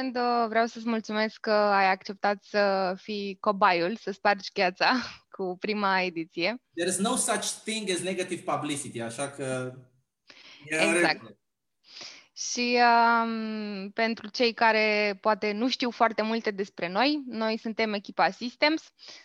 rând, 0.00 0.16
uh, 0.16 0.46
vreau 0.48 0.66
să-ți 0.66 0.88
mulțumesc 0.88 1.40
că 1.40 1.50
ai 1.50 1.90
acceptat 1.90 2.42
să 2.42 2.94
fii 2.96 3.36
cobaiul, 3.40 3.96
să 3.96 4.10
spargi 4.10 4.52
cheața 4.52 4.92
cu 5.36 5.56
prima 5.60 6.00
ediție. 6.00 6.62
There 6.74 6.90
is 6.90 6.98
no 6.98 7.16
such 7.16 7.46
thing 7.64 7.90
as 7.90 8.00
negative 8.00 8.42
publicity, 8.42 9.00
așa 9.00 9.30
că... 9.30 9.74
Exact. 10.64 11.38
Și 12.32 12.78
um, 13.22 13.90
pentru 13.90 14.28
cei 14.28 14.52
care 14.52 15.18
poate 15.20 15.52
nu 15.52 15.68
știu 15.68 15.90
foarte 15.90 16.22
multe 16.22 16.50
despre 16.50 16.88
noi, 16.88 17.22
noi 17.26 17.58
suntem 17.58 17.92
echipa 17.92 18.30
Systems, 18.30 18.82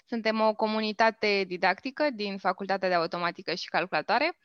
suntem 0.08 0.42
o 0.42 0.54
comunitate 0.54 1.44
didactică 1.48 2.10
din 2.14 2.38
Facultatea 2.38 2.90
de 2.90 2.94
Automatică 2.96 3.54
și 3.54 3.70
Calculatoare 3.70 4.38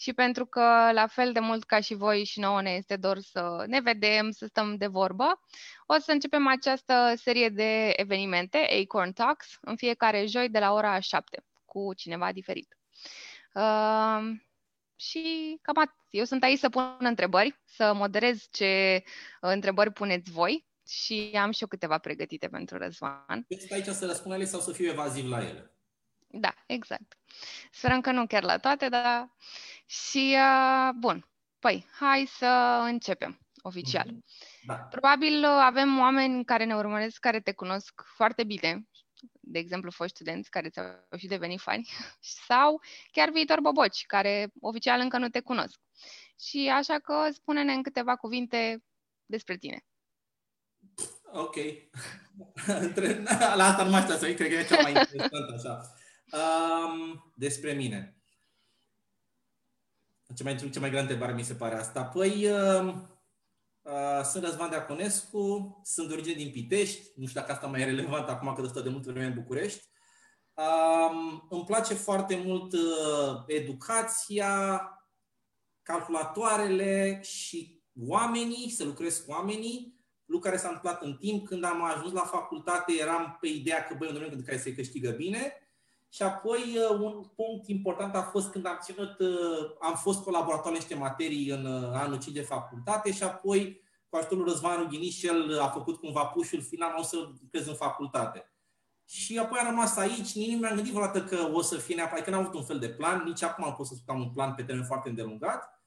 și 0.00 0.12
pentru 0.12 0.46
că, 0.46 0.90
la 0.92 1.06
fel 1.06 1.32
de 1.32 1.40
mult 1.40 1.64
ca 1.64 1.80
și 1.80 1.94
voi 1.94 2.24
și 2.24 2.40
nouă 2.40 2.62
ne 2.62 2.70
este 2.70 2.96
dor 2.96 3.18
să 3.18 3.64
ne 3.66 3.80
vedem, 3.80 4.30
să 4.30 4.46
stăm 4.46 4.76
de 4.76 4.86
vorbă, 4.86 5.40
o 5.86 5.98
să 5.98 6.12
începem 6.12 6.46
această 6.46 7.12
serie 7.16 7.48
de 7.48 7.92
evenimente, 7.96 8.58
Acorn 8.82 9.12
Talks, 9.12 9.58
în 9.60 9.76
fiecare 9.76 10.26
joi 10.26 10.48
de 10.48 10.58
la 10.58 10.72
ora 10.72 11.00
7, 11.00 11.44
cu 11.64 11.94
cineva 11.94 12.32
diferit. 12.32 12.76
Uh, 13.54 14.20
și 14.96 15.58
cam 15.62 15.78
atât. 15.78 15.96
Eu 16.10 16.24
sunt 16.24 16.42
aici 16.42 16.58
să 16.58 16.68
pun 16.68 16.96
întrebări, 16.98 17.60
să 17.64 17.92
moderez 17.94 18.48
ce 18.50 19.02
întrebări 19.40 19.92
puneți 19.92 20.30
voi 20.30 20.66
și 20.88 21.30
am 21.40 21.50
și 21.50 21.62
eu 21.62 21.68
câteva 21.68 21.98
pregătite 21.98 22.48
pentru 22.48 22.78
Răzvan. 22.78 23.44
Ești 23.48 23.74
aici 23.74 23.86
să 23.86 24.06
răspund 24.06 24.34
ele 24.34 24.44
sau 24.44 24.60
să 24.60 24.72
fiu 24.72 24.88
evaziv 24.88 25.28
la 25.28 25.38
ele? 25.40 25.74
Da, 26.32 26.54
exact. 26.66 27.18
Sperăm 27.70 28.00
că 28.00 28.10
nu 28.10 28.26
chiar 28.26 28.42
la 28.42 28.58
toate, 28.58 28.88
dar... 28.88 29.34
Și, 29.86 30.36
uh, 30.36 30.90
bun, 30.94 31.28
păi, 31.58 31.86
hai 31.92 32.26
să 32.26 32.80
începem 32.84 33.38
oficial. 33.62 34.06
Mhm. 34.06 34.24
Da. 34.66 34.74
Probabil 34.74 35.44
avem 35.44 35.98
oameni 35.98 36.44
care 36.44 36.64
ne 36.64 36.74
urmăresc, 36.74 37.18
care 37.18 37.40
te 37.40 37.52
cunosc 37.52 38.02
foarte 38.16 38.44
bine 38.44 38.84
de 39.40 39.58
exemplu, 39.58 39.90
foști 39.90 40.14
studenți 40.14 40.50
care 40.50 40.68
ți-au 40.68 40.86
și 41.16 41.26
devenit 41.26 41.60
fani, 41.60 41.88
sau 42.48 42.80
chiar 43.12 43.30
viitor 43.30 43.60
boboci, 43.60 44.06
care 44.06 44.52
oficial 44.60 45.00
încă 45.00 45.18
nu 45.18 45.28
te 45.28 45.40
cunosc. 45.40 45.80
Și 46.40 46.70
așa 46.74 46.98
că 46.98 47.28
spune-ne 47.32 47.72
în 47.72 47.82
câteva 47.82 48.16
cuvinte 48.16 48.84
despre 49.26 49.56
tine. 49.56 49.84
Ok. 51.32 51.56
La 53.56 53.64
asta 53.64 53.84
nu 53.84 53.90
mai 53.90 54.02
să 54.02 54.34
cred 54.34 54.48
că 54.48 54.54
e 54.54 54.64
cea 54.64 54.80
mai 54.80 54.90
interesantă 55.00 55.54
așa. 55.56 55.94
Um, 56.32 57.32
despre 57.36 57.72
mine. 57.72 58.14
Cea 60.34 60.44
mai, 60.44 60.70
cea 60.70 60.80
mai 60.80 60.90
grea 60.90 61.00
întrebare 61.00 61.32
mi 61.32 61.42
se 61.42 61.54
pare 61.54 61.74
asta. 61.74 62.04
Păi, 62.04 62.50
um, 62.50 63.10
Uh, 63.82 64.24
sunt 64.24 64.44
Răzvan 64.44 64.70
Deaconescu, 64.70 65.80
sunt 65.84 66.08
de 66.08 66.14
origine 66.14 66.34
din 66.34 66.50
Pitești, 66.50 67.12
nu 67.16 67.26
știu 67.26 67.40
dacă 67.40 67.52
asta 67.52 67.66
mai 67.66 67.80
e 67.80 67.84
relevant 67.84 68.28
acum 68.28 68.54
că 68.54 68.66
stă 68.66 68.80
de 68.80 68.88
mult 68.88 69.04
vreme 69.04 69.24
în 69.24 69.34
București. 69.34 69.88
Um, 70.54 71.46
îmi 71.50 71.64
place 71.64 71.94
foarte 71.94 72.42
mult 72.44 72.72
uh, 72.72 73.42
educația, 73.46 74.82
calculatoarele 75.82 77.20
și 77.22 77.82
oamenii, 78.06 78.70
să 78.70 78.84
lucrez 78.84 79.18
cu 79.18 79.30
oamenii, 79.30 80.00
lucru 80.24 80.48
care 80.48 80.60
s-a 80.60 80.68
întâmplat 80.68 81.02
în 81.02 81.16
timp. 81.16 81.46
Când 81.46 81.64
am 81.64 81.82
ajuns 81.82 82.12
la 82.12 82.24
facultate, 82.24 82.92
eram 82.92 83.36
pe 83.40 83.48
ideea 83.48 83.84
că, 83.84 83.94
băi, 83.98 84.08
un 84.08 84.14
domeniu 84.14 84.36
în 84.36 84.44
care 84.44 84.58
se 84.58 84.74
câștigă 84.74 85.10
bine. 85.10 85.59
Și 86.12 86.22
apoi, 86.22 86.76
un 87.00 87.24
punct 87.36 87.68
important 87.68 88.14
a 88.14 88.22
fost 88.22 88.50
când 88.50 88.66
am 88.66 88.78
ținut, 88.82 89.16
am 89.80 89.94
fost 89.94 90.22
colaborator 90.22 90.66
în 90.66 90.72
niște 90.72 90.94
materii 90.94 91.48
în 91.48 91.66
anul 91.94 92.18
5 92.18 92.34
de 92.34 92.42
facultate 92.42 93.12
și 93.12 93.22
apoi, 93.22 93.82
cu 94.08 94.16
ajutorul 94.16 94.44
Răzvan 94.44 94.88
Ghiniș, 94.88 95.22
el 95.22 95.60
a 95.60 95.68
făcut 95.68 95.98
cumva 95.98 96.24
pușul 96.24 96.62
final, 96.62 96.94
o 96.98 97.02
să 97.02 97.16
lucrez 97.42 97.66
în 97.66 97.74
facultate. 97.74 98.54
Și 99.04 99.38
apoi 99.38 99.58
am 99.58 99.66
rămas 99.66 99.96
aici, 99.96 100.34
nici 100.34 100.50
nu 100.50 100.58
mi-am 100.58 100.74
gândit 100.74 100.92
vreodată 100.92 101.24
că 101.24 101.50
o 101.52 101.62
să 101.62 101.76
fie 101.76 101.94
neapărat, 101.94 102.24
că 102.24 102.30
n-am 102.30 102.40
avut 102.40 102.54
un 102.54 102.64
fel 102.64 102.78
de 102.78 102.88
plan, 102.88 103.22
nici 103.24 103.42
acum 103.42 103.64
am 103.64 103.74
pot 103.74 103.86
să 103.86 103.94
spun 103.94 104.04
că 104.06 104.12
am 104.12 104.26
un 104.26 104.32
plan 104.32 104.54
pe 104.54 104.62
termen 104.62 104.84
foarte 104.84 105.08
îndelungat. 105.08 105.82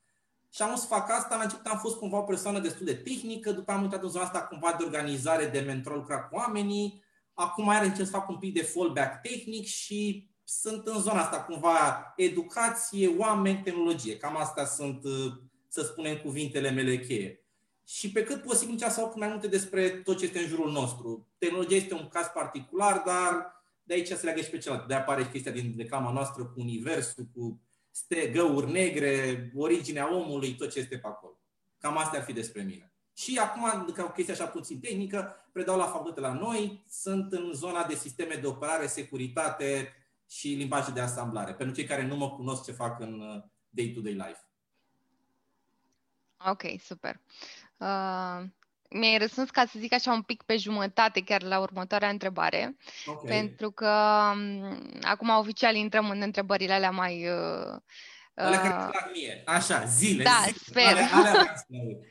Și 0.49 0.61
am 0.61 0.75
să 0.75 0.85
fac 0.85 1.09
asta, 1.09 1.35
la 1.35 1.43
început 1.43 1.65
am 1.65 1.77
fost 1.77 1.97
cumva 1.97 2.17
o 2.17 2.23
persoană 2.23 2.59
destul 2.59 2.85
de 2.85 2.95
tehnică, 2.95 3.51
după 3.51 3.71
am 3.71 3.81
uitat 3.81 4.03
în 4.03 4.09
zona 4.09 4.23
asta 4.23 4.41
cumva 4.41 4.75
de 4.77 4.83
organizare, 4.83 5.45
de 5.45 5.59
mentor, 5.59 5.95
lucra 5.95 6.23
cu 6.23 6.35
oamenii, 6.35 7.02
Acum 7.33 7.65
iar 7.65 7.83
încerc 7.83 8.05
să 8.05 8.17
fac 8.17 8.29
un 8.29 8.37
pic 8.37 8.53
de 8.53 8.63
fallback 8.63 9.21
tehnic 9.21 9.65
și 9.65 10.29
sunt 10.43 10.87
în 10.87 11.01
zona 11.01 11.21
asta 11.21 11.41
cumva 11.41 12.13
educație, 12.15 13.15
oameni, 13.17 13.61
tehnologie. 13.63 14.17
Cam 14.17 14.37
astea 14.37 14.65
sunt, 14.65 15.03
uh, 15.03 15.33
să 15.67 15.81
spunem, 15.81 16.17
cuvintele 16.17 16.69
mele 16.71 16.99
cheie. 16.99 17.45
Și 17.85 18.11
pe 18.11 18.23
cât 18.23 18.41
posibil 18.41 18.71
încerc 18.71 18.91
să 18.91 18.99
fac 18.99 19.15
mai 19.15 19.27
multe 19.27 19.47
despre 19.47 19.89
tot 19.89 20.17
ce 20.17 20.25
este 20.25 20.39
în 20.39 20.47
jurul 20.47 20.71
nostru. 20.71 21.27
Tehnologia 21.37 21.75
este 21.75 21.93
un 21.93 22.07
caz 22.07 22.27
particular, 22.27 23.01
dar 23.05 23.53
de 23.83 23.93
aici 23.93 24.07
se 24.07 24.23
leagă 24.25 24.41
și 24.41 24.49
pe 24.49 24.57
celălalt. 24.57 24.87
De 24.87 24.93
apare 24.93 25.29
chestia 25.29 25.51
din 25.51 25.73
reclama 25.77 26.11
noastră 26.11 26.45
cu 26.45 26.53
universul, 26.59 27.27
cu 27.35 27.61
găuri 28.31 28.71
negre, 28.71 29.51
originea 29.55 30.15
omului, 30.15 30.55
tot 30.55 30.71
ce 30.71 30.79
este 30.79 30.97
pe 30.97 31.07
acolo. 31.07 31.39
Cam 31.77 31.97
asta 31.97 32.17
ar 32.17 32.23
fi 32.23 32.33
despre 32.33 32.61
mine. 32.61 32.92
Și 33.13 33.37
acum, 33.37 33.91
ca 33.93 34.03
o 34.03 34.11
chestie 34.11 34.33
așa 34.33 34.45
puțin 34.45 34.79
tehnică, 34.79 35.35
predau 35.51 35.77
la 35.77 35.85
facultate 35.85 36.19
la 36.19 36.33
noi, 36.33 36.83
sunt 36.89 37.31
în 37.31 37.53
zona 37.53 37.85
de 37.85 37.95
sisteme 37.95 38.35
de 38.35 38.47
operare, 38.47 38.87
securitate 38.87 39.93
și 40.29 40.47
limbaje 40.47 40.91
de 40.91 40.99
asamblare, 40.99 41.53
pentru 41.53 41.75
cei 41.75 41.85
care 41.85 42.05
nu 42.05 42.15
mă 42.15 42.29
cunosc 42.29 42.63
ce 42.63 42.71
fac 42.71 42.99
în 42.99 43.19
uh, 43.19 43.43
day-to-day 43.69 44.13
life. 44.13 44.47
Ok, 46.45 46.61
super. 46.79 47.21
Uh, 47.77 48.43
mi-ai 48.89 49.17
răspuns, 49.17 49.49
ca 49.49 49.65
să 49.65 49.79
zic 49.79 49.93
așa, 49.93 50.11
un 50.11 50.21
pic 50.21 50.43
pe 50.43 50.57
jumătate 50.57 51.23
chiar 51.23 51.41
la 51.41 51.59
următoarea 51.59 52.09
întrebare, 52.09 52.77
okay. 53.05 53.37
pentru 53.37 53.71
că 53.71 53.91
um, 54.33 54.99
acum 55.01 55.29
oficial 55.29 55.75
intrăm 55.75 56.09
în 56.09 56.21
întrebările 56.21 56.73
alea 56.73 56.91
mai 56.91 57.27
uh, 57.27 57.81
Alea 58.35 58.61
care 58.61 58.73
îmi 58.73 58.91
plac 58.91 59.11
mie. 59.13 59.43
Așa, 59.45 59.83
zile. 59.83 60.23
Da, 60.23 60.41
zile. 60.43 60.57
sper. 60.65 60.83
Alea, 60.83 61.09
alea 61.13 61.53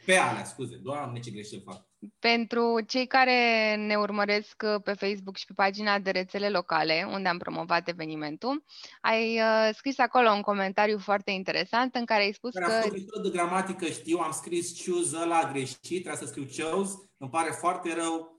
pe 0.05 0.17
alea, 0.17 0.45
scuze. 0.45 0.77
Doamne, 0.83 1.21
ce 1.21 1.31
greșeli 1.31 1.63
fac. 1.65 1.87
Pentru 2.19 2.81
cei 2.87 3.07
care 3.07 3.75
ne 3.77 3.97
urmăresc 3.97 4.65
pe 4.85 4.93
Facebook 4.93 5.37
și 5.37 5.47
pe 5.47 5.53
pagina 5.57 5.99
de 5.99 6.11
rețele 6.11 6.49
locale, 6.49 7.09
unde 7.11 7.29
am 7.29 7.39
promovat 7.39 7.89
evenimentul, 7.89 8.65
ai 9.01 9.41
uh, 9.41 9.75
scris 9.75 9.99
acolo 9.99 10.31
un 10.31 10.41
comentariu 10.41 10.99
foarte 10.99 11.31
interesant 11.31 11.95
în 11.95 12.05
care 12.05 12.23
ai 12.23 12.33
spus 12.33 12.53
care 12.53 12.65
că... 12.67 12.73
A 12.73 12.81
fost 12.81 13.23
de 13.23 13.31
gramatică, 13.33 13.87
știu, 13.87 14.19
am 14.19 14.33
scris 14.33 14.85
choose 14.85 15.17
ăla 15.23 15.51
greșit, 15.53 15.79
trebuie 16.03 16.17
să 16.17 16.27
scriu 16.27 16.45
chose, 16.45 16.95
îmi 17.17 17.31
pare 17.31 17.51
foarte 17.51 17.95
rău, 17.95 18.33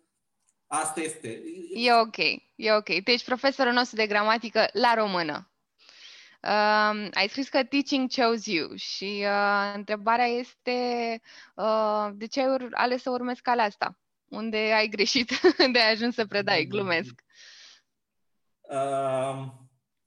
Asta 0.68 1.02
este. 1.02 1.44
E 1.74 1.94
ok, 1.94 2.18
e 2.56 2.72
ok. 2.74 2.86
Tu 3.04 3.12
ești 3.12 3.26
profesorul 3.26 3.74
nostru 3.74 3.96
de 3.96 4.08
gramatică 4.08 4.70
la 4.72 4.94
română. 4.94 5.53
Uh, 6.44 7.08
ai 7.14 7.28
scris 7.30 7.50
că 7.50 7.64
teaching 7.64 8.10
chose 8.14 8.52
you 8.52 8.76
și 8.76 9.26
uh, 9.26 9.72
întrebarea 9.76 10.26
este 10.26 11.22
uh, 11.56 12.10
de 12.14 12.26
ce 12.26 12.42
ai 12.42 12.68
ales 12.72 13.02
să 13.02 13.10
urmezi 13.10 13.42
calea 13.42 13.66
asta? 13.66 13.98
Unde 14.30 14.58
ai 14.58 14.88
greșit 14.88 15.40
de 15.74 15.80
ai 15.80 15.92
ajuns 15.92 16.14
să 16.14 16.26
predai? 16.26 16.66
Glumesc. 16.66 17.24
Uh, 18.62 19.46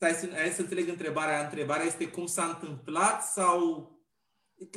hai, 0.00 0.12
să, 0.12 0.28
hai 0.34 0.48
să 0.48 0.60
înțeleg 0.60 0.88
întrebarea. 0.88 1.42
Întrebarea 1.42 1.84
este 1.84 2.08
cum 2.08 2.26
s-a 2.26 2.44
întâmplat 2.44 3.24
sau 3.24 3.90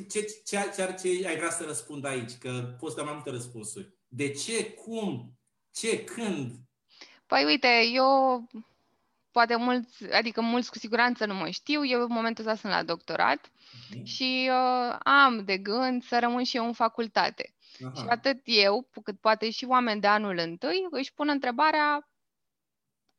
ce, 0.09 0.21
ce, 0.45 0.71
ce, 0.75 0.95
ce 1.01 1.27
ai 1.27 1.35
vrea 1.35 1.49
să 1.49 1.63
răspund 1.63 2.05
aici? 2.05 2.37
Că 2.37 2.75
poți 2.79 2.95
da 2.95 3.03
mai 3.03 3.13
multe 3.13 3.29
răspunsuri. 3.29 3.93
De 4.07 4.31
ce? 4.31 4.73
Cum? 4.73 5.39
Ce? 5.71 6.03
Când? 6.03 6.51
Păi 7.25 7.45
uite, 7.45 7.67
eu 7.93 8.47
poate 9.39 9.55
mulți, 9.55 10.11
adică 10.11 10.41
mulți 10.41 10.71
cu 10.71 10.77
siguranță 10.77 11.25
nu 11.25 11.33
mă 11.33 11.49
știu, 11.49 11.85
eu 11.85 12.01
în 12.01 12.07
momentul 12.09 12.47
ăsta 12.47 12.59
sunt 12.59 12.71
la 12.73 12.83
doctorat 12.83 13.47
uh-huh. 13.47 14.03
și 14.03 14.49
uh, 14.51 14.95
am 15.03 15.43
de 15.45 15.57
gând 15.57 16.03
să 16.03 16.19
rămân 16.19 16.43
și 16.43 16.57
eu 16.57 16.65
în 16.65 16.73
facultate. 16.73 17.53
Uh-huh. 17.53 17.95
Și 17.95 18.03
atât 18.07 18.39
eu, 18.43 18.89
cât 19.03 19.19
poate 19.19 19.49
și 19.49 19.65
oameni 19.65 20.01
de 20.01 20.07
anul 20.07 20.37
întâi, 20.37 20.87
își 20.91 21.13
pun 21.13 21.29
întrebarea 21.29 22.09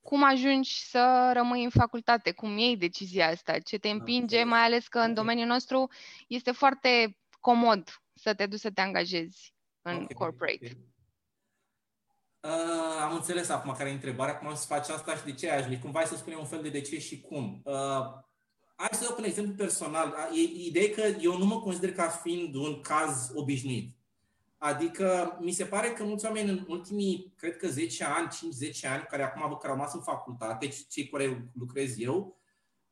cum 0.02 0.24
ajungi 0.24 0.84
să 0.84 1.30
rămâi 1.34 1.64
în 1.64 1.70
facultate, 1.70 2.32
cum 2.32 2.58
iei 2.58 2.76
decizia 2.76 3.28
asta, 3.28 3.58
ce 3.58 3.78
te 3.78 3.88
împinge, 3.88 4.36
okay. 4.36 4.48
mai 4.48 4.60
ales 4.60 4.88
că 4.88 4.98
în 4.98 5.14
domeniul 5.14 5.46
nostru 5.46 5.90
este 6.26 6.50
foarte 6.50 7.18
comod 7.40 8.02
să 8.14 8.34
te 8.34 8.46
duci 8.46 8.60
să 8.60 8.70
te 8.70 8.80
angajezi 8.80 9.54
în 9.82 9.94
okay. 9.94 10.06
corporate. 10.14 10.58
Okay. 10.62 10.88
Uh, 12.42 13.02
am 13.02 13.14
înțeles 13.14 13.48
acum 13.48 13.74
care 13.78 13.90
e 13.90 13.92
întrebarea, 13.92 14.38
cum 14.38 14.48
am 14.48 14.54
să 14.54 14.66
faci 14.66 14.88
asta 14.88 15.16
și 15.16 15.24
de 15.24 15.32
ce 15.32 15.50
ai 15.50 15.78
Cumva 15.78 16.04
să 16.04 16.16
spunem 16.16 16.38
un 16.38 16.46
fel 16.46 16.62
de 16.62 16.68
de 16.68 16.80
ce 16.80 16.98
și 16.98 17.20
cum. 17.20 17.60
Uh, 17.64 17.74
hai 18.74 18.88
să 18.90 19.04
dau 19.04 19.16
un 19.18 19.24
exemplu 19.24 19.54
personal. 19.54 20.14
E, 20.34 20.66
ideea 20.66 20.90
că 20.94 21.02
eu 21.20 21.38
nu 21.38 21.44
mă 21.44 21.60
consider 21.60 21.92
ca 21.92 22.08
fiind 22.08 22.54
un 22.54 22.80
caz 22.80 23.30
obișnuit. 23.34 23.94
Adică 24.58 25.38
mi 25.40 25.52
se 25.52 25.64
pare 25.64 25.88
că 25.88 26.04
mulți 26.04 26.24
oameni 26.24 26.50
în 26.50 26.64
ultimii, 26.68 27.32
cred 27.36 27.56
că 27.56 27.68
10 27.68 28.04
ani, 28.04 28.28
5-10 28.84 28.88
ani, 28.88 29.06
care 29.08 29.22
acum 29.22 29.40
care 29.40 29.72
au 29.72 29.78
rămas 29.78 29.94
în 29.94 30.00
facultate, 30.00 30.68
cei 30.90 31.08
cu 31.08 31.16
care 31.16 31.50
lucrez 31.58 31.98
eu, 31.98 32.39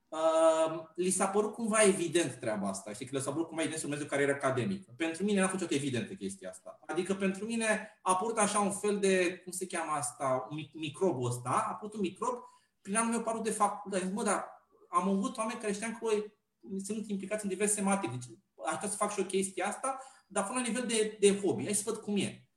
uh, 0.09 0.85
li 0.95 1.11
s-a 1.11 1.27
părut 1.27 1.53
cumva 1.53 1.83
evident 1.83 2.33
treaba 2.35 2.69
asta. 2.69 2.93
Știi 2.93 3.07
că 3.07 3.17
li 3.17 3.23
s-a 3.23 3.31
părut 3.31 3.47
cumva 3.47 3.63
evident 3.63 3.83
să 3.83 3.87
urmeze 3.87 4.07
o 4.07 4.11
carieră 4.11 4.33
academică. 4.33 4.93
Pentru 4.97 5.25
mine 5.25 5.41
n-a 5.41 5.49
fost 5.49 5.63
o 5.63 5.67
evidentă 5.69 6.13
chestia 6.15 6.49
asta. 6.51 6.79
Adică 6.87 7.15
pentru 7.15 7.45
mine 7.45 7.99
a 8.03 8.13
apărut 8.13 8.39
așa 8.39 8.59
un 8.59 8.73
fel 8.73 8.99
de, 8.99 9.41
cum 9.43 9.53
se 9.53 9.67
cheamă 9.67 9.93
asta, 9.93 10.49
un 10.51 10.59
microbul 10.73 11.29
ăsta, 11.29 11.49
a 11.49 11.71
apărut 11.71 11.95
un 11.95 12.01
microb 12.01 12.35
prin 12.83 12.97
anul 12.97 13.11
meu 13.11 13.23
parul 13.23 13.43
de 13.43 13.51
facultate. 13.51 14.11
Mă, 14.15 14.23
dar 14.23 14.45
am 14.89 15.09
avut 15.09 15.37
oameni 15.37 15.61
care 15.61 15.73
știam 15.73 15.93
că 15.93 15.99
băi, 16.03 16.37
sunt 16.85 17.09
implicați 17.09 17.45
în 17.45 17.51
diverse 17.51 17.75
tematici. 17.75 18.11
Deci, 18.11 18.39
aș 18.67 18.91
să 18.91 18.97
fac 18.97 19.13
și 19.13 19.21
o 19.21 19.25
chestie 19.25 19.63
asta, 19.63 19.99
dar 20.27 20.47
până 20.47 20.59
la 20.59 20.67
nivel 20.67 20.87
de, 20.87 21.17
de 21.21 21.41
hobby. 21.41 21.65
Hai 21.65 21.75
să 21.75 21.83
văd 21.85 21.97
cum 21.97 22.17
e. 22.17 22.49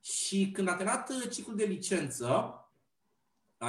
Și 0.00 0.50
când 0.50 0.68
a 0.68 0.74
terminat 0.74 1.10
uh, 1.10 1.30
ciclul 1.30 1.56
de 1.56 1.64
licență, 1.64 2.54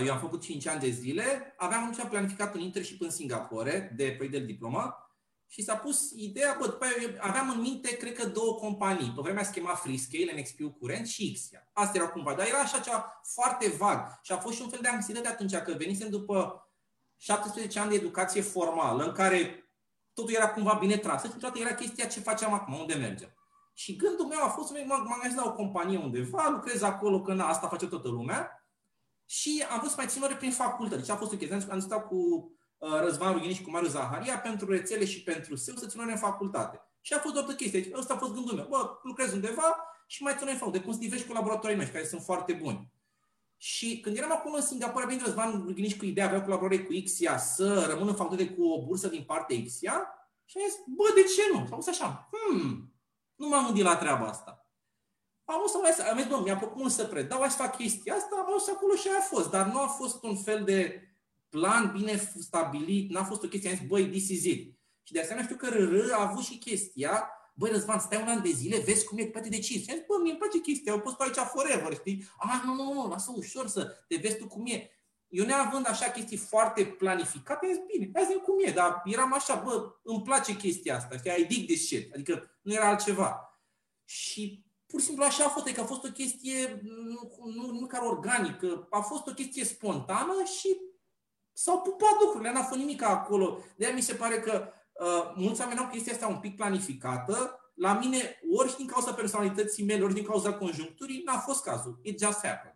eu 0.03 0.13
am 0.13 0.19
făcut 0.19 0.41
5 0.41 0.67
ani 0.67 0.79
de 0.79 0.89
zile, 0.89 1.53
aveam 1.57 1.83
atunci 1.83 2.09
planificat 2.09 2.55
un 2.55 2.61
internship 2.61 3.01
în 3.01 3.09
Singapore 3.09 3.93
de 3.95 4.11
proiect 4.11 4.37
de 4.37 4.45
diplomă 4.45 5.05
și 5.47 5.63
s-a 5.63 5.75
pus 5.75 6.11
ideea, 6.15 6.55
bă, 6.59 6.65
după 6.65 6.85
aia 6.85 7.17
aveam 7.19 7.49
în 7.49 7.61
minte, 7.61 7.97
cred 7.97 8.13
că 8.13 8.27
două 8.27 8.53
companii. 8.55 9.11
Pe 9.15 9.21
vremea 9.21 9.43
schema 9.43 9.73
Freescale, 9.73 10.39
NXP 10.39 10.59
curent 10.79 11.07
și 11.07 11.33
Xia. 11.33 11.69
Asta 11.73 11.97
era 11.97 12.09
cumva, 12.09 12.33
dar 12.33 12.47
era 12.47 12.59
așa 12.59 12.79
ceva 12.79 13.21
foarte 13.33 13.69
vag. 13.69 14.19
Și 14.21 14.31
a 14.31 14.37
fost 14.37 14.55
și 14.55 14.61
un 14.61 14.69
fel 14.69 14.79
de 14.81 14.87
anxietate 14.87 15.27
atunci, 15.27 15.55
că 15.55 15.73
venisem 15.77 16.09
după 16.09 16.69
17 17.17 17.79
ani 17.79 17.89
de 17.89 17.95
educație 17.95 18.41
formală, 18.41 19.03
în 19.03 19.11
care 19.11 19.69
totul 20.13 20.33
era 20.33 20.49
cumva 20.49 20.73
bine 20.73 20.97
tras. 20.97 21.23
Și 21.23 21.29
toată 21.39 21.59
era 21.59 21.73
chestia 21.73 22.05
ce 22.05 22.19
facem 22.19 22.53
acum, 22.53 22.79
unde 22.79 22.93
mergem. 22.93 23.33
Și 23.73 23.95
gândul 23.95 24.25
meu 24.25 24.43
a 24.43 24.47
fost 24.47 24.67
să 24.67 24.83
mă 24.85 24.93
angajez 24.93 25.35
la 25.35 25.45
o 25.45 25.53
companie 25.53 25.97
undeva, 25.97 26.49
lucrez 26.49 26.81
acolo, 26.81 27.21
că 27.21 27.33
na, 27.33 27.47
asta 27.47 27.67
face 27.67 27.87
toată 27.87 28.07
lumea. 28.07 28.64
Și 29.25 29.65
am 29.69 29.77
vrut 29.77 29.89
să 29.89 29.95
mai 29.97 30.07
țin 30.07 30.21
ore 30.21 30.35
prin 30.35 30.51
facultate. 30.51 31.01
Deci 31.01 31.09
a 31.09 31.15
fost 31.15 31.33
o 31.33 31.35
chestie. 31.35 31.71
Am 31.71 31.79
stat 31.79 32.07
cu 32.07 32.15
uh, 32.77 32.99
Răzvan 32.99 33.33
Rughini 33.33 33.53
și 33.53 33.61
cu 33.61 33.69
Mariu 33.69 33.87
Zaharia 33.87 34.39
pentru 34.39 34.71
rețele 34.71 35.05
și 35.05 35.23
pentru 35.23 35.55
SEO 35.55 35.75
să 35.75 35.87
țin 35.87 35.99
ore 35.99 36.11
în 36.11 36.17
facultate. 36.17 36.81
Și 37.01 37.13
a 37.13 37.19
fost 37.19 37.35
o 37.35 37.43
chestie. 37.43 37.79
Deci, 37.79 37.93
ăsta 37.95 38.13
a 38.13 38.17
fost 38.17 38.33
gândul 38.33 38.55
meu. 38.55 38.65
Bă, 38.69 38.99
lucrez 39.03 39.33
undeva 39.33 39.75
și 40.07 40.23
mai 40.23 40.33
țin 40.33 40.41
ore 40.41 40.51
în 40.51 40.57
facultate. 40.57 40.83
Cum 40.83 40.93
sunt 40.93 41.03
diversi 41.03 41.27
colaboratorii 41.27 41.75
mei, 41.75 41.87
care 41.87 42.05
sunt 42.05 42.21
foarte 42.21 42.53
buni. 42.53 42.93
Și 43.57 43.99
când 43.99 44.17
eram 44.17 44.31
acolo 44.31 44.55
în 44.55 44.61
Singapore, 44.61 45.05
venit 45.05 45.25
Răzvan 45.25 45.63
Rughini 45.65 45.87
și 45.87 45.97
cu 45.97 46.05
ideea, 46.05 46.27
avea 46.27 46.43
colaborare 46.43 46.83
cu 46.83 46.93
Ixia, 46.93 47.37
să 47.37 47.85
rămână 47.89 48.09
în 48.09 48.15
facultate 48.15 48.49
cu 48.49 48.63
o 48.63 48.85
bursă 48.85 49.07
din 49.07 49.23
partea 49.23 49.55
Ixia. 49.55 50.09
Și 50.45 50.57
am 50.57 50.63
zis, 50.69 50.77
bă, 50.87 51.03
de 51.15 51.21
ce 51.21 51.41
nu? 51.53 51.81
S-a 51.81 51.91
așa, 51.91 52.29
hmm, 52.31 52.93
nu 53.35 53.47
m-am 53.47 53.65
gândit 53.65 53.83
la 53.83 53.95
treaba 53.95 54.25
asta 54.25 54.64
am 55.45 55.61
o 55.63 55.67
să 55.67 55.77
mai 55.81 55.91
am 56.09 56.17
zis, 56.17 56.27
bă, 56.27 56.41
mi-a 56.43 56.57
plăcut 56.57 56.77
mult 56.77 56.91
să 56.91 57.05
predau, 57.05 57.39
hai 57.39 57.49
să 57.49 57.57
fac 57.57 57.77
chestia 57.77 58.15
asta, 58.15 58.35
am 58.35 58.45
ajuns 58.45 58.67
acolo 58.67 58.95
și 58.95 59.07
aia 59.07 59.17
a 59.17 59.21
fost. 59.21 59.49
Dar 59.49 59.67
nu 59.67 59.79
a 59.79 59.87
fost 59.87 60.23
un 60.23 60.35
fel 60.35 60.63
de 60.63 61.01
plan 61.49 61.91
bine 61.97 62.31
stabilit, 62.39 63.09
n-a 63.09 63.23
fost 63.23 63.43
o 63.43 63.47
chestie, 63.47 63.69
am 63.69 63.75
zis, 63.75 63.87
băi, 63.87 64.09
this 64.09 64.29
is 64.29 64.43
it. 64.43 64.77
Și 65.03 65.13
de 65.13 65.19
asemenea 65.19 65.43
știu 65.43 65.55
că 65.55 65.67
RR 65.67 66.11
a 66.11 66.29
avut 66.29 66.43
și 66.43 66.57
chestia, 66.57 67.29
băi, 67.55 67.71
Răzvan, 67.71 67.99
stai 67.99 68.21
un 68.21 68.27
an 68.27 68.41
de 68.41 68.49
zile, 68.49 68.79
vezi 68.79 69.05
cum 69.05 69.17
e, 69.17 69.25
poate 69.25 69.49
decizi. 69.49 69.83
Și 69.83 69.89
am 69.89 69.95
zis, 69.95 70.05
bă, 70.07 70.19
mie 70.21 70.31
îmi 70.31 70.39
place 70.39 70.59
chestia, 70.59 70.91
au 70.91 70.99
pus 70.99 71.13
aici 71.17 71.35
forever, 71.35 71.93
știi? 71.93 72.25
Ah, 72.37 72.61
nu, 72.65 72.73
nu, 72.73 72.93
nu, 72.93 73.07
lasă 73.07 73.33
ușor 73.35 73.67
să 73.67 74.05
te 74.07 74.15
vezi 74.15 74.37
tu 74.37 74.47
cum 74.47 74.65
e. 74.65 74.89
Eu 75.27 75.45
neavând 75.45 75.87
așa 75.87 76.09
chestii 76.09 76.37
foarte 76.37 76.85
planificate, 76.85 77.65
am 77.65 77.71
zis, 77.73 77.81
bine, 77.93 78.09
hai 78.13 78.25
zi 78.25 78.33
cum 78.33 78.55
e, 78.65 78.71
dar 78.71 79.01
eram 79.05 79.33
așa, 79.33 79.55
bă, 79.55 79.95
îmi 80.03 80.21
place 80.21 80.55
chestia 80.55 80.95
asta, 80.95 81.17
știi, 81.17 81.41
I 81.41 81.45
dig 81.45 81.65
this 81.65 81.85
shit, 81.85 82.13
adică 82.13 82.59
nu 82.61 82.73
era 82.73 82.87
altceva. 82.87 83.59
Și 84.03 84.64
pur 84.95 85.03
și 85.03 85.09
simplu 85.09 85.25
așa 85.25 85.45
a 85.45 85.49
fost, 85.49 85.69
că 85.69 85.81
a 85.81 85.85
fost 85.85 86.05
o 86.05 86.11
chestie 86.11 86.81
nu, 86.83 87.51
nu, 87.53 87.71
nu 87.79 87.85
chiar 87.87 88.01
organică, 88.01 88.87
a 88.89 88.99
fost 88.99 89.27
o 89.27 89.33
chestie 89.33 89.63
spontană 89.65 90.43
și 90.59 90.77
s-au 91.53 91.81
pupat 91.81 92.19
lucrurile, 92.19 92.51
n-a 92.51 92.63
fost 92.63 92.79
nimic 92.79 93.01
acolo. 93.03 93.59
De 93.77 93.91
mi 93.95 94.01
se 94.01 94.13
pare 94.13 94.39
că 94.39 94.71
uh, 94.93 95.33
mulți 95.35 95.61
oameni 95.61 95.79
au 95.79 95.87
chestia 95.87 96.13
asta 96.13 96.27
un 96.27 96.39
pic 96.39 96.55
planificată, 96.55 97.59
la 97.73 97.93
mine, 97.93 98.39
ori 98.57 98.75
din 98.77 98.87
cauza 98.87 99.13
personalității 99.13 99.85
mele, 99.85 100.03
ori 100.03 100.13
din 100.13 100.23
cauza 100.23 100.53
conjuncturii, 100.53 101.21
n-a 101.25 101.37
fost 101.37 101.63
cazul. 101.63 101.99
It 102.03 102.19
just 102.19 102.45
happened. 102.45 102.75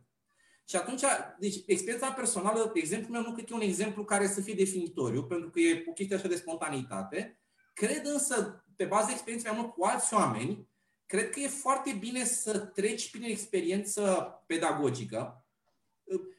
Și 0.66 0.76
atunci, 0.76 1.02
deci, 1.40 1.56
experiența 1.66 2.12
personală, 2.12 2.72
exemplul 2.74 3.12
meu 3.12 3.22
nu 3.22 3.32
cred 3.34 3.46
că 3.46 3.54
e 3.54 3.56
un 3.56 3.62
exemplu 3.62 4.04
care 4.04 4.28
să 4.28 4.42
fie 4.42 4.54
definitoriu, 4.54 5.24
pentru 5.24 5.50
că 5.50 5.60
e 5.60 5.84
o 5.90 5.92
chestie 5.92 6.16
așa 6.16 6.28
de 6.28 6.36
spontaneitate. 6.36 7.40
Cred 7.74 8.06
însă, 8.06 8.66
pe 8.76 8.86
baza 8.86 9.12
experienței 9.12 9.52
mea 9.52 9.64
cu 9.64 9.86
alți 9.86 10.14
oameni, 10.14 10.70
cred 11.10 11.30
că 11.30 11.40
e 11.40 11.48
foarte 11.48 11.92
bine 12.00 12.24
să 12.24 12.60
treci 12.60 13.12
prin 13.12 13.24
experiență 13.24 14.34
pedagogică. 14.46 15.46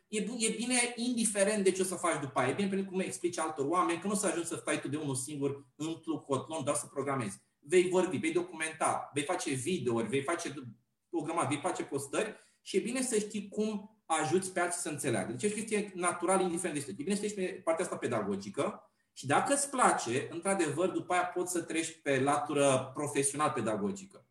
E, 0.08 0.18
e 0.38 0.54
bine 0.56 0.92
indiferent 0.96 1.64
de 1.64 1.70
ce 1.70 1.82
o 1.82 1.84
să 1.84 1.94
faci 1.94 2.20
după 2.20 2.38
aia. 2.40 2.48
E 2.48 2.52
bine 2.54 2.68
pentru 2.68 2.90
cum 2.90 3.00
explici 3.00 3.38
altor 3.38 3.66
oameni, 3.66 4.00
că 4.00 4.06
nu 4.06 4.12
o 4.12 4.16
să 4.16 4.26
ajungi 4.26 4.48
să 4.48 4.56
stai 4.56 4.80
tu 4.80 4.88
de 4.88 4.96
unul 4.96 5.14
singur 5.14 5.66
într-un 5.76 6.18
cotlon, 6.18 6.64
doar 6.64 6.76
să 6.76 6.86
programezi. 6.86 7.40
Vei 7.58 7.88
vorbi, 7.88 8.16
vei 8.16 8.32
documenta, 8.32 9.10
vei 9.14 9.22
face 9.22 9.50
videouri, 9.50 10.08
vei 10.08 10.22
face 10.22 10.54
o 11.10 11.22
grămadă, 11.22 11.48
vei 11.48 11.60
face 11.60 11.82
postări 11.82 12.34
și 12.62 12.76
e 12.76 12.80
bine 12.80 13.02
să 13.02 13.18
știi 13.18 13.48
cum 13.48 14.00
ajuți 14.06 14.52
pe 14.52 14.60
alții 14.60 14.80
să 14.80 14.88
înțeleagă. 14.88 15.32
Deci 15.32 15.42
e 15.42 15.54
o 15.54 15.58
chestie 15.58 15.92
natural, 15.94 16.40
indiferent 16.40 16.78
de 16.78 16.84
ce. 16.84 16.90
E 16.90 17.02
bine 17.02 17.14
să 17.14 17.26
știi 17.26 17.42
pe 17.42 17.60
partea 17.64 17.84
asta 17.84 17.96
pedagogică 17.96 18.90
și 19.12 19.26
dacă 19.26 19.52
îți 19.52 19.70
place, 19.70 20.28
într-adevăr, 20.30 20.88
după 20.88 21.12
aia 21.12 21.24
poți 21.24 21.52
să 21.52 21.60
treci 21.60 22.00
pe 22.02 22.20
latură 22.20 22.90
profesional 22.94 23.50
pedagogică. 23.50 24.24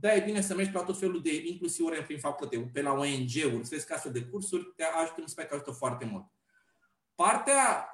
Da, 0.00 0.14
e 0.14 0.22
bine 0.24 0.40
să 0.40 0.54
mergi 0.54 0.70
pe 0.70 0.78
tot 0.78 0.98
felul 0.98 1.22
de, 1.22 1.44
inclusiv 1.46 1.86
ori 1.86 2.04
prin 2.04 2.18
facultate, 2.18 2.70
pe 2.72 2.82
la 2.82 2.92
ONG-uri, 2.92 3.64
să 3.64 3.68
vezi 3.70 3.86
că 3.86 3.92
astfel 3.94 4.12
de 4.12 4.22
cursuri 4.22 4.72
te 4.76 4.84
ajută, 4.84 5.20
mi 5.20 5.28
se 5.28 5.34
pare 5.34 5.48
că 5.48 5.54
ajută 5.54 5.70
foarte 5.70 6.04
mult. 6.04 6.24
Partea 7.14 7.88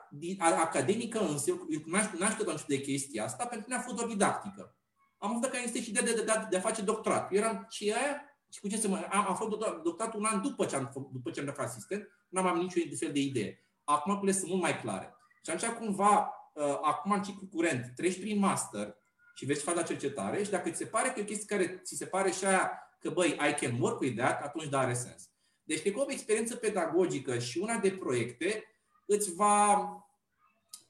academică 0.61 1.19
însă, 1.19 1.51
eu 1.51 1.83
n-aș 2.19 2.37
că 2.37 2.55
de 2.67 2.81
chestia 2.81 3.25
asta, 3.25 3.47
pentru 3.47 3.67
mine 3.69 3.81
a 3.81 3.85
fost 3.85 3.97
doar 3.97 4.09
didactică. 4.09 4.77
Am 5.19 5.33
văzut 5.33 5.51
că 5.51 5.59
este 5.65 5.83
și 5.83 5.93
de, 5.93 6.01
de, 6.01 6.13
de, 6.13 6.25
de, 6.51 6.57
a 6.57 6.61
face 6.61 6.83
doctorat. 6.83 7.33
Eu 7.33 7.39
eram 7.39 7.67
ce 7.71 7.95
aia, 7.95 8.39
și 8.51 8.61
cu 8.61 8.69
ce 8.69 8.77
să 8.77 8.89
mă... 8.89 9.09
Am, 9.11 9.27
am 9.29 9.37
făcut 9.37 9.83
doctorat 9.83 10.15
un 10.15 10.25
an 10.25 10.43
după 10.43 10.65
ce 10.65 10.77
am, 10.77 11.11
după 11.13 11.31
ce 11.31 11.41
am 11.41 11.47
dat 11.47 11.59
asistent, 11.59 12.09
n-am 12.29 12.47
avut 12.47 12.63
niciun 12.63 12.97
fel 12.97 13.13
de 13.13 13.21
idee. 13.21 13.65
Acum 13.85 14.13
lucrurile 14.13 14.39
sunt 14.39 14.51
mult 14.51 14.63
mai 14.63 14.81
clare. 14.81 15.15
Și 15.45 15.51
atunci 15.51 15.73
cumva, 15.73 16.31
uh, 16.53 16.79
acum 16.83 17.11
în 17.11 17.23
ciclu 17.23 17.47
curent, 17.47 17.93
treci 17.97 18.21
prin 18.21 18.39
master, 18.39 18.97
și 19.35 19.45
vezi 19.45 19.59
ce 19.59 19.65
faci 19.65 19.75
la 19.75 19.83
cercetare 19.83 20.43
și 20.43 20.51
dacă 20.51 20.71
ți 20.71 20.77
se 20.77 20.87
pare 20.87 21.09
că 21.09 21.19
e 21.19 21.23
o 21.23 21.27
chestie 21.27 21.57
care 21.57 21.81
ți 21.85 21.97
se 21.97 22.07
pare 22.07 22.31
și 22.31 22.45
aia 22.45 22.71
că, 23.01 23.11
băi, 23.11 23.39
I 23.49 23.65
can 23.65 23.81
work 23.81 24.01
with 24.01 24.17
that, 24.17 24.43
atunci 24.43 24.69
da, 24.69 24.79
are 24.79 24.95
sens. 24.95 25.31
Deci, 25.63 25.81
cred 25.81 25.93
că 25.93 26.01
o 26.01 26.11
experiență 26.11 26.57
pedagogică 26.57 27.39
și 27.39 27.59
una 27.59 27.79
de 27.79 27.91
proiecte 27.91 28.65
îți 29.07 29.35
va 29.35 29.89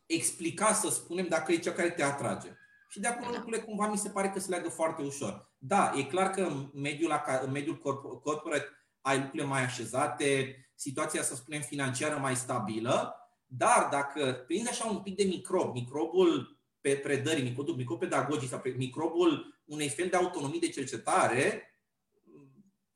explica, 0.06 0.72
să 0.72 0.88
spunem, 0.90 1.26
dacă 1.28 1.52
e 1.52 1.56
cea 1.56 1.72
care 1.72 1.90
te 1.90 2.02
atrage. 2.02 2.48
Și 2.88 3.00
de 3.00 3.06
acolo 3.06 3.30
da. 3.30 3.36
lucrurile 3.36 3.62
cumva 3.62 3.88
mi 3.88 3.98
se 3.98 4.08
pare 4.08 4.30
că 4.30 4.40
se 4.40 4.48
leagă 4.48 4.68
foarte 4.68 5.02
ușor. 5.02 5.52
Da, 5.58 5.92
e 5.96 6.02
clar 6.02 6.30
că 6.30 6.40
în 6.40 6.70
mediul, 6.72 7.22
în 7.44 7.50
mediul 7.50 7.78
corporate 8.22 8.68
ai 9.00 9.16
lucrurile 9.18 9.48
mai 9.48 9.62
așezate, 9.62 10.56
situația, 10.74 11.22
să 11.22 11.34
spunem, 11.34 11.60
financiară 11.60 12.18
mai 12.18 12.36
stabilă, 12.36 13.16
dar 13.46 13.88
dacă 13.90 14.44
prinzi 14.46 14.70
așa 14.70 14.86
un 14.86 14.98
pic 14.98 15.16
de 15.16 15.24
microb, 15.24 15.74
microbul 15.74 16.58
pe 16.84 16.96
predării, 16.96 17.42
microbul, 17.42 17.74
microbul 17.74 18.08
pedagogic 18.08 18.48
sau 18.48 18.62
microbul 18.76 19.60
unei 19.64 19.88
fel 19.88 20.08
de 20.08 20.16
autonomie 20.16 20.58
de 20.58 20.68
cercetare, 20.68 21.74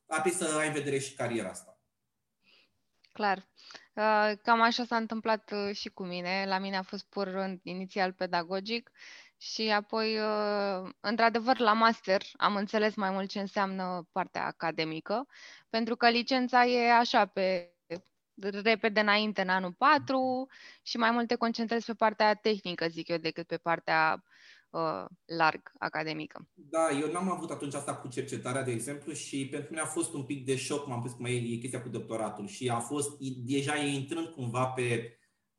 apoi 0.06 0.30
să 0.30 0.56
ai 0.58 0.66
în 0.66 0.72
vedere 0.72 0.98
și 0.98 1.14
cariera 1.14 1.48
asta. 1.48 1.80
Clar. 3.12 3.48
Uh, 3.94 4.32
cam 4.42 4.60
așa 4.60 4.84
s-a 4.84 4.96
întâmplat 4.96 5.52
uh, 5.52 5.74
și 5.76 5.88
cu 5.88 6.04
mine. 6.04 6.44
La 6.46 6.58
mine 6.58 6.76
a 6.76 6.82
fost 6.82 7.06
pur 7.08 7.58
inițial 7.62 8.12
pedagogic 8.12 8.90
și 9.36 9.70
apoi, 9.70 10.18
uh, 10.18 10.90
într-adevăr, 11.00 11.58
la 11.58 11.72
master 11.72 12.22
am 12.36 12.56
înțeles 12.56 12.94
mai 12.94 13.10
mult 13.10 13.28
ce 13.28 13.40
înseamnă 13.40 14.08
partea 14.12 14.46
academică, 14.46 15.26
pentru 15.68 15.96
că 15.96 16.08
licența 16.08 16.64
e 16.64 16.92
așa 16.92 17.26
pe 17.26 17.77
repede 18.40 19.00
înainte 19.00 19.40
în 19.40 19.48
anul 19.48 19.72
4 19.72 20.46
și 20.82 20.96
mai 20.96 21.10
mult 21.10 21.26
te 21.26 21.34
concentrezi 21.34 21.84
pe 21.84 21.94
partea 21.94 22.34
tehnică, 22.34 22.86
zic 22.88 23.08
eu, 23.08 23.16
decât 23.16 23.46
pe 23.46 23.56
partea 23.56 24.24
uh, 24.70 25.04
larg 25.24 25.72
academică. 25.78 26.48
Da, 26.54 26.90
eu 27.00 27.12
n-am 27.12 27.30
avut 27.30 27.50
atunci 27.50 27.74
asta 27.74 27.96
cu 27.96 28.08
cercetarea, 28.08 28.62
de 28.62 28.70
exemplu, 28.70 29.12
și 29.12 29.48
pentru 29.50 29.70
mine 29.70 29.82
a 29.82 29.86
fost 29.86 30.14
un 30.14 30.24
pic 30.24 30.44
de 30.44 30.56
șoc, 30.56 30.86
m-am 30.86 31.02
pus 31.02 31.12
cum 31.12 31.24
e, 31.24 31.30
e 31.30 31.56
chestia 31.56 31.82
cu 31.82 31.88
doctoratul 31.88 32.46
și 32.46 32.68
a 32.68 32.78
fost, 32.78 33.18
deja 33.46 33.76
e 33.76 33.94
intrând 33.94 34.26
cumva 34.26 34.66
pe 34.66 35.12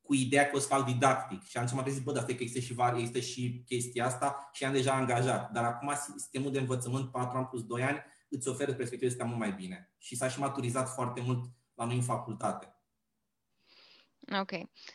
cu 0.10 0.16
ideea 0.16 0.50
că 0.50 0.56
o 0.56 0.60
să 0.60 0.68
fac 0.68 0.86
didactic. 0.86 1.44
Și 1.44 1.58
atunci 1.58 1.74
m-am 1.74 1.86
zis, 1.90 2.00
bă, 2.00 2.12
dar 2.12 2.26
că 2.26 2.32
există 2.32 2.60
și, 2.60 2.74
var, 2.74 2.94
există 2.94 3.20
și 3.20 3.64
chestia 3.66 4.06
asta 4.06 4.50
și 4.54 4.66
am 4.66 4.74
deja 4.74 4.94
angajat. 4.94 5.52
Dar 5.52 5.64
acum 5.64 5.94
sistemul 6.18 6.52
de 6.52 6.60
învățământ 6.60 7.12
4 7.12 7.38
ani 7.38 7.48
plus 7.48 7.64
2 7.64 7.84
ani 7.84 8.04
îți 8.30 8.48
oferă 8.48 8.74
perspective 8.74 9.12
astea 9.12 9.26
mult 9.26 9.40
mai 9.40 9.52
bine. 9.52 9.94
Și 9.98 10.16
s-a 10.16 10.28
și 10.28 10.40
maturizat 10.40 10.94
foarte 10.94 11.22
mult 11.22 11.46
la 11.80 11.86
noi 11.86 11.96
în 11.96 12.02
facultate. 12.02 12.74
Ok. 14.40 14.52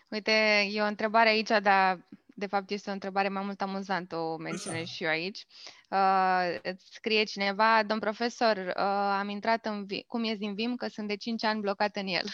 Uite, 0.09 0.67
e 0.71 0.83
o 0.83 0.87
întrebare 0.87 1.29
aici, 1.29 1.49
dar 1.49 2.09
de 2.37 2.47
fapt 2.47 2.71
este 2.71 2.91
o 2.91 2.93
întrebare 2.93 3.29
mai 3.29 3.45
mult 3.45 3.61
amuzantă, 3.61 4.17
o 4.17 4.37
menționez 4.37 4.87
și 4.87 5.05
eu 5.05 5.11
aici. 5.11 5.47
Uh, 5.91 6.59
îți 6.63 6.87
scrie 6.91 7.25
cineva, 7.25 7.83
domn 7.83 8.01
profesor, 8.01 8.57
uh, 8.57 8.75
am 9.19 9.29
intrat 9.29 9.67
în 9.67 9.87
Vi- 9.87 10.05
cum 10.07 10.25
e 10.25 10.35
din 10.35 10.55
VIM, 10.55 10.77
că 10.77 10.89
sunt 10.89 11.09
de 11.09 11.17
5 11.17 11.45
ani 11.45 11.61
blocat 11.61 11.97
în 11.97 12.07
el. 12.07 12.27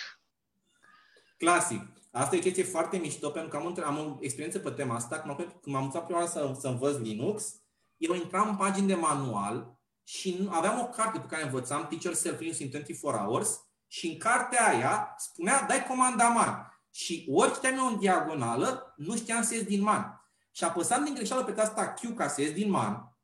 Clasic. 1.39 1.83
Asta 2.13 2.35
e 2.35 2.39
o 2.39 2.43
chestie 2.43 2.63
foarte 2.63 2.97
mișto, 2.97 3.31
pentru 3.31 3.51
că 3.51 3.57
am, 3.57 3.79
am 3.85 3.99
o 3.99 4.19
experiență 4.21 4.59
pe 4.59 4.71
tema 4.71 4.95
asta. 4.95 5.21
Când, 5.21 5.37
când 5.37 5.75
m-am 5.75 5.85
mutat 5.85 6.05
prima 6.05 6.19
oară 6.19 6.31
să, 6.31 6.57
să 6.59 6.69
învăț 6.69 6.97
Linux, 6.97 7.55
eu 7.97 8.15
intram 8.15 8.49
în 8.49 8.57
pagini 8.57 8.87
de 8.87 8.95
manual 8.95 9.79
și 10.05 10.49
aveam 10.51 10.81
o 10.81 10.89
carte 10.89 11.19
pe 11.19 11.27
care 11.27 11.43
învățam, 11.43 11.87
Teacher 11.87 12.13
Self 12.13 12.41
Linux 12.41 12.59
in 12.59 12.71
24 12.71 13.19
Hours, 13.19 13.70
și 13.93 14.07
în 14.07 14.19
cartea 14.19 14.69
aia 14.69 15.15
spunea, 15.19 15.63
dai 15.69 15.85
comanda 15.85 16.29
man. 16.29 16.83
Și 16.91 17.27
ori 17.31 17.53
citeam 17.53 17.77
eu 17.77 17.87
în 17.87 17.99
diagonală, 17.99 18.95
nu 18.97 19.17
știam 19.17 19.43
să 19.43 19.55
ies 19.55 19.63
din 19.63 19.83
man. 19.83 20.21
Și 20.51 20.65
apăsam 20.65 21.05
din 21.05 21.15
greșeală 21.15 21.45
pe 21.45 21.53
tasta 21.53 21.95
Q 21.95 22.15
ca 22.17 22.29
să 22.29 22.41
ies 22.41 22.53
din 22.53 22.71
man. 22.71 23.15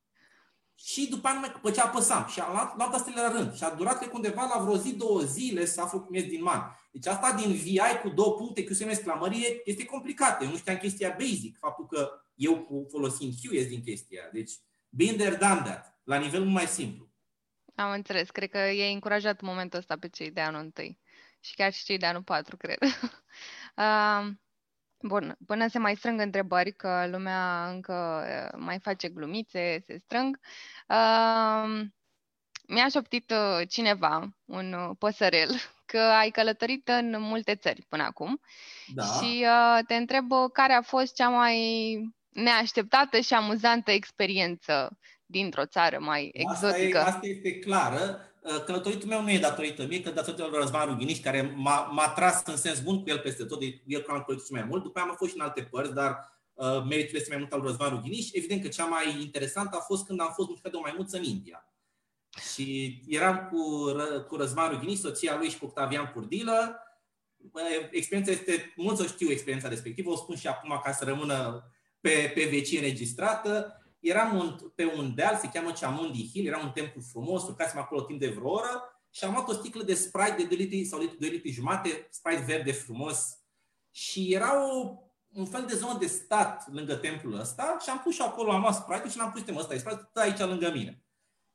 Și 0.74 1.08
după 1.08 1.28
aia 1.28 1.60
pe 1.62 1.70
ce 1.70 1.80
apăsam. 1.80 2.26
Și 2.26 2.40
am 2.40 2.52
luat, 2.52 2.76
luat 2.76 2.94
astele 2.94 3.20
la 3.20 3.32
rând. 3.32 3.54
Și 3.54 3.64
a 3.64 3.70
durat 3.70 3.98
că 3.98 4.10
undeva 4.12 4.50
la 4.54 4.62
vreo 4.62 4.76
zi, 4.76 4.94
două 4.94 5.20
zile 5.20 5.64
să 5.64 5.80
aflu 5.80 6.00
cum 6.00 6.14
ies 6.14 6.24
din 6.24 6.42
man. 6.42 6.76
Deci 6.92 7.06
asta 7.06 7.32
din 7.32 7.52
VI 7.52 7.80
cu 8.02 8.08
două 8.08 8.34
puncte, 8.34 8.64
Q 8.64 8.72
semne 8.72 8.92
exclamărie, 8.92 9.60
este 9.64 9.84
complicat. 9.84 10.42
Eu 10.42 10.48
nu 10.48 10.56
știam 10.56 10.76
chestia 10.76 11.16
basic. 11.18 11.58
Faptul 11.58 11.86
că 11.86 12.10
eu 12.34 12.86
folosind 12.90 13.32
Q 13.32 13.52
ies 13.52 13.66
din 13.66 13.82
chestia. 13.82 14.22
Deci, 14.32 14.52
been 14.88 15.16
there, 15.16 15.36
done 15.36 15.62
that. 15.64 16.00
La 16.04 16.16
nivel 16.16 16.44
mai 16.44 16.66
simplu. 16.66 17.08
Am 17.76 17.90
înțeles. 17.90 18.30
Cred 18.30 18.50
că 18.50 18.58
e 18.58 18.92
încurajat 18.92 19.40
în 19.40 19.48
momentul 19.48 19.78
ăsta 19.78 19.96
pe 19.96 20.08
cei 20.08 20.30
de 20.30 20.40
anul 20.40 20.60
întâi. 20.60 20.98
Și 21.40 21.54
chiar 21.54 21.72
și 21.72 21.84
cei 21.84 21.98
de 21.98 22.06
anul 22.06 22.22
4, 22.22 22.56
cred. 22.56 22.78
uh, 23.76 24.26
bun, 25.02 25.36
până 25.46 25.68
se 25.68 25.78
mai 25.78 25.96
strâng 25.96 26.20
întrebări, 26.20 26.72
că 26.72 27.06
lumea 27.10 27.68
încă 27.68 28.54
mai 28.58 28.78
face 28.78 29.08
glumițe, 29.08 29.82
se 29.86 29.98
strâng. 29.98 30.38
Uh, 30.88 31.86
mi-a 32.68 32.88
șoptit 32.88 33.30
uh, 33.30 33.68
cineva, 33.68 34.36
un 34.44 34.72
uh, 34.72 34.90
păsărel, 34.98 35.50
că 35.92 35.98
ai 35.98 36.30
călătorit 36.30 36.88
în 36.88 37.20
multe 37.20 37.54
țări 37.54 37.86
până 37.88 38.02
acum 38.02 38.40
da. 38.94 39.04
și 39.04 39.46
uh, 39.46 39.84
te 39.86 39.94
întreb 39.94 40.26
care 40.52 40.72
a 40.72 40.82
fost 40.82 41.14
cea 41.14 41.28
mai 41.28 42.14
neașteptată 42.28 43.20
și 43.20 43.34
amuzantă 43.34 43.90
experiență 43.90 44.98
dintr-o 45.26 45.66
țară 45.66 45.98
mai 46.00 46.30
exotică. 46.32 46.98
Asta, 46.98 47.08
e, 47.08 47.12
asta 47.12 47.26
este 47.26 47.58
clară. 47.58 48.20
Uh, 48.40 48.62
călătoritul 48.64 49.08
meu 49.08 49.22
nu 49.22 49.30
e 49.30 49.38
datorită 49.38 49.86
mie, 49.86 50.02
că 50.02 50.10
datorită 50.10 50.46
lui 50.50 50.58
Răzvan 50.60 50.86
Rughiniș, 50.86 51.20
care 51.20 51.52
m-a, 51.56 51.80
m-a 51.80 52.08
tras 52.08 52.42
în 52.46 52.56
sens 52.56 52.80
bun 52.80 53.02
cu 53.02 53.08
el 53.08 53.18
peste 53.18 53.44
tot, 53.44 53.58
de 53.58 53.80
el 53.86 54.02
cu 54.02 54.10
am 54.10 54.22
călătorit 54.26 54.50
mai 54.50 54.64
mult. 54.68 54.82
După 54.82 54.98
aia 54.98 55.08
am 55.08 55.16
fost 55.16 55.30
și 55.30 55.36
în 55.36 55.42
alte 55.44 55.62
părți, 55.62 55.94
dar 55.94 56.40
uh, 56.54 56.84
meritul 56.88 57.16
este 57.16 57.28
mai 57.28 57.38
mult 57.38 57.52
al 57.52 57.60
lui 57.60 57.68
Răzvan 57.68 57.88
Rughiniș. 57.88 58.28
Evident 58.32 58.62
că 58.62 58.68
cea 58.68 58.84
mai 58.84 59.20
interesantă 59.20 59.76
a 59.76 59.80
fost 59.80 60.06
când 60.06 60.20
am 60.20 60.32
fost 60.34 60.48
mușcat 60.48 60.70
de 60.70 60.76
o 60.76 60.80
maimuță 60.80 61.16
în 61.16 61.22
India. 61.22 61.68
Și 62.52 62.98
eram 63.08 63.48
cu, 63.52 63.92
cu 64.28 64.36
Răzvan 64.36 64.70
Rughiniș, 64.70 64.98
soția 64.98 65.36
lui 65.36 65.48
și 65.48 65.58
cu 65.58 65.64
Octavian 65.64 66.10
Purdilă. 66.12 66.80
Experiența 67.90 68.32
este, 68.32 68.72
mulți 68.76 69.02
o 69.02 69.06
știu 69.06 69.30
experiența 69.30 69.68
respectivă, 69.68 70.10
o 70.10 70.16
spun 70.16 70.36
și 70.36 70.46
acum 70.46 70.80
ca 70.84 70.92
să 70.92 71.04
rămână 71.04 71.70
pe, 72.00 72.32
pe 72.34 72.44
vecie 72.44 72.78
înregistrată 72.78 73.80
eram 74.00 74.36
un, 74.36 74.56
pe 74.74 74.92
un 74.96 75.14
deal, 75.14 75.36
se 75.36 75.48
cheamă 75.48 75.72
Chamundi 75.72 76.30
Hill, 76.32 76.46
era 76.46 76.58
un 76.58 76.70
templu 76.70 77.00
frumos, 77.00 77.42
urcasem 77.42 77.80
acolo 77.80 78.02
timp 78.02 78.20
de 78.20 78.28
vreo 78.28 78.50
oră 78.50 79.00
și 79.10 79.24
am 79.24 79.32
luat 79.32 79.48
o 79.48 79.52
sticlă 79.52 79.82
de 79.82 79.94
Sprite 79.94 80.34
de 80.36 80.44
2 80.44 80.56
litri 80.56 80.84
sau 80.84 80.98
2 80.98 81.14
litri 81.18 81.50
jumate, 81.50 82.06
Sprite 82.10 82.44
verde 82.46 82.72
frumos. 82.72 83.38
Și 83.90 84.34
era 84.34 84.66
o, 84.66 84.94
un 85.28 85.46
fel 85.46 85.64
de 85.66 85.74
zonă 85.74 85.98
de 85.98 86.06
stat 86.06 86.72
lângă 86.72 86.94
templul 86.94 87.40
ăsta 87.40 87.76
și 87.82 87.90
am 87.90 88.00
pus 88.00 88.14
și 88.14 88.22
acolo, 88.22 88.52
am 88.52 88.60
luat 88.60 88.74
Sprite 88.74 89.08
și 89.08 89.16
l-am 89.16 89.30
pus, 89.32 89.56
ăsta 89.56 89.74
e 89.74 89.78
Sprite, 89.78 90.10
aici 90.14 90.38
lângă 90.38 90.70
mine. 90.72 91.04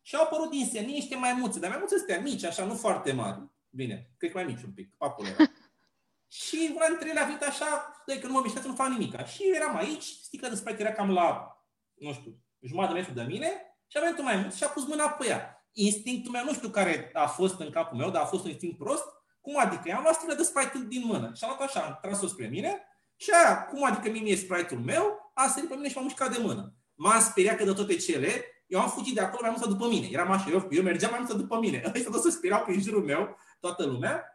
Și 0.01 0.15
au 0.15 0.23
apărut 0.23 0.49
din 0.49 0.65
senin 0.65 0.93
niște 0.93 1.15
maimuțe, 1.15 1.59
dar 1.59 1.69
maimuțe 1.69 1.95
astea 1.95 2.19
mici, 2.19 2.43
așa, 2.43 2.65
nu 2.65 2.75
foarte 2.75 3.11
mari. 3.11 3.49
Bine, 3.69 4.11
cred 4.17 4.31
că 4.31 4.37
mai 4.37 4.53
mici 4.53 4.63
un 4.63 4.71
pic, 4.71 4.93
acolo 4.97 5.27
era. 5.27 5.43
și 6.41 6.71
una 6.75 6.87
dintre 6.87 7.09
ele 7.09 7.19
a 7.19 7.25
venit 7.25 7.41
așa, 7.41 8.03
că 8.05 8.27
nu 8.27 8.33
mă 8.33 8.41
mișcat, 8.43 8.65
nu 8.65 8.73
fac 8.73 8.87
nimic. 8.87 9.25
Și 9.25 9.51
eram 9.53 9.75
aici, 9.75 10.03
sticla 10.03 10.49
de 10.49 10.55
Sprite 10.55 10.81
era 10.81 10.91
cam 10.91 11.11
la 11.11 11.60
nu 12.01 12.13
știu, 12.13 12.31
jumătate 12.59 12.93
de 12.93 12.99
metru 12.99 13.13
de 13.13 13.23
mine 13.33 13.49
și 13.87 13.97
a 13.97 14.01
venit 14.01 14.21
mai 14.21 14.35
mult 14.35 14.53
și 14.53 14.63
a 14.63 14.67
pus 14.67 14.85
mâna 14.87 15.09
pe 15.09 15.27
ea. 15.27 15.65
Instinctul 15.71 16.31
meu, 16.31 16.43
nu 16.43 16.53
știu 16.53 16.69
care 16.69 17.09
a 17.13 17.27
fost 17.27 17.59
în 17.59 17.69
capul 17.69 17.97
meu, 17.97 18.09
dar 18.09 18.21
a 18.21 18.25
fost 18.25 18.43
un 18.43 18.49
instinct 18.49 18.77
prost. 18.77 19.03
Cum 19.41 19.59
adică? 19.59 19.81
I-am 19.85 20.01
luat 20.01 20.15
sticla 20.15 20.35
de 20.35 20.43
Sprite 20.43 20.85
din 20.87 21.03
mână 21.05 21.31
și 21.35 21.43
am 21.43 21.55
luat 21.57 21.69
așa, 21.69 21.81
am 21.81 21.99
tras-o 22.01 22.27
spre 22.27 22.47
mine 22.47 22.81
și 23.15 23.29
aia, 23.43 23.65
cum 23.65 23.83
adică 23.83 24.09
mie 24.09 24.31
e 24.31 24.35
Sprite-ul 24.35 24.81
meu, 24.81 25.31
a 25.33 25.47
sărit 25.47 25.69
pe 25.69 25.75
mine 25.75 25.89
și 25.89 25.95
m-a 25.95 26.01
mușcat 26.01 26.31
de 26.35 26.41
mână. 26.41 26.73
M-am 26.93 27.21
speriat 27.21 27.57
că 27.57 27.63
de 27.63 27.73
toate 27.73 27.95
cele, 27.95 28.45
eu 28.67 28.79
am 28.79 28.89
fugit 28.89 29.13
de 29.15 29.21
acolo 29.21 29.41
mai 29.41 29.55
mult 29.57 29.69
după 29.69 29.87
mine. 29.87 30.07
Eram 30.11 30.31
așa, 30.31 30.49
eu, 30.49 30.67
eu 30.69 30.83
mergeam 30.83 31.11
mai 31.11 31.19
mult 31.19 31.37
după 31.37 31.59
mine. 31.59 31.83
Ăștia 31.95 32.11
tot 32.11 32.21
se 32.21 32.29
speriau 32.29 32.63
prin 32.63 32.81
jurul 32.81 33.03
meu, 33.03 33.37
toată 33.59 33.85
lumea. 33.85 34.30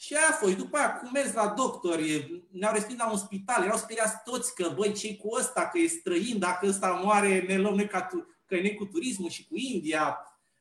Și 0.00 0.14
aia 0.14 0.26
a 0.30 0.32
fost. 0.32 0.56
După 0.56 0.76
aia, 0.76 0.96
cum 0.96 1.10
mers 1.12 1.32
la 1.32 1.46
doctori, 1.46 2.42
ne-au 2.50 2.72
respins 2.72 2.98
la 2.98 3.10
un 3.10 3.16
spital, 3.16 3.64
erau 3.64 3.76
speriați 3.76 4.16
toți 4.24 4.54
că, 4.54 4.72
băi, 4.76 4.92
ce 4.92 5.16
cu 5.16 5.36
ăsta, 5.38 5.68
că 5.68 5.78
e 5.78 5.86
străin, 5.86 6.38
dacă 6.38 6.66
ăsta 6.66 7.00
moare, 7.04 7.44
ne 7.48 7.58
luăm 7.58 7.74
noi 7.74 7.86
ca 7.86 8.02
tu, 8.02 8.26
că 8.46 8.54
e 8.54 8.74
cu 8.74 8.84
turismul 8.84 9.30
și 9.30 9.46
cu 9.46 9.54
India. 9.56 10.18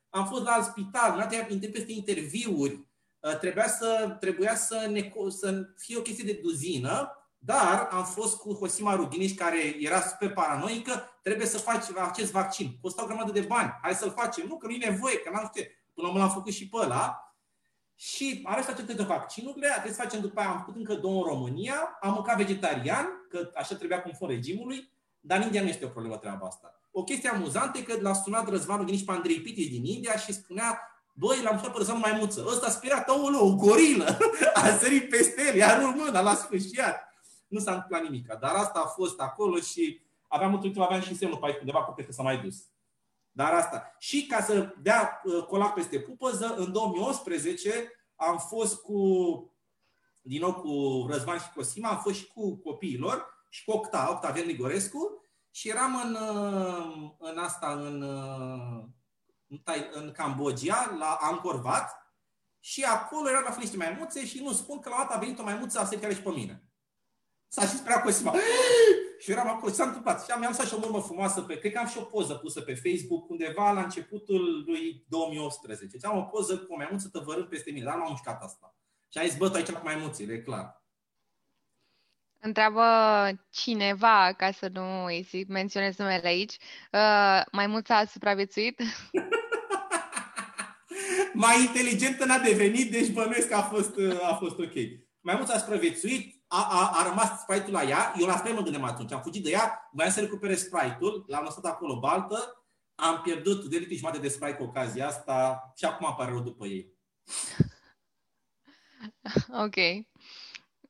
Am 0.09 0.27
fost 0.27 0.43
la 0.43 0.51
alt 0.51 0.65
spital, 0.65 1.15
nu 1.15 1.21
am 1.21 1.47
intrat 1.49 1.71
peste 1.71 1.91
interviuri, 1.91 2.87
uh, 3.19 3.37
trebuia 3.37 3.67
să, 3.67 4.17
trebuia 4.19 4.55
să, 4.55 4.89
ne, 4.91 5.13
să 5.27 5.67
fie 5.75 5.97
o 5.97 6.01
chestie 6.01 6.23
de 6.23 6.39
duzină, 6.43 7.11
dar 7.37 7.87
am 7.91 8.05
fost 8.05 8.37
cu 8.37 8.53
Hosima 8.53 8.95
Ruginiș, 8.95 9.33
care 9.33 9.75
era 9.79 10.01
super 10.01 10.33
paranoică, 10.33 11.19
trebuie 11.23 11.47
să 11.47 11.57
faci 11.57 11.83
acest 12.09 12.31
vaccin. 12.31 12.77
Costa 12.81 13.03
o 13.03 13.05
grămadă 13.05 13.31
de 13.31 13.41
bani, 13.41 13.79
hai 13.81 13.93
să-l 13.93 14.13
facem. 14.17 14.47
Nu, 14.47 14.57
că 14.57 14.67
nu 14.67 14.73
e 14.73 14.89
nevoie, 14.89 15.17
că 15.17 15.29
n-am 15.29 15.51
știu 15.53 15.71
Până 15.93 16.07
la 16.07 16.13
urmă 16.13 16.19
l-am 16.19 16.33
făcut 16.33 16.53
și 16.53 16.69
pe 16.69 16.77
ăla. 16.77 17.26
Și 17.99 18.41
are 18.43 18.61
să 18.61 18.69
facem 18.69 18.85
toate 18.85 19.03
vaccinurile, 19.03 19.67
trebuie 19.67 19.93
să 19.93 20.01
facem 20.01 20.21
după 20.21 20.39
aia, 20.39 20.49
am 20.49 20.57
făcut 20.57 20.75
încă 20.75 20.93
două 20.93 21.23
în 21.23 21.29
România, 21.29 21.97
am 22.01 22.13
mâncat 22.13 22.37
vegetarian, 22.37 23.07
că 23.29 23.51
așa 23.55 23.75
trebuia 23.75 24.01
conform 24.01 24.31
regimului, 24.31 24.91
dar 25.19 25.37
în 25.37 25.43
India 25.43 25.61
nu 25.61 25.67
este 25.67 25.85
o 25.85 25.89
problemă 25.89 26.17
treaba 26.17 26.45
asta. 26.47 26.79
O 26.91 27.03
chestie 27.03 27.29
amuzantă 27.29 27.77
e 27.77 27.81
că 27.81 27.97
l-a 28.01 28.13
sunat 28.13 28.49
Răzvanul 28.49 28.85
Ghiniș 28.85 29.01
pe 29.01 29.11
Andrei 29.11 29.41
Pitis 29.41 29.69
din 29.69 29.85
India 29.85 30.17
și 30.17 30.33
spunea 30.33 30.81
Băi, 31.19 31.41
l-am 31.43 31.57
sunat 31.57 31.71
pe 31.71 31.77
Răzvanul 31.77 32.01
Maimuță. 32.01 32.45
Ăsta 32.47 32.65
a 32.65 32.69
speriat, 32.69 33.09
o 33.41 33.55
gorilă. 33.55 34.17
A 34.53 34.77
sărit 34.77 35.09
peste 35.09 35.47
el, 35.47 35.55
iar 35.55 35.81
în 35.81 35.93
mână, 35.97 36.21
l-a 36.21 36.35
sfârșit. 36.35 36.81
Nu 37.47 37.59
s-a 37.59 37.73
întâmplat 37.73 38.01
nimic. 38.01 38.27
Dar 38.27 38.55
asta 38.55 38.79
a 38.85 38.87
fost 38.87 39.19
acolo 39.19 39.59
și 39.59 39.99
aveam 40.27 40.53
într 40.53 40.79
aveam 40.79 41.01
și 41.01 41.15
semnul 41.15 41.37
pe 41.37 41.45
aici 41.45 41.59
undeva, 41.59 41.93
cred 41.93 42.05
că 42.05 42.11
s-a 42.11 42.23
mai 42.23 42.37
dus. 42.37 42.55
Dar 43.37 43.53
asta. 43.53 43.95
Și 43.99 44.25
ca 44.25 44.41
să 44.41 44.73
dea 44.81 45.21
uh, 45.23 45.43
colac 45.43 45.73
peste 45.73 45.99
pupăză, 45.99 46.55
în 46.55 46.71
2011 46.71 47.91
am 48.15 48.37
fost 48.37 48.81
cu, 48.81 48.99
din 50.21 50.41
nou 50.41 50.53
cu 50.53 51.05
Răzvan 51.09 51.39
și 51.39 51.51
Cosima, 51.55 51.89
am 51.89 51.99
fost 52.01 52.15
și 52.15 52.27
cu 52.27 52.55
copiilor 52.55 53.45
și 53.49 53.63
cu 53.63 53.71
Octa, 53.71 54.09
Octavian 54.11 54.45
Nigorescu 54.45 55.27
și 55.51 55.69
eram 55.69 56.01
în, 56.03 56.13
uh, 56.13 57.11
în 57.19 57.37
asta, 57.37 57.71
în, 57.71 58.01
uh, 58.01 58.83
în, 59.47 59.61
în 59.91 60.11
Cambodgia, 60.11 60.95
la 60.99 61.17
Angkor 61.21 61.61
Wat 61.63 61.89
și 62.59 62.83
acolo 62.83 63.29
era 63.29 63.39
la 63.39 63.51
fel 63.51 63.59
niște 63.59 63.77
maimuțe 63.77 64.25
și 64.25 64.41
nu 64.41 64.53
spun 64.53 64.79
că 64.79 64.89
la 64.89 64.95
dată 64.95 65.13
a 65.13 65.19
venit 65.19 65.39
o 65.39 65.43
maimuță 65.43 65.79
a 65.79 65.85
se 65.85 66.13
și 66.13 66.21
pe 66.21 66.29
mine. 66.29 66.63
S-a 67.47 67.61
și 67.61 67.77
speriat 67.77 68.03
Cosima. 68.03 68.33
Și 69.19 69.31
eram 69.31 69.47
acolo, 69.47 69.71
ce 69.71 69.77
s-a 69.77 69.83
întâmplat? 69.83 70.25
Și 70.25 70.31
am, 70.31 70.45
am 70.45 70.53
și 70.53 70.73
o 70.73 70.77
urmă 70.81 71.01
frumoasă 71.01 71.41
pe, 71.41 71.57
cred 71.57 71.71
că 71.71 71.79
am 71.79 71.87
și 71.87 71.97
o 71.97 72.01
poză 72.01 72.33
pusă 72.33 72.61
pe 72.61 72.73
Facebook 72.73 73.29
undeva 73.29 73.71
la 73.71 73.81
începutul 73.81 74.63
lui 74.65 75.05
2018. 75.07 75.97
Deci 75.97 76.05
am 76.05 76.17
o 76.17 76.21
poză 76.21 76.57
cu 76.57 76.73
o 76.73 76.75
maimuță 76.75 77.09
tăvărând 77.09 77.47
peste 77.47 77.71
mine, 77.71 77.85
dar 77.85 77.95
nu 77.95 78.01
am 78.01 78.07
mușcat 78.09 78.41
asta. 78.41 78.75
Și 79.11 79.17
ai 79.17 79.27
zis, 79.27 79.37
bă, 79.37 79.49
tu 79.49 79.55
aici 79.55 79.71
cu 79.71 79.81
maimuțile, 79.83 80.33
e 80.33 80.41
clar. 80.41 80.85
Întreabă 82.39 82.83
cineva, 83.49 84.33
ca 84.37 84.51
să 84.51 84.69
nu 84.73 85.05
îi 85.05 85.45
menționez 85.47 85.97
numele 85.97 86.27
aici, 86.27 86.53
uh, 86.91 87.41
maimuța 87.51 87.97
a 87.97 88.05
supraviețuit? 88.05 88.81
Mai 91.33 91.61
inteligentă 91.61 92.25
n-a 92.25 92.37
devenit, 92.37 92.91
deci 92.91 93.11
bănuiesc 93.11 93.47
că 93.47 93.55
a 93.55 93.61
fost, 93.61 93.95
a 94.21 94.35
fost 94.35 94.59
ok. 94.59 94.73
Maimuța 95.19 95.53
a 95.53 95.57
supraviețuit, 95.57 96.36
a, 96.47 96.67
a, 96.69 96.91
a 96.99 97.07
rămas 97.07 97.41
Sprite-ul 97.41 97.73
la 97.73 97.83
ea, 97.83 98.13
eu 98.19 98.25
la 98.25 98.37
fel 98.37 98.53
mă 98.53 98.61
gândeam 98.61 98.83
atunci, 98.83 99.11
am 99.11 99.21
fugit 99.21 99.43
de 99.43 99.49
ea, 99.49 99.89
voiam 99.91 100.11
să 100.11 100.19
recuperez 100.19 100.59
Sprite-ul, 100.59 101.25
l-am 101.27 101.43
lăsat 101.43 101.65
acolo 101.65 101.99
baltă, 101.99 102.65
am 102.95 103.21
pierdut 103.21 103.65
de 103.65 103.77
litri 103.77 103.95
jumate 103.95 104.17
de 104.17 104.27
Sprite 104.27 104.57
cu 104.57 104.63
ocazia 104.63 105.07
asta 105.07 105.71
și 105.75 105.85
acum 105.85 106.07
apare 106.07 106.31
rău 106.31 106.41
după 106.41 106.65
ei. 106.65 106.93
Ok. 109.65 109.75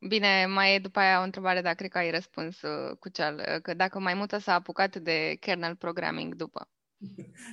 Bine, 0.08 0.46
mai 0.46 0.76
e 0.76 0.80
după 0.80 1.00
aia 1.00 1.20
o 1.20 1.24
întrebare, 1.24 1.62
dar 1.62 1.76
cred 1.76 1.90
că 1.90 1.98
ai 1.98 2.12
răspuns 2.12 2.62
uh, 2.62 2.98
cu 3.00 3.10
cel, 3.10 3.36
uh, 3.36 3.62
că 3.62 3.74
dacă 3.74 4.00
mai 4.00 4.14
multă 4.14 4.38
s-a 4.38 4.54
apucat 4.54 4.96
de 4.96 5.38
kernel 5.40 5.76
programming 5.76 6.36
după. 6.36 6.70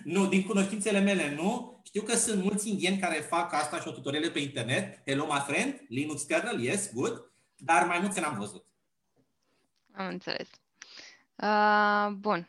Nu, 0.04 0.26
din 0.26 0.42
cunoștințele 0.42 1.00
mele 1.00 1.34
nu. 1.34 1.80
Știu 1.84 2.02
că 2.02 2.16
sunt 2.16 2.42
mulți 2.42 2.68
indieni 2.68 2.98
care 2.98 3.14
fac 3.14 3.52
asta 3.52 3.80
și 3.80 3.88
o 3.88 3.90
tutoriale 3.90 4.30
pe 4.30 4.38
internet. 4.38 5.02
Hello, 5.06 5.26
my 5.26 5.40
friend, 5.46 5.80
Linux 5.88 6.22
kernel, 6.22 6.60
yes, 6.60 6.92
good 6.92 7.33
dar 7.56 7.86
mai 7.86 7.98
mulți 7.98 8.20
n-am 8.20 8.38
văzut. 8.38 8.66
Am 9.92 10.06
înțeles. 10.06 10.48
Uh, 11.36 12.08
bun. 12.12 12.48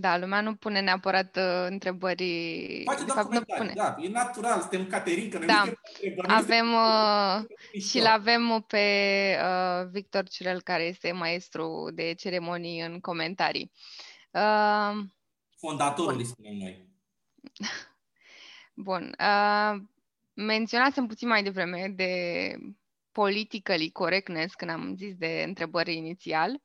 Da, 0.00 0.18
lumea 0.18 0.40
nu 0.40 0.54
pune 0.54 0.80
neapărat 0.80 1.36
uh, 1.36 1.66
întrebări. 1.68 2.82
Face 2.84 3.04
de 3.04 3.10
fapt, 3.10 3.32
nu 3.32 3.40
pune. 3.40 3.72
da, 3.74 3.96
e 4.00 4.08
natural, 4.08 4.60
suntem 4.60 4.86
Caterinca, 4.86 5.38
da. 5.38 5.72
avem 6.26 6.72
uh, 6.72 7.80
și 7.80 8.00
l 8.00 8.06
avem 8.06 8.64
pe 8.66 8.78
uh, 9.42 9.88
Victor 9.90 10.28
Ciurel, 10.28 10.62
care 10.62 10.82
este 10.82 11.12
maestru 11.12 11.90
de 11.92 12.12
ceremonii 12.12 12.80
în 12.80 13.00
comentarii. 13.00 13.72
Uh, 14.30 15.04
Fondatorul, 15.58 16.18
îi 16.18 16.24
spunem 16.24 16.56
noi. 16.56 16.88
Bun. 18.74 19.14
Uh, 19.18 19.80
menționasem 20.34 21.06
puțin 21.06 21.28
mai 21.28 21.42
devreme 21.42 21.92
de 21.96 22.54
politically 23.12 23.90
correctness, 23.90 24.54
când 24.54 24.70
am 24.70 24.94
zis 24.96 25.14
de 25.14 25.44
întrebări 25.46 25.96
inițial. 25.96 26.60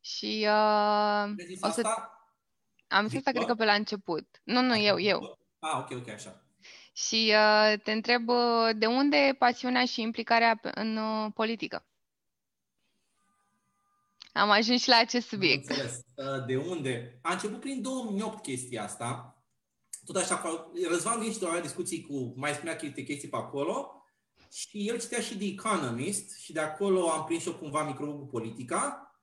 Și 0.00 0.46
uh, 0.48 1.24
o 1.60 1.68
să... 1.68 1.80
Asta? 1.80 2.14
Am 2.88 3.06
zis 3.06 3.16
asta, 3.16 3.30
cred 3.30 3.46
că 3.46 3.54
pe 3.54 3.64
la 3.64 3.72
început. 3.72 4.40
Nu, 4.44 4.60
nu, 4.60 4.76
eu, 4.76 5.00
eu. 5.00 5.38
Ah, 5.58 5.78
ok, 5.78 5.90
ok, 5.90 6.08
așa. 6.08 6.44
Și 6.92 7.32
uh, 7.34 7.78
te 7.82 7.92
întreb 7.92 8.28
uh, 8.28 8.70
de 8.76 8.86
unde 8.86 9.36
pasiunea 9.38 9.84
și 9.84 10.00
implicarea 10.00 10.60
în 10.62 10.96
uh, 10.96 11.30
politică? 11.34 11.84
Am 14.32 14.50
ajuns 14.50 14.82
și 14.82 14.88
la 14.88 14.96
acest 14.96 15.28
subiect. 15.28 15.68
Înțeles. 15.68 16.00
Uh, 16.14 16.46
de 16.46 16.56
unde? 16.56 17.18
A 17.22 17.32
început 17.32 17.60
prin 17.60 17.82
2008 17.82 18.42
chestia 18.42 18.82
asta. 18.82 19.34
Tot 20.04 20.16
așa, 20.16 20.70
Răzvan 20.88 21.20
vine 21.20 21.32
și 21.32 21.38
avea 21.46 21.60
discuții 21.60 22.02
cu, 22.02 22.32
mai 22.36 22.52
spunea 22.52 22.76
chestii, 22.76 23.04
chestii 23.04 23.28
pe 23.28 23.36
acolo 23.36 23.99
și 24.52 24.88
el 24.88 25.00
citea 25.00 25.20
și 25.20 25.36
The 25.36 25.46
Economist 25.46 26.38
și 26.38 26.52
de 26.52 26.60
acolo 26.60 27.10
am 27.10 27.24
prins 27.24 27.42
și 27.42 27.48
eu 27.48 27.54
cumva 27.54 27.82
microbul 27.82 28.18
cu 28.18 28.26
politica 28.26 29.14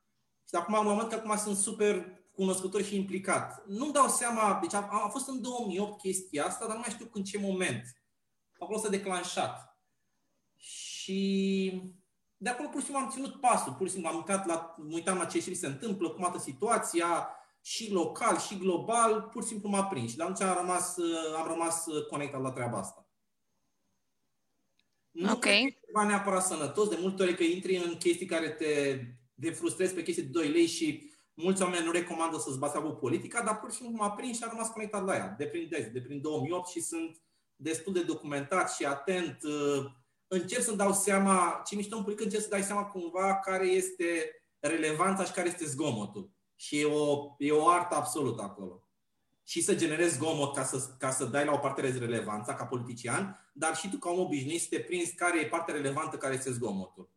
și 0.48 0.56
acum 0.56 0.76
am 0.76 0.86
moment 0.86 1.10
că 1.10 1.16
acum 1.16 1.38
sunt 1.38 1.58
super 1.58 2.06
cunoscător 2.32 2.84
și 2.84 2.96
implicat. 2.96 3.64
Nu-mi 3.68 3.94
dau 3.94 4.08
seama, 4.08 4.60
deci 4.62 4.74
a, 4.74 4.90
a 4.92 5.10
fost 5.10 5.28
în 5.28 5.42
2008 5.42 6.00
chestia 6.00 6.46
asta, 6.46 6.66
dar 6.66 6.76
nu 6.76 6.82
mai 6.82 6.94
știu 6.94 7.10
în 7.14 7.24
ce 7.24 7.38
moment. 7.38 7.84
Acolo 8.60 8.80
s-a 8.80 8.90
declanșat. 8.90 9.78
Și 10.56 11.82
de 12.38 12.50
acolo 12.50 12.70
pur 12.70 12.80
și 12.80 12.86
simplu 12.86 13.04
am 13.04 13.12
ținut 13.12 13.42
pasul, 13.42 13.74
pur 13.74 13.88
și 13.88 13.94
simplu 13.94 14.10
am 14.10 14.16
uitat 14.16 14.46
la, 14.46 14.76
uitam 14.90 15.18
la 15.18 15.26
ce 15.26 15.40
și 15.40 15.56
se 15.56 15.68
întâmplă, 15.68 16.10
cum 16.10 16.24
arată 16.24 16.40
situația, 16.40 17.30
și 17.62 17.92
local, 17.92 18.38
și 18.38 18.58
global, 18.58 19.22
pur 19.22 19.42
și 19.42 19.48
simplu 19.48 19.70
m-a 19.70 19.84
prins. 19.84 20.12
Și 20.12 20.18
de 20.18 20.24
atunci 20.24 20.42
am 20.42 20.58
rămas, 20.58 20.96
am 21.38 21.48
rămas 21.48 21.86
conectat 22.10 22.42
la 22.42 22.52
treaba 22.52 22.78
asta. 22.78 23.07
Nu 25.18 25.32
okay. 25.32 25.60
cred 25.60 25.74
că 25.74 25.80
e 25.82 25.86
ceva 25.86 26.06
neapărat 26.06 26.46
sănătos, 26.46 26.90
de 26.90 26.98
multe 27.00 27.24
ori 27.24 27.36
că 27.36 27.44
intri 27.44 27.76
în 27.76 27.96
chestii 27.98 28.26
care 28.26 28.50
te 28.50 29.00
de 29.34 29.52
frustrezi 29.52 29.94
pe 29.94 30.04
chestii 30.04 30.24
de 30.24 30.30
2 30.30 30.48
lei 30.48 30.66
și 30.66 31.12
mulți 31.34 31.62
oameni 31.62 31.86
nu 31.86 31.92
recomandă 31.92 32.38
să-ți 32.38 32.60
bați 32.60 32.80
cu 32.80 32.88
politica, 32.88 33.44
dar 33.44 33.60
pur 33.60 33.72
și 33.72 33.78
simplu 33.78 33.96
m-a 33.98 34.12
prins 34.12 34.38
și 34.38 34.44
am 34.44 34.50
rămas 34.50 34.70
conectat 34.70 35.06
la 35.06 35.16
ea, 35.16 35.36
de 35.38 35.46
prin, 35.46 35.68
de, 35.70 35.90
de 35.94 36.02
prin 36.02 36.22
2008 36.22 36.68
și 36.68 36.82
sunt 36.82 37.22
destul 37.56 37.94
de 37.94 38.04
documentat 38.04 38.74
și 38.74 38.86
atent. 38.86 39.38
Uh, 39.44 39.86
încerc 40.28 40.62
să-mi 40.62 40.78
dau 40.78 40.94
seama, 40.94 41.62
ce 41.66 41.76
mișto 41.76 41.96
în 41.96 42.02
politică, 42.02 42.26
încerc 42.26 42.44
să 42.44 42.50
dai 42.50 42.64
seama 42.64 42.84
cumva 42.84 43.36
care 43.36 43.68
este 43.68 44.32
relevanța 44.60 45.24
și 45.24 45.32
care 45.32 45.48
este 45.48 45.66
zgomotul. 45.66 46.32
Și 46.56 46.80
e 46.80 46.86
o, 46.86 47.36
e 47.38 47.52
o 47.52 47.68
artă 47.68 47.96
absolută 47.96 48.42
acolo. 48.42 48.87
Și 49.48 49.62
să 49.62 49.76
generezi 49.76 50.16
zgomot 50.16 50.56
ca 50.56 50.64
să, 50.64 50.96
ca 51.00 51.12
să 51.12 51.26
dai 51.26 51.46
la 51.46 51.52
o 51.52 51.58
parte 51.58 51.82
relevanța 51.82 52.54
ca 52.54 52.66
politician, 52.66 53.50
dar 53.54 53.76
și 53.76 53.90
tu 53.90 53.98
ca 53.98 54.10
om 54.10 54.20
obișnuit 54.20 54.62
să 54.62 54.68
te 54.70 54.80
prinzi 54.80 55.16
care 55.16 55.40
e 55.40 55.46
partea 55.46 55.74
relevantă, 55.74 56.18
care 56.18 56.34
este 56.34 56.52
zgomotul. 56.52 57.10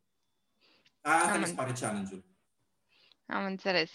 Asta 1.00 1.38
mi 1.38 1.46
se 1.46 1.52
pare 1.52 1.72
challenge-ul. 1.80 2.25
Am 3.26 3.44
înțeles. 3.44 3.90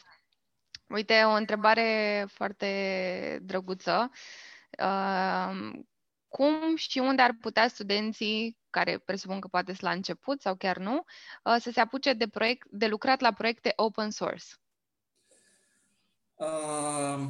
Uite, 0.87 1.23
o 1.25 1.31
întrebare 1.31 2.25
foarte 2.29 3.39
drăguță. 3.41 4.11
Uh, 4.79 5.71
cum 6.27 6.75
și 6.75 6.99
unde 6.99 7.21
ar 7.21 7.37
putea 7.41 7.67
studenții, 7.67 8.57
care 8.69 8.97
presupun 8.97 9.39
că 9.39 9.47
poate 9.47 9.73
la 9.79 9.91
început 9.91 10.41
sau 10.41 10.55
chiar 10.55 10.77
nu, 10.77 11.03
uh, 11.43 11.55
să 11.59 11.71
se 11.71 11.79
apuce 11.79 12.13
de, 12.13 12.27
proiect, 12.27 12.67
de 12.69 12.87
lucrat 12.87 13.19
la 13.19 13.33
proiecte 13.33 13.73
open 13.75 14.09
source? 14.09 14.45
Uh, 16.33 17.27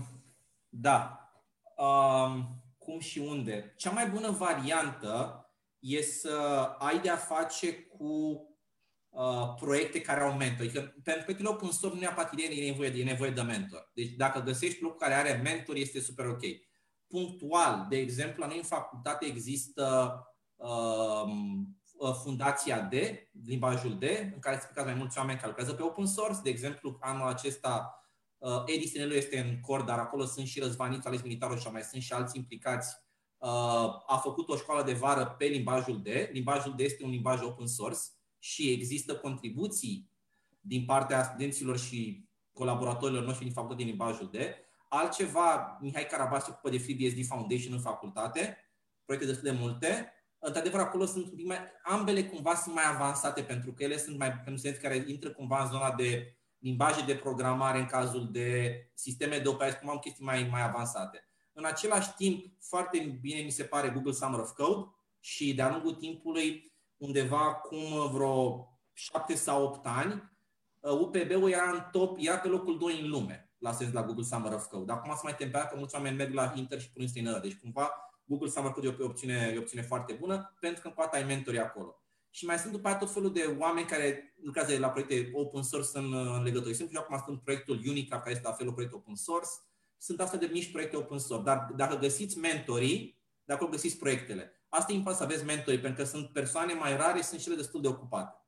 da. 0.80 1.30
Uh, 1.78 2.44
cum 2.78 3.00
și 3.00 3.20
unde? 3.20 3.74
Cea 3.78 3.92
mai 3.92 4.10
bună 4.10 4.30
variantă 4.30 5.40
e 5.80 6.02
să 6.02 6.36
ai 6.80 7.00
de-a 7.00 7.16
face 7.16 7.74
cu 7.74 8.40
Uh, 9.16 9.54
proiecte 9.60 10.02
care 10.02 10.22
au 10.22 10.38
mentor. 10.38 10.66
Adică 10.66 10.80
pentru 10.80 11.24
proiectele 11.24 11.50
open 11.50 11.72
source 11.72 11.96
nu 11.96 12.02
neapărat 12.02 12.32
e 12.40 12.66
nevoie, 12.66 12.90
de, 12.90 13.00
e 13.00 13.04
nevoie 13.04 13.32
de 13.32 13.42
mentor. 13.42 13.92
Deci 13.94 14.10
dacă 14.10 14.40
găsești 14.40 14.82
loc 14.82 14.98
care 14.98 15.14
are 15.14 15.40
mentor, 15.44 15.76
este 15.76 16.00
super 16.00 16.26
ok. 16.26 16.42
Punctual, 17.08 17.86
de 17.90 17.98
exemplu, 17.98 18.42
la 18.42 18.48
noi 18.48 18.58
în 18.58 18.64
facultate 18.64 19.26
există 19.26 20.14
um, 20.56 21.78
uh, 21.98 22.14
fundația 22.24 22.80
D, 22.80 22.94
limbajul 23.46 23.98
D, 23.98 24.04
în 24.34 24.40
care 24.40 24.60
se 24.76 24.82
mai 24.84 24.94
mulți 24.94 25.18
oameni 25.18 25.38
care 25.38 25.48
lucrează 25.48 25.74
pe 25.74 25.84
open 25.84 26.06
source. 26.06 26.42
De 26.44 26.50
exemplu, 26.50 26.98
anul 27.00 27.28
acesta 27.28 28.00
uh, 28.46 28.64
Edisonelu 28.66 29.14
este 29.14 29.40
în 29.40 29.60
core, 29.60 29.84
dar 29.84 30.00
acolo 30.00 30.26
sunt 30.26 30.48
și 30.48 30.60
Răzvaniț, 30.60 31.06
Ales 31.06 31.22
Militarul 31.22 31.60
și 31.60 31.68
mai 31.72 31.82
sunt 31.82 32.02
și 32.02 32.14
alți 32.14 32.38
implicați. 32.38 32.96
Uh, 33.38 33.50
a 34.08 34.20
făcut 34.24 34.50
o 34.50 34.56
școală 34.56 34.84
de 34.84 34.94
vară 34.94 35.36
pe 35.38 35.46
limbajul 35.46 36.02
D. 36.02 36.08
Limbajul 36.32 36.74
D 36.76 36.80
este 36.80 37.04
un 37.04 37.10
limbaj 37.10 37.42
open 37.42 37.68
source 37.68 38.00
și 38.40 38.72
există 38.72 39.16
contribuții 39.16 40.10
din 40.60 40.86
partea 40.86 41.24
studenților 41.24 41.78
și 41.80 42.28
colaboratorilor 42.54 43.24
noștri 43.24 43.44
din 43.44 43.54
facultate 43.54 43.82
din 43.82 43.90
limbajul 43.92 44.30
D. 44.32 44.36
Altceva, 44.90 45.78
Mihai 45.82 46.06
Carabas 46.06 46.44
se 46.44 46.50
ocupă 46.52 46.70
de 46.70 46.78
FreeBSD 46.78 47.26
Foundation 47.26 47.74
în 47.74 47.80
facultate, 47.80 48.58
proiecte 49.06 49.28
destul 49.30 49.52
de 49.52 49.58
multe. 49.60 50.14
Într-adevăr, 50.40 50.80
acolo 50.80 51.06
sunt 51.06 51.26
un 51.26 51.36
pic 51.36 51.46
mai, 51.46 51.58
ambele 51.84 52.24
cumva 52.24 52.56
sunt 52.56 52.76
mai 52.76 52.84
avansate 52.94 53.42
pentru 53.42 53.74
că 53.74 53.84
ele 53.84 53.98
sunt 53.98 54.18
mai 54.18 54.32
pentru 54.32 54.58
studenți 54.58 54.82
care 54.82 55.04
intră 55.08 55.30
cumva 55.32 55.64
în 55.64 55.70
zona 55.70 55.92
de 55.92 56.38
limbaje 56.66 57.06
de 57.06 57.16
programare 57.16 57.80
în 57.80 57.86
cazul 57.86 58.32
de 58.32 58.80
sisteme 58.94 59.38
de 59.38 59.48
operare, 59.48 59.76
cum 59.76 59.90
am 59.90 59.98
chestii 59.98 60.26
mai, 60.26 60.48
mai 60.52 60.62
avansate. 60.62 61.28
În 61.54 61.66
același 61.66 62.14
timp, 62.16 62.46
foarte 62.62 63.18
bine 63.22 63.42
mi 63.42 63.50
se 63.50 63.64
pare 63.64 63.90
Google 63.90 64.12
Summer 64.12 64.40
of 64.40 64.52
Code 64.52 64.90
și 65.20 65.54
de-a 65.54 65.70
lungul 65.70 65.94
timpului 65.94 66.74
undeva 66.98 67.40
acum 67.40 68.12
vreo 68.12 68.68
7 68.94 69.36
sau 69.36 69.64
8 69.64 69.86
ani, 69.86 70.32
UPB-ul 70.82 71.44
uh, 71.44 71.52
era 71.52 71.70
în 71.70 71.88
top, 71.92 72.18
era 72.20 72.38
pe 72.38 72.48
locul 72.48 72.78
2 72.78 73.00
în 73.00 73.10
lume 73.10 73.50
la 73.58 73.72
sens 73.72 73.92
la 73.92 74.04
Google 74.04 74.24
Summer 74.24 74.54
of 74.54 74.66
Code. 74.66 74.92
Acum 74.92 75.14
se 75.16 75.22
mai 75.24 75.36
temperat 75.36 75.70
că 75.70 75.76
mulți 75.78 75.96
oameni 75.96 76.16
merg 76.16 76.34
la 76.34 76.54
Inter 76.56 76.82
și 76.82 76.92
pun 76.92 77.08
străinătă. 77.08 77.40
Deci 77.40 77.60
cumva 77.60 77.92
Google 78.24 78.50
Summer 78.50 78.72
Code 78.72 78.88
e 78.88 78.96
o 79.00 79.06
opțiune, 79.06 79.52
e 79.54 79.58
o 79.58 79.60
opțiune 79.60 79.84
foarte 79.84 80.14
bună 80.14 80.56
pentru 80.60 80.82
că 80.82 80.90
poate 80.90 81.18
ai 81.18 81.24
mentori 81.24 81.60
acolo. 81.60 82.05
Și 82.36 82.46
mai 82.46 82.58
sunt 82.58 82.72
după 82.72 82.88
aceea 82.88 83.00
tot 83.00 83.14
felul 83.14 83.34
de 83.34 83.56
oameni 83.60 83.88
care 83.88 84.34
lucrează 84.42 84.78
la 84.78 84.90
proiecte 84.90 85.30
open 85.34 85.64
source 85.64 85.90
în, 85.94 86.14
în 86.14 86.44
legătură. 86.44 86.74
Sunt 86.74 86.96
acum 86.96 87.22
sunt 87.26 87.42
proiectul 87.42 87.82
Unica, 87.88 88.20
care 88.20 88.32
este 88.32 88.48
la 88.48 88.54
fel 88.54 88.68
un 88.68 88.74
proiect 88.74 88.94
open 88.94 89.16
source. 89.16 89.50
Sunt 89.98 90.20
astfel 90.20 90.40
de 90.40 90.50
mici 90.52 90.72
proiecte 90.72 90.96
open 90.96 91.18
source. 91.18 91.44
Dar 91.46 91.68
dacă 91.76 91.96
găsiți 91.98 92.38
mentorii, 92.38 93.22
de 93.46 93.54
acolo 93.54 93.70
găsiți 93.70 93.98
proiectele. 93.98 94.66
Asta 94.70 94.92
e 94.92 94.96
important 94.96 95.18
să 95.18 95.24
aveți 95.24 95.46
mentori, 95.46 95.80
pentru 95.80 96.04
că 96.04 96.10
sunt 96.10 96.30
persoane 96.30 96.74
mai 96.74 96.98
rare, 96.98 97.22
sunt 97.22 97.42
cele 97.42 97.56
destul 97.56 97.82
de 97.82 97.88
ocupate. 97.88 98.46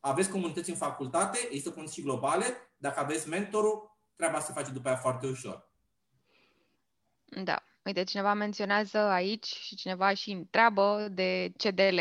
Aveți 0.00 0.30
comunități 0.30 0.70
în 0.70 0.76
facultate, 0.76 1.38
există 1.44 1.68
comunități 1.68 2.00
globale, 2.00 2.44
dacă 2.76 3.00
aveți 3.00 3.28
mentorul, 3.28 3.98
treaba 4.14 4.40
se 4.40 4.52
face 4.52 4.70
după 4.70 4.88
aia 4.88 4.96
foarte 4.96 5.26
ușor. 5.26 5.70
Da. 7.44 7.62
Uite, 7.84 8.04
cineva 8.04 8.34
menționează 8.34 8.98
aici 8.98 9.46
și 9.46 9.76
cineva 9.76 10.14
și 10.14 10.30
întreabă 10.30 11.08
de 11.10 11.52
CDL 11.56 11.98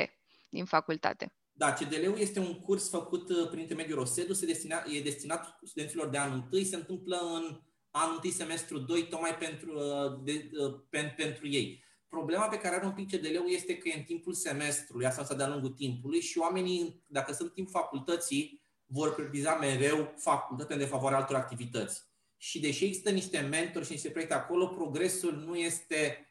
din 0.50 0.66
facultate. 0.66 1.34
Da, 1.58 1.74
CDL-ul 1.74 2.18
este 2.18 2.40
un 2.40 2.60
curs 2.60 2.90
făcut 2.90 3.30
uh, 3.30 3.48
prin 3.50 3.62
intermediul 3.62 3.98
Rosedu, 3.98 4.34
se 4.34 4.46
destina, 4.46 4.84
e 4.94 5.02
destinat 5.02 5.60
studenților 5.64 6.08
de 6.10 6.18
anul 6.18 6.48
1, 6.52 6.64
se 6.64 6.76
întâmplă 6.76 7.16
în 7.16 7.62
anul 7.92 8.20
1 8.24 8.32
semestru 8.32 8.78
2, 8.78 9.08
tocmai 9.08 9.36
pentru, 9.36 9.74
uh, 9.74 10.24
de, 10.24 10.50
uh, 10.60 10.76
pen, 10.90 11.14
pentru 11.18 11.48
ei. 11.48 11.84
Problema 12.08 12.48
pe 12.48 12.58
care 12.58 12.76
are 12.76 12.86
un 12.86 12.92
pic 12.92 13.10
CDL-ul 13.12 13.50
este 13.50 13.78
că 13.78 13.88
e 13.90 13.98
în 13.98 14.04
timpul 14.04 14.34
semestrului, 14.34 15.06
asta 15.06 15.36
de-a 15.36 15.48
lungul 15.48 15.70
timpului 15.70 16.22
și 16.22 16.38
oamenii, 16.38 17.04
dacă 17.08 17.34
sunt 17.34 17.54
timp 17.54 17.70
facultății, 17.70 18.64
vor 18.86 19.14
prioriza 19.14 19.56
mereu 19.56 20.14
facultatea 20.18 20.78
de 20.78 20.86
favoare 20.86 21.16
altor 21.16 21.36
activități. 21.36 22.04
Și 22.38 22.60
deși 22.60 22.86
există 22.86 23.10
niște 23.10 23.40
mentori 23.40 23.86
și 23.86 23.92
niște 23.92 24.10
proiecte 24.10 24.34
acolo, 24.34 24.68
progresul 24.68 25.36
nu 25.36 25.56
este 25.56 26.28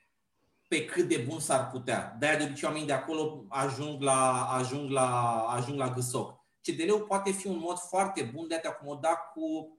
pe 0.68 0.85
cât 0.85 1.09
de 1.09 1.16
bun 1.29 1.40
s-ar 1.40 1.70
putea. 1.70 2.16
De-aia 2.18 2.37
de 2.37 2.44
obicei 2.44 2.68
oamenii 2.68 2.87
de 2.87 2.92
acolo 2.92 3.44
ajung 3.48 4.03
la, 4.03 4.44
ajung 4.44 4.90
la, 4.90 5.38
ajung 5.48 5.79
la 5.79 5.88
gâsoc. 5.88 6.42
CDL-ul 6.62 7.00
poate 7.00 7.31
fi 7.31 7.46
un 7.46 7.59
mod 7.59 7.79
foarte 7.79 8.31
bun 8.35 8.48
de 8.48 8.55
a 8.55 8.61
te 8.61 8.68
acomoda 8.68 9.09
cu 9.09 9.79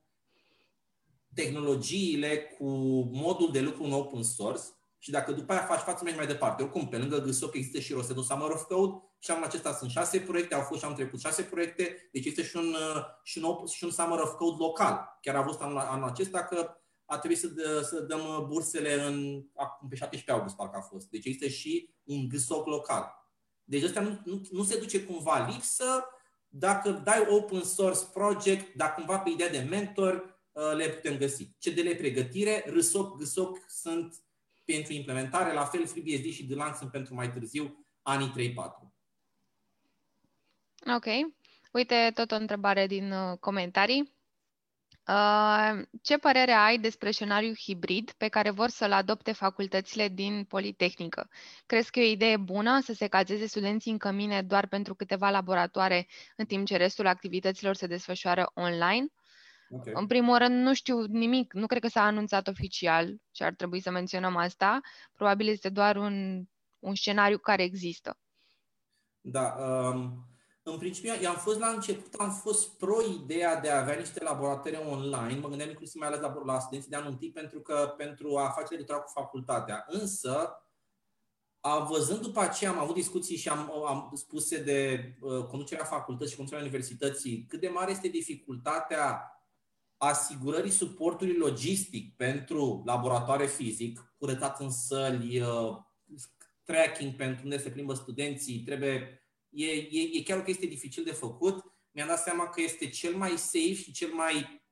tehnologiile, 1.34 2.38
cu 2.38 2.66
modul 3.12 3.52
de 3.52 3.62
lucru 3.62 3.84
în 3.84 3.92
open 3.92 4.24
source, 4.24 4.64
și 5.06 5.12
dacă 5.12 5.32
după 5.32 5.54
aia 5.54 5.62
faci 5.62 5.80
față, 5.80 6.04
mergi 6.04 6.20
mai 6.20 6.28
departe. 6.28 6.64
Oricum, 6.64 6.88
pe 6.88 6.98
lângă 6.98 7.18
GSOC 7.18 7.56
există 7.56 7.80
și 7.80 7.94
Rosedo 7.94 8.22
Summer 8.22 8.50
of 8.50 8.64
Code 8.64 9.04
și 9.20 9.32
anul 9.32 9.44
acesta 9.44 9.74
sunt 9.74 9.92
șase 9.92 10.20
proiecte, 10.20 10.56
au 10.56 10.62
fost 10.62 10.80
și 10.80 10.86
am 10.86 10.94
trecut 10.94 11.20
șase 11.20 11.42
proiecte, 11.42 12.10
deci 12.12 12.26
este 12.26 12.44
și 12.44 12.58
un, 12.58 12.74
uh, 12.74 13.04
și 13.24 13.38
un, 13.44 13.66
și 13.66 13.84
un 13.84 13.92
Summer 13.92 14.20
of 14.20 14.34
Code 14.34 14.56
local. 14.60 15.18
Chiar 15.22 15.36
a 15.36 15.40
avut 15.40 15.62
anul, 15.62 15.78
anul 15.78 16.08
acesta 16.08 16.44
că 16.44 16.78
a 17.06 17.18
trebuit 17.18 17.40
să, 17.40 17.48
dă, 17.48 17.82
să 17.82 18.00
dăm 18.00 18.46
bursele 18.48 18.94
în, 18.94 19.44
acum 19.56 19.88
pe 19.88 19.96
17 19.96 20.32
august, 20.32 20.56
parcă 20.56 20.78
a 20.78 20.82
fost. 20.82 21.10
Deci 21.10 21.26
există 21.26 21.48
și 21.48 21.90
un 22.04 22.28
GSOC 22.28 22.66
local. 22.68 23.26
Deci 23.64 23.84
ăsta 23.84 24.02
nu, 24.02 24.22
nu, 24.26 24.42
nu 24.52 24.64
se 24.64 24.80
duce 24.80 25.04
cumva 25.04 25.48
lipsă. 25.52 26.06
Dacă 26.48 26.92
dai 26.92 27.26
open 27.30 27.64
source 27.64 28.00
project, 28.14 28.76
dacă 28.76 28.94
cumva 28.96 29.20
pe 29.20 29.30
ideea 29.30 29.50
de 29.50 29.68
mentor, 29.70 30.40
uh, 30.52 30.74
le 30.76 30.90
putem 30.90 31.18
găsi. 31.18 31.52
CDL 31.60 31.96
pregătire, 31.98 32.66
RSOC, 32.68 33.18
GSOC 33.18 33.58
sunt 33.68 34.16
pentru 34.66 34.94
implementare, 34.94 35.54
la 35.54 35.66
fel 35.66 35.86
FreeBSD 35.88 36.26
și 36.32 36.46
Delang 36.46 36.76
sunt 36.76 36.92
pentru 36.92 37.14
mai 37.14 37.32
târziu, 37.32 37.86
anii 38.02 38.54
3-4. 38.54 38.94
Ok. 40.96 41.06
Uite, 41.72 42.12
tot 42.14 42.32
o 42.32 42.36
întrebare 42.36 42.88
din 42.88 43.12
uh, 43.12 43.38
comentarii. 43.40 44.15
Uh, 45.08 45.82
ce 46.02 46.18
părere 46.18 46.52
ai 46.52 46.78
despre 46.78 47.12
scenariul 47.12 47.56
hibrid 47.58 48.12
pe 48.12 48.28
care 48.28 48.50
vor 48.50 48.70
să-l 48.70 48.92
adopte 48.92 49.32
facultățile 49.32 50.08
din 50.08 50.44
Politehnică? 50.44 51.30
Crezi 51.66 51.92
că 51.92 52.00
e 52.00 52.08
o 52.08 52.12
idee 52.12 52.38
bună 52.38 52.80
să 52.82 52.94
se 52.94 53.08
cazeze 53.08 53.46
studenții 53.46 53.92
în 53.92 53.98
cămine 53.98 54.42
doar 54.42 54.68
pentru 54.68 54.96
câteva 54.96 55.30
laboratoare, 55.30 56.08
în 56.36 56.46
timp 56.46 56.66
ce 56.66 56.78
restul 56.78 57.08
activităților 57.08 57.76
se 57.76 57.88
desfășoară 57.88 58.52
online? 58.54 59.08
Okay. 59.70 59.94
În 59.96 60.08
primul 60.08 60.38
rând, 60.38 60.64
nu 60.64 60.74
știu 60.74 61.02
nimic, 61.02 61.54
nu 61.54 61.66
cred 61.66 61.82
că 61.82 61.88
s-a 61.88 62.04
anunțat 62.04 62.48
oficial 62.48 63.16
și 63.32 63.44
ar 63.44 63.54
trebui 63.54 63.80
să 63.80 63.92
menționăm 63.92 64.36
asta. 64.36 64.82
Probabil 65.14 65.48
este 65.48 65.70
doar 65.70 65.96
un, 65.96 66.44
un 66.80 66.96
scenariu 66.96 67.38
care 67.38 67.64
există. 67.64 68.18
Da, 69.22 69.56
um, 69.60 70.35
în 70.72 70.78
principiu, 70.78 71.28
am 71.28 71.36
fost 71.36 71.60
la 71.60 71.68
început, 71.68 72.14
am 72.14 72.32
fost 72.32 72.78
pro 72.78 73.02
ideea 73.02 73.60
de 73.60 73.70
a 73.70 73.80
avea 73.80 73.96
niște 73.96 74.24
laboratoare 74.24 74.78
online, 74.78 75.40
mă 75.40 75.48
gândeam 75.48 75.70
inclusiv 75.70 76.00
mai 76.00 76.08
ales 76.08 76.20
la, 76.20 76.42
la 76.46 76.60
studenții 76.60 76.90
de 76.90 76.96
anul 76.96 77.12
întâi 77.12 77.32
pentru, 77.32 77.60
că, 77.60 77.94
pentru 77.98 78.38
a 78.38 78.50
face 78.50 78.74
legătura 78.74 78.98
cu 78.98 79.12
facultatea. 79.12 79.86
Însă, 79.88 80.60
am 81.60 81.88
văzând 81.88 82.22
după 82.22 82.40
aceea, 82.40 82.72
am 82.72 82.80
avut 82.80 82.96
discuții 82.96 83.38
și 83.38 83.50
am, 83.50 83.72
am 83.88 84.12
spuse 84.14 84.64
de 84.64 85.10
uh, 85.22 85.46
conducerea 85.46 85.86
facultății 85.86 86.30
și 86.32 86.36
conducerea 86.36 86.66
universității, 86.66 87.46
cât 87.48 87.60
de 87.60 87.68
mare 87.68 87.92
este 87.92 88.08
dificultatea 88.08 89.30
asigurării 89.98 90.72
suportului 90.72 91.38
logistic 91.38 92.16
pentru 92.16 92.82
laboratoare 92.86 93.46
fizic, 93.46 94.14
curățat 94.18 94.60
în 94.60 94.72
săli, 94.72 95.42
uh, 95.42 95.78
tracking 96.64 97.16
pentru 97.16 97.44
unde 97.44 97.58
se 97.58 97.70
plimbă 97.70 97.94
studenții, 97.94 98.60
trebuie 98.60 99.20
e, 99.56 99.72
e, 99.72 100.10
e 100.14 100.24
chiar 100.24 100.38
o 100.38 100.44
chestie 100.44 100.68
dificil 100.68 101.04
de 101.04 101.12
făcut. 101.12 101.64
Mi-am 101.92 102.08
dat 102.08 102.22
seama 102.22 102.50
că 102.50 102.62
este 102.62 102.90
cel 102.90 103.16
mai 103.16 103.30
safe 103.30 103.74
și 103.74 103.92
cel 103.92 104.14
mai, 104.14 104.64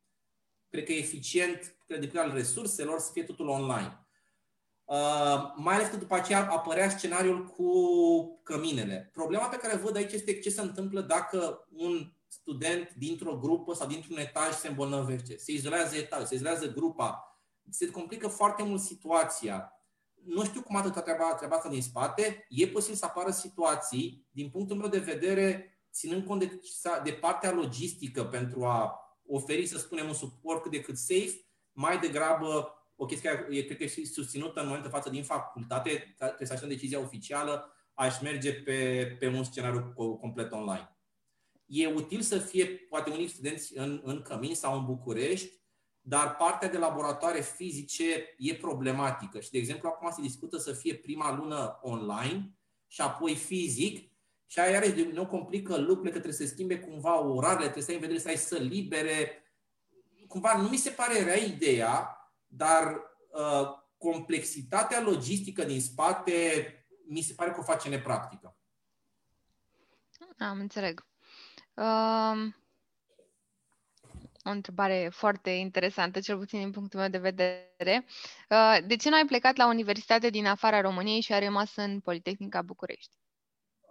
cred 0.70 0.86
că, 0.86 0.92
eficient, 0.92 1.78
cred 1.86 2.16
al 2.16 2.32
resurselor 2.34 3.00
să 3.00 3.10
fie 3.12 3.24
totul 3.24 3.48
online. 3.48 3.98
Uh, 4.86 5.54
mai 5.56 5.76
ales 5.76 5.88
că 5.90 5.96
după 5.96 6.16
aceea 6.16 6.52
apărea 6.52 6.90
scenariul 6.90 7.46
cu 7.46 8.42
căminele. 8.44 9.10
Problema 9.14 9.48
pe 9.48 9.58
care 9.58 9.76
văd 9.76 9.96
aici 9.96 10.12
este 10.12 10.40
ce 10.40 10.50
se 10.50 10.62
întâmplă 10.62 11.02
dacă 11.02 11.68
un 11.72 12.14
student 12.28 12.94
dintr-o 12.94 13.38
grupă 13.38 13.74
sau 13.74 13.88
dintr-un 13.88 14.18
etaj 14.18 14.54
se 14.54 14.68
îmbolnăvește. 14.68 15.38
Se 15.38 15.52
izolează 15.52 15.96
etajul, 15.96 16.26
se 16.26 16.36
izolează 16.36 16.72
grupa. 16.72 17.38
Se 17.70 17.90
complică 17.90 18.28
foarte 18.28 18.64
mult 18.64 18.82
situația 18.82 19.74
nu 20.26 20.44
știu 20.44 20.62
cum 20.62 20.76
atâta 20.76 21.02
treaba, 21.02 21.36
treaba 21.36 21.56
asta 21.56 21.70
din 21.70 21.82
spate. 21.82 22.46
E 22.50 22.68
posibil 22.68 22.98
să 22.98 23.06
apară 23.06 23.32
situații, 23.32 24.28
din 24.32 24.50
punctul 24.50 24.78
meu 24.78 24.90
de 24.90 25.00
vedere, 25.00 25.78
ținând 25.92 26.26
cont 26.26 26.40
de, 26.40 26.60
de 27.04 27.12
partea 27.12 27.52
logistică 27.52 28.24
pentru 28.24 28.66
a 28.66 28.98
oferi, 29.26 29.66
să 29.66 29.78
spunem, 29.78 30.08
un 30.08 30.14
suport 30.14 30.62
cât 30.62 30.72
de 30.72 30.82
cât 30.82 30.98
safe, 30.98 31.46
mai 31.72 32.00
degrabă 32.00 32.78
o 32.96 33.06
chestie 33.06 33.30
care 33.30 33.56
e, 33.56 33.64
cred 33.64 33.78
că 33.78 33.84
e 33.84 34.06
susținută 34.06 34.60
în 34.60 34.68
momentul 34.68 34.90
față 34.90 35.10
din 35.10 35.24
facultate, 35.24 35.90
trebuie 36.18 36.48
să 36.48 36.54
așteptăm 36.54 36.70
decizia 36.70 37.00
oficială, 37.00 37.74
aș 37.94 38.22
merge 38.22 38.54
pe, 38.54 39.06
pe 39.20 39.28
un 39.28 39.44
scenariu 39.44 39.94
complet 40.20 40.52
online. 40.52 40.98
E 41.66 41.88
util 41.88 42.22
să 42.22 42.38
fie 42.38 42.66
poate 42.66 43.10
unii 43.10 43.28
studenți 43.28 43.78
în, 43.78 44.02
în 44.04 44.22
Cămin 44.22 44.56
sau 44.56 44.78
în 44.78 44.86
București, 44.86 45.63
dar 46.06 46.36
partea 46.36 46.70
de 46.70 46.78
laboratoare 46.78 47.42
fizice 47.42 48.36
e 48.38 48.56
problematică. 48.56 49.40
Și, 49.40 49.52
de 49.52 49.58
exemplu, 49.58 49.88
acum 49.88 50.12
se 50.12 50.22
discută 50.22 50.58
să 50.58 50.74
fie 50.74 50.96
prima 50.96 51.36
lună 51.36 51.80
online 51.82 52.58
și 52.88 53.02
apoi 53.02 53.36
fizic, 53.36 54.12
și 54.46 54.60
aia 54.60 54.72
iarăși 54.72 54.92
de 54.92 55.10
nou 55.14 55.28
complică 55.28 55.78
lucrurile, 55.78 56.12
că 56.12 56.20
trebuie 56.20 56.34
să 56.34 56.44
se 56.44 56.54
schimbe 56.54 56.80
cumva 56.80 57.20
orarele, 57.20 57.64
trebuie 57.64 57.84
să 57.84 57.90
ai 57.90 57.96
în 57.96 58.02
vedere 58.02 58.20
să 58.20 58.28
ai 58.28 58.38
să 58.38 58.58
libere. 58.58 59.44
Cumva 60.28 60.58
nu 60.62 60.68
mi 60.68 60.78
se 60.78 60.90
pare 60.90 61.24
rea 61.24 61.38
ideea, 61.38 62.18
dar 62.48 63.02
uh, 63.32 63.70
complexitatea 63.98 65.02
logistică 65.02 65.64
din 65.64 65.82
spate 65.82 66.34
mi 67.08 67.22
se 67.22 67.34
pare 67.34 67.52
că 67.52 67.60
o 67.60 67.64
face 67.64 67.90
nepractică. 67.90 68.58
Am 70.38 70.60
înțeleg. 70.60 71.06
Uh 71.74 72.62
o 74.46 74.50
întrebare 74.50 75.10
foarte 75.14 75.50
interesantă, 75.50 76.20
cel 76.20 76.38
puțin 76.38 76.60
din 76.60 76.72
punctul 76.72 77.00
meu 77.00 77.10
de 77.10 77.18
vedere. 77.18 78.06
Uh, 78.50 78.78
de 78.88 78.96
ce 78.96 79.10
nu 79.10 79.16
ai 79.16 79.26
plecat 79.26 79.56
la 79.56 79.68
universitate 79.68 80.30
din 80.30 80.46
afara 80.46 80.82
României 80.82 81.22
și 81.22 81.34
ai 81.34 81.44
rămas 81.44 81.76
în 81.76 82.00
Politehnica 82.00 82.62
București? 82.62 83.18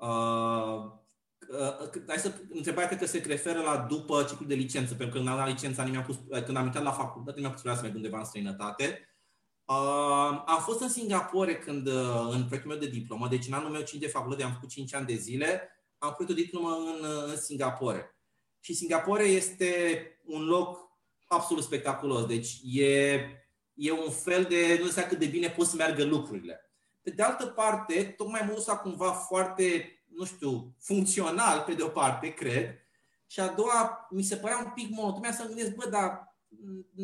Uh, 0.00 0.84
uh, 1.48 2.04
hai 2.06 2.16
să 2.16 2.32
întrebarea 2.50 2.88
cred 2.88 2.98
că 2.98 3.06
se 3.06 3.22
referă 3.26 3.60
la 3.60 3.76
după 3.76 4.22
ciclul 4.28 4.48
de 4.48 4.54
licență, 4.54 4.94
pentru 4.94 5.14
că 5.14 5.22
când 5.22 5.28
am 5.28 5.36
dat 5.36 5.48
licența, 5.48 5.84
mi-am 5.84 6.04
pus, 6.04 6.16
când 6.44 6.56
am 6.56 6.64
intrat 6.64 6.82
la 6.82 6.92
facultate, 6.92 7.40
mi-am 7.40 7.52
pus 7.52 7.60
să 7.60 7.78
merg 7.82 7.94
undeva 7.94 8.18
în 8.18 8.24
străinătate. 8.24 9.06
Uh, 9.64 10.42
am 10.46 10.60
fost 10.60 10.80
în 10.80 10.88
Singapore 10.88 11.58
când, 11.58 11.86
uh, 11.86 12.28
în 12.30 12.44
proiectul 12.44 12.70
meu 12.70 12.78
de 12.78 12.86
diplomă, 12.86 13.28
deci 13.28 13.46
în 13.46 13.52
anul 13.52 13.70
meu 13.70 13.82
5 13.82 14.02
de 14.02 14.08
facultate 14.08 14.42
am 14.42 14.52
făcut 14.52 14.68
5 14.68 14.94
ani 14.94 15.06
de 15.06 15.14
zile, 15.14 15.68
am 15.98 16.10
făcut 16.10 16.30
o 16.30 16.34
diplomă 16.34 16.70
în, 16.70 17.06
în 17.26 17.36
Singapore. 17.36 18.11
Și 18.64 18.74
Singapore 18.74 19.24
este 19.24 20.06
un 20.24 20.44
loc 20.44 20.90
absolut 21.26 21.64
spectaculos. 21.64 22.26
Deci 22.26 22.60
e, 22.64 23.12
e 23.74 23.90
un 23.92 24.10
fel 24.10 24.44
de, 24.44 24.78
nu 24.82 24.88
știu 24.88 25.02
cât 25.02 25.18
de 25.18 25.26
bine 25.26 25.50
pot 25.50 25.66
să 25.66 25.76
meargă 25.76 26.04
lucrurile. 26.04 26.70
Pe 27.02 27.10
de 27.10 27.22
altă 27.22 27.46
parte, 27.46 28.14
tocmai 28.16 28.40
mă 28.46 28.74
cumva 28.76 29.12
foarte, 29.12 29.96
nu 30.06 30.24
știu, 30.24 30.74
funcțional, 30.80 31.60
pe 31.60 31.74
de 31.74 31.82
o 31.82 31.88
parte, 31.88 32.34
cred, 32.34 32.82
și 33.32 33.40
a 33.40 33.46
doua, 33.46 34.06
mi 34.10 34.22
se 34.22 34.36
părea 34.36 34.58
un 34.58 34.72
pic 34.74 34.90
monoton. 34.90 35.32
să 35.32 35.46
gândesc, 35.46 35.74
bă, 35.74 35.88
dar 35.88 36.36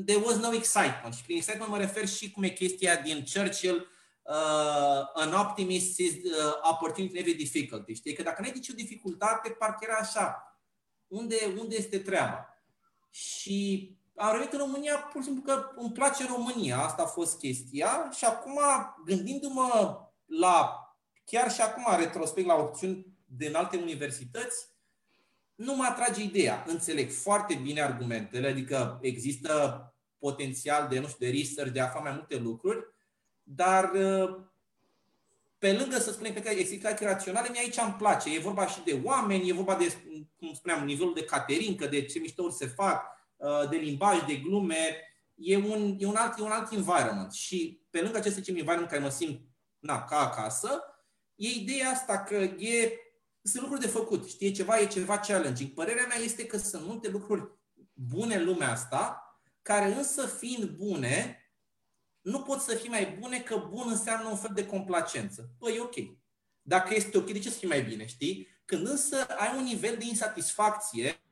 there 0.07 0.23
was 0.25 0.37
no 0.37 0.53
excitement. 0.53 1.15
Și 1.15 1.23
prin 1.23 1.37
excitement 1.37 1.71
mă 1.71 1.79
refer 1.79 2.09
și 2.09 2.31
cum 2.31 2.43
e 2.43 2.49
chestia 2.49 2.97
din 2.97 3.25
Churchill, 3.35 3.77
uh, 4.23 5.23
an 5.23 5.33
optimist 5.33 5.99
is 5.99 6.13
uh, 6.13 6.71
opportunity 6.71 7.13
in 7.13 7.19
every 7.21 7.37
difficulty. 7.37 7.95
Știi? 7.95 8.13
Că 8.13 8.23
dacă 8.23 8.37
nu 8.41 8.47
ai 8.47 8.53
nicio 8.55 8.73
dificultate, 8.77 9.51
parcă 9.51 9.87
era 9.89 9.99
așa. 10.01 10.48
Unde, 11.09 11.37
unde 11.59 11.77
este 11.77 11.99
treaba? 11.99 12.59
Și 13.11 13.91
am 14.17 14.31
revenit 14.31 14.53
în 14.53 14.59
România 14.59 14.97
pur 14.97 15.21
și 15.21 15.27
simplu 15.27 15.53
că 15.53 15.71
îmi 15.77 15.93
place 15.93 16.27
România, 16.27 16.79
asta 16.79 17.03
a 17.03 17.07
fost 17.07 17.39
chestia 17.39 18.11
și 18.17 18.25
acum 18.25 18.61
gândindu-mă 19.05 20.01
la, 20.27 20.89
chiar 21.25 21.53
și 21.53 21.61
acum 21.61 21.97
retrospect 21.97 22.47
la 22.47 22.55
opțiuni 22.55 23.07
din 23.25 23.55
alte 23.55 23.77
universități, 23.77 24.67
nu 25.55 25.75
mă 25.75 25.85
atrage 25.85 26.23
ideea. 26.23 26.65
Înțeleg 26.67 27.11
foarte 27.11 27.55
bine 27.55 27.81
argumentele, 27.81 28.49
adică 28.49 28.99
există 29.03 29.83
potențial 30.19 30.89
de, 30.89 30.99
nu 30.99 31.07
știu, 31.07 31.27
de 31.27 31.33
research, 31.33 31.73
de 31.73 31.81
a 31.81 31.87
face 31.87 32.03
mai 32.03 32.13
multe 32.13 32.37
lucruri, 32.37 32.95
dar 33.43 33.91
pe 35.59 35.73
lângă, 35.73 35.99
să 35.99 36.13
spunem, 36.13 36.33
că 36.33 36.49
explicații 36.49 37.07
raționale, 37.07 37.49
mie 37.51 37.61
aici 37.61 37.77
îmi 37.77 37.95
place. 37.99 38.35
E 38.35 38.39
vorba 38.39 38.67
și 38.67 38.83
de 38.85 39.01
oameni, 39.05 39.49
e 39.49 39.53
vorba 39.53 39.75
de, 39.75 39.93
cum 40.39 40.53
spuneam, 40.55 40.85
nivelul 40.85 41.15
de 41.15 41.25
caterincă, 41.25 41.87
de 41.87 42.05
ce 42.05 42.19
miștouri 42.19 42.55
se 42.55 42.67
fac, 42.67 43.05
uh, 43.37 43.69
de 43.69 43.77
limbaj, 43.77 44.25
de 44.27 44.35
glume. 44.35 45.03
E 45.35 45.57
un, 45.57 45.97
e 45.99 46.07
un, 46.07 46.17
alt, 46.17 46.39
e 46.39 46.43
un 46.43 46.51
alt 46.51 46.73
environment. 46.73 47.33
Și 47.33 47.81
pe 47.91 48.01
lângă 48.01 48.19
acest 48.19 48.49
environment 48.49 48.89
care 48.89 49.01
mă 49.01 49.09
simt 49.09 49.41
na, 49.79 50.05
ca 50.05 50.19
acasă, 50.19 50.83
e 51.35 51.49
ideea 51.49 51.91
asta 51.91 52.19
că 52.19 52.35
e, 52.35 52.93
sunt 53.43 53.63
lucruri 53.63 53.85
de 53.85 53.89
făcut. 53.91 54.29
Știi, 54.29 54.47
e 54.47 54.51
ceva, 54.51 54.79
e 54.79 54.87
ceva 54.87 55.19
challenging. 55.19 55.71
Părerea 55.71 56.07
mea 56.07 56.19
este 56.19 56.47
că 56.47 56.57
sunt 56.57 56.87
multe 56.87 57.09
lucruri 57.09 57.59
bune 57.93 58.35
în 58.35 58.45
lumea 58.45 58.71
asta, 58.71 59.23
care 59.63 59.93
însă 59.93 60.27
fiind 60.27 60.65
bune, 60.65 61.43
nu 62.29 62.43
pot 62.43 62.61
să 62.61 62.75
fii 62.75 62.89
mai 62.89 63.17
bune 63.21 63.41
că 63.41 63.67
bun 63.71 63.87
înseamnă 63.89 64.29
un 64.29 64.37
fel 64.37 64.51
de 64.55 64.67
complacență. 64.67 65.51
Păi, 65.59 65.75
e 65.75 65.81
ok. 65.81 65.95
Dacă 66.63 66.95
este 66.95 67.19
ok, 67.19 67.31
de 67.31 67.39
ce 67.39 67.51
să 67.51 67.59
fii 67.59 67.69
mai 67.69 67.83
bine, 67.83 68.07
știi? 68.07 68.49
Când 68.65 68.87
însă 68.87 69.27
ai 69.27 69.57
un 69.57 69.63
nivel 69.63 69.97
de 69.97 70.05
insatisfacție, 70.05 71.23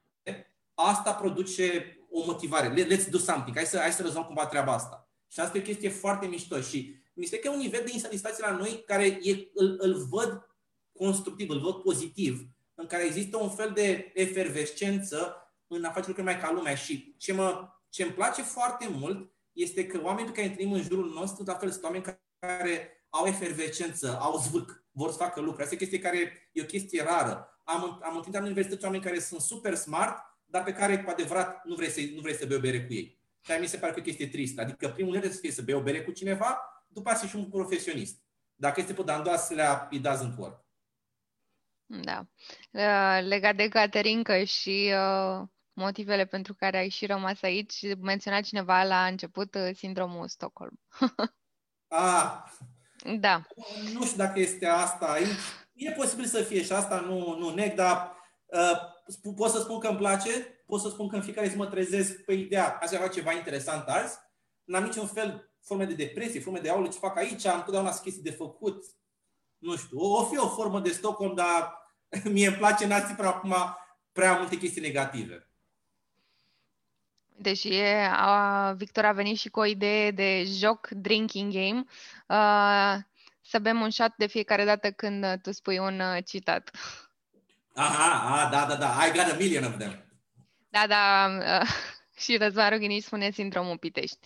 asta 0.74 1.14
produce 1.14 1.96
o 2.10 2.24
motivare. 2.24 2.84
Let's 2.84 3.10
do 3.10 3.18
something. 3.18 3.56
Hai 3.56 3.66
să, 3.66 3.78
hai 3.78 3.92
să 3.92 4.02
rezolvăm 4.02 4.24
cumva 4.24 4.46
treaba 4.46 4.72
asta. 4.72 5.10
Și 5.28 5.40
asta 5.40 5.56
e 5.56 5.60
o 5.60 5.64
chestie 5.64 5.88
foarte 5.88 6.26
mișto. 6.26 6.60
Și 6.60 6.94
mi 7.14 7.24
se 7.24 7.38
că 7.38 7.48
e 7.48 7.50
un 7.50 7.58
nivel 7.58 7.82
de 7.84 7.92
insatisfacție 7.92 8.44
la 8.46 8.56
noi 8.56 8.82
care 8.86 9.04
e, 9.04 9.50
îl, 9.54 9.76
îl 9.78 10.06
văd 10.10 10.56
constructiv, 10.92 11.50
îl 11.50 11.60
văd 11.60 11.74
pozitiv, 11.74 12.46
în 12.74 12.86
care 12.86 13.04
există 13.04 13.36
un 13.36 13.50
fel 13.50 13.70
de 13.74 14.10
efervescență 14.14 15.36
în 15.66 15.84
a 15.84 15.90
face 15.90 16.06
lucruri 16.06 16.28
mai 16.28 16.40
ca 16.40 16.52
lumea. 16.52 16.74
Și 16.74 17.14
ce, 17.18 17.32
mă, 17.32 17.68
ce 17.88 18.02
îmi 18.02 18.12
place 18.12 18.42
foarte 18.42 18.88
mult 18.88 19.35
este 19.56 19.86
că 19.86 20.00
oamenii 20.02 20.30
pe 20.30 20.36
care 20.36 20.46
întâlnim 20.46 20.74
în 20.74 20.82
jurul 20.82 21.12
nostru, 21.12 21.44
la 21.46 21.54
fel, 21.54 21.70
sunt 21.70 21.82
oameni 21.82 22.04
care 22.38 23.06
au 23.08 23.26
efervescență, 23.26 24.18
au 24.20 24.38
zvâc, 24.38 24.84
vor 24.90 25.10
să 25.10 25.16
facă 25.16 25.40
lucruri. 25.40 25.62
Asta 25.62 25.74
e 25.74 25.76
o 25.76 25.80
chestie 25.80 25.98
care 25.98 26.50
e 26.52 26.62
o 26.62 26.66
chestie 26.66 27.02
rară. 27.02 27.60
Am, 27.64 28.00
am 28.02 28.16
întâlnit 28.16 28.34
în 28.34 28.44
universități 28.44 28.84
oameni 28.84 29.02
care 29.02 29.18
sunt 29.18 29.40
super 29.40 29.74
smart, 29.74 30.16
dar 30.44 30.62
pe 30.62 30.72
care 30.72 31.02
cu 31.02 31.10
adevărat 31.10 31.64
nu 31.64 31.74
vrei 31.74 31.88
să, 31.88 32.00
nu 32.14 32.20
vrei 32.20 32.34
să 32.34 32.46
bei 32.46 32.56
o 32.56 32.60
bere 32.60 32.84
cu 32.84 32.92
ei. 32.92 33.18
Și 33.40 33.52
mi 33.60 33.66
se 33.66 33.76
pare 33.76 33.92
că 33.92 33.98
e 33.98 34.02
o 34.02 34.04
chestie 34.04 34.28
tristă. 34.28 34.60
Adică 34.60 34.88
primul 34.88 35.20
rând 35.20 35.32
să 35.32 35.38
fie 35.38 35.50
să 35.50 35.62
bei 35.62 35.74
o 35.74 35.82
bere 35.82 36.02
cu 36.02 36.10
cineva, 36.10 36.60
după 36.88 37.10
aceea 37.10 37.30
și 37.30 37.36
un 37.36 37.48
profesionist. 37.48 38.22
Dacă 38.54 38.80
este 38.80 38.92
pe 38.92 39.02
dandoaselea, 39.02 39.88
it 39.90 40.06
doesn't 40.08 40.38
work. 40.38 40.64
Da. 41.86 42.26
Uh, 42.70 43.26
legat 43.28 43.56
de 43.56 43.68
Caterinca 43.68 44.44
și 44.44 44.92
uh, 44.94 45.48
motivele 45.76 46.24
pentru 46.24 46.54
care 46.54 46.76
ai 46.76 46.88
și 46.88 47.06
rămas 47.06 47.42
aici, 47.42 47.96
menționa 48.00 48.40
cineva 48.40 48.82
la 48.82 49.06
început 49.06 49.54
uh, 49.54 49.74
sindromul 49.74 50.28
Stockholm. 50.28 50.80
ah, 51.88 52.42
da. 53.18 53.46
Nu 53.92 54.04
știu 54.04 54.16
dacă 54.16 54.40
este 54.40 54.66
asta 54.66 55.06
aici. 55.06 55.38
E 55.72 55.90
posibil 55.90 56.24
să 56.24 56.42
fie 56.42 56.62
și 56.62 56.72
asta, 56.72 57.00
nu, 57.00 57.38
nu 57.38 57.54
neg, 57.54 57.74
dar 57.74 58.12
uh, 58.46 59.34
pot 59.36 59.50
să 59.50 59.58
spun 59.58 59.78
că 59.78 59.88
îmi 59.88 59.98
place, 59.98 60.30
pot 60.66 60.80
să 60.80 60.88
spun 60.88 61.08
că 61.08 61.16
în 61.16 61.22
fiecare 61.22 61.48
zi 61.48 61.56
mă 61.56 61.66
trezesc 61.66 62.24
pe 62.24 62.32
ideea, 62.32 62.78
aș 62.80 62.92
avea 62.92 63.08
ceva 63.08 63.32
interesant 63.32 63.88
azi, 63.88 64.18
n-am 64.64 64.84
niciun 64.84 65.06
fel 65.06 65.50
forme 65.60 65.84
de 65.84 65.94
depresie, 65.94 66.40
forme 66.40 66.58
de 66.58 66.70
aule, 66.70 66.88
ce 66.88 66.98
fac 66.98 67.16
aici, 67.16 67.44
am 67.44 67.56
întotdeauna 67.56 67.90
chestii 67.90 68.22
de 68.22 68.30
făcut, 68.30 68.84
nu 69.58 69.76
știu, 69.76 69.98
o, 69.98 70.20
o 70.20 70.24
fi 70.24 70.38
o 70.38 70.48
formă 70.48 70.80
de 70.80 70.90
Stockholm, 70.90 71.34
dar 71.34 71.78
mie 72.34 72.46
îmi 72.46 72.56
place, 72.56 72.86
n-ați 72.86 73.14
prea 73.14 73.28
acum 73.28 73.54
prea 74.12 74.36
multe 74.36 74.56
chestii 74.56 74.80
negative. 74.80 75.45
Deci 77.38 77.64
e, 77.64 78.08
a, 78.12 78.72
Victor 78.72 79.04
a 79.04 79.12
venit 79.12 79.38
și 79.38 79.48
cu 79.48 79.60
o 79.60 79.64
idee 79.64 80.10
de 80.10 80.44
joc 80.44 80.88
drinking 80.88 81.52
game, 81.52 81.84
uh, 82.26 83.02
să 83.40 83.58
bem 83.58 83.80
un 83.80 83.90
shot 83.90 84.14
de 84.16 84.26
fiecare 84.26 84.64
dată 84.64 84.90
când 84.90 85.40
tu 85.42 85.52
spui 85.52 85.78
un 85.78 86.00
uh, 86.00 86.24
citat. 86.24 86.70
Aha, 87.74 88.36
a, 88.36 88.50
da, 88.50 88.66
da, 88.66 88.76
da, 88.76 89.06
I 89.06 89.10
got 89.10 89.32
a 89.32 89.36
million 89.38 89.64
of 89.64 89.76
them. 89.78 90.04
Da, 90.68 90.86
da, 90.86 91.28
uh, 91.60 91.68
și 92.22 92.36
Răzvan 92.36 92.70
Rughini 92.70 93.00
spune 93.00 93.30
sindromul 93.38 93.78
Pitești. 93.78 94.18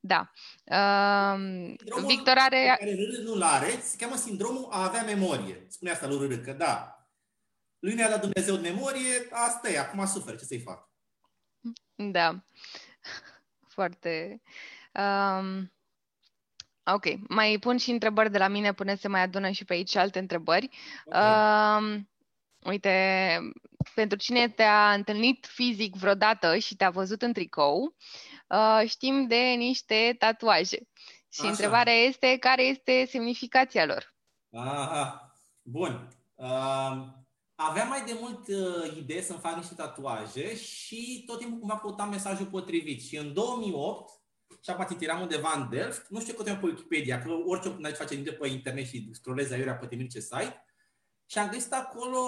Da. 0.00 0.30
Uh, 0.64 1.74
Victor 2.06 2.36
are... 2.36 2.76
Care 2.78 2.96
nu 3.24 3.38
are, 3.42 3.80
se 3.80 3.96
cheamă 3.98 4.16
sindromul 4.16 4.68
a 4.70 4.84
avea 4.84 5.02
memorie. 5.02 5.66
Spune 5.68 5.90
asta 5.90 6.06
lui 6.06 6.18
Rârâ, 6.18 6.36
că 6.36 6.52
da. 6.52 6.98
Lui 7.78 7.94
ne-a 7.94 8.08
dat 8.10 8.20
Dumnezeu 8.20 8.56
memorie, 8.56 9.28
asta 9.30 9.70
e, 9.70 9.78
acum 9.78 10.06
suferă, 10.06 10.36
ce 10.36 10.44
să-i 10.44 10.60
fac? 10.60 10.93
Da. 11.94 12.44
Foarte... 13.68 14.42
Um, 14.92 15.72
ok. 16.84 17.04
Mai 17.28 17.56
pun 17.60 17.76
și 17.76 17.90
întrebări 17.90 18.30
de 18.30 18.38
la 18.38 18.48
mine 18.48 18.72
până 18.72 18.94
se 18.94 19.08
mai 19.08 19.20
adună 19.20 19.50
și 19.50 19.64
pe 19.64 19.72
aici 19.72 19.96
alte 19.96 20.18
întrebări. 20.18 20.68
Okay. 21.04 21.78
Um, 21.78 22.10
uite, 22.64 23.38
pentru 23.94 24.18
cine 24.18 24.48
te-a 24.48 24.92
întâlnit 24.92 25.46
fizic 25.46 25.94
vreodată 25.94 26.58
și 26.58 26.76
te-a 26.76 26.90
văzut 26.90 27.22
în 27.22 27.32
tricou, 27.32 27.96
uh, 28.48 28.88
știm 28.88 29.26
de 29.26 29.54
niște 29.56 30.14
tatuaje. 30.18 30.78
Și 31.28 31.40
Așa. 31.40 31.48
întrebarea 31.48 31.92
este 31.92 32.36
care 32.38 32.62
este 32.62 33.06
semnificația 33.08 33.84
lor. 33.84 34.14
Aha, 34.52 35.32
bun. 35.62 36.08
Uh, 36.34 37.23
aveam 37.54 37.88
mai 37.88 38.04
de 38.04 38.16
mult 38.20 38.48
uh, 38.48 38.96
idee 38.96 39.22
să-mi 39.22 39.38
fac 39.38 39.56
niște 39.56 39.74
tatuaje 39.74 40.56
și 40.56 41.22
tot 41.26 41.38
timpul 41.38 41.58
cumva 41.58 41.78
căutam 41.78 42.08
mesajul 42.08 42.46
potrivit. 42.46 43.02
Și 43.02 43.16
în 43.16 43.32
2008, 43.32 44.10
și 44.60 44.70
apoi 44.70 44.96
eram 45.00 45.20
undeva 45.20 45.52
în 45.56 45.68
Delft, 45.70 46.06
nu 46.08 46.20
știu 46.20 46.34
cât 46.34 46.44
pe 46.44 46.66
Wikipedia, 46.66 47.22
că 47.22 47.30
orice 47.46 47.72
când 47.72 47.86
ai 47.86 47.92
face 47.92 48.16
de 48.16 48.32
pe 48.32 48.48
internet 48.48 48.86
și 48.86 49.08
scrollezi 49.12 49.52
aiurea 49.52 49.76
pe 49.76 49.86
tine 49.86 50.06
ce 50.06 50.20
site, 50.20 50.64
și 51.26 51.38
am 51.38 51.48
găsit 51.48 51.72
acolo 51.72 52.20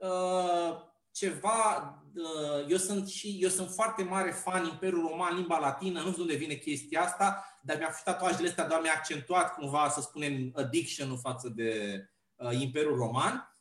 uh, 0.00 0.76
ceva, 1.10 1.88
uh, 2.14 2.66
eu 2.68 2.76
sunt 2.76 3.08
și 3.08 3.38
eu 3.40 3.48
sunt 3.48 3.70
foarte 3.70 4.02
mare 4.02 4.30
fan 4.30 4.64
Imperiul 4.64 5.06
Roman, 5.06 5.36
limba 5.36 5.58
latină, 5.58 6.00
nu 6.00 6.10
știu 6.10 6.22
unde 6.22 6.34
vine 6.34 6.54
chestia 6.54 7.02
asta, 7.02 7.58
dar 7.62 7.76
mi-a 7.76 7.90
făcut 7.90 8.04
tatuajele 8.04 8.48
astea, 8.48 8.68
dar 8.68 8.80
mi-a 8.80 8.92
accentuat 8.96 9.54
cumva, 9.54 9.88
să 9.88 10.00
spunem, 10.00 10.52
addiction-ul 10.54 11.18
față 11.18 11.48
de 11.48 12.00
uh, 12.34 12.60
Imperiul 12.60 12.96
Roman. 12.96 13.53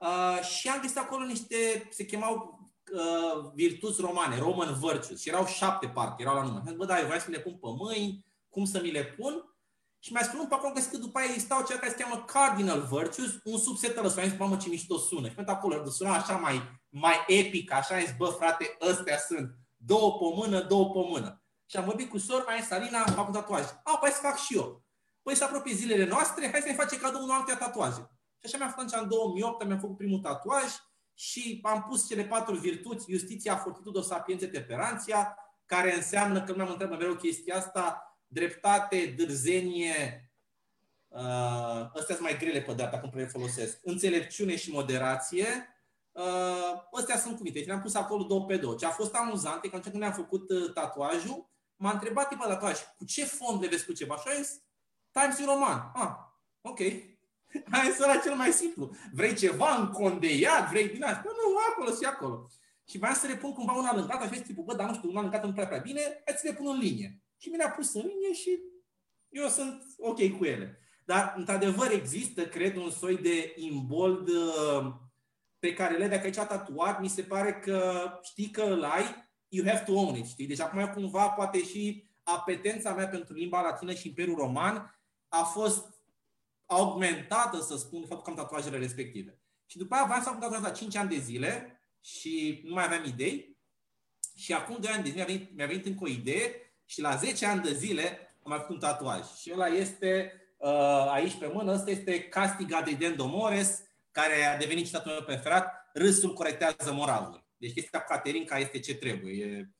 Uh, 0.00 0.40
și 0.42 0.68
am 0.68 0.80
găsit 0.80 0.96
acolo 0.96 1.24
niște, 1.24 1.88
se 1.90 2.04
chemau 2.04 2.60
uh, 2.92 3.50
virtuți 3.54 4.00
romane, 4.00 4.38
Roman 4.38 4.78
Virtues, 4.78 5.20
și 5.20 5.28
erau 5.28 5.46
șapte 5.46 5.88
parcă, 5.88 6.14
erau 6.18 6.34
la 6.34 6.42
număr. 6.42 6.74
Bă, 6.76 6.84
da, 6.84 6.98
eu 6.98 7.04
vreau 7.04 7.20
să 7.20 7.26
mi 7.28 7.34
le 7.34 7.40
pun 7.40 7.52
pe 7.52 7.66
mâini, 7.78 8.24
cum 8.48 8.64
să 8.64 8.80
mi 8.80 8.90
le 8.90 9.04
pun? 9.04 9.56
Și 9.98 10.12
mai 10.12 10.22
spun 10.22 10.46
pe 10.48 10.54
acolo 10.54 10.72
că 10.72 10.80
că 10.80 10.96
după 10.96 11.18
aia 11.18 11.28
stau 11.38 11.64
ceea 11.64 11.78
care 11.78 11.90
se 11.90 12.02
cheamă 12.02 12.24
Cardinal 12.24 12.88
Virtues, 12.90 13.30
un 13.44 13.58
subset 13.58 13.98
al 13.98 14.04
ăsta. 14.04 14.20
Am 14.20 14.28
zis, 14.28 14.38
mamă, 14.38 14.56
ce 14.56 14.68
mișto 14.68 14.98
sună. 14.98 15.28
Și 15.28 15.34
pentru 15.34 15.54
acolo 15.54 15.82
de 15.82 15.90
sună 15.90 16.10
așa 16.10 16.36
mai, 16.36 16.80
mai 16.88 17.24
epic, 17.26 17.72
așa 17.72 17.94
am 17.94 18.00
zis, 18.00 18.14
bă, 18.16 18.26
frate, 18.26 18.76
ăstea 18.80 19.18
sunt. 19.18 19.54
Două 19.76 20.12
pe 20.12 20.36
mână, 20.36 20.60
două 20.60 20.90
pe 20.90 20.98
mână. 21.08 21.42
Și 21.66 21.76
am 21.76 21.84
vorbit 21.84 22.10
cu 22.10 22.18
sora 22.18 22.44
mea, 22.48 22.62
Salina, 22.62 23.02
am 23.02 23.14
făcut 23.14 23.32
tatuaje. 23.32 23.80
A, 23.84 23.96
păi 23.96 24.10
să 24.10 24.20
fac 24.22 24.38
și 24.38 24.56
eu. 24.56 24.84
Păi 25.22 25.34
să 25.34 25.44
apropie 25.44 25.74
zilele 25.74 26.06
noastre, 26.06 26.50
hai 26.50 26.60
să 26.60 26.68
ne 26.68 26.74
facem 26.74 26.98
cadou 26.98 27.22
unul 27.22 27.34
alte 27.34 27.54
tatuaje. 27.54 28.10
Și 28.46 28.54
așa 28.54 28.64
mi-am 28.64 28.74
făcut 28.76 29.02
în 29.02 29.08
2008, 29.08 29.64
mi-am 29.64 29.78
făcut 29.78 29.96
primul 29.96 30.18
tatuaj 30.18 30.64
și 31.14 31.60
am 31.62 31.82
pus 31.88 32.08
cele 32.08 32.24
patru 32.24 32.54
virtuți, 32.54 33.10
justiția, 33.10 33.56
fortitudo, 33.56 34.00
sapiențe, 34.00 34.46
temperanția, 34.46 35.38
care 35.66 35.94
înseamnă 35.94 36.42
că 36.42 36.54
mi-am 36.54 36.70
întrebat 36.70 36.98
mereu 36.98 37.14
chestia 37.14 37.56
asta, 37.56 38.16
dreptate, 38.26 39.14
dârzenie, 39.16 40.30
uh, 41.08 41.90
astea 41.94 42.14
sunt 42.14 42.20
mai 42.20 42.36
grele 42.38 42.60
pe 42.60 42.72
data 42.72 42.98
când 42.98 43.16
le 43.16 43.26
folosesc, 43.26 43.78
înțelepciune 43.82 44.56
și 44.56 44.70
moderație, 44.70 45.46
uh, 46.12 46.82
astea 46.92 47.18
sunt 47.18 47.36
cuvinte. 47.36 47.60
Și 47.60 47.66
le-am 47.66 47.80
pus 47.82 47.94
acolo 47.94 48.22
două 48.22 48.44
pe 48.44 48.56
două. 48.56 48.74
Ce 48.74 48.86
a 48.86 48.90
fost 48.90 49.14
amuzant 49.14 49.64
e 49.64 49.68
că 49.68 49.78
când 49.78 49.94
ne-am 49.94 50.12
făcut 50.12 50.50
uh, 50.50 50.72
tatuajul, 50.72 51.50
m-a 51.76 51.90
întrebat 51.90 52.28
tipa 52.28 52.46
tatuaj, 52.46 52.78
cu 52.96 53.04
ce 53.04 53.24
fond 53.24 53.62
le 53.62 53.68
vezi 53.68 53.86
cu 53.86 53.92
ceva? 53.92 54.16
Și 54.16 54.28
a 54.28 54.42
zis, 54.42 54.62
Times 55.10 55.38
New 55.38 55.48
Roman. 55.48 55.90
Ah, 55.94 56.14
ok. 56.60 56.80
Hai 57.70 57.94
să 57.96 58.06
la 58.06 58.16
cel 58.16 58.34
mai 58.34 58.50
simplu. 58.50 58.96
Vrei 59.12 59.34
ceva 59.34 59.76
încondeiat? 59.76 60.70
Vrei 60.70 60.88
din 60.88 61.02
asta? 61.02 61.22
Nu, 61.24 61.56
acolo 61.70 61.90
și 61.90 62.04
acolo. 62.04 62.46
Și 62.88 62.98
vreau 62.98 63.14
să 63.14 63.26
le 63.26 63.36
pun 63.36 63.52
cumva 63.52 63.72
una 63.72 63.94
lângată, 63.94 64.24
așa 64.24 64.40
tipul, 64.40 64.64
bă, 64.64 64.74
dar 64.74 64.88
nu 64.88 64.94
știu, 64.94 65.10
una 65.10 65.20
lângată 65.20 65.46
nu 65.46 65.52
prea, 65.52 65.66
prea 65.66 65.78
bine, 65.78 66.00
hai 66.00 66.34
să 66.36 66.48
le 66.48 66.54
pun 66.54 66.66
în 66.68 66.78
linie. 66.78 67.22
Și 67.36 67.48
mi 67.48 67.56
le-a 67.56 67.70
pus 67.70 67.94
în 67.94 68.00
linie 68.00 68.32
și 68.32 68.58
eu 69.28 69.48
sunt 69.48 69.82
ok 69.98 70.38
cu 70.38 70.44
ele. 70.44 70.80
Dar, 71.04 71.34
într-adevăr, 71.36 71.90
există, 71.90 72.46
cred, 72.46 72.76
un 72.76 72.90
soi 72.90 73.16
de 73.16 73.54
imbold 73.56 74.28
uh, 74.28 74.92
pe 75.58 75.72
care 75.72 75.96
le 75.96 76.08
dacă 76.08 76.24
aici 76.24 76.36
tatuat, 76.36 77.00
mi 77.00 77.08
se 77.08 77.22
pare 77.22 77.54
că 77.54 78.10
știi 78.22 78.50
că 78.50 78.62
îl 78.62 78.84
ai, 78.84 79.28
you 79.48 79.66
have 79.66 79.82
to 79.84 79.92
own 79.92 80.14
it, 80.14 80.26
știi? 80.26 80.46
Deci 80.46 80.60
acum 80.60 80.86
cumva 80.94 81.28
poate 81.28 81.64
și 81.64 82.10
apetența 82.22 82.94
mea 82.94 83.08
pentru 83.08 83.34
limba 83.34 83.60
latină 83.60 83.92
și 83.92 84.08
Imperiul 84.08 84.36
Roman 84.36 85.00
a 85.28 85.42
fost 85.42 85.95
augmentată, 86.66 87.60
să 87.60 87.76
spun, 87.76 88.00
de 88.00 88.06
faptul 88.06 88.24
că 88.24 88.30
am 88.30 88.44
tatuajele 88.44 88.78
respective. 88.78 89.40
Și 89.66 89.78
după 89.78 89.94
aia 89.94 90.04
v-am 90.04 90.22
să 90.22 90.28
am 90.28 90.38
tatuaj 90.38 90.62
la 90.62 90.70
5 90.70 90.96
ani 90.96 91.08
de 91.08 91.18
zile 91.18 91.80
și 92.00 92.62
nu 92.64 92.74
mai 92.74 92.84
aveam 92.84 93.04
idei. 93.04 93.56
Și 94.36 94.52
acum 94.52 94.76
2 94.80 94.90
ani 94.92 95.02
de 95.02 95.08
zile 95.10 95.24
mi-a 95.24 95.34
venit, 95.34 95.56
mi-a 95.56 95.66
venit 95.66 95.86
încă 95.86 96.04
o 96.04 96.08
idee 96.08 96.74
și 96.84 97.00
la 97.00 97.16
10 97.16 97.46
ani 97.46 97.62
de 97.62 97.72
zile 97.72 98.18
am 98.42 98.50
mai 98.50 98.58
făcut 98.58 98.74
un 98.74 98.80
tatuaj. 98.80 99.24
Și 99.40 99.50
ăla 99.52 99.66
este 99.66 100.32
uh, 100.56 101.06
aici 101.10 101.38
pe 101.38 101.46
mână, 101.46 101.72
ăsta 101.72 101.90
este 101.90 102.22
Castiga 102.22 102.82
de 102.82 102.92
Dendomores, 102.92 103.82
care 104.10 104.44
a 104.44 104.56
devenit 104.56 104.86
citatul 104.86 105.12
meu 105.12 105.22
preferat, 105.22 105.90
râsul 105.92 106.32
corectează 106.32 106.92
moralul. 106.92 107.46
Deci 107.56 107.72
chestia 107.72 108.00
cu 108.00 108.12
Caterinca 108.12 108.58
este 108.58 108.80
ce 108.80 108.94
trebuie. 108.94 109.70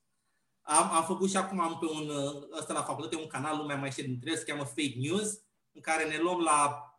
Am, 0.61 0.92
am 0.92 1.05
făcut 1.05 1.31
și 1.31 1.37
acum 1.37 1.61
am 1.61 1.79
pe 1.79 1.87
un, 1.87 2.11
ăsta 2.59 2.72
la 2.72 2.83
facultate, 2.83 3.16
un 3.16 3.27
canal, 3.27 3.57
lumea 3.57 3.77
mai 3.77 3.90
știe 3.90 4.05
dintre 4.05 4.31
el, 4.31 4.37
se 4.37 4.44
cheamă 4.44 4.64
Fake 4.64 4.94
News, 4.96 5.45
în 5.76 5.82
care 5.82 6.04
ne 6.04 6.18
luăm 6.18 6.40
la 6.40 6.90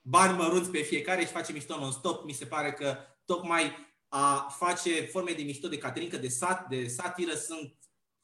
bani 0.00 0.36
mărunți 0.36 0.70
pe 0.70 0.82
fiecare 0.82 1.20
și 1.20 1.32
facem 1.32 1.54
mișto 1.54 1.78
non-stop. 1.78 2.24
Mi 2.24 2.32
se 2.32 2.46
pare 2.46 2.72
că 2.72 2.96
tocmai 3.24 3.94
a 4.08 4.54
face 4.58 5.00
forme 5.00 5.32
de 5.32 5.42
mișto 5.42 5.68
de 5.68 5.78
caterincă, 5.78 6.16
de, 6.16 6.28
sat, 6.28 6.68
de 6.68 6.86
satiră 6.86 7.34
sunt 7.34 7.76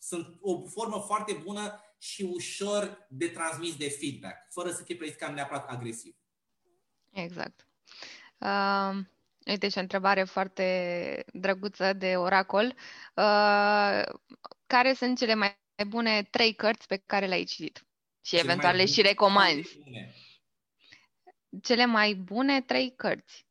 sunt 0.02 0.36
o 0.40 0.66
formă 0.66 1.00
foarte 1.06 1.32
bună 1.32 1.80
și 1.98 2.22
ușor 2.22 3.06
de 3.08 3.28
transmis 3.28 3.76
de 3.76 3.88
feedback, 3.88 4.46
fără 4.50 4.70
să 4.70 4.82
fie 4.82 4.96
prezis 4.96 5.16
ca 5.16 5.30
neapărat 5.30 5.68
agresiv. 5.68 6.16
Exact. 7.10 7.66
Uh, 8.38 9.04
uite 9.46 9.68
și 9.68 9.78
o 9.78 9.80
întrebare 9.80 10.24
foarte 10.24 11.24
drăguță 11.32 11.92
de 11.92 12.16
oracol. 12.16 12.74
Uh, 13.14 14.02
care 14.66 14.94
sunt 14.94 15.18
cele 15.18 15.34
mai 15.34 15.56
bune 15.86 16.22
trei 16.22 16.54
cărți 16.54 16.86
pe 16.86 17.02
care 17.06 17.26
le-ai 17.26 17.44
citit? 17.44 17.86
Și 18.22 18.37
cele 18.37 18.42
eventual 18.42 18.76
le 18.76 18.87
și 18.87 19.02
recomanzi. 19.02 19.78
Cele 21.62 21.87
mai 21.87 22.14
bune 22.14 22.62
trei 22.62 22.94
cărți. 22.96 23.46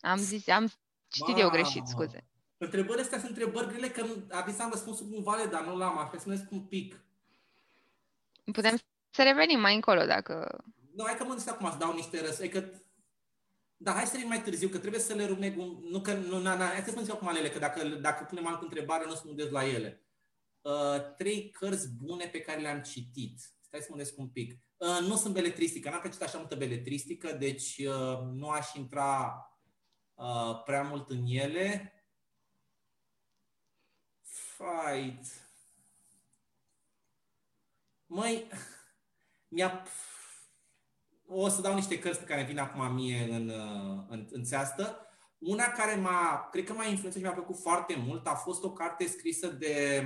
Am 0.00 0.18
zis, 0.18 0.48
am 0.48 0.72
citit 1.08 1.34
wow. 1.34 1.42
eu 1.42 1.50
greșit, 1.50 1.86
scuze. 1.86 2.28
Întrebările 2.56 3.02
astea 3.02 3.18
sunt 3.18 3.30
întrebări 3.30 3.68
grele, 3.68 3.88
că 3.88 4.06
adesea 4.30 4.64
am 4.64 4.70
răspunsul 4.70 5.06
cu 5.08 5.14
un 5.16 5.22
vale, 5.22 5.44
dar 5.44 5.64
nu 5.64 5.76
l-am, 5.76 5.98
așa 5.98 6.18
să 6.18 6.46
un 6.50 6.60
pic. 6.60 7.04
Putem 8.52 8.76
să 9.10 9.22
revenim 9.22 9.60
mai 9.60 9.74
încolo 9.74 10.04
dacă... 10.04 10.64
Nu, 10.94 11.04
hai 11.04 11.16
că 11.16 11.22
mă 11.22 11.28
gândesc 11.28 11.50
acum 11.50 11.70
să 11.70 11.78
dau 11.78 11.94
niște 11.94 12.20
răs. 12.20 12.36
Că... 12.36 12.64
Da, 13.76 13.92
hai 13.92 14.04
să 14.04 14.10
revenim 14.10 14.28
mai 14.28 14.42
târziu, 14.42 14.68
că 14.68 14.78
trebuie 14.78 15.00
să 15.00 15.14
le 15.14 15.26
rumeg 15.26 15.58
un... 15.58 15.78
Nu 15.90 16.00
că... 16.00 16.14
Nu, 16.14 16.40
na, 16.40 16.56
na, 16.56 16.66
hai 16.66 16.82
să 16.82 16.90
spun 16.90 17.10
acum 17.10 17.28
alele, 17.28 17.50
că 17.50 17.58
dacă, 17.58 17.88
dacă 17.88 18.24
punem 18.24 18.46
altă 18.46 18.62
întrebare, 18.62 19.04
nu 19.06 19.14
să 19.14 19.48
la 19.50 19.68
ele. 19.68 20.02
Uh, 20.60 21.14
trei 21.16 21.50
cărți 21.50 21.88
bune 21.88 22.26
pe 22.26 22.40
care 22.40 22.60
le-am 22.60 22.82
citit. 22.82 23.40
Stai 23.74 23.86
să 23.86 23.92
mă 23.92 23.96
gândesc 23.96 24.18
un 24.18 24.28
pic. 24.28 24.58
Uh, 24.76 25.06
nu 25.08 25.16
sunt 25.16 25.34
beletristică, 25.34 25.90
n-am 25.90 26.00
citit 26.04 26.22
așa 26.22 26.38
multă 26.38 26.56
beletristică, 26.56 27.32
deci 27.32 27.78
uh, 27.78 28.18
nu 28.32 28.48
aș 28.48 28.74
intra 28.74 29.34
uh, 30.14 30.62
prea 30.64 30.82
mult 30.82 31.10
în 31.10 31.24
ele. 31.26 31.92
Fight. 34.22 35.26
Măi, 38.06 38.48
mi-a... 39.54 39.86
O 41.26 41.48
să 41.48 41.60
dau 41.60 41.74
niște 41.74 41.98
cărți 41.98 42.18
pe 42.18 42.24
care 42.24 42.42
vin 42.42 42.58
acum 42.58 42.94
mie 42.94 43.28
în, 43.30 43.48
uh, 43.48 44.04
în, 44.08 44.28
în 44.30 44.44
țeastă. 44.44 45.06
Una 45.38 45.64
care 45.64 45.94
m-a, 45.94 46.48
cred 46.50 46.64
că 46.64 46.72
m-a 46.72 46.84
influențat 46.84 47.20
și 47.20 47.26
mi-a 47.26 47.32
plăcut 47.36 47.60
foarte 47.60 47.94
mult 47.94 48.26
a 48.26 48.34
fost 48.34 48.64
o 48.64 48.72
carte 48.72 49.06
scrisă 49.06 49.48
de, 49.48 50.04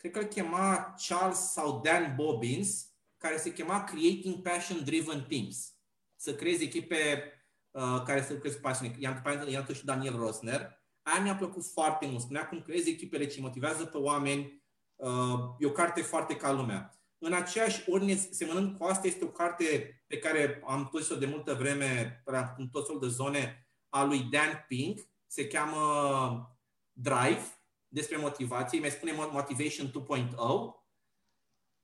cred 0.00 0.12
că 0.12 0.18
îl 0.18 0.24
chema 0.24 0.94
Charles 1.08 1.52
sau 1.52 1.80
Dan 1.80 2.14
Bobbins, 2.16 2.86
care 3.16 3.36
se 3.36 3.52
chema 3.52 3.84
Creating 3.84 4.42
Passion 4.42 4.84
Driven 4.84 5.24
Teams. 5.28 5.74
Să 6.16 6.34
creezi 6.34 6.64
echipe 6.64 7.32
uh, 7.70 8.02
care 8.04 8.22
să 8.22 8.32
lucrezi 8.32 8.54
cu 8.54 8.60
pasiune. 8.60 8.96
I-am, 8.98 9.22
i-am 9.48 9.66
și 9.72 9.84
Daniel 9.84 10.16
Rosner. 10.16 10.78
Aia 11.02 11.22
mi-a 11.22 11.36
plăcut 11.36 11.64
foarte 11.72 12.06
mult. 12.06 12.20
Spunea 12.20 12.48
cum 12.48 12.62
creezi 12.62 12.90
echipele 12.90 13.26
ce 13.26 13.40
motivează 13.40 13.84
pe 13.84 13.96
oameni. 13.96 14.62
Uh, 14.96 15.38
e 15.58 15.66
o 15.66 15.70
carte 15.72 16.02
foarte 16.02 16.36
ca 16.36 16.52
lumea. 16.52 16.94
În 17.18 17.32
aceeași 17.32 17.90
ordine, 17.90 18.16
semănând 18.16 18.78
cu 18.78 18.84
asta, 18.84 19.06
este 19.06 19.24
o 19.24 19.28
carte 19.28 19.94
pe 20.06 20.18
care 20.18 20.62
am 20.66 20.88
pus-o 20.88 21.16
de 21.16 21.26
multă 21.26 21.54
vreme 21.54 22.22
în 22.56 22.68
tot 22.68 22.86
felul 22.86 23.00
de 23.00 23.08
zone 23.08 23.68
a 23.88 24.04
lui 24.04 24.18
Dan 24.18 24.64
Pink. 24.68 25.00
Se 25.26 25.46
cheamă 25.46 26.58
Drive, 26.92 27.59
despre 27.90 28.16
motivație. 28.16 28.80
Mai 28.80 28.90
spune 28.90 29.12
Motivation 29.12 29.90
2.0. 29.90 30.34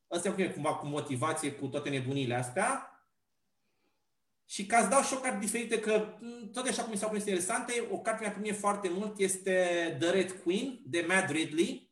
Asta 0.09 0.35
e 0.37 0.49
cumva 0.49 0.75
cu 0.75 0.87
motivație, 0.87 1.53
cu 1.53 1.67
toate 1.67 1.89
nebunile 1.89 2.35
astea. 2.35 2.91
Și 4.45 4.67
ca 4.67 4.83
să 4.83 4.89
dau 4.89 5.03
și 5.03 5.15
o 5.15 5.19
carte 5.19 5.39
diferită, 5.39 5.79
că 5.79 6.19
tot 6.53 6.67
așa 6.67 6.83
cum 6.83 6.91
mi 6.91 6.99
s-au 6.99 7.09
părut 7.09 7.27
interesante, 7.27 7.89
o 7.91 7.99
carte 7.99 8.23
mi-a 8.23 8.33
primit 8.33 8.59
foarte 8.59 8.89
mult 8.89 9.19
este 9.19 9.97
The 10.01 10.11
Red 10.11 10.31
Queen, 10.31 10.81
de 10.85 11.05
Matt 11.09 11.31
Ridley, 11.31 11.91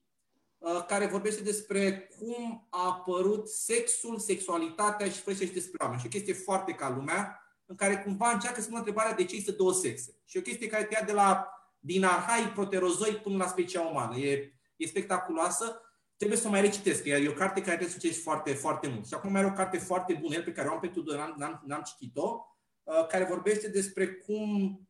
uh, 0.58 0.84
care 0.86 1.06
vorbește 1.06 1.42
despre 1.42 2.08
cum 2.18 2.66
a 2.70 2.86
apărut 2.86 3.48
sexul, 3.48 4.18
sexualitatea 4.18 5.06
și 5.06 5.22
vorbește 5.22 5.46
și 5.46 5.52
despre 5.52 5.78
oameni. 5.80 6.00
Și 6.00 6.06
o 6.06 6.10
chestie 6.10 6.32
foarte 6.32 6.72
ca 6.72 6.90
lumea, 6.90 7.38
în 7.66 7.76
care 7.76 7.96
cumva 7.96 8.30
încearcă 8.30 8.60
să 8.60 8.66
pună 8.66 8.78
întrebarea 8.78 9.14
de 9.14 9.24
ce 9.24 9.36
este 9.36 9.52
două 9.52 9.72
sexe. 9.72 10.16
Și 10.24 10.36
o 10.36 10.42
chestie 10.42 10.66
care 10.66 10.84
te 10.84 10.94
ia 10.94 11.04
de 11.06 11.12
la 11.12 11.53
din 11.84 12.04
arhai 12.04 12.52
proterozoi 12.52 13.10
până 13.10 13.36
la 13.36 13.46
specia 13.46 13.80
umană. 13.80 14.16
E, 14.16 14.52
e 14.76 14.86
spectaculoasă. 14.86 15.80
Trebuie 16.16 16.38
să 16.38 16.46
o 16.46 16.50
mai 16.50 16.60
recitesc. 16.60 17.04
E 17.04 17.28
o 17.28 17.32
carte 17.32 17.60
care 17.60 17.76
trebuie 17.76 17.88
să 17.88 17.98
citești 17.98 18.22
foarte, 18.22 18.52
foarte 18.52 18.88
mult. 18.88 19.06
Și 19.06 19.14
acum 19.14 19.32
mai 19.32 19.40
are 19.40 19.50
o 19.50 19.54
carte 19.54 19.78
foarte 19.78 20.18
bună, 20.20 20.42
pe 20.42 20.52
care 20.52 20.68
o 20.68 20.72
am 20.72 20.80
pe 20.80 20.88
Tudor, 20.88 21.16
n-am, 21.16 21.34
n-am, 21.38 21.62
n-am 21.66 21.82
citit-o, 21.82 22.46
uh, 22.82 23.06
care 23.06 23.24
vorbește 23.24 23.68
despre 23.68 24.06
cum 24.12 24.80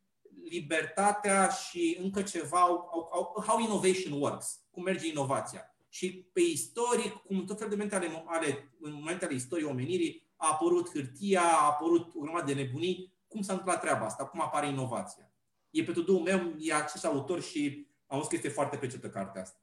libertatea 0.50 1.48
și 1.48 1.98
încă 2.02 2.22
ceva, 2.22 2.58
how 3.46 3.58
innovation 3.60 4.20
works, 4.20 4.60
cum 4.70 4.82
merge 4.82 5.08
inovația. 5.08 5.76
Și 5.88 6.28
pe 6.32 6.40
istoric, 6.40 7.12
cum 7.12 7.44
tot 7.44 7.58
felul 7.58 7.76
de 7.76 7.76
momente 7.76 7.94
ale, 7.94 8.24
ale, 8.26 8.74
în 8.80 8.92
momente 8.92 9.24
ale 9.24 9.34
istoriei 9.34 9.70
omenirii, 9.70 10.32
a 10.36 10.48
apărut 10.52 10.90
hârtia, 10.90 11.42
a 11.42 11.66
apărut 11.66 12.14
o 12.14 12.20
grămadă 12.20 12.52
de 12.52 12.62
nebunii, 12.62 13.12
cum 13.28 13.42
s-a 13.42 13.52
întâmplat 13.52 13.80
treaba 13.80 14.04
asta, 14.04 14.26
cum 14.26 14.40
apare 14.40 14.66
inovația. 14.66 15.33
E 15.74 15.82
pe 15.82 15.92
tudul 15.92 16.20
meu, 16.20 16.54
e 16.58 16.74
acest 16.74 17.04
autor 17.04 17.42
și 17.42 17.88
am 18.06 18.16
văzut 18.16 18.30
că 18.30 18.36
este 18.36 18.48
foarte 18.48 18.76
plăcută 18.76 19.08
cartea 19.08 19.42
asta. 19.42 19.58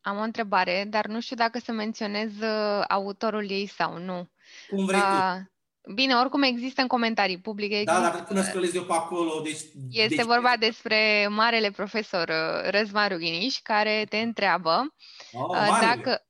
Am 0.00 0.18
o 0.18 0.22
întrebare, 0.22 0.86
dar 0.88 1.06
nu 1.06 1.20
știu 1.20 1.36
dacă 1.36 1.58
să 1.58 1.72
menționez 1.72 2.30
uh, 2.40 2.84
autorul 2.88 3.50
ei 3.50 3.66
sau 3.66 3.98
nu. 3.98 4.30
Cum 4.68 4.84
vrei 4.84 4.98
uh, 4.98 5.36
tu. 5.80 5.92
Bine, 5.94 6.14
oricum 6.14 6.42
există 6.42 6.80
în 6.80 6.86
comentarii 6.86 7.40
publice. 7.40 7.84
Da, 7.84 8.00
dar 8.00 8.24
până 8.24 8.42
scălezi 8.42 8.76
eu 8.76 8.84
pe 8.84 8.92
acolo. 8.92 9.40
Deci, 9.40 9.60
este 9.90 10.14
deci... 10.14 10.24
vorba 10.24 10.56
despre 10.58 11.26
marele 11.30 11.70
profesor 11.70 12.28
uh, 12.28 12.70
Răzvan 12.70 13.08
Rughiniș, 13.08 13.58
care 13.62 14.06
te 14.08 14.18
întreabă 14.18 14.94
oh, 15.32 15.46
marele. 15.48 15.86
dacă... 15.86 16.26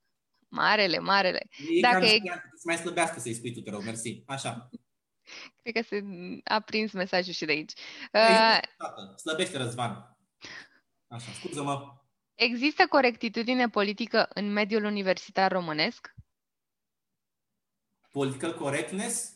Marele, 0.47 0.99
marele. 0.99 1.47
E 1.71 1.81
dacă 1.81 2.05
e... 2.05 2.21
Să 2.55 2.63
mai 2.65 2.75
slăbească 2.75 3.19
să-i 3.19 3.33
spui 3.33 3.53
tu, 3.53 3.61
te 3.61 3.69
rog, 3.69 3.83
mersi. 3.83 4.23
Așa. 4.25 4.69
Cred 5.65 5.83
că 5.83 5.95
se 5.95 6.03
a 6.43 6.59
prins 6.59 6.91
mesajul 6.91 7.33
și 7.33 7.45
de 7.45 7.51
aici. 7.51 7.73
Uh, 8.13 8.59
Slăbește 9.17 9.57
Răzvan. 9.57 10.17
Așa, 11.07 11.31
scuză-mă. 11.31 11.93
Există 12.35 12.85
corectitudine 12.89 13.69
politică 13.69 14.27
în 14.33 14.51
mediul 14.51 14.83
universitar 14.83 15.51
românesc? 15.51 16.13
Political 18.11 18.53
correctness? 18.53 19.33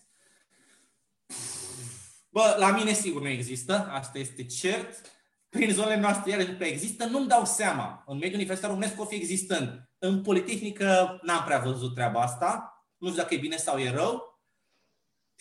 Bă, 2.30 2.56
la 2.60 2.72
mine 2.72 2.94
sigur 2.94 3.22
nu 3.22 3.28
există, 3.28 3.88
asta 3.92 4.18
este 4.18 4.46
cert. 4.46 5.12
Prin 5.50 5.72
zonele 5.72 6.00
noastre 6.00 6.32
iarăși 6.32 6.52
nu 6.52 6.66
există, 6.66 7.06
nu-mi 7.06 7.28
dau 7.28 7.46
seama. 7.46 8.04
În 8.06 8.18
mediul 8.18 8.40
universitar 8.40 8.70
românesc 8.70 9.00
o 9.00 9.06
fi 9.06 9.16
existând. 9.16 9.90
În 9.98 10.22
Politehnică 10.22 11.20
n-am 11.24 11.44
prea 11.44 11.60
văzut 11.60 11.94
treaba 11.94 12.22
asta. 12.22 12.74
Nu 12.98 13.08
știu 13.08 13.22
dacă 13.22 13.34
e 13.34 13.38
bine 13.38 13.58
sau 13.58 13.78
e 13.78 13.92
rău 13.92 14.29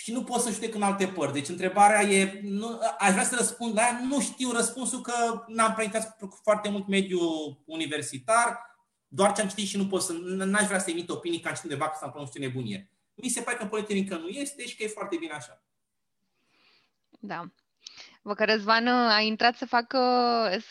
și 0.01 0.13
nu 0.13 0.25
pot 0.25 0.41
să 0.41 0.51
judec 0.51 0.75
în 0.75 0.83
alte 0.83 1.07
părți. 1.07 1.33
Deci 1.33 1.49
întrebarea 1.49 2.03
e, 2.03 2.41
nu, 2.43 2.81
aș 2.99 3.13
vrea 3.13 3.25
să 3.25 3.35
răspund 3.37 3.75
la 3.75 3.81
ea, 3.81 4.01
nu 4.03 4.21
știu 4.21 4.53
răspunsul 4.53 5.01
că 5.01 5.45
n-am 5.47 5.73
prea 5.73 5.85
intrat 5.85 6.17
foarte 6.43 6.69
mult 6.69 6.87
mediul 6.87 7.63
universitar, 7.65 8.77
doar 9.09 9.33
ce 9.33 9.41
am 9.41 9.49
citit 9.49 9.67
și 9.67 9.77
nu 9.77 9.87
pot 9.87 10.03
să, 10.03 10.13
n-aș 10.13 10.67
vrea 10.67 10.79
să 10.79 10.91
emit 10.91 11.09
opinii 11.09 11.41
ca 11.41 11.49
am 11.49 11.55
citit 11.55 11.71
undeva 11.71 11.91
că 11.91 11.97
s-am 12.01 12.11
pronunțat 12.11 12.37
nebunie. 12.37 12.91
Mi 13.15 13.29
se 13.29 13.41
pare 13.41 13.57
că 13.57 13.63
în 13.63 13.69
politică 13.69 14.17
nu 14.17 14.29
este 14.29 14.67
și 14.67 14.77
că 14.77 14.83
e 14.83 14.87
foarte 14.87 15.17
bine 15.17 15.33
așa. 15.33 15.63
Da. 17.21 17.45
Vă 18.23 18.35
că 18.35 18.45
Răzvan 18.45 18.87
a 18.87 19.21
intrat 19.21 19.57
să 19.57 19.67
facă, 19.67 19.99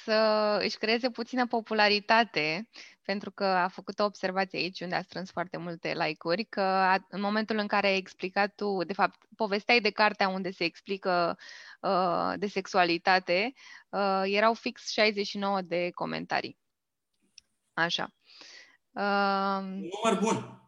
să 0.03 0.59
își 0.63 0.77
creeze 0.77 1.09
puțină 1.09 1.47
popularitate 1.47 2.67
pentru 3.07 3.31
că 3.31 3.45
a 3.45 3.67
făcut 3.67 3.99
o 3.99 4.03
observație 4.03 4.59
aici 4.59 4.79
unde 4.79 4.95
a 4.95 5.01
strâns 5.01 5.31
foarte 5.31 5.57
multe 5.57 5.93
like-uri, 5.93 6.43
că 6.45 6.97
în 7.09 7.21
momentul 7.21 7.57
în 7.57 7.67
care 7.67 7.87
ai 7.87 7.97
explicat 7.97 8.55
tu, 8.55 8.83
de 8.83 8.93
fapt, 8.93 9.19
povesteai 9.35 9.81
de 9.81 9.89
cartea 9.89 10.27
unde 10.27 10.51
se 10.51 10.63
explică 10.63 11.37
uh, 11.81 12.33
de 12.35 12.47
sexualitate, 12.47 13.53
uh, 13.89 14.21
erau 14.25 14.53
fix 14.53 14.91
69 14.91 15.61
de 15.61 15.89
comentarii. 15.89 16.57
Așa. 17.73 18.13
Uh, 18.91 19.61
Număr 19.61 20.19
bun. 20.21 20.61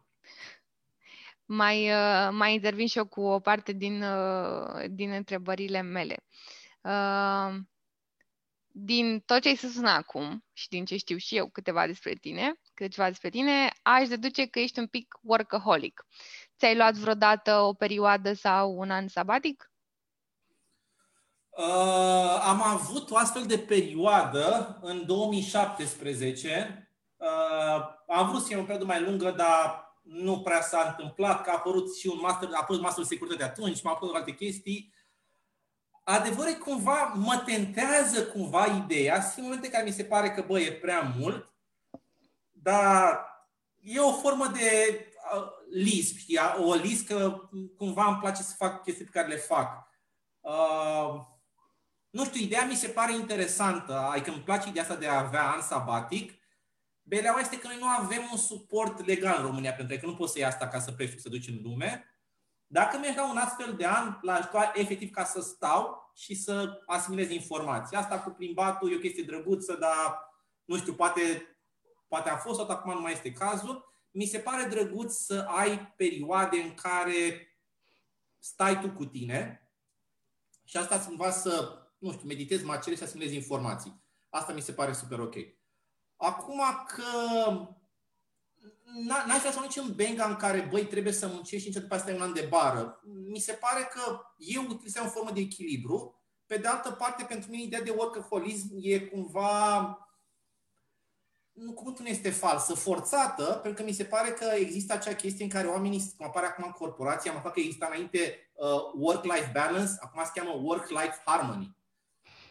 Mai, 1.44 1.90
uh, 1.90 2.28
mai 2.30 2.54
intervin 2.54 2.86
și 2.86 2.98
eu 2.98 3.06
cu 3.06 3.20
o 3.20 3.40
parte 3.40 3.72
din, 3.72 4.02
uh, 4.02 4.84
din 4.88 5.10
întrebările 5.10 5.80
mele. 5.80 6.16
Uh, 6.80 7.56
din 8.82 9.20
tot 9.20 9.40
ce 9.40 9.48
ai 9.48 9.56
spus 9.56 9.74
până 9.74 9.90
acum 9.90 10.44
și 10.52 10.68
din 10.68 10.84
ce 10.84 10.96
știu 10.96 11.16
și 11.16 11.36
eu 11.36 11.48
câteva 11.48 11.86
despre 11.86 12.14
tine, 12.14 12.52
câte 12.74 12.88
ceva 12.88 13.08
despre 13.08 13.28
tine, 13.28 13.72
aș 13.82 14.08
deduce 14.08 14.46
că 14.46 14.58
ești 14.58 14.78
un 14.78 14.86
pic 14.86 15.18
workaholic. 15.22 16.06
Ți-ai 16.58 16.76
luat 16.76 16.94
vreodată 16.94 17.54
o 17.54 17.72
perioadă 17.72 18.32
sau 18.32 18.78
un 18.78 18.90
an 18.90 19.08
sabatic? 19.08 19.70
Uh, 21.50 22.40
am 22.42 22.62
avut 22.62 23.10
o 23.10 23.16
astfel 23.16 23.46
de 23.46 23.58
perioadă 23.58 24.78
în 24.82 25.06
2017. 25.06 26.90
Uh, 27.16 27.26
am 28.06 28.28
vrut 28.28 28.40
să 28.40 28.46
fie 28.46 28.56
o 28.56 28.60
perioadă 28.60 28.84
mai 28.84 29.02
lungă, 29.02 29.30
dar 29.30 29.88
nu 30.02 30.40
prea 30.40 30.60
s-a 30.60 30.86
întâmplat, 30.88 31.42
că 31.42 31.50
a 31.50 31.54
apărut 31.54 31.96
și 31.96 32.06
un 32.06 32.18
master, 32.20 32.48
a 32.52 32.58
apărut 32.60 32.82
masterul 32.82 33.08
de 33.08 33.14
securitate 33.14 33.50
atunci, 33.50 33.82
m-au 33.82 33.94
apărut 33.94 34.14
alte 34.14 34.34
chestii 34.34 34.92
adevărul 36.02 36.52
cumva 36.52 37.12
mă 37.16 37.42
tentează 37.46 38.26
cumva 38.26 38.66
ideea, 38.66 39.22
sunt 39.22 39.44
momente 39.44 39.70
care 39.70 39.84
mi 39.84 39.92
se 39.92 40.04
pare 40.04 40.30
că, 40.30 40.44
bă, 40.46 40.60
e 40.60 40.72
prea 40.72 41.14
mult, 41.18 41.54
dar 42.50 43.28
e 43.80 43.98
o 43.98 44.12
formă 44.12 44.46
de 44.46 45.00
uh, 45.34 45.48
lisp, 45.70 46.16
știi? 46.16 46.38
O 46.58 46.74
lisp 46.74 47.06
că 47.06 47.48
cumva 47.76 48.06
îmi 48.06 48.18
place 48.18 48.42
să 48.42 48.54
fac 48.56 48.82
chestii 48.82 49.04
pe 49.04 49.10
care 49.10 49.28
le 49.28 49.36
fac. 49.36 49.88
Uh, 50.40 51.20
nu 52.10 52.24
știu, 52.24 52.40
ideea 52.40 52.64
mi 52.64 52.74
se 52.74 52.88
pare 52.88 53.14
interesantă, 53.14 53.98
adică 53.98 54.30
îmi 54.30 54.42
place 54.42 54.68
ideea 54.68 54.84
asta 54.84 54.96
de 54.96 55.06
a 55.06 55.18
avea 55.18 55.50
an 55.50 55.60
sabatic. 55.60 56.32
Beleaua 57.02 57.40
este 57.40 57.58
că 57.58 57.66
noi 57.66 57.76
nu 57.78 57.86
avem 57.86 58.28
un 58.30 58.38
suport 58.38 59.06
legal 59.06 59.36
în 59.38 59.46
România, 59.46 59.72
pentru 59.72 59.98
că 59.98 60.06
nu 60.06 60.14
poți 60.14 60.32
să 60.32 60.38
iei 60.38 60.46
asta 60.46 60.68
ca 60.68 60.80
să 60.80 60.92
pleci 60.92 61.18
să 61.18 61.28
duci 61.28 61.48
în 61.48 61.58
lume. 61.62 62.04
Dacă 62.72 62.98
mi-aș 62.98 63.14
da 63.14 63.30
un 63.30 63.36
astfel 63.36 63.74
de 63.74 63.86
an, 63.86 64.18
l-aș 64.20 64.44
lua 64.52 64.72
efectiv 64.74 65.10
ca 65.10 65.24
să 65.24 65.40
stau 65.40 66.10
și 66.14 66.34
să 66.34 66.82
asimilez 66.86 67.30
informații. 67.30 67.96
Asta 67.96 68.20
cu 68.20 68.30
plimbatul 68.30 68.92
e 68.92 68.96
o 68.96 68.98
chestie 68.98 69.22
drăguță, 69.22 69.76
dar 69.80 70.28
nu 70.64 70.76
știu, 70.76 70.92
poate 70.92 71.44
poate 72.10 72.28
a 72.28 72.36
fost, 72.36 72.58
sau 72.58 72.68
acum 72.68 72.92
nu 72.92 73.00
mai 73.00 73.12
este 73.12 73.32
cazul, 73.32 73.94
mi 74.10 74.24
se 74.24 74.38
pare 74.38 74.68
drăguț 74.68 75.14
să 75.14 75.46
ai 75.48 75.92
perioade 75.96 76.60
în 76.60 76.74
care 76.74 77.48
stai 78.38 78.80
tu 78.80 78.90
cu 78.90 79.04
tine 79.04 79.70
și 80.64 80.76
asta 80.76 80.94
îți 80.94 81.08
învață 81.08 81.48
să, 81.48 81.78
nu 81.98 82.12
știu, 82.12 82.26
meditezi, 82.26 82.64
macere 82.64 82.96
și 82.96 83.02
asimilezi 83.02 83.34
informații. 83.34 84.02
Asta 84.28 84.52
mi 84.52 84.60
se 84.60 84.72
pare 84.72 84.92
super 84.92 85.18
ok. 85.18 85.34
Acum 86.16 86.60
că 86.86 87.04
n-aș 89.26 89.38
vrea 89.38 89.52
să 89.52 89.80
în 89.80 89.94
benga 89.94 90.24
în 90.24 90.36
care, 90.36 90.68
băi, 90.70 90.86
trebuie 90.86 91.12
să 91.12 91.26
muncești 91.26 91.66
și 91.66 91.80
după 91.80 91.94
asta 91.94 92.10
e 92.10 92.14
un 92.14 92.22
an 92.22 92.32
de 92.32 92.46
bară. 92.48 93.00
Mi 93.04 93.38
se 93.38 93.52
pare 93.52 93.88
că 93.92 94.20
eu 94.36 94.62
utilizez 94.62 95.02
o 95.02 95.08
formă 95.08 95.30
de 95.30 95.40
echilibru. 95.40 96.24
Pe 96.46 96.56
de 96.56 96.66
altă 96.66 96.90
parte, 96.90 97.24
pentru 97.24 97.50
mine, 97.50 97.62
ideea 97.62 97.82
de 97.82 97.94
workaholism 97.96 98.68
e 98.80 98.98
cumva 98.98 99.98
nu, 101.52 101.72
cuvântul 101.72 102.04
nu 102.04 102.10
este 102.10 102.30
falsă, 102.30 102.74
forțată, 102.74 103.44
pentru 103.44 103.82
că 103.82 103.88
mi 103.88 103.94
se 103.94 104.04
pare 104.04 104.30
că 104.30 104.44
există 104.54 104.92
acea 104.92 105.14
chestie 105.14 105.44
în 105.44 105.50
care 105.50 105.66
oamenii, 105.66 106.12
cum 106.16 106.26
apare 106.26 106.46
acum 106.46 106.64
în 106.66 106.72
corporație, 106.72 107.30
am 107.30 107.36
aflat 107.36 107.52
că 107.52 107.60
exista 107.60 107.86
înainte 107.86 108.50
uh, 108.52 108.68
work-life 108.94 109.50
balance, 109.54 109.92
acum 110.00 110.22
se 110.24 110.30
cheamă 110.34 110.60
work-life 110.62 111.22
harmony. 111.24 111.76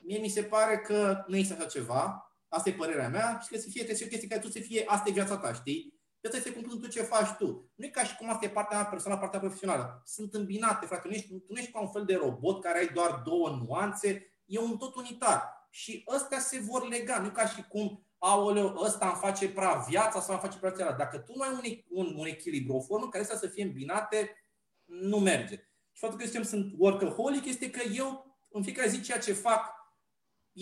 Mie 0.02 0.20
mi 0.20 0.30
se 0.30 0.44
pare 0.44 0.78
că 0.78 1.24
nu 1.28 1.36
există 1.36 1.58
așa 1.60 1.70
ceva, 1.70 2.34
asta 2.48 2.70
e 2.70 2.74
părerea 2.74 3.10
mea, 3.10 3.40
și 3.44 3.50
că 3.50 3.58
să 3.58 3.68
fie, 3.70 3.84
trebuie 3.84 3.96
să 3.96 4.04
fie 4.04 4.06
o 4.06 4.10
chestie 4.10 4.28
care 4.28 4.42
tu 4.42 4.50
să 4.52 4.60
fie, 4.60 4.84
asta 4.88 5.10
e 5.10 5.12
viața 5.12 5.38
ta, 5.38 5.54
știi? 5.54 5.99
Viața 6.22 6.38
este 6.38 6.52
cum 6.52 6.80
tu 6.80 6.88
ce 6.88 7.02
faci 7.02 7.30
tu. 7.38 7.72
Nu 7.76 7.86
e 7.86 7.90
ca 7.90 8.04
și 8.04 8.16
cum 8.16 8.30
asta 8.30 8.46
e 8.46 8.50
partea 8.50 8.78
mea 8.78 8.86
personală, 8.86 9.20
partea 9.20 9.40
profesională. 9.40 10.02
Sunt 10.06 10.34
îmbinate, 10.34 10.86
frate. 10.86 11.02
Tu 11.02 11.08
nu 11.08 11.14
ești, 11.14 11.28
tu 11.28 11.54
nu 11.54 11.60
ești 11.60 11.72
ca 11.72 11.82
un 11.82 11.92
fel 11.92 12.06
de 12.06 12.16
robot 12.16 12.62
care 12.62 12.80
ai 12.80 12.88
doar 12.88 13.22
două 13.26 13.50
nuanțe. 13.50 14.34
E 14.46 14.60
un 14.60 14.78
tot 14.78 14.96
unitar. 14.96 15.68
Și 15.70 16.04
ăstea 16.16 16.40
se 16.40 16.60
vor 16.60 16.88
lega. 16.88 17.20
Nu 17.20 17.30
ca 17.30 17.48
și 17.48 17.64
cum 17.68 18.06
aoleu, 18.18 18.82
ăsta 18.84 19.06
îmi 19.06 19.18
face 19.20 19.50
prea 19.50 19.86
viața 19.90 20.22
sau 20.22 20.34
îmi 20.34 20.42
face 20.42 20.58
prea 20.58 20.72
cealaltă. 20.72 20.98
Dacă 20.98 21.18
tu 21.18 21.34
nu 21.36 21.42
ai 21.42 21.52
un, 21.52 22.06
un, 22.06 22.16
un 22.18 22.26
echilibru, 22.26 22.76
o 22.76 22.82
formă 22.82 23.10
care 23.10 23.24
să 23.24 23.48
fie 23.48 23.64
îmbinate, 23.64 24.44
nu 24.86 25.20
merge. 25.20 25.56
Și 25.92 26.00
faptul 26.00 26.20
că 26.20 26.38
eu 26.38 26.44
sunt 26.44 26.74
workaholic 26.78 27.46
este 27.46 27.70
că 27.70 27.82
eu 27.96 28.38
în 28.50 28.64
fiecare 28.64 28.90
zi 28.90 29.02
ceea 29.02 29.20
ce 29.20 29.34
fac 29.34 29.79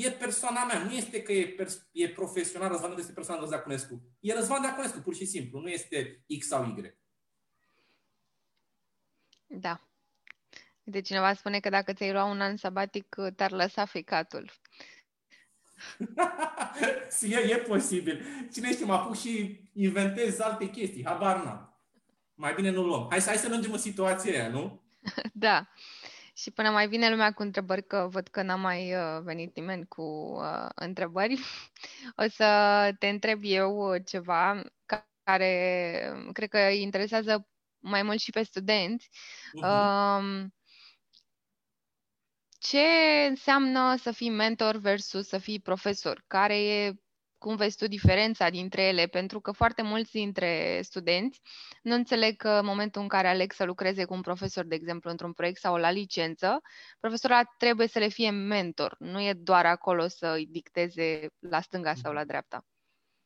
e 0.06 0.12
persoana 0.12 0.66
mea. 0.66 0.84
Nu 0.84 0.92
este 0.92 1.22
că 1.22 1.32
e, 1.32 1.48
pers- 1.48 1.88
e 1.92 2.10
profesional 2.10 2.70
Răzvan, 2.70 2.92
nu 2.92 3.00
este 3.00 3.12
persoana 3.12 3.40
Răzvan 3.40 3.58
Deaconescu. 3.58 4.02
E 4.20 4.34
Răzvan 4.34 4.62
Deaconescu, 4.62 5.00
pur 5.00 5.16
și 5.16 5.26
simplu. 5.26 5.60
Nu 5.60 5.70
este 5.70 6.24
X 6.40 6.48
sau 6.48 6.66
Y. 6.66 6.98
Da. 9.48 9.82
De 10.84 11.02
cineva 11.02 11.34
spune 11.34 11.60
că 11.60 11.70
dacă 11.70 11.94
ți-ai 11.94 12.12
lua 12.12 12.24
un 12.24 12.42
an 12.42 12.58
sabatic, 12.58 13.16
te-ar 13.36 13.52
lăsa 13.52 13.86
ficatul. 13.86 14.52
e, 17.22 17.36
e 17.36 17.58
posibil. 17.58 18.26
Cine 18.54 18.72
știe, 18.72 18.86
mă 18.86 18.94
apuc 18.94 19.18
și 19.18 19.60
inventez 19.74 20.40
alte 20.40 20.70
chestii. 20.70 21.06
Habar 21.06 21.44
n-am. 21.44 21.82
Mai 22.34 22.54
bine 22.54 22.70
nu 22.70 22.84
luăm. 22.84 23.08
Hai, 23.10 23.22
hai 23.22 23.38
să 23.38 23.50
lungim 23.50 23.72
în 23.72 23.78
situația 23.78 24.32
aia, 24.32 24.50
nu? 24.50 24.82
da. 25.34 25.68
Și 26.38 26.52
până 26.52 26.70
mai 26.70 26.88
vine 26.88 27.10
lumea 27.10 27.34
cu 27.34 27.42
întrebări, 27.42 27.88
că 27.88 28.08
văd 28.12 28.28
că 28.28 28.42
n-a 28.42 28.56
mai 28.56 28.94
uh, 28.94 29.22
venit 29.24 29.56
nimeni 29.56 29.88
cu 29.88 30.02
uh, 30.02 30.70
întrebări, 30.76 31.40
o 32.26 32.30
să 32.30 32.92
te 33.00 33.08
întreb 33.08 33.40
eu 33.44 33.98
ceva 33.98 34.64
care 35.24 36.12
um, 36.14 36.32
cred 36.32 36.50
că 36.50 36.58
îi 36.58 36.82
interesează 36.82 37.48
mai 37.80 38.04
mult 38.04 38.20
și 38.20 38.32
pe 38.32 38.44
studenți. 38.44 39.10
Uh-huh. 39.10 39.64
Uh, 39.64 40.46
ce 42.60 42.88
înseamnă 43.30 43.96
să 43.96 44.12
fii 44.12 44.30
mentor 44.30 44.76
versus 44.76 45.28
să 45.28 45.38
fii 45.38 45.60
profesor? 45.60 46.24
Care 46.28 46.64
e, 46.64 46.94
cum 47.38 47.56
vezi 47.56 47.78
tu, 47.78 47.88
diferența 47.88 48.50
dintre 48.50 48.82
ele? 48.82 49.06
Pentru 49.06 49.40
că 49.40 49.52
foarte 49.52 49.82
mulți 49.82 50.12
dintre 50.12 50.80
studenți 50.84 51.42
nu 51.82 51.94
înțeleg 51.94 52.36
că 52.36 52.50
în 52.50 52.66
momentul 52.66 53.02
în 53.02 53.08
care 53.08 53.28
aleg 53.28 53.52
să 53.52 53.64
lucreze 53.64 54.06
cu 54.06 54.14
un 54.14 54.22
profesor, 54.22 54.66
de 54.66 54.76
exemplu, 54.76 55.10
într-un 55.10 55.34
proiect 55.34 55.60
sau 55.60 55.76
la 55.76 55.92
licență, 55.92 56.62
profesorul 57.00 57.38
trebuie 57.58 57.88
să 57.88 58.00
le 58.00 58.08
fie 58.08 58.30
mentor. 58.30 58.96
Nu 59.00 59.22
e 59.22 59.34
doar 59.34 59.66
acolo 59.66 60.08
să 60.08 60.34
îi 60.36 60.46
dicteze 60.46 61.28
la 61.40 61.62
stânga 61.62 61.94
sau 61.94 62.14
la 62.14 62.26
dreapta. 62.26 62.66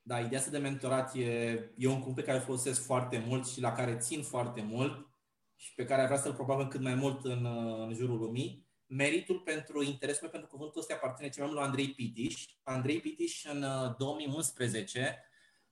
Da, 0.01 0.19
ideea 0.19 0.39
asta 0.39 0.51
de 0.51 0.57
mentorat 0.57 1.15
e, 1.15 1.29
e 1.77 1.87
un 1.87 1.99
cuvânt 1.99 2.15
pe 2.15 2.23
care 2.23 2.37
îl 2.37 2.43
folosesc 2.43 2.85
foarte 2.85 3.23
mult 3.27 3.47
și 3.47 3.61
la 3.61 3.71
care 3.71 3.97
țin 3.97 4.23
foarte 4.23 4.61
mult 4.61 5.07
și 5.55 5.73
pe 5.73 5.85
care 5.85 6.03
vreau 6.03 6.19
să-l 6.19 6.33
probabil 6.33 6.67
cât 6.67 6.81
mai 6.81 6.95
mult 6.95 7.25
în, 7.25 7.45
în 7.87 7.93
jurul 7.93 8.17
lumii 8.17 8.69
meritul 8.91 9.39
pentru 9.39 9.83
interesul 9.83 10.21
meu 10.21 10.31
pentru 10.31 10.49
cuvântul 10.49 10.81
ăsta 10.81 10.93
aparține 10.93 11.29
cel 11.29 11.43
mai 11.43 11.51
mult 11.51 11.61
lui 11.61 11.69
Andrei 11.69 11.93
Pitiș. 11.93 12.45
Andrei 12.63 12.99
Pitiș 12.99 13.45
în 13.45 13.65
2011 13.97 15.25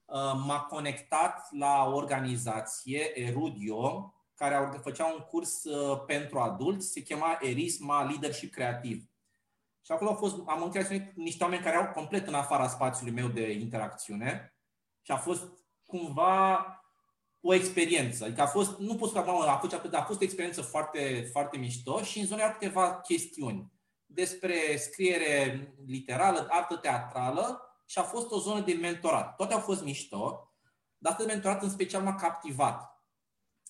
uh, 0.04 0.14
uh, 0.14 0.40
m-a 0.46 0.60
conectat 0.60 1.48
la 1.50 1.84
o 1.84 1.94
organizație, 1.94 3.20
Erudio, 3.20 4.14
care 4.34 4.80
făcea 4.82 5.06
un 5.06 5.18
curs 5.18 5.64
uh, 5.64 6.02
pentru 6.06 6.38
adulți, 6.38 6.88
se 6.88 7.02
chema 7.02 7.38
Erisma 7.40 8.02
Leadership 8.02 8.52
Creativ. 8.52 9.04
Și 9.84 9.92
acolo 9.92 10.10
au 10.10 10.16
fost, 10.16 10.36
am 10.46 10.62
întâlnit 10.62 11.14
niște 11.14 11.44
oameni 11.44 11.62
care 11.62 11.76
au 11.76 11.92
complet 11.92 12.26
în 12.26 12.34
afara 12.34 12.68
spațiului 12.68 13.14
meu 13.14 13.28
de 13.28 13.50
interacțiune 13.50 14.54
și 15.02 15.12
a 15.12 15.16
fost 15.16 15.48
cumva 15.86 16.79
o 17.40 17.54
experiență. 17.54 18.24
Adică 18.24 18.42
a 18.42 18.46
fost, 18.46 18.78
nu 18.78 18.96
pot 18.96 19.08
spune 19.08 19.24
acum 19.24 19.48
a 19.48 19.56
fost 19.56 19.72
atât, 19.72 19.94
a 19.94 20.02
fost 20.02 20.20
o 20.20 20.24
experiență 20.24 20.62
foarte, 20.62 21.28
foarte 21.32 21.58
mișto 21.58 22.02
și 22.02 22.18
în 22.18 22.26
zonă 22.26 22.40
erau 22.40 22.52
câteva 22.52 23.00
chestiuni 23.00 23.72
despre 24.06 24.76
scriere 24.76 25.68
literală, 25.86 26.46
artă 26.50 26.76
teatrală 26.76 27.60
și 27.86 27.98
a 27.98 28.02
fost 28.02 28.30
o 28.30 28.38
zonă 28.38 28.60
de 28.60 28.72
mentorat. 28.72 29.36
Toate 29.36 29.54
au 29.54 29.60
fost 29.60 29.82
mișto, 29.82 30.52
dar 30.98 31.12
asta 31.12 31.24
de 31.24 31.32
mentorat 31.32 31.62
în 31.62 31.70
special 31.70 32.02
m-a 32.02 32.14
captivat. 32.14 33.04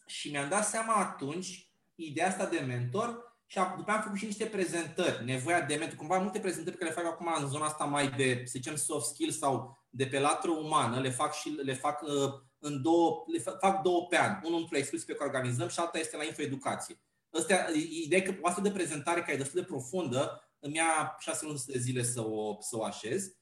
Și 0.07 0.31
mi-am 0.31 0.49
dat 0.49 0.67
seama 0.67 0.95
atunci 0.95 1.73
ideea 1.95 2.29
asta 2.29 2.47
de 2.47 2.59
mentor 2.59 3.29
și 3.47 3.61
după 3.77 3.91
am 3.91 4.03
făcut 4.03 4.19
și 4.19 4.25
niște 4.25 4.45
prezentări, 4.45 5.25
nevoia 5.25 5.61
de 5.61 5.75
mentor, 5.75 5.97
cumva 5.97 6.19
multe 6.19 6.41
prezentări 6.41 6.77
care 6.77 6.91
le 6.91 6.97
fac 6.97 7.05
acum 7.05 7.35
în 7.41 7.49
zona 7.49 7.65
asta 7.65 7.85
mai 7.85 8.11
de, 8.11 8.43
să 8.45 8.53
zicem, 8.57 8.77
soft 8.77 9.07
skills 9.07 9.39
sau 9.39 9.79
de 9.89 10.07
pe 10.07 10.19
latră 10.19 10.51
umană, 10.51 11.01
le 11.01 11.11
fac 11.11 11.35
și 11.35 11.49
le 11.49 11.75
fac 11.75 12.03
uh, 12.03 12.33
în 12.61 12.83
două, 12.83 13.25
le 13.27 13.39
fac 13.39 13.83
două 13.83 14.07
pe 14.07 14.19
an. 14.19 14.41
Unul 14.45 14.61
într-o 14.61 14.77
exclusie 14.77 15.07
pe 15.07 15.15
care 15.15 15.31
organizăm 15.31 15.69
și 15.69 15.79
alta 15.79 15.99
este 15.99 16.17
la 16.17 16.25
infoeducație. 16.25 17.01
Astea, 17.31 17.67
ideea 17.91 18.23
că 18.23 18.35
o 18.41 18.47
astfel 18.47 18.65
de 18.65 18.71
prezentare 18.71 19.21
care 19.21 19.33
e 19.33 19.37
destul 19.37 19.61
de 19.61 19.67
profundă, 19.67 20.51
îmi 20.59 20.77
ia 20.77 21.17
șase 21.19 21.45
luni 21.45 21.63
de 21.67 21.79
zile 21.79 22.03
să 22.03 22.27
o, 22.27 22.57
să 22.61 22.77
o 22.77 22.85
așez. 22.85 23.35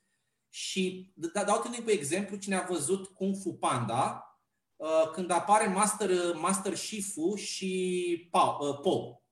Și 0.49 1.13
dau 1.33 1.61
timpul 1.61 1.93
exemplu 1.93 2.37
cine 2.37 2.57
a 2.57 2.67
văzut 2.67 3.07
Kung 3.07 3.37
Fu 3.43 3.55
Panda, 3.55 4.23
uh, 4.77 5.11
când 5.13 5.31
apare 5.31 5.67
Master, 5.67 6.35
Master 6.35 6.75
Shifu 6.75 7.35
și 7.35 8.31
uh, 8.33 8.81
Po. 8.81 9.23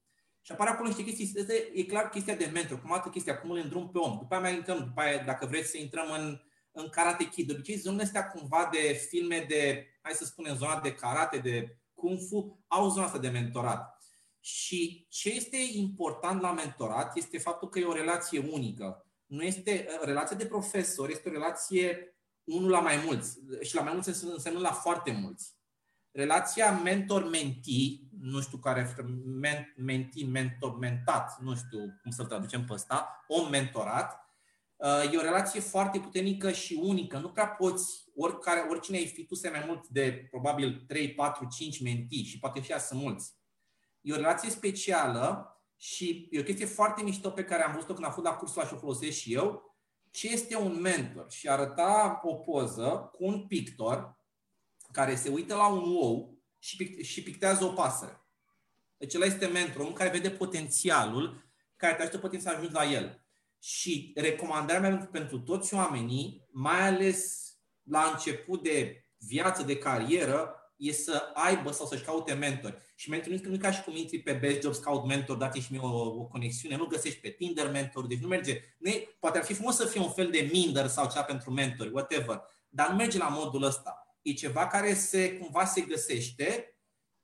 Și 0.40 0.52
apare 0.52 0.70
acolo 0.70 0.88
niște 0.88 1.04
chestii, 1.04 1.46
e 1.74 1.84
clar 1.84 2.08
chestia 2.08 2.34
de 2.34 2.50
mentor, 2.52 2.80
cum 2.80 2.92
altă 2.92 3.08
chestia, 3.08 3.40
cum 3.40 3.50
îl 3.50 3.56
îndrum 3.56 3.90
pe 3.90 3.98
om. 3.98 4.18
După 4.18 4.34
aia 4.34 4.42
mai 4.42 4.54
intrăm, 4.54 4.78
după 4.78 5.00
aia, 5.00 5.24
dacă 5.24 5.46
vreți 5.46 5.70
să 5.70 5.76
intrăm 5.78 6.10
în 6.10 6.40
în 6.76 6.88
Karate 6.88 7.24
Kid. 7.24 7.46
De 7.46 7.52
obicei, 7.52 7.76
zonele 7.76 8.02
astea 8.02 8.28
cumva 8.28 8.68
de 8.72 9.06
filme 9.08 9.44
de, 9.48 9.86
hai 10.02 10.12
să 10.12 10.24
spunem, 10.24 10.56
zona 10.56 10.80
de 10.80 10.94
karate, 10.94 11.38
de 11.38 11.78
kung 11.94 12.18
fu, 12.28 12.64
au 12.66 12.90
zona 12.90 13.06
asta 13.06 13.18
de 13.18 13.28
mentorat. 13.28 14.00
Și 14.40 15.06
ce 15.08 15.28
este 15.28 15.56
important 15.72 16.40
la 16.40 16.52
mentorat 16.52 17.16
este 17.16 17.38
faptul 17.38 17.68
că 17.68 17.78
e 17.78 17.84
o 17.84 17.92
relație 17.92 18.48
unică. 18.52 19.06
Nu 19.26 19.42
este 19.42 19.88
relația 20.02 20.36
de 20.36 20.46
profesor, 20.46 21.10
este 21.10 21.28
o 21.28 21.32
relație 21.32 22.16
unul 22.44 22.70
la 22.70 22.80
mai 22.80 23.02
mulți. 23.04 23.38
Și 23.62 23.74
la 23.74 23.82
mai 23.82 23.92
mulți 23.92 24.24
înseamnă 24.24 24.60
la 24.60 24.72
foarte 24.72 25.12
mulți. 25.12 25.54
Relația 26.10 26.72
mentor-mentee, 26.72 27.98
nu 28.20 28.40
știu 28.40 28.58
care, 28.58 28.94
mentee, 29.76 30.26
mentor, 30.26 30.78
mentat, 30.78 31.40
nu 31.40 31.54
știu 31.54 31.98
cum 32.02 32.10
să-l 32.10 32.26
traducem 32.26 32.64
pe 32.64 32.72
ăsta, 32.72 33.24
om 33.28 33.50
mentorat, 33.50 34.20
Uh, 34.20 34.25
e 35.12 35.16
o 35.16 35.20
relație 35.20 35.60
foarte 35.60 35.98
puternică 35.98 36.52
și 36.52 36.80
unică. 36.82 37.18
Nu 37.18 37.30
prea 37.30 37.46
poți, 37.46 38.04
oricare, 38.14 38.66
oricine 38.70 38.96
ai 38.96 39.06
fi 39.06 39.24
tu, 39.24 39.34
să 39.34 39.48
mai 39.50 39.64
mult 39.66 39.88
de 39.88 40.26
probabil 40.30 40.84
3, 40.86 41.14
4, 41.14 41.48
5 41.56 41.82
mentii 41.82 42.24
și 42.24 42.38
poate 42.38 42.60
fi 42.60 42.72
să 42.78 42.94
mulți. 42.94 43.34
E 44.00 44.12
o 44.12 44.16
relație 44.16 44.50
specială 44.50 45.50
și 45.76 46.28
e 46.30 46.40
o 46.40 46.42
chestie 46.42 46.66
foarte 46.66 47.02
mișto 47.02 47.30
pe 47.30 47.44
care 47.44 47.62
am 47.62 47.72
văzut-o 47.72 47.92
când 47.92 48.06
am 48.06 48.12
fost 48.12 48.26
la 48.26 48.34
cursul 48.34 48.66
și 48.66 48.74
o 48.74 48.78
folosesc 48.78 49.16
și 49.16 49.34
eu. 49.34 49.76
Ce 50.10 50.32
este 50.32 50.56
un 50.56 50.80
mentor? 50.80 51.30
Și 51.30 51.48
arăta 51.48 52.20
o 52.22 52.34
poză 52.34 53.10
cu 53.12 53.24
un 53.24 53.46
pictor 53.46 54.20
care 54.92 55.14
se 55.14 55.28
uită 55.28 55.54
la 55.54 55.66
un 55.66 55.96
ou 55.96 56.38
și, 56.58 56.76
pic- 56.76 57.02
și 57.02 57.22
pictează 57.22 57.64
o 57.64 57.72
pasăre. 57.72 58.26
Deci 58.96 59.14
ăla 59.14 59.24
este 59.24 59.46
mentor, 59.46 59.84
un 59.84 59.92
care 59.92 60.10
vede 60.10 60.30
potențialul 60.30 61.50
care 61.76 61.94
te 61.94 62.02
ajută 62.02 62.18
poate 62.18 62.38
să 62.38 62.48
ajungi 62.48 62.72
la 62.72 62.84
el. 62.84 63.25
Și 63.58 64.12
recomandarea 64.14 64.80
mea 64.80 65.08
pentru 65.12 65.40
toți 65.40 65.74
oamenii, 65.74 66.48
mai 66.50 66.80
ales 66.80 67.50
la 67.82 68.10
început 68.12 68.62
de 68.62 69.04
viață, 69.18 69.62
de 69.62 69.78
carieră, 69.78 70.60
e 70.76 70.92
să 70.92 71.30
aibă 71.34 71.70
sau 71.70 71.86
să-și 71.86 72.04
caute 72.04 72.32
mentori. 72.32 72.76
Și 72.94 73.10
mentori 73.10 73.40
nu 73.42 73.54
e 73.54 73.58
ca 73.58 73.70
și 73.70 73.82
cum 73.82 73.96
intri 73.96 74.18
pe 74.18 74.32
Best 74.32 74.60
Jobs, 74.60 74.78
caut 74.78 75.06
mentor, 75.06 75.36
dați 75.36 75.60
și 75.60 75.72
mie 75.72 75.80
o, 75.80 76.20
o 76.20 76.24
conexiune, 76.24 76.76
nu 76.76 76.86
găsești 76.86 77.20
pe 77.20 77.28
Tinder 77.28 77.70
mentor, 77.70 78.06
deci 78.06 78.18
nu 78.18 78.28
merge. 78.28 78.60
Nu 78.78 78.90
e, 78.90 79.16
poate 79.20 79.38
ar 79.38 79.44
fi 79.44 79.54
frumos 79.54 79.76
să 79.76 79.84
fie 79.84 80.00
un 80.00 80.10
fel 80.10 80.30
de 80.30 80.48
minder 80.52 80.86
sau 80.86 81.10
cea 81.10 81.22
pentru 81.22 81.50
mentori, 81.50 81.92
whatever. 81.92 82.42
dar 82.68 82.88
nu 82.88 82.96
merge 82.96 83.18
la 83.18 83.28
modul 83.28 83.62
ăsta. 83.62 84.16
E 84.22 84.32
ceva 84.32 84.66
care 84.66 84.94
se 84.94 85.38
cumva 85.38 85.64
se 85.64 85.80
găsește 85.80 86.70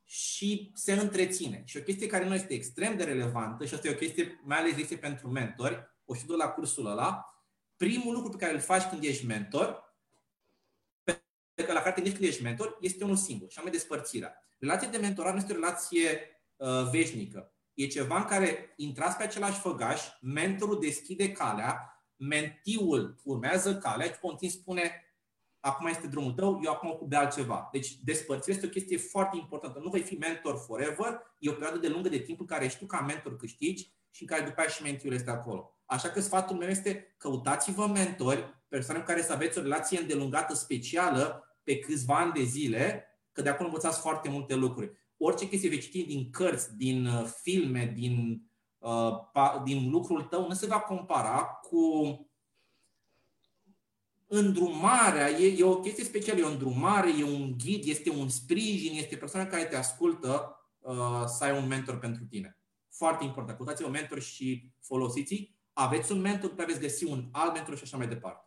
și 0.04 0.70
se 0.74 0.92
întreține. 0.92 1.62
Și 1.66 1.76
o 1.76 1.82
chestie 1.82 2.06
care 2.06 2.24
nu 2.24 2.34
este 2.34 2.54
extrem 2.54 2.96
de 2.96 3.04
relevantă, 3.04 3.66
și 3.66 3.74
asta 3.74 3.88
e 3.88 3.92
o 3.92 3.94
chestie 3.94 4.40
mai 4.44 4.58
ales 4.58 4.76
este 4.76 4.96
pentru 4.96 5.28
mentori, 5.28 5.91
o 6.04 6.14
știu 6.14 6.36
la 6.36 6.48
cursul 6.48 6.86
ăla, 6.86 7.36
primul 7.76 8.14
lucru 8.14 8.30
pe 8.30 8.36
care 8.36 8.52
îl 8.52 8.60
faci 8.60 8.82
când 8.82 9.02
ești 9.02 9.26
mentor, 9.26 9.94
pe 11.54 11.64
că 11.64 11.72
la 11.72 11.80
care 11.80 12.02
te 12.02 12.12
când 12.12 12.24
ești 12.24 12.42
mentor, 12.42 12.78
este 12.80 13.04
unul 13.04 13.16
singur, 13.16 13.50
și 13.50 13.58
anume 13.58 13.72
despărțirea. 13.72 14.36
Relația 14.58 14.88
de 14.88 14.96
mentorat 14.96 15.32
nu 15.32 15.38
este 15.38 15.52
o 15.52 15.54
relație 15.54 16.40
uh, 16.56 16.90
veșnică. 16.90 17.52
E 17.74 17.86
ceva 17.86 18.16
în 18.16 18.24
care 18.24 18.72
intrați 18.76 19.16
pe 19.16 19.22
același 19.22 19.60
făgaș, 19.60 20.02
mentorul 20.20 20.80
deschide 20.80 21.32
calea, 21.32 22.04
mentiul 22.16 23.20
urmează 23.24 23.76
calea 23.76 24.06
și 24.06 24.18
continuu 24.18 24.54
spune 24.54 25.06
acum 25.60 25.86
este 25.86 26.06
drumul 26.06 26.32
tău, 26.32 26.60
eu 26.64 26.72
acum 26.72 26.90
ocup 26.90 27.08
de 27.08 27.16
altceva. 27.16 27.68
Deci 27.72 27.96
despărțirea 28.04 28.54
este 28.54 28.66
o 28.66 28.70
chestie 28.70 28.96
foarte 28.96 29.36
importantă. 29.36 29.78
Nu 29.78 29.90
vei 29.90 30.02
fi 30.02 30.14
mentor 30.14 30.62
forever, 30.66 31.20
e 31.38 31.48
o 31.48 31.52
perioadă 31.52 31.78
de 31.78 31.88
lungă 31.88 32.08
de 32.08 32.18
timp 32.18 32.40
în 32.40 32.46
care 32.46 32.68
știu 32.68 32.86
ca 32.86 33.00
mentor 33.00 33.36
câștigi 33.36 33.92
și 34.10 34.22
în 34.22 34.28
care 34.28 34.40
după 34.40 34.60
aceea 34.60 34.68
și 34.68 34.82
mentiul 34.82 35.12
este 35.12 35.30
acolo. 35.30 35.76
Așa 35.92 36.08
că 36.08 36.20
sfatul 36.20 36.56
meu 36.56 36.68
este 36.68 37.14
căutați-vă 37.18 37.86
mentori, 37.86 38.62
persoane 38.68 39.00
cu 39.00 39.06
care 39.06 39.22
să 39.22 39.32
aveți 39.32 39.58
o 39.58 39.62
relație 39.62 40.00
îndelungată 40.00 40.54
specială 40.54 41.44
pe 41.62 41.78
câțiva 41.78 42.18
ani 42.18 42.32
de 42.32 42.42
zile, 42.42 43.06
că 43.32 43.42
de 43.42 43.48
acolo 43.48 43.68
învățați 43.68 44.00
foarte 44.00 44.28
multe 44.28 44.54
lucruri. 44.54 44.92
Orice 45.16 45.48
chestie 45.48 45.68
veți 45.68 45.86
citi 45.86 46.04
din 46.04 46.30
cărți, 46.30 46.76
din 46.76 47.06
uh, 47.06 47.24
filme, 47.42 47.92
din, 47.94 48.42
uh, 48.78 49.12
din 49.64 49.90
lucrul 49.90 50.22
tău, 50.22 50.46
nu 50.46 50.54
se 50.54 50.66
va 50.66 50.80
compara 50.80 51.44
cu 51.44 51.86
îndrumarea. 54.26 55.30
E, 55.30 55.58
e 55.58 55.64
o 55.64 55.80
chestie 55.80 56.04
specială, 56.04 56.40
e 56.40 56.44
o 56.44 56.50
îndrumare, 56.50 57.10
e 57.18 57.24
un 57.24 57.54
ghid, 57.58 57.86
este 57.86 58.10
un 58.10 58.28
sprijin, 58.28 58.96
este 58.96 59.16
persoana 59.16 59.46
care 59.46 59.64
te 59.64 59.76
ascultă 59.76 60.56
uh, 60.78 61.24
să 61.26 61.44
ai 61.44 61.58
un 61.58 61.66
mentor 61.66 61.98
pentru 61.98 62.24
tine. 62.24 62.58
Foarte 62.90 63.24
important. 63.24 63.56
Căutați 63.56 63.84
un 63.84 63.90
mentor 63.90 64.20
și 64.20 64.72
folosiți 64.80 65.60
aveți 65.72 66.12
un 66.12 66.20
mentor, 66.20 66.54
pe 66.54 66.64
veți 66.64 66.80
găsi 66.80 67.04
un 67.04 67.28
alt 67.32 67.52
mentor 67.52 67.76
și 67.76 67.82
așa 67.82 67.96
mai 67.96 68.08
departe. 68.08 68.46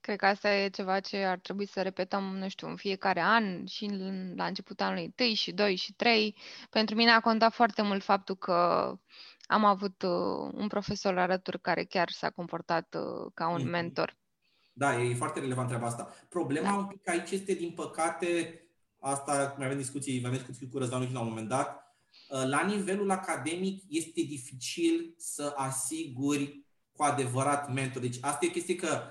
Cred 0.00 0.18
că 0.18 0.26
asta 0.26 0.54
e 0.54 0.68
ceva 0.68 1.00
ce 1.00 1.16
ar 1.16 1.38
trebui 1.38 1.66
să 1.66 1.82
repetăm, 1.82 2.36
nu 2.36 2.48
știu, 2.48 2.68
în 2.68 2.76
fiecare 2.76 3.20
an 3.20 3.66
și 3.66 3.86
la 4.34 4.46
începutul 4.46 4.86
anului 4.86 5.14
1 5.18 5.34
și 5.34 5.52
2 5.52 5.76
și 5.76 5.92
3. 5.92 6.36
Pentru 6.70 6.94
mine 6.94 7.10
a 7.10 7.20
contat 7.20 7.52
foarte 7.52 7.82
mult 7.82 8.02
faptul 8.02 8.36
că 8.36 8.92
am 9.46 9.64
avut 9.64 10.02
uh, 10.02 10.50
un 10.52 10.66
profesor 10.68 11.18
alături 11.18 11.60
care 11.60 11.84
chiar 11.84 12.10
s-a 12.10 12.30
comportat 12.30 12.94
uh, 12.94 13.30
ca 13.34 13.48
un 13.48 13.60
mm-hmm. 13.60 13.70
mentor. 13.70 14.16
Da, 14.72 15.02
e 15.02 15.14
foarte 15.14 15.40
relevant 15.40 15.68
treaba 15.68 15.86
asta. 15.86 16.14
Problema 16.28 16.68
da. 16.70 16.76
un 16.76 16.86
pic 16.86 17.08
aici 17.08 17.30
este, 17.30 17.54
din 17.54 17.72
păcate, 17.72 18.60
asta 18.98 19.54
mai 19.56 19.66
avem 19.66 19.78
discuții, 19.78 20.20
mai 20.20 20.30
avem 20.30 20.40
discuții 20.40 20.68
cu 20.68 20.78
Răzvanu 20.78 21.08
la 21.12 21.20
un 21.20 21.28
moment 21.28 21.48
dat, 21.48 21.76
uh, 21.76 21.83
la 22.28 22.66
nivelul 22.66 23.10
academic 23.10 23.82
este 23.88 24.22
dificil 24.22 25.14
să 25.16 25.52
asiguri 25.56 26.66
cu 26.92 27.02
adevărat 27.02 27.72
mentor. 27.72 28.02
Deci 28.02 28.16
asta 28.20 28.44
e 28.44 28.48
o 28.48 28.52
chestie 28.52 28.74
că 28.74 29.02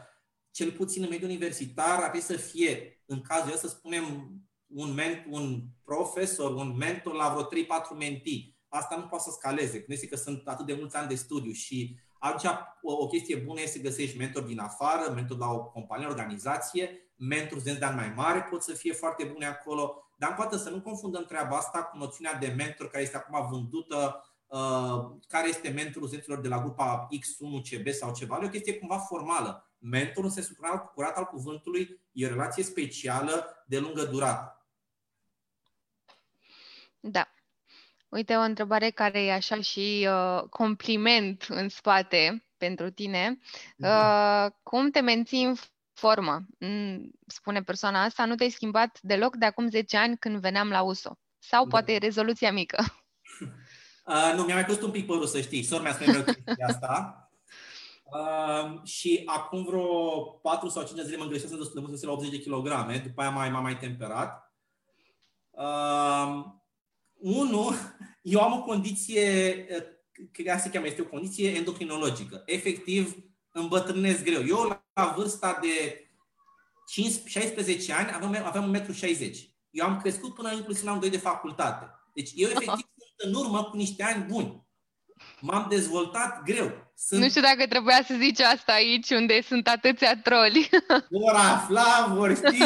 cel 0.52 0.72
puțin 0.72 1.04
în 1.04 1.10
mediul 1.10 1.30
universitar, 1.30 1.96
ar 1.96 2.10
trebui 2.10 2.22
să 2.22 2.36
fie, 2.38 3.02
în 3.06 3.22
cazul 3.22 3.54
ăsta, 3.54 3.68
să 3.68 3.76
spunem, 3.76 4.34
un, 4.68 4.94
ment, 4.94 5.26
un 5.30 5.62
profesor, 5.84 6.56
un 6.56 6.76
mentor 6.78 7.14
la 7.14 7.30
vreo 7.30 7.64
3-4 7.64 7.98
mentii. 7.98 8.58
Asta 8.68 8.96
nu 8.96 9.08
poate 9.08 9.24
să 9.24 9.36
scaleze. 9.38 9.84
Nu 9.88 9.94
este 9.94 10.08
că 10.08 10.16
sunt 10.16 10.48
atât 10.48 10.66
de 10.66 10.74
mulți 10.74 10.96
ani 10.96 11.08
de 11.08 11.16
studiu 11.16 11.52
și 11.52 12.00
atunci 12.20 12.54
o, 12.82 12.94
o 12.94 13.08
chestie 13.08 13.36
bună 13.36 13.62
este 13.62 13.78
să 13.78 13.84
găsești 13.84 14.18
mentor 14.18 14.44
din 14.44 14.60
afară, 14.60 15.12
mentor 15.14 15.38
la 15.38 15.52
o 15.52 15.64
companie, 15.64 16.08
organizație, 16.08 17.12
mentor 17.16 17.62
de 17.62 17.80
ani 17.82 17.96
mai 17.96 18.14
mare 18.16 18.48
pot 18.50 18.64
să 18.64 18.74
fie 18.74 18.94
foarte 18.94 19.24
bune 19.24 19.46
acolo, 19.46 20.03
dar 20.26 20.36
poate 20.36 20.58
să 20.58 20.70
nu 20.70 20.82
confundăm 20.82 21.26
treaba 21.26 21.58
asta 21.58 21.84
cu 21.84 21.98
noțiunea 21.98 22.34
de 22.34 22.54
mentor 22.58 22.90
care 22.90 23.04
este 23.04 23.18
acum 23.18 23.48
vândută 23.50 24.24
Uh, 24.54 25.12
care 25.28 25.48
este 25.48 25.70
mentorul 25.70 26.08
studenților 26.08 26.40
de 26.42 26.48
la 26.48 26.62
grupa 26.62 27.08
X1, 27.12 27.70
CB 27.70 27.88
sau 27.88 28.14
ceva, 28.14 28.40
e 28.42 28.46
o 28.46 28.50
chestie 28.50 28.78
cumva 28.78 28.98
formală. 28.98 29.72
Mentorul, 29.78 30.24
în 30.24 30.30
sensul 30.30 30.56
curat 30.94 31.18
al 31.18 31.26
cuvântului, 31.26 32.00
e 32.12 32.26
o 32.26 32.30
relație 32.30 32.64
specială 32.64 33.64
de 33.68 33.80
lungă 33.80 34.04
durată. 34.04 34.66
Da. 37.00 37.28
Uite, 38.10 38.36
o 38.36 38.40
întrebare 38.40 38.90
care 38.90 39.24
e 39.24 39.34
așa 39.34 39.62
și 39.62 40.08
uh, 40.10 40.44
compliment 40.50 41.46
în 41.50 41.70
spate 41.70 42.46
pentru 42.58 42.90
tine. 42.90 43.40
Mhm. 43.76 43.90
Uh, 43.90 44.52
cum 44.64 44.90
te 44.90 45.00
menții 45.00 45.44
în 45.44 45.56
formă? 45.94 46.46
Mm, 46.60 47.12
spune 47.28 47.64
persoana 47.64 48.04
asta, 48.04 48.26
nu 48.26 48.36
te-ai 48.36 48.50
schimbat 48.50 49.00
deloc 49.02 49.36
de 49.36 49.46
acum 49.46 49.70
10 49.70 49.98
ani 49.98 50.18
când 50.18 50.38
veneam 50.38 50.70
la 50.70 50.82
USO. 50.82 51.18
Sau 51.40 51.64
da. 51.64 51.70
poate 51.70 51.92
e 51.92 51.98
rezoluția 51.98 52.52
mică. 52.52 52.84
Uh, 54.06 54.34
nu, 54.36 54.44
mi-a 54.44 54.54
mai 54.54 54.66
costat 54.66 54.84
un 54.84 54.92
pic 54.92 55.06
părul, 55.06 55.26
să 55.26 55.42
știi. 55.42 55.64
Sor 55.64 55.82
mi-a 55.82 55.94
spus 55.94 56.06
mereu 56.06 56.24
chestia 56.24 56.66
asta. 56.68 57.30
Uh, 58.04 58.84
și 58.84 59.22
acum 59.26 59.64
vreo 59.64 60.22
4 60.22 60.70
sau 60.70 60.84
5 60.84 61.00
zile 61.00 61.18
mă 61.18 61.24
îngreșesc 61.24 61.58
destul 61.58 61.82
de 61.82 61.88
mult, 61.88 62.04
la 62.04 62.12
80 62.12 62.30
de 62.32 62.40
kg, 62.40 63.02
după 63.04 63.22
aia 63.22 63.30
mai, 63.30 63.50
m-am 63.50 63.64
mai 63.64 63.78
temperat. 63.78 64.54
Uh, 65.50 66.44
unu, 67.14 67.72
eu 68.22 68.42
am 68.42 68.54
o 68.54 68.64
condiție, 68.64 69.66
care 70.32 70.60
se 70.60 70.70
cheamă, 70.70 70.86
este 70.86 71.02
o 71.02 71.06
condiție 71.06 71.50
endocrinologică. 71.50 72.44
Efectiv, 72.46 73.16
îmbătrânesc 73.52 74.24
greu. 74.24 74.46
Eu, 74.46 74.83
la 74.94 75.14
vârsta 75.18 75.60
de 75.62 76.08
15, 76.86 77.40
16 77.40 77.94
ani, 77.94 78.12
aveam, 78.14 78.46
aveam 78.46 78.76
1,60 78.76 78.86
m. 78.88 79.52
Eu 79.70 79.86
am 79.86 80.00
crescut 80.00 80.34
până 80.34 80.52
inclusiv 80.52 80.84
la 80.84 80.92
un 80.92 81.00
2 81.00 81.10
de 81.10 81.18
facultate. 81.18 81.90
Deci 82.14 82.32
eu 82.36 82.50
efectiv 82.50 82.88
în 83.18 83.34
urmă 83.34 83.64
cu 83.64 83.76
niște 83.76 84.04
ani 84.04 84.24
buni. 84.24 84.68
M-am 85.40 85.66
dezvoltat 85.70 86.44
greu. 86.44 86.92
Sunt... 86.96 87.22
Nu 87.22 87.30
știu 87.30 87.42
dacă 87.42 87.68
trebuia 87.68 88.04
să 88.08 88.16
zici 88.20 88.40
asta 88.40 88.72
aici, 88.72 89.10
unde 89.10 89.42
sunt 89.42 89.68
atâția 89.68 90.22
troli. 90.22 90.70
Vor 91.22 91.34
afla, 91.34 92.14
vor 92.16 92.36
ști, 92.36 92.58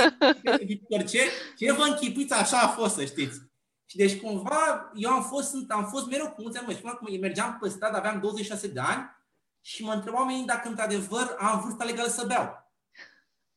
ce, 1.08 1.32
ce 1.58 1.72
vă 1.72 1.84
închipuiți, 1.84 2.34
așa 2.34 2.58
a 2.60 2.68
fost, 2.68 2.96
să 2.96 3.06
știți. 3.06 3.40
Și 3.86 3.98
deci 3.98 4.20
cumva 4.20 4.92
eu 4.94 5.10
am 5.10 5.24
fost, 5.24 5.54
am 5.68 5.88
fost 5.92 6.08
mereu 6.08 6.32
cu 6.32 6.42
mulți 6.42 6.58
ani, 6.58 6.74
și 6.74 6.82
acum 6.84 7.20
mergeam 7.20 7.58
pe 7.62 7.70
stradă, 7.70 7.98
aveam 7.98 8.20
26 8.20 8.68
de 8.68 8.80
ani 8.80 9.17
și 9.68 9.84
mă 9.84 9.94
întrebau 9.94 10.20
oamenii 10.20 10.46
dacă 10.46 10.68
într-adevăr 10.68 11.36
am 11.40 11.62
vârsta 11.62 11.84
legală 11.84 12.08
să 12.08 12.26
beau. 12.26 12.72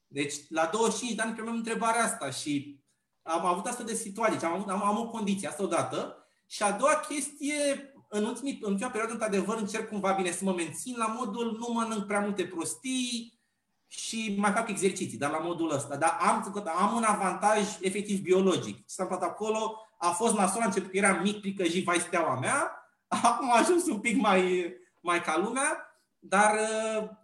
Deci 0.06 0.34
la 0.48 0.68
25 0.72 1.16
de 1.16 1.22
ani 1.22 1.32
primeam 1.32 1.56
întrebarea 1.56 2.04
asta 2.04 2.30
și 2.30 2.80
am 3.22 3.44
avut 3.44 3.66
asta 3.66 3.82
de 3.82 3.94
situație, 3.94 4.34
deci 4.34 4.44
am, 4.44 4.52
avut, 4.52 4.68
am, 4.68 4.84
am 4.84 4.98
o 4.98 5.08
condiție, 5.08 5.48
asta 5.48 5.62
odată. 5.62 6.16
Și 6.46 6.62
a 6.62 6.70
doua 6.70 6.94
chestie, 6.94 7.92
în, 8.08 8.24
ultimii, 8.24 8.58
în 8.62 8.70
ultima 8.70 8.90
perioadă, 8.90 9.12
într-adevăr, 9.12 9.58
încerc 9.58 9.88
cumva 9.88 10.12
bine 10.12 10.30
să 10.30 10.44
mă 10.44 10.52
mențin 10.52 10.94
la 10.96 11.06
modul 11.06 11.56
nu 11.58 11.72
mănânc 11.72 12.06
prea 12.06 12.20
multe 12.20 12.44
prostii 12.44 13.40
și 13.86 14.34
mai 14.38 14.52
fac 14.52 14.68
exerciții, 14.68 15.18
dar 15.18 15.30
la 15.30 15.38
modul 15.38 15.70
ăsta. 15.70 15.96
Dar 15.96 16.16
am, 16.20 16.64
am 16.76 16.96
un 16.96 17.02
avantaj 17.02 17.60
efectiv 17.80 18.20
biologic. 18.20 18.76
Ce 18.76 18.82
s-a 18.86 19.02
întâmplat 19.02 19.30
acolo 19.30 19.76
a 19.98 20.10
fost 20.10 20.34
nasol, 20.34 20.62
a 20.62 20.64
început 20.64 20.90
că 20.90 20.96
eram 20.96 21.22
mic, 21.22 21.40
pricăjit, 21.40 21.84
vai 21.84 21.98
steaua 21.98 22.38
mea, 22.38 22.72
acum 23.08 23.52
a 23.52 23.58
ajuns 23.58 23.86
un 23.86 24.00
pic 24.00 24.20
mai, 24.20 24.72
mai 25.00 25.22
ca 25.22 25.38
lumea, 25.38 25.84
dar 26.20 26.58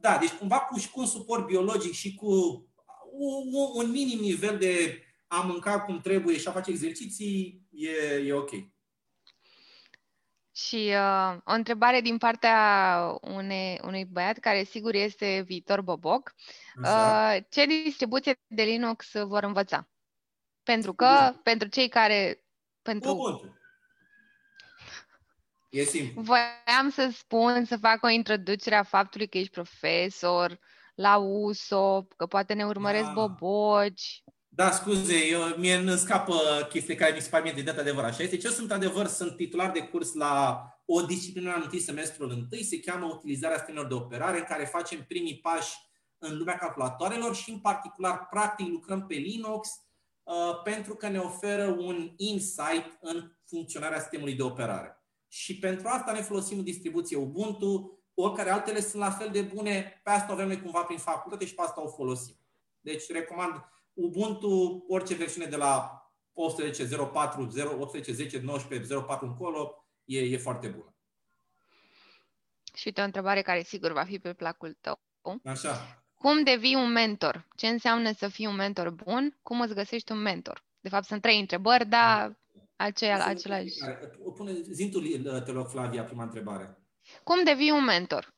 da, 0.00 0.18
deci 0.18 0.32
cumva 0.32 0.58
cu, 0.58 0.78
și 0.78 0.90
cu 0.90 1.00
un 1.00 1.06
suport 1.06 1.46
biologic 1.46 1.92
și 1.92 2.14
cu 2.14 2.30
un, 3.12 3.52
un 3.74 3.90
minim 3.90 4.18
nivel 4.18 4.58
de 4.58 5.00
a 5.26 5.40
mânca 5.40 5.80
cum 5.80 6.00
trebuie 6.00 6.38
și 6.38 6.48
a 6.48 6.52
face 6.52 6.70
exerciții, 6.70 7.62
e, 7.70 8.14
e 8.14 8.32
ok. 8.32 8.50
Și 10.56 10.92
uh, 10.92 11.36
o 11.44 11.52
întrebare 11.52 12.00
din 12.00 12.18
partea 12.18 13.18
unei, 13.20 13.80
unui 13.82 14.04
băiat 14.04 14.38
care 14.38 14.64
sigur 14.64 14.94
este 14.94 15.42
viitor 15.46 15.80
boboc. 15.80 16.34
Uh, 16.82 17.36
ce 17.50 17.66
distribuție 17.66 18.40
de 18.46 18.62
Linux 18.62 19.12
vor 19.12 19.42
învăța? 19.42 19.88
Pentru 20.62 20.94
că, 20.94 21.30
Bun. 21.32 21.40
pentru 21.42 21.68
cei 21.68 21.88
care... 21.88 22.44
Pentru... 22.82 23.10
Ubuntu. 23.10 23.55
E 25.76 25.84
simplu. 25.84 26.22
Voiam 26.22 26.90
să 26.90 27.10
spun, 27.12 27.64
să 27.64 27.76
fac 27.76 28.04
o 28.04 28.08
introducere 28.08 28.74
a 28.74 28.82
faptului 28.82 29.28
că 29.28 29.38
ești 29.38 29.50
profesor 29.50 30.58
la 30.94 31.16
USO, 31.16 32.06
că 32.16 32.26
poate 32.26 32.52
ne 32.52 32.64
urmăresc 32.64 33.06
ah. 33.06 33.12
boboci. 33.14 34.22
Da, 34.48 34.70
scuze, 34.70 35.26
eu, 35.26 35.40
mie 35.56 35.74
îmi 35.74 35.96
scapă 35.96 36.34
chestii 36.68 36.94
care 36.94 37.12
mi 37.12 37.20
se 37.20 37.28
par 37.28 37.42
mie 37.42 37.52
de 37.52 37.62
data 37.62 37.80
adevăr. 37.80 38.04
Așa 38.04 38.22
este. 38.22 38.36
Ce 38.36 38.48
sunt 38.48 38.72
adevăr, 38.72 39.06
sunt 39.06 39.36
titular 39.36 39.70
de 39.70 39.80
curs 39.80 40.12
la 40.12 40.64
o 40.84 41.00
disciplină 41.00 41.50
la 41.50 41.60
întâi 41.62 41.80
semestrul 41.80 42.30
întâi, 42.30 42.64
se 42.64 42.80
cheamă 42.80 43.06
utilizarea 43.06 43.56
sistemilor 43.56 43.86
de 43.86 43.94
operare, 43.94 44.38
în 44.38 44.44
care 44.44 44.64
facem 44.64 45.04
primii 45.08 45.38
pași 45.38 45.74
în 46.18 46.36
lumea 46.36 46.56
calculatoarelor 46.56 47.34
și 47.34 47.50
în 47.50 47.58
particular, 47.58 48.26
practic, 48.30 48.66
lucrăm 48.66 49.06
pe 49.06 49.14
Linux 49.14 49.68
uh, 50.22 50.62
pentru 50.64 50.94
că 50.94 51.08
ne 51.08 51.18
oferă 51.18 51.66
un 51.66 52.12
insight 52.16 52.98
în 53.00 53.32
funcționarea 53.46 54.00
sistemului 54.00 54.34
de 54.34 54.42
operare. 54.42 54.95
Și 55.36 55.58
pentru 55.58 55.88
asta 55.88 56.12
ne 56.12 56.20
folosim 56.20 56.62
distribuție 56.62 57.16
Ubuntu, 57.16 57.98
oricare 58.14 58.50
altele 58.50 58.80
sunt 58.80 59.02
la 59.02 59.10
fel 59.10 59.30
de 59.30 59.40
bune, 59.40 60.00
pe 60.04 60.10
asta 60.10 60.30
o 60.30 60.32
avem 60.32 60.46
noi 60.46 60.62
cumva 60.62 60.82
prin 60.82 60.98
facultate 60.98 61.46
și 61.46 61.54
pe 61.54 61.62
asta 61.62 61.82
o 61.82 61.88
folosim. 61.88 62.34
Deci 62.80 63.10
recomand 63.10 63.64
Ubuntu, 63.92 64.84
orice 64.88 65.14
versiune 65.14 65.46
de 65.46 65.56
la 65.56 66.02
18.04, 66.72 67.48
18.10, 68.30 68.40
19, 68.40 68.94
04 68.94 69.26
încolo, 69.26 69.86
e, 70.04 70.18
e 70.20 70.36
foarte 70.36 70.68
bună. 70.68 70.94
Și 72.74 72.86
uite 72.86 73.00
o 73.00 73.04
întrebare 73.04 73.42
care 73.42 73.62
sigur 73.62 73.92
va 73.92 74.04
fi 74.04 74.18
pe 74.18 74.32
placul 74.32 74.76
tău. 74.80 75.00
Așa. 75.44 76.04
Cum 76.14 76.42
devii 76.42 76.74
un 76.74 76.92
mentor? 76.92 77.48
Ce 77.56 77.66
înseamnă 77.66 78.12
să 78.12 78.28
fii 78.28 78.46
un 78.46 78.54
mentor 78.54 78.90
bun? 78.90 79.38
Cum 79.42 79.60
îți 79.60 79.74
găsești 79.74 80.12
un 80.12 80.18
mentor? 80.18 80.64
De 80.80 80.88
fapt, 80.88 81.04
sunt 81.04 81.22
trei 81.22 81.40
întrebări, 81.40 81.86
dar 81.86 82.36
aceea, 82.76 83.26
același. 83.26 83.74
Pune, 84.34 84.52
zi 84.70 84.88
tu, 84.88 85.00
te 85.44 85.52
rog, 85.52 85.68
Flavia, 85.68 86.04
prima 86.04 86.22
întrebare. 86.22 86.78
Cum 87.24 87.44
devii 87.44 87.70
un 87.70 87.84
mentor? 87.84 88.34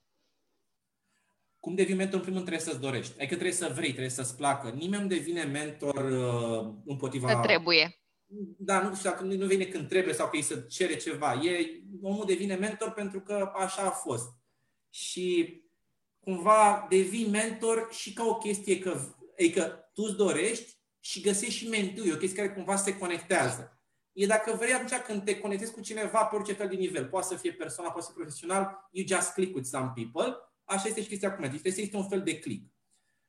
Cum 1.61 1.75
devii 1.75 1.95
mentor, 1.95 2.15
în 2.15 2.21
primul 2.21 2.39
rând 2.39 2.49
trebuie 2.51 2.69
să-ți 2.69 2.85
dorești. 2.85 3.13
Adică 3.17 3.35
trebuie 3.35 3.53
să 3.53 3.73
vrei, 3.75 3.89
trebuie 3.89 4.09
să-ți 4.09 4.37
placă. 4.37 4.69
Nimeni 4.69 5.03
nu 5.03 5.09
devine 5.09 5.45
mentor 5.45 5.95
uh, 5.95 6.75
împotriva... 6.85 7.41
Că 7.41 7.47
trebuie. 7.47 8.03
Da, 8.59 8.83
nu 8.83 8.95
știu 8.95 9.11
dacă 9.11 9.25
nu 9.25 9.47
vine 9.47 9.65
când 9.65 9.89
trebuie 9.89 10.15
sau 10.15 10.29
că 10.29 10.37
îi 10.37 10.43
să 10.43 10.57
cere 10.57 10.97
ceva. 10.97 11.33
E, 11.33 11.83
omul 12.03 12.27
devine 12.27 12.55
mentor 12.55 12.93
pentru 12.93 13.21
că 13.21 13.53
așa 13.55 13.83
a 13.83 13.91
fost. 13.91 14.29
Și 14.91 15.57
cumva 16.21 16.87
devii 16.89 17.29
mentor 17.29 17.89
și 17.91 18.13
ca 18.13 18.25
o 18.25 18.37
chestie 18.37 18.79
că, 18.79 19.01
adică 19.39 19.91
tu 19.95 20.03
îți 20.03 20.17
dorești 20.17 20.79
și 21.01 21.21
găsești 21.21 21.55
și 21.55 21.69
mentul. 21.69 22.07
E 22.07 22.13
o 22.13 22.17
chestie 22.17 22.43
care 22.43 22.55
cumva 22.55 22.77
se 22.77 22.99
conectează. 22.99 23.78
E 24.19 24.27
dacă 24.27 24.53
vrei 24.57 24.73
atunci 24.73 25.01
când 25.01 25.25
te 25.25 25.39
conectezi 25.39 25.73
cu 25.73 25.81
cineva 25.81 26.25
pe 26.25 26.37
orice 26.37 26.53
fel 26.53 26.69
de 26.69 26.75
nivel, 26.75 27.07
poate 27.07 27.27
să 27.27 27.35
fie 27.35 27.53
personal, 27.53 27.91
poate 27.91 28.07
să 28.07 28.13
fie 28.13 28.23
profesional, 28.23 28.89
you 28.91 29.07
just 29.07 29.33
click 29.33 29.55
with 29.55 29.67
some 29.67 29.93
people, 29.95 30.37
așa 30.65 30.89
este 30.89 31.03
și 31.03 31.09
chestia 31.09 31.35
cu 31.35 31.41
mentor. 31.41 31.61
Trebuie 31.61 31.87
să 31.87 31.97
un 31.97 32.09
fel 32.09 32.23
de 32.23 32.39
click. 32.39 32.73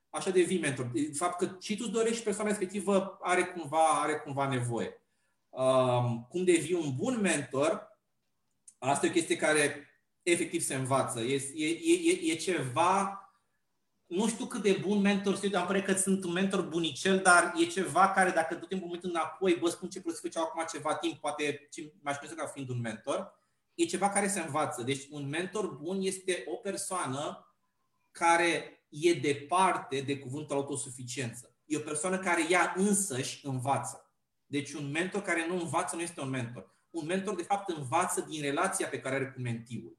Așa 0.10 0.30
devii 0.30 0.60
mentor. 0.60 0.86
De 0.86 1.12
fapt 1.14 1.38
că 1.38 1.58
și 1.60 1.76
tu 1.76 1.84
îți 1.84 1.92
dorești 1.92 2.24
persoana 2.24 2.50
respectivă 2.50 3.18
are 3.22 3.44
cumva, 3.44 4.02
are 4.02 4.16
cumva 4.16 4.48
nevoie. 4.48 5.04
Um, 5.50 6.26
cum 6.30 6.44
devii 6.44 6.74
un 6.74 6.96
bun 6.96 7.20
mentor, 7.22 7.98
asta 8.78 9.06
e 9.06 9.10
o 9.10 9.14
chestie 9.14 9.36
care 9.36 9.90
efectiv 10.22 10.62
se 10.62 10.76
învață. 10.76 11.20
E, 11.20 11.42
e, 11.56 11.66
e, 11.66 12.32
e 12.32 12.36
ceva, 12.36 13.20
nu 14.10 14.28
știu 14.28 14.45
cât 14.45 14.62
de 14.62 14.80
bun 14.82 15.01
mentor 15.01 15.36
sunt, 15.36 15.55
am 15.55 15.66
părere 15.66 15.86
că 15.86 15.93
sunt 15.93 16.24
un 16.24 16.32
mentor 16.32 16.62
bunicel, 16.62 17.20
dar 17.20 17.53
e 17.57 17.66
ceva 17.66 18.12
care 18.12 18.30
dacă 18.30 18.55
tot 18.55 18.68
timpul 18.68 18.91
uit 18.91 19.03
înapoi, 19.03 19.55
bă, 19.55 19.70
spun 19.70 19.89
ce 19.89 20.01
să 20.05 20.20
făceau 20.22 20.43
acum 20.43 20.66
ceva 20.72 20.95
timp, 20.95 21.20
poate 21.20 21.68
ce 21.72 21.93
m-aș 22.01 22.18
ca 22.18 22.45
fiind 22.45 22.70
un 22.70 22.80
mentor, 22.82 23.39
e 23.74 23.86
ceva 23.86 24.10
care 24.10 24.28
se 24.28 24.39
învață. 24.39 24.84
Deci 24.84 25.07
un 25.10 25.30
mentor 25.30 25.68
bun 25.68 25.97
este 26.01 26.43
o 26.47 26.55
persoană 26.55 27.53
care 28.12 28.84
e 28.89 29.14
departe 29.14 30.01
de 30.01 30.20
cuvântul 30.20 30.55
autosuficiență. 30.55 31.55
E 31.66 31.78
o 31.78 31.82
persoană 31.82 32.18
care 32.18 32.41
ea 32.49 32.74
însăși 32.78 33.45
învață. 33.45 34.14
Deci 34.45 34.74
un 34.74 34.91
mentor 34.91 35.22
care 35.22 35.47
nu 35.47 35.60
învață 35.60 35.95
nu 35.95 36.01
este 36.01 36.22
un 36.22 36.30
mentor. 36.30 36.76
Un 36.89 37.05
mentor, 37.05 37.36
de 37.36 37.43
fapt, 37.43 37.70
învață 37.70 38.22
din 38.22 38.41
relația 38.41 38.88
pe 38.88 38.99
care 38.99 39.16
are 39.16 39.32
cu 39.32 39.41
mentiul. 39.41 39.97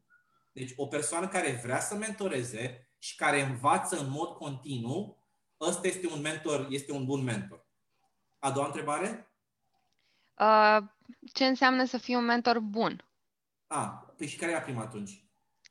Deci 0.53 0.73
o 0.77 0.87
persoană 0.87 1.29
care 1.29 1.61
vrea 1.63 1.81
să 1.81 1.95
mentoreze 1.95 2.90
și 3.03 3.17
care 3.17 3.41
învață 3.41 3.99
în 3.99 4.11
mod 4.11 4.29
continuu, 4.29 5.25
ăsta 5.61 5.87
este 5.87 6.07
un 6.07 6.21
mentor, 6.21 6.67
este 6.71 6.93
un 6.93 7.05
bun 7.05 7.23
mentor. 7.23 7.67
A 8.39 8.51
doua 8.51 8.67
întrebare? 8.67 9.33
Uh, 10.39 10.79
ce 11.33 11.47
înseamnă 11.47 11.85
să 11.85 11.99
fii 11.99 12.15
un 12.15 12.25
mentor 12.25 12.59
bun? 12.59 13.05
A, 13.67 14.15
păi 14.17 14.27
și 14.27 14.37
care 14.37 14.53
e 14.53 14.61
prima 14.61 14.83
atunci? 14.83 15.25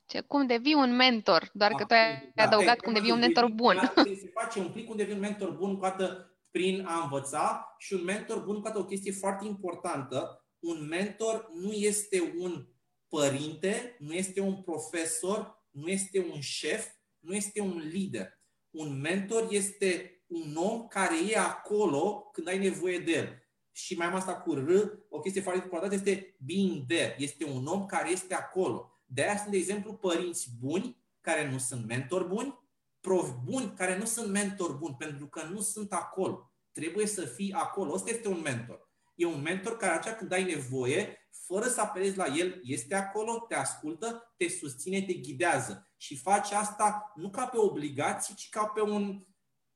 Ce, 0.06 0.22
cum 0.22 0.46
devii 0.46 0.74
un 0.74 0.96
mentor, 0.96 1.50
doar 1.54 1.72
A, 1.72 1.76
că 1.76 1.86
tu 1.86 1.94
ai 1.94 2.32
da, 2.36 2.44
adăugat 2.44 2.78
da, 2.78 2.84
cum 2.84 2.94
devii 2.94 3.12
un 3.12 3.20
mentor 3.20 3.50
bun. 3.52 3.76
Da, 3.76 4.04
se 4.04 4.32
face 4.34 4.60
un 4.60 4.72
plic 4.72 4.88
cum 4.88 4.96
devii 4.96 5.14
un 5.14 5.20
mentor 5.20 5.52
bun, 5.52 5.78
cu 5.78 5.86
atât 5.86 6.38
prin 6.52 6.86
a 6.86 7.02
învăța 7.02 7.76
și 7.78 7.94
un 7.94 8.04
mentor 8.04 8.44
bun, 8.44 8.62
cu 8.62 8.68
atât 8.68 8.82
o 8.82 8.86
chestie 8.86 9.12
foarte 9.12 9.46
importantă, 9.46 10.46
un 10.60 10.88
mentor 10.88 11.50
nu 11.54 11.72
este 11.72 12.34
un 12.38 12.68
părinte, 13.08 13.96
nu 14.00 14.14
este 14.14 14.42
un 14.42 14.62
profesor, 14.62 15.68
nu 15.70 15.88
este 15.88 16.26
un 16.34 16.40
șef, 16.40 16.88
nu 17.20 17.34
este 17.36 17.62
un 17.62 17.78
lider. 17.92 18.40
Un 18.70 19.00
mentor 19.00 19.48
este 19.50 20.24
un 20.28 20.56
om 20.56 20.88
care 20.88 21.16
e 21.30 21.38
acolo 21.38 22.30
când 22.32 22.48
ai 22.48 22.58
nevoie 22.58 23.00
de 23.00 23.12
el. 23.12 23.44
Și 23.72 23.96
mai 23.98 24.08
am 24.08 24.16
asta 24.16 24.36
cu 24.36 24.54
R, 24.54 24.70
o 25.10 25.20
chestie 25.20 25.42
foarte 25.42 25.62
importantă 25.64 25.96
este 25.96 26.36
being 26.38 26.86
there. 26.86 27.16
Este 27.18 27.46
un 27.46 27.66
om 27.66 27.86
care 27.86 28.10
este 28.12 28.34
acolo. 28.34 29.02
De 29.06 29.22
aia 29.22 29.38
sunt, 29.38 29.52
de 29.52 29.58
exemplu, 29.58 29.94
părinți 29.94 30.50
buni 30.60 31.04
care 31.22 31.50
nu 31.52 31.58
sunt 31.58 31.88
mentori 31.88 32.28
buni, 32.28 32.60
profi 33.00 33.34
buni 33.44 33.74
care 33.74 33.98
nu 33.98 34.06
sunt 34.06 34.32
mentori 34.32 34.78
buni, 34.78 34.96
pentru 34.96 35.28
că 35.28 35.44
nu 35.44 35.62
sunt 35.62 35.94
acolo. 35.94 36.54
Trebuie 36.72 37.06
să 37.06 37.26
fii 37.26 37.52
acolo. 37.54 37.94
Ăsta 37.94 38.10
este 38.10 38.28
un 38.28 38.42
mentor. 38.42 38.89
E 39.20 39.26
un 39.26 39.42
mentor 39.42 39.78
care 39.78 39.94
atunci 39.94 40.16
când 40.16 40.32
ai 40.32 40.44
nevoie, 40.44 41.28
fără 41.46 41.66
să 41.66 41.82
apelezi 41.82 42.18
la 42.18 42.26
el, 42.26 42.60
este 42.64 42.96
acolo, 42.96 43.46
te 43.48 43.56
ascultă, 43.56 44.34
te 44.38 44.50
susține, 44.50 45.02
te 45.02 45.14
ghidează. 45.14 45.92
Și 45.98 46.18
face 46.18 46.56
asta 46.56 47.12
nu 47.16 47.30
ca 47.30 47.46
pe 47.46 47.58
obligații, 47.58 48.36
ci 48.36 48.50
ca 48.50 48.66
pe 48.66 48.82
un, 48.82 49.24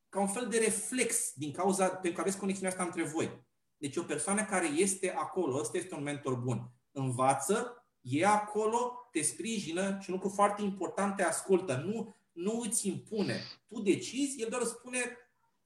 ca 0.09 0.19
un 0.19 0.27
fel 0.27 0.47
de 0.47 0.57
reflex 0.57 1.31
din 1.35 1.51
cauza 1.51 1.87
pentru 1.87 2.11
că 2.11 2.21
aveți 2.21 2.37
conexiunea 2.37 2.71
asta 2.71 2.83
între 2.83 3.03
voi. 3.03 3.45
Deci 3.77 3.97
o 3.97 4.03
persoană 4.03 4.45
care 4.45 4.67
este 4.67 5.11
acolo, 5.11 5.59
ăsta 5.59 5.77
este 5.77 5.95
un 5.95 6.03
mentor 6.03 6.35
bun. 6.35 6.71
Învață, 6.91 7.85
e 8.01 8.25
acolo, 8.25 9.07
te 9.11 9.21
sprijină 9.21 9.97
și 10.01 10.09
un 10.09 10.15
lucru 10.15 10.29
foarte 10.29 10.61
important, 10.61 11.15
te 11.15 11.23
ascultă. 11.23 11.75
Nu, 11.75 12.15
nu 12.31 12.59
îți 12.59 12.87
impune. 12.87 13.41
Tu 13.67 13.81
decizi, 13.81 14.41
el 14.41 14.49
doar 14.49 14.63
spune 14.63 15.17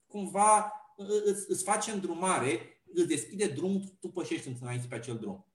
cumva, 0.06 0.72
îți, 1.24 1.50
îți 1.50 1.64
face 1.64 1.90
îndrumare 1.90 2.77
îți 2.94 3.06
deschide 3.06 3.46
drum, 3.46 3.96
tu 4.00 4.08
pășești 4.08 4.56
înainte 4.60 4.86
pe 4.86 4.94
acel 4.94 5.18
drum. 5.18 5.46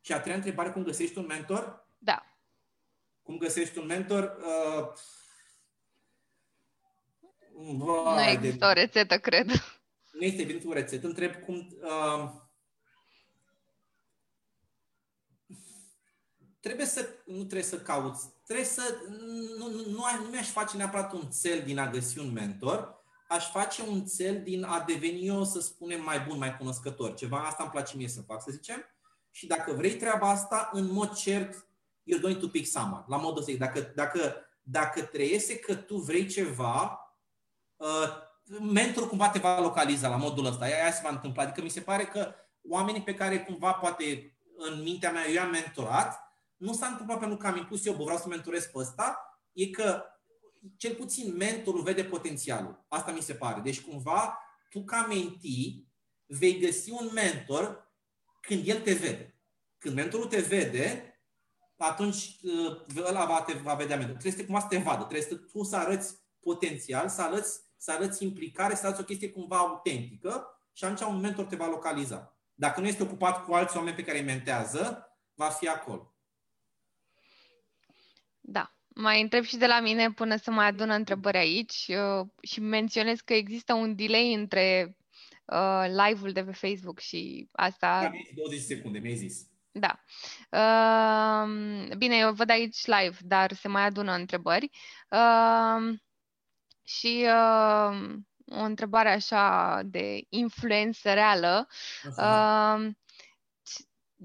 Și 0.00 0.12
a 0.12 0.20
treia 0.20 0.36
întrebare, 0.36 0.70
cum 0.70 0.82
găsești 0.82 1.18
un 1.18 1.26
mentor? 1.26 1.88
Da. 1.98 2.38
Cum 3.22 3.38
găsești 3.38 3.78
un 3.78 3.86
mentor? 3.86 4.36
Uh, 4.38 4.92
nu 7.56 8.22
există 8.22 8.58
de... 8.58 8.64
o 8.64 8.72
rețetă, 8.72 9.18
cred. 9.18 9.46
Nu 10.12 10.24
este 10.24 10.42
evident 10.42 10.64
o 10.64 10.72
rețetă. 10.72 11.06
Întreb 11.06 11.34
cum... 11.34 11.78
Uh, 11.82 12.30
trebuie 16.60 16.86
să... 16.86 17.08
Nu 17.24 17.36
trebuie 17.36 17.62
să 17.62 17.80
cauți. 17.80 18.32
Trebuie 18.44 18.66
să... 18.66 18.98
Nu, 19.58 19.70
nu, 19.70 19.90
nu, 19.90 20.04
nu 20.22 20.28
mi-aș 20.30 20.50
face 20.50 20.76
neapărat 20.76 21.12
un 21.12 21.30
cel 21.42 21.62
din 21.62 21.78
a 21.78 21.90
găsi 21.90 22.18
un 22.18 22.32
mentor, 22.32 22.95
aș 23.28 23.50
face 23.50 23.82
un 23.82 24.04
cel 24.04 24.42
din 24.42 24.64
a 24.64 24.80
deveni 24.86 25.26
eu, 25.26 25.44
să 25.44 25.60
spunem, 25.60 26.02
mai 26.02 26.20
bun, 26.20 26.38
mai 26.38 26.56
cunoscător. 26.56 27.14
Ceva 27.14 27.38
asta 27.38 27.62
îmi 27.62 27.72
place 27.72 27.96
mie 27.96 28.08
să 28.08 28.20
fac, 28.20 28.42
să 28.42 28.50
zicem. 28.50 28.84
Și 29.30 29.46
dacă 29.46 29.72
vrei 29.72 29.96
treaba 29.96 30.30
asta, 30.30 30.70
în 30.72 30.92
mod 30.92 31.12
cert, 31.12 31.66
you're 32.06 32.20
going 32.20 32.38
to 32.38 32.48
pick 32.48 32.66
someone. 32.66 33.04
La 33.06 33.16
modul 33.16 33.38
ăsta, 33.38 33.52
dacă, 33.58 33.92
dacă, 33.94 34.36
dacă 34.62 35.02
trăiese 35.02 35.58
că 35.58 35.74
tu 35.74 35.96
vrei 35.96 36.26
ceva, 36.26 37.00
uh, 37.76 38.08
mentorul 38.60 39.08
cumva 39.08 39.28
te 39.28 39.38
va 39.38 39.60
localiza 39.60 40.08
la 40.08 40.16
modul 40.16 40.46
ăsta. 40.46 40.64
Aia 40.64 40.92
se 40.92 41.00
va 41.02 41.10
întâmpla. 41.10 41.42
Adică 41.42 41.62
mi 41.62 41.68
se 41.68 41.80
pare 41.80 42.04
că 42.04 42.34
oamenii 42.68 43.02
pe 43.02 43.14
care 43.14 43.38
cumva 43.40 43.72
poate 43.72 44.36
în 44.56 44.82
mintea 44.82 45.12
mea 45.12 45.26
eu 45.26 45.34
i-am 45.34 45.50
mentorat, 45.50 46.26
nu 46.56 46.72
s-a 46.72 46.86
întâmplat 46.86 47.18
pentru 47.18 47.36
că 47.36 47.46
am 47.46 47.56
impus 47.56 47.86
eu, 47.86 47.94
bă, 47.94 48.02
vreau 48.02 48.18
să 48.18 48.28
mentorez 48.28 48.64
pe 48.64 48.78
ăsta, 48.78 49.40
e 49.52 49.66
că 49.66 50.04
cel 50.76 50.94
puțin 50.94 51.36
mentorul 51.36 51.82
vede 51.82 52.04
potențialul. 52.04 52.84
Asta 52.88 53.12
mi 53.12 53.20
se 53.20 53.34
pare. 53.34 53.60
Deci 53.60 53.80
cumva 53.80 54.38
tu 54.70 54.84
ca 54.84 55.06
menti 55.06 55.86
vei 56.26 56.58
găsi 56.58 56.90
un 56.90 57.10
mentor 57.12 57.92
când 58.40 58.68
el 58.68 58.80
te 58.80 58.92
vede. 58.92 59.40
Când 59.78 59.94
mentorul 59.94 60.26
te 60.26 60.40
vede, 60.40 61.10
atunci 61.76 62.38
uh, 62.42 63.04
ăla 63.04 63.24
va, 63.24 63.42
te 63.42 63.52
va 63.52 63.74
vedea 63.74 63.96
mentorul. 63.96 64.20
Trebuie 64.20 64.40
să 64.40 64.46
cumva 64.46 64.60
să 64.60 64.66
te 64.68 64.78
vadă. 64.78 65.04
Trebuie 65.04 65.28
să 65.28 65.34
tu 65.34 65.62
să 65.62 65.76
arăți 65.76 66.14
potențial, 66.40 67.08
să 67.08 67.22
arăți, 67.22 67.60
să 67.76 67.92
arăți 67.92 68.24
implicare, 68.24 68.74
să 68.74 68.86
arăți 68.86 69.00
o 69.00 69.04
chestie 69.04 69.30
cumva 69.30 69.58
autentică 69.58 70.60
și 70.72 70.84
atunci 70.84 71.00
un 71.00 71.20
mentor 71.20 71.44
te 71.44 71.56
va 71.56 71.66
localiza. 71.66 72.38
Dacă 72.54 72.80
nu 72.80 72.86
este 72.86 73.02
ocupat 73.02 73.44
cu 73.44 73.54
alți 73.54 73.76
oameni 73.76 73.96
pe 73.96 74.04
care 74.04 74.18
îi 74.18 74.24
mentează, 74.24 75.10
va 75.34 75.48
fi 75.48 75.68
acolo. 75.68 76.14
Da. 78.40 78.75
Mai 78.98 79.20
întreb 79.20 79.44
și 79.44 79.56
de 79.56 79.66
la 79.66 79.80
mine 79.80 80.10
până 80.10 80.36
să 80.36 80.50
mai 80.50 80.66
adună 80.66 80.94
întrebări 80.94 81.36
aici 81.36 81.86
uh, 81.88 82.26
și 82.42 82.60
menționez 82.60 83.20
că 83.20 83.32
există 83.32 83.74
un 83.74 83.94
delay 83.94 84.32
între 84.32 84.96
uh, 85.44 85.84
live-ul 85.88 86.32
de 86.32 86.44
pe 86.44 86.52
Facebook 86.52 86.98
și 86.98 87.48
asta. 87.52 88.00
Da, 88.00 88.10
20 88.34 88.60
secunde, 88.60 88.98
mi-ai 88.98 89.14
zis. 89.14 89.46
Da. 89.70 90.00
Uh, 90.50 91.48
bine, 91.96 92.16
eu 92.16 92.32
văd 92.32 92.50
aici 92.50 92.84
live, 92.84 93.16
dar 93.20 93.52
se 93.52 93.68
mai 93.68 93.82
adună 93.82 94.12
întrebări. 94.12 94.70
Uh, 95.10 95.98
și 96.82 97.26
uh, 97.26 98.14
o 98.46 98.60
întrebare 98.60 99.12
așa 99.12 99.80
de 99.84 100.26
influență 100.28 101.12
reală. 101.12 101.68
Uh, 102.16 102.88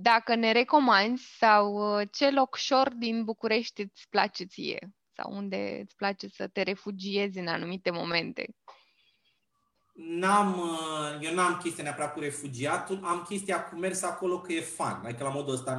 dacă 0.02 0.36
ne 0.36 0.52
recomanzi 0.52 1.36
sau 1.38 1.74
uh, 2.00 2.08
ce 2.12 2.30
locșor 2.30 2.90
din 2.90 3.24
București 3.24 3.82
îți 3.82 4.08
place 4.10 4.44
ție 4.44 4.94
sau 5.16 5.32
unde 5.36 5.80
îți 5.84 5.96
place 5.96 6.28
să 6.28 6.48
te 6.48 6.62
refugiezi 6.62 7.40
în 7.40 7.48
anumite 7.48 7.92
momente. 7.92 8.56
N-am, 9.94 10.60
uh, 10.60 11.18
eu 11.22 11.34
n-am 11.34 11.58
chestia 11.64 11.84
neapărat 11.84 12.14
cu 12.14 12.20
refugiatul, 12.20 13.00
am 13.04 13.26
chestia 13.30 13.64
cu 13.64 13.76
mers 13.76 14.02
acolo 14.02 14.40
că 14.40 14.54
e 14.54 14.62
fan, 14.62 15.02
adică 15.06 15.24
la 15.24 15.30
modul 15.30 15.54
ăsta. 15.54 15.74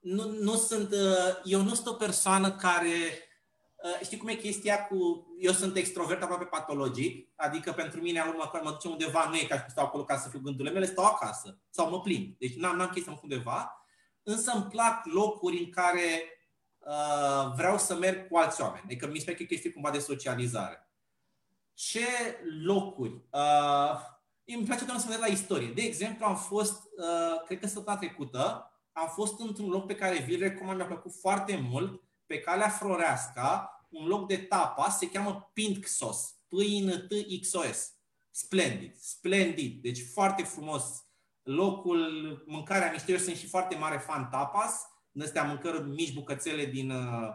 Nu, 0.00 0.30
nu 0.40 0.54
sunt, 0.54 0.92
uh, 0.92 1.40
eu 1.44 1.62
nu 1.62 1.74
sunt 1.74 1.86
o 1.86 1.92
persoană 1.92 2.52
care 2.52 2.90
Uh, 2.90 3.25
știi 4.02 4.16
cum 4.16 4.28
e 4.28 4.34
chestia 4.34 4.86
cu... 4.86 5.26
Eu 5.40 5.52
sunt 5.52 5.76
extrovert 5.76 6.22
aproape 6.22 6.44
patologic, 6.44 7.28
adică 7.36 7.72
pentru 7.72 8.00
mine 8.00 8.20
am 8.20 8.34
mă, 8.36 8.60
mă 8.62 8.70
duce 8.70 8.88
undeva, 8.88 9.28
nu 9.28 9.36
e 9.36 9.44
ca 9.44 9.56
și 9.56 9.70
stau 9.70 9.84
acolo 9.84 10.04
ca 10.04 10.18
să 10.18 10.28
fiu 10.28 10.40
gândurile 10.40 10.74
mele, 10.74 10.86
stau 10.86 11.04
acasă 11.04 11.58
sau 11.70 11.90
mă 11.90 12.00
plimb. 12.00 12.38
Deci 12.38 12.56
n-am, 12.56 12.76
n-am 12.76 12.88
chestia 12.88 13.12
mă 13.12 13.18
undeva, 13.22 13.86
însă 14.22 14.52
îmi 14.54 14.64
plac 14.64 15.04
locuri 15.04 15.58
în 15.58 15.70
care 15.70 16.22
uh, 16.78 17.52
vreau 17.56 17.78
să 17.78 17.94
merg 17.94 18.28
cu 18.28 18.36
alți 18.36 18.62
oameni. 18.62 18.82
Adică 18.84 19.06
mi 19.06 19.18
se 19.18 19.24
pare 19.24 19.36
că 19.36 19.42
e 19.42 19.46
chestie 19.46 19.72
cumva 19.72 19.90
de 19.90 19.98
socializare. 19.98 20.90
Ce 21.74 22.06
locuri? 22.62 23.22
Uh, 23.30 24.00
îmi 24.44 24.64
place 24.64 24.84
doar 24.84 24.98
să 24.98 25.06
vedem 25.06 25.20
la 25.20 25.32
istorie. 25.32 25.72
De 25.72 25.82
exemplu, 25.82 26.26
am 26.26 26.36
fost, 26.36 26.82
uh, 26.96 27.42
cred 27.44 27.60
că 27.60 27.66
săptămâna 27.66 28.00
trecută, 28.00 28.70
am 28.92 29.08
fost 29.08 29.40
într-un 29.40 29.68
loc 29.68 29.86
pe 29.86 29.94
care 29.94 30.18
vi-l 30.18 30.38
recomand, 30.38 30.76
mi-a 30.76 30.86
plăcut 30.86 31.12
foarte 31.20 31.56
mult, 31.70 32.02
pe 32.26 32.38
calea 32.38 32.68
Floreasca, 32.68 33.70
un 33.90 34.06
loc 34.06 34.28
de 34.28 34.36
tapa, 34.36 34.90
se 34.90 35.08
cheamă 35.08 35.50
Pintxos. 35.52 36.36
P-I-N-T-X-O-S. 36.48 37.94
Splendid, 38.30 38.94
splendid. 38.96 39.82
Deci 39.82 39.98
foarte 40.12 40.42
frumos 40.42 41.06
locul, 41.42 41.98
mâncarea 42.46 42.90
mișto. 42.90 43.12
Eu 43.12 43.18
sunt 43.18 43.36
și 43.36 43.46
foarte 43.46 43.76
mare 43.76 43.98
fan 43.98 44.28
tapas. 44.30 44.80
În 45.12 45.22
astea 45.22 45.42
mâncări 45.42 45.82
mici 45.82 46.14
bucățele 46.14 46.64
din, 46.64 46.90
uh, 46.90 47.34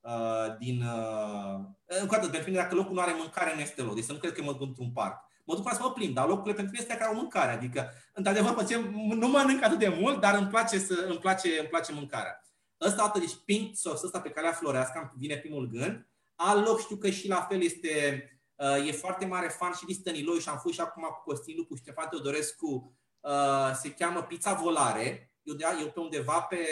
uh 0.00 0.56
din 0.58 0.82
uh, 0.82 1.60
încă 1.84 2.14
o 2.14 2.18
dată, 2.18 2.28
pentru 2.28 2.50
mine 2.50 2.62
dacă 2.62 2.74
locul 2.74 2.94
nu 2.94 3.00
are 3.00 3.14
mâncare, 3.18 3.54
nu 3.54 3.60
este 3.60 3.82
loc. 3.82 3.94
Deci 3.94 4.04
să 4.04 4.12
nu 4.12 4.18
cred 4.18 4.32
că 4.32 4.42
mă 4.42 4.52
duc 4.52 4.60
într-un 4.60 4.92
parc. 4.92 5.28
Mă 5.44 5.54
duc 5.54 5.72
să 5.72 5.82
mă 5.82 5.92
plimb, 5.92 6.14
dar 6.14 6.26
locurile 6.26 6.54
pentru 6.54 6.72
mine 6.72 6.84
este 6.84 6.96
care 6.98 7.10
au 7.10 7.20
mâncare. 7.20 7.52
Adică, 7.52 7.92
într-adevăr, 8.12 8.64
nu 8.94 9.28
mănânc 9.28 9.62
atât 9.62 9.78
de 9.78 9.88
mult, 9.88 10.20
dar 10.20 10.34
îmi 10.34 10.48
place, 10.48 10.78
să, 10.78 11.04
îmi 11.08 11.18
place, 11.18 11.58
îmi 11.58 11.68
place 11.68 11.92
mâncarea. 11.92 12.44
Ăsta, 12.80 13.02
atât, 13.02 13.20
deci 13.20 13.36
pink 13.44 13.76
sos 13.76 14.02
ăsta 14.02 14.20
pe 14.20 14.30
calea 14.30 14.52
florească, 14.52 15.14
vine 15.16 15.36
primul 15.36 15.66
gând. 15.66 16.08
Al 16.34 16.62
loc 16.62 16.80
știu 16.80 16.96
că 16.96 17.10
și 17.10 17.28
la 17.28 17.40
fel 17.40 17.62
este, 17.62 18.24
uh, 18.54 18.88
e 18.88 18.92
foarte 18.92 19.26
mare 19.26 19.48
fan 19.48 19.72
și 19.72 19.84
din 19.84 19.94
Stăniloi 19.94 20.40
și 20.40 20.48
am 20.48 20.58
fost 20.58 20.74
și 20.74 20.80
acum 20.80 21.02
cu 21.02 21.22
Costin 21.24 21.56
Lupu 21.56 21.74
și 21.74 21.80
Ștefan 21.82 22.08
Teodorescu, 22.08 22.98
uh, 23.20 23.72
se 23.80 23.94
cheamă 23.94 24.22
Pizza 24.22 24.54
Volare. 24.54 25.34
Eu, 25.42 25.54
de, 25.54 25.64
eu 25.80 25.90
pe 25.90 26.00
undeva 26.00 26.40
pe, 26.40 26.66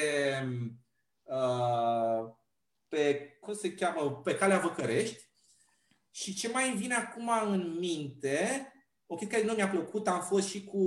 uh, 1.23 2.31
pe, 2.89 3.37
cum 3.41 3.55
se 3.55 3.75
cheamă, 3.75 4.13
pe 4.13 4.35
calea 4.35 4.59
Văcărești. 4.59 5.27
Și 6.11 6.35
ce 6.35 6.49
mai 6.49 6.69
îmi 6.69 6.79
vine 6.79 6.95
acum 6.95 7.31
în 7.45 7.79
minte, 7.79 8.73
o 9.11 9.15
chestie 9.15 9.37
care 9.37 9.49
nu 9.49 9.57
mi-a 9.57 9.69
plăcut, 9.69 10.09
am 10.09 10.21
fost 10.21 10.49
și 10.49 10.65
cu 10.65 10.85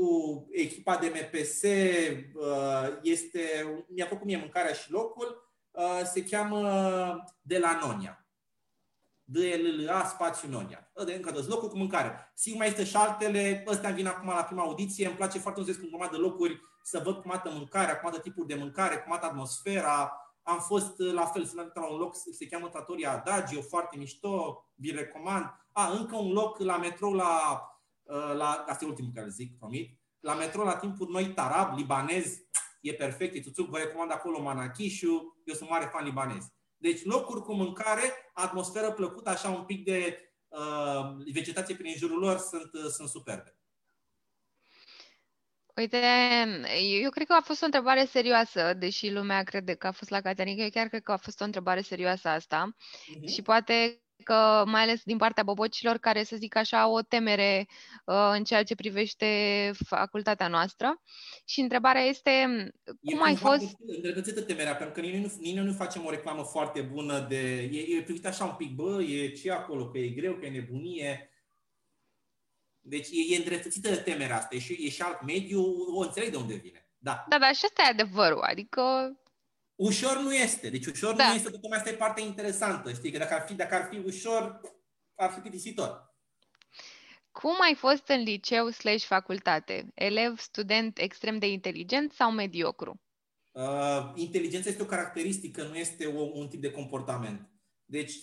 echipa 0.51 0.97
de 0.97 1.11
MPS, 1.15 1.61
uh, 1.63 2.99
este, 3.01 3.39
mi-a 3.87 4.05
plăcut 4.05 4.25
mie 4.25 4.37
mâncarea 4.37 4.73
și 4.73 4.91
locul, 4.91 5.51
uh, 5.71 6.01
se 6.03 6.23
cheamă 6.23 6.59
De 7.41 7.57
la 7.57 7.79
Nonia. 7.83 8.25
d 9.23 9.37
l 9.37 9.83
l 9.83 9.89
a 9.89 10.05
spațiu 10.05 10.49
Nonia. 10.49 10.91
De 11.05 11.13
încă 11.13 11.31
dos, 11.31 11.47
locul 11.47 11.69
cu 11.69 11.77
mâncare. 11.77 12.31
Sigur 12.35 12.57
mai 12.57 12.67
este 12.67 12.83
și 12.83 12.95
altele, 12.95 13.63
ăstea 13.67 13.89
vin 13.89 14.07
acum 14.07 14.27
la 14.27 14.43
prima 14.43 14.63
audiție, 14.63 15.07
îmi 15.07 15.15
place 15.15 15.39
foarte 15.39 15.61
mult 15.61 15.75
să 15.75 15.81
în 15.91 16.09
de 16.11 16.17
locuri, 16.17 16.61
să 16.83 17.01
văd 17.03 17.21
cum 17.21 17.31
arată 17.31 17.49
mâncarea, 17.49 17.99
cum 17.99 18.07
arată 18.07 18.21
tipuri 18.21 18.47
de 18.47 18.55
mâncare, 18.55 18.97
cum 18.97 19.11
arată 19.11 19.27
atmosfera. 19.27 20.15
Am 20.41 20.59
fost 20.59 20.99
uh, 20.99 21.13
la 21.13 21.25
fel, 21.25 21.45
sunt 21.45 21.71
la 21.73 21.91
un 21.91 21.97
loc, 21.97 22.15
se 22.15 22.47
cheamă 22.47 22.67
Trattoria 22.67 23.11
Adagio, 23.11 23.61
foarte 23.61 23.97
mișto, 23.97 24.65
vi 24.75 24.91
recomand. 24.91 25.45
A, 25.71 25.91
încă 25.91 26.15
un 26.15 26.31
loc 26.31 26.59
la 26.59 26.77
metrou 26.77 27.13
la 27.13 27.65
Uh, 27.65 27.70
la, 28.33 28.65
asta 28.67 28.85
e 28.85 28.87
ultimul 28.87 29.11
care 29.15 29.29
zic, 29.29 29.57
promit, 29.57 29.99
la 30.19 30.33
metro 30.33 30.63
la 30.63 30.77
timpuri 30.77 31.11
noi, 31.11 31.33
tarab, 31.33 31.77
libanez, 31.77 32.37
e 32.81 32.93
perfect, 32.93 33.35
e 33.35 33.39
tuțuc, 33.39 33.69
vă 33.69 33.77
recomand 33.77 34.11
acolo 34.11 34.41
Manakishu, 34.41 35.41
eu 35.45 35.53
sunt 35.55 35.69
mare 35.69 35.85
fan 35.85 36.03
libanez. 36.03 36.45
Deci 36.77 37.03
locuri 37.03 37.41
cu 37.41 37.53
mâncare, 37.53 38.01
atmosferă 38.33 38.91
plăcută, 38.91 39.29
așa 39.29 39.49
un 39.49 39.63
pic 39.63 39.83
de 39.83 40.31
uh, 40.47 41.33
vegetație 41.33 41.75
prin 41.75 41.93
jurul 41.97 42.19
lor, 42.19 42.37
sunt, 42.37 42.73
uh, 42.73 42.89
sunt 42.89 43.09
superbe. 43.09 43.55
Uite, 45.75 45.97
eu 47.01 47.09
cred 47.09 47.27
că 47.27 47.33
a 47.33 47.41
fost 47.41 47.61
o 47.61 47.65
întrebare 47.65 48.05
serioasă, 48.05 48.73
deși 48.73 49.11
lumea 49.11 49.43
crede 49.43 49.73
că 49.73 49.87
a 49.87 49.91
fost 49.91 50.09
la 50.09 50.21
Caterina, 50.21 50.63
eu 50.63 50.69
chiar 50.69 50.87
cred 50.87 51.03
că 51.03 51.11
a 51.11 51.17
fost 51.17 51.41
o 51.41 51.43
întrebare 51.43 51.81
serioasă 51.81 52.27
asta 52.27 52.75
uh-huh. 52.75 53.33
și 53.33 53.41
poate 53.41 54.00
că 54.23 54.63
mai 54.65 54.81
ales 54.81 55.01
din 55.03 55.17
partea 55.17 55.43
bobocilor 55.43 55.97
care, 55.97 56.23
să 56.23 56.35
zic 56.35 56.55
așa, 56.55 56.81
au 56.81 56.93
o 56.93 57.01
temere 57.01 57.67
uh, 58.05 58.31
în 58.31 58.43
ceea 58.43 58.63
ce 58.63 58.75
privește 58.75 59.25
facultatea 59.85 60.47
noastră. 60.47 61.01
Și 61.45 61.59
întrebarea 61.59 62.01
este, 62.01 62.31
cum 63.03 63.19
e 63.19 63.23
ai 63.23 63.35
fost... 63.35 63.75
Îndreptățită 63.95 64.41
temerea, 64.41 64.75
pentru 64.75 65.01
că 65.01 65.07
noi 65.07 65.19
nu, 65.19 65.53
noi 65.53 65.65
nu 65.65 65.73
facem 65.73 66.05
o 66.05 66.09
reclamă 66.09 66.43
foarte 66.43 66.81
bună 66.81 67.19
de... 67.29 67.61
E, 67.61 67.97
e 67.97 68.01
privit 68.01 68.25
așa 68.25 68.43
un 68.43 68.55
pic, 68.57 68.71
bă, 68.71 69.01
e 69.03 69.31
ce 69.31 69.51
acolo, 69.51 69.89
că 69.89 69.97
e 69.97 70.07
greu, 70.07 70.33
că 70.33 70.45
e 70.45 70.49
nebunie. 70.49 71.29
Deci 72.79 73.07
e, 73.11 73.33
e 73.33 73.37
îndreptățită 73.37 73.89
de 73.89 73.95
temerea 73.95 74.37
asta, 74.37 74.55
e 74.55 74.59
și, 74.59 74.77
e 74.85 74.89
și 74.89 75.01
alt 75.01 75.21
mediu, 75.21 75.61
o 75.95 75.99
înțeleg 75.99 76.29
de 76.29 76.37
unde 76.37 76.53
vine. 76.53 76.85
Da. 76.97 77.25
Da, 77.29 77.37
dar 77.37 77.55
și 77.55 77.65
asta 77.65 77.83
e 77.85 77.89
adevărul, 77.89 78.41
adică 78.41 78.81
Ușor 79.81 80.17
nu 80.17 80.33
este. 80.33 80.69
Deci 80.69 80.85
ușor 80.85 81.15
da. 81.15 81.27
nu 81.27 81.35
este, 81.35 81.49
tocmai 81.49 81.77
asta 81.77 81.89
e 81.89 81.93
partea 81.93 82.23
interesantă. 82.23 82.93
Știi, 82.93 83.11
că 83.11 83.17
dacă 83.17 83.33
ar 83.33 83.41
fi, 83.47 83.53
dacă 83.53 83.75
ar 83.75 83.87
fi 83.91 83.97
ușor, 83.97 84.61
ar 85.15 85.31
fi 85.31 85.39
plictisitor. 85.39 86.15
Cum 87.31 87.55
ai 87.61 87.75
fost 87.75 88.07
în 88.07 88.21
liceu 88.21 88.69
slash 88.69 89.05
facultate? 89.05 89.91
Elev, 89.93 90.39
student 90.39 90.97
extrem 90.97 91.39
de 91.39 91.47
inteligent 91.47 92.11
sau 92.11 92.31
mediocru? 92.31 93.01
Uh, 93.51 94.11
inteligența 94.15 94.69
este 94.69 94.81
o 94.81 94.85
caracteristică, 94.85 95.63
nu 95.63 95.75
este 95.75 96.05
o, 96.05 96.21
un 96.21 96.47
tip 96.47 96.61
de 96.61 96.71
comportament. 96.71 97.49
Deci, 97.85 98.13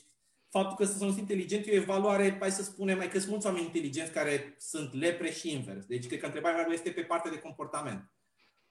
faptul 0.48 0.76
că 0.76 0.84
sunt 0.84 1.18
inteligent 1.18 1.66
e 1.66 1.70
o 1.70 1.74
evaluare, 1.74 2.36
hai 2.40 2.50
să 2.50 2.62
spunem, 2.62 2.96
mai 2.96 3.08
că 3.08 3.18
sunt 3.18 3.30
mulți 3.30 3.46
oameni 3.46 3.64
inteligenți 3.64 4.12
care 4.12 4.54
sunt 4.58 4.94
lepre 4.94 5.30
și 5.30 5.52
invers. 5.52 5.84
Deci, 5.84 6.06
cred 6.06 6.20
că 6.20 6.26
întrebarea 6.26 6.66
este 6.72 6.90
pe 6.90 7.02
partea 7.02 7.30
de 7.30 7.38
comportament. 7.38 8.12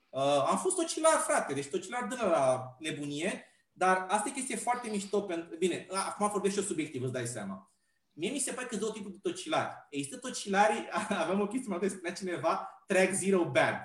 Uh, 0.10 0.46
am 0.50 0.58
fost 0.58 0.76
tocilar, 0.76 1.14
frate, 1.14 1.54
deci 1.54 1.68
tocilar 1.68 2.04
dână 2.04 2.24
la 2.24 2.76
nebunie, 2.80 3.46
dar 3.72 4.06
asta 4.10 4.30
e 4.30 4.32
chestie 4.32 4.56
foarte 4.56 4.90
mișto. 4.90 5.22
Pentru... 5.22 5.56
Bine, 5.58 5.88
acum 5.92 6.30
vorbesc 6.30 6.54
și 6.54 6.60
eu 6.60 6.66
subiectiv, 6.66 7.04
îți 7.04 7.12
dai 7.12 7.28
seama. 7.28 7.72
Mie 8.14 8.32
mi 8.32 8.40
se 8.40 8.52
pare 8.52 8.64
că 8.64 8.70
sunt 8.70 8.82
două 8.82 8.94
tipuri 8.94 9.14
de 9.14 9.20
tocilari. 9.22 9.74
Există 9.90 10.18
tocilari, 10.18 10.90
avem 11.24 11.40
o 11.40 11.48
chestie, 11.48 11.78
mă 11.78 11.88
spunea 11.88 12.14
cineva, 12.14 12.84
track 12.88 13.14
zero 13.14 13.52
bad. 13.52 13.76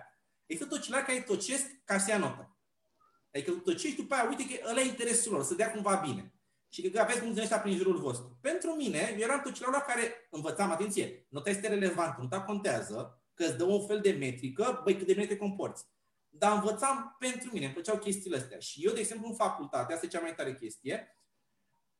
Există 0.47 0.75
tocilari 0.75 1.05
care 1.05 1.20
tocesc 1.20 1.64
ca 1.85 1.99
să 1.99 2.11
ia 2.11 2.18
notă. 2.18 2.57
Adică 3.33 3.53
tocești 3.53 3.97
după 3.97 4.14
aia, 4.14 4.29
uite 4.29 4.47
că 4.47 4.68
ăla 4.70 4.81
e 4.81 4.85
interesul 4.85 5.33
lor, 5.33 5.45
să 5.45 5.55
dea 5.55 5.70
cumva 5.70 5.95
bine. 5.95 6.35
Și 6.68 6.91
că 6.91 7.01
aveți 7.01 7.25
mulți 7.25 7.41
ăștia 7.41 7.61
prin 7.61 7.77
jurul 7.77 7.97
vostru. 7.97 8.39
Pentru 8.41 8.70
mine, 8.70 9.09
eu 9.12 9.18
eram 9.18 9.41
tocilarul 9.41 9.75
la 9.75 9.93
care 9.93 10.29
învățam, 10.31 10.70
atenție, 10.70 11.27
nota 11.29 11.51
este 11.51 11.68
relevantă, 11.68 12.16
nota 12.20 12.43
contează, 12.43 13.23
că 13.35 13.45
îți 13.45 13.57
dă 13.57 13.64
un 13.64 13.87
fel 13.87 14.01
de 14.01 14.11
metrică, 14.12 14.81
băi, 14.85 14.97
cât 14.97 15.07
de 15.07 15.12
bine 15.12 15.27
te 15.27 15.37
comporți 15.37 15.85
dar 16.35 16.53
învățam 16.53 17.16
pentru 17.18 17.51
mine, 17.53 17.64
îmi 17.64 17.74
plăceau 17.74 17.99
chestiile 17.99 18.37
astea. 18.37 18.59
Și 18.59 18.87
eu, 18.87 18.93
de 18.93 19.01
exemplu, 19.01 19.28
în 19.28 19.35
facultate, 19.35 19.93
asta 19.93 20.07
e 20.07 20.09
cea 20.09 20.20
mai 20.20 20.35
tare 20.35 20.55
chestie, 20.55 21.16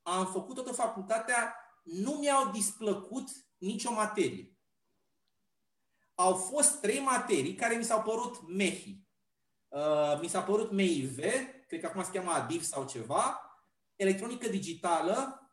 am 0.03 0.27
făcut 0.27 0.55
toată 0.55 0.73
facultatea, 0.73 1.57
nu 1.83 2.13
mi-au 2.13 2.51
displăcut 2.51 3.29
nicio 3.57 3.93
materie. 3.93 4.57
Au 6.15 6.35
fost 6.35 6.81
trei 6.81 7.01
materii 7.01 7.55
care 7.55 7.75
mi 7.75 7.85
s-au 7.85 8.03
părut 8.03 8.49
mehi. 8.49 9.01
Uh, 9.69 10.19
mi 10.21 10.29
s-a 10.29 10.43
părut 10.43 10.71
MIV, 10.71 11.19
cred 11.67 11.81
că 11.81 11.87
acum 11.87 12.05
se 12.05 12.11
cheamă 12.11 12.31
ADIV 12.31 12.63
sau 12.63 12.87
ceva, 12.87 13.41
electronică 13.97 14.49
digitală 14.49 15.47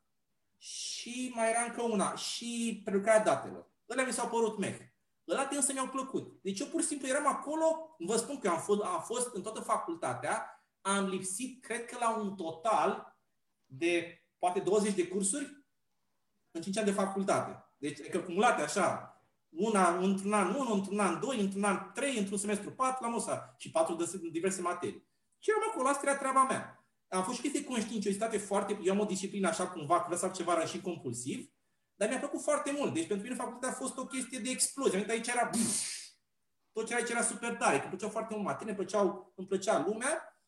și 0.57 1.31
mai 1.35 1.49
era 1.49 1.61
încă 1.61 1.81
una, 1.81 2.15
și 2.15 2.81
prelucrarea 2.85 3.23
datelor. 3.23 3.71
Ălea 3.89 4.05
mi 4.05 4.13
s-au 4.13 4.29
părut 4.29 4.57
mehi. 4.57 4.88
Ăla 5.29 5.45
te 5.45 5.55
însă 5.55 5.73
mi-au 5.73 5.87
plăcut. 5.87 6.41
Deci 6.41 6.59
eu 6.59 6.67
pur 6.67 6.81
și 6.81 6.87
simplu 6.87 7.07
eram 7.07 7.27
acolo, 7.27 7.95
vă 7.99 8.15
spun 8.15 8.39
că 8.39 8.49
am 8.49 8.59
fost, 8.59 8.81
am 8.81 9.01
fost 9.01 9.35
în 9.35 9.41
toată 9.41 9.59
facultatea, 9.59 10.63
am 10.81 11.05
lipsit, 11.05 11.63
cred 11.63 11.85
că 11.85 11.97
la 11.99 12.17
un 12.17 12.35
total 12.35 13.17
de 13.65 14.23
poate 14.37 14.59
20 14.59 14.93
de 14.93 15.07
cursuri 15.07 15.65
în 16.51 16.61
5 16.61 16.77
ani 16.77 16.85
de 16.85 16.91
facultate. 16.91 17.63
Deci, 17.77 18.09
că 18.09 18.19
cumulate 18.19 18.61
așa, 18.61 19.13
una 19.49 19.97
într-un 19.97 20.33
an 20.33 20.55
1, 20.55 20.73
într-un 20.73 20.99
an 20.99 21.19
2, 21.19 21.39
într-un 21.39 21.63
an 21.63 21.91
3, 21.93 22.17
într-un 22.17 22.37
semestru 22.37 22.71
4, 22.71 23.03
la 23.03 23.09
mosa 23.09 23.55
și 23.57 23.71
4 23.71 23.95
de 23.95 24.19
diverse 24.31 24.61
materii. 24.61 25.07
Și 25.37 25.49
eram 25.49 25.69
acolo, 25.69 25.87
asta 25.87 26.09
era 26.09 26.17
treaba 26.17 26.43
mea. 26.43 26.83
Am 27.07 27.23
fost 27.23 27.35
și 27.35 27.41
chestii 27.41 27.63
conștiinciozitate 27.63 28.37
foarte... 28.37 28.79
Eu 28.83 28.93
am 28.93 28.99
o 28.99 29.05
disciplină 29.05 29.47
așa 29.47 29.67
cumva, 29.67 29.95
că 29.95 30.03
vreau 30.03 30.19
să 30.19 30.25
fac 30.25 30.35
ceva 30.35 30.65
și 30.65 30.81
compulsiv, 30.81 31.53
dar 31.99 32.09
mi-a 32.09 32.19
plăcut 32.19 32.41
foarte 32.41 32.71
mult. 32.71 32.93
Deci 32.93 33.07
pentru 33.07 33.25
mine 33.25 33.35
facultatea 33.35 33.69
a 33.69 33.79
fost 33.79 33.97
o 33.97 34.05
chestie 34.05 34.39
de 34.39 34.49
explozie. 34.49 35.05
Aici 35.09 35.27
era... 35.27 35.49
Tot 36.71 36.85
ce 36.85 36.93
era 36.93 37.01
aici 37.01 37.11
era 37.11 37.21
super 37.21 37.55
tare, 37.55 37.79
că 37.79 37.87
plăceau 37.87 38.09
foarte 38.09 38.33
mult 38.33 38.45
matine, 38.45 38.73
plăceau, 38.73 39.33
îmi 39.35 39.47
plăcea 39.47 39.83
lumea. 39.87 40.39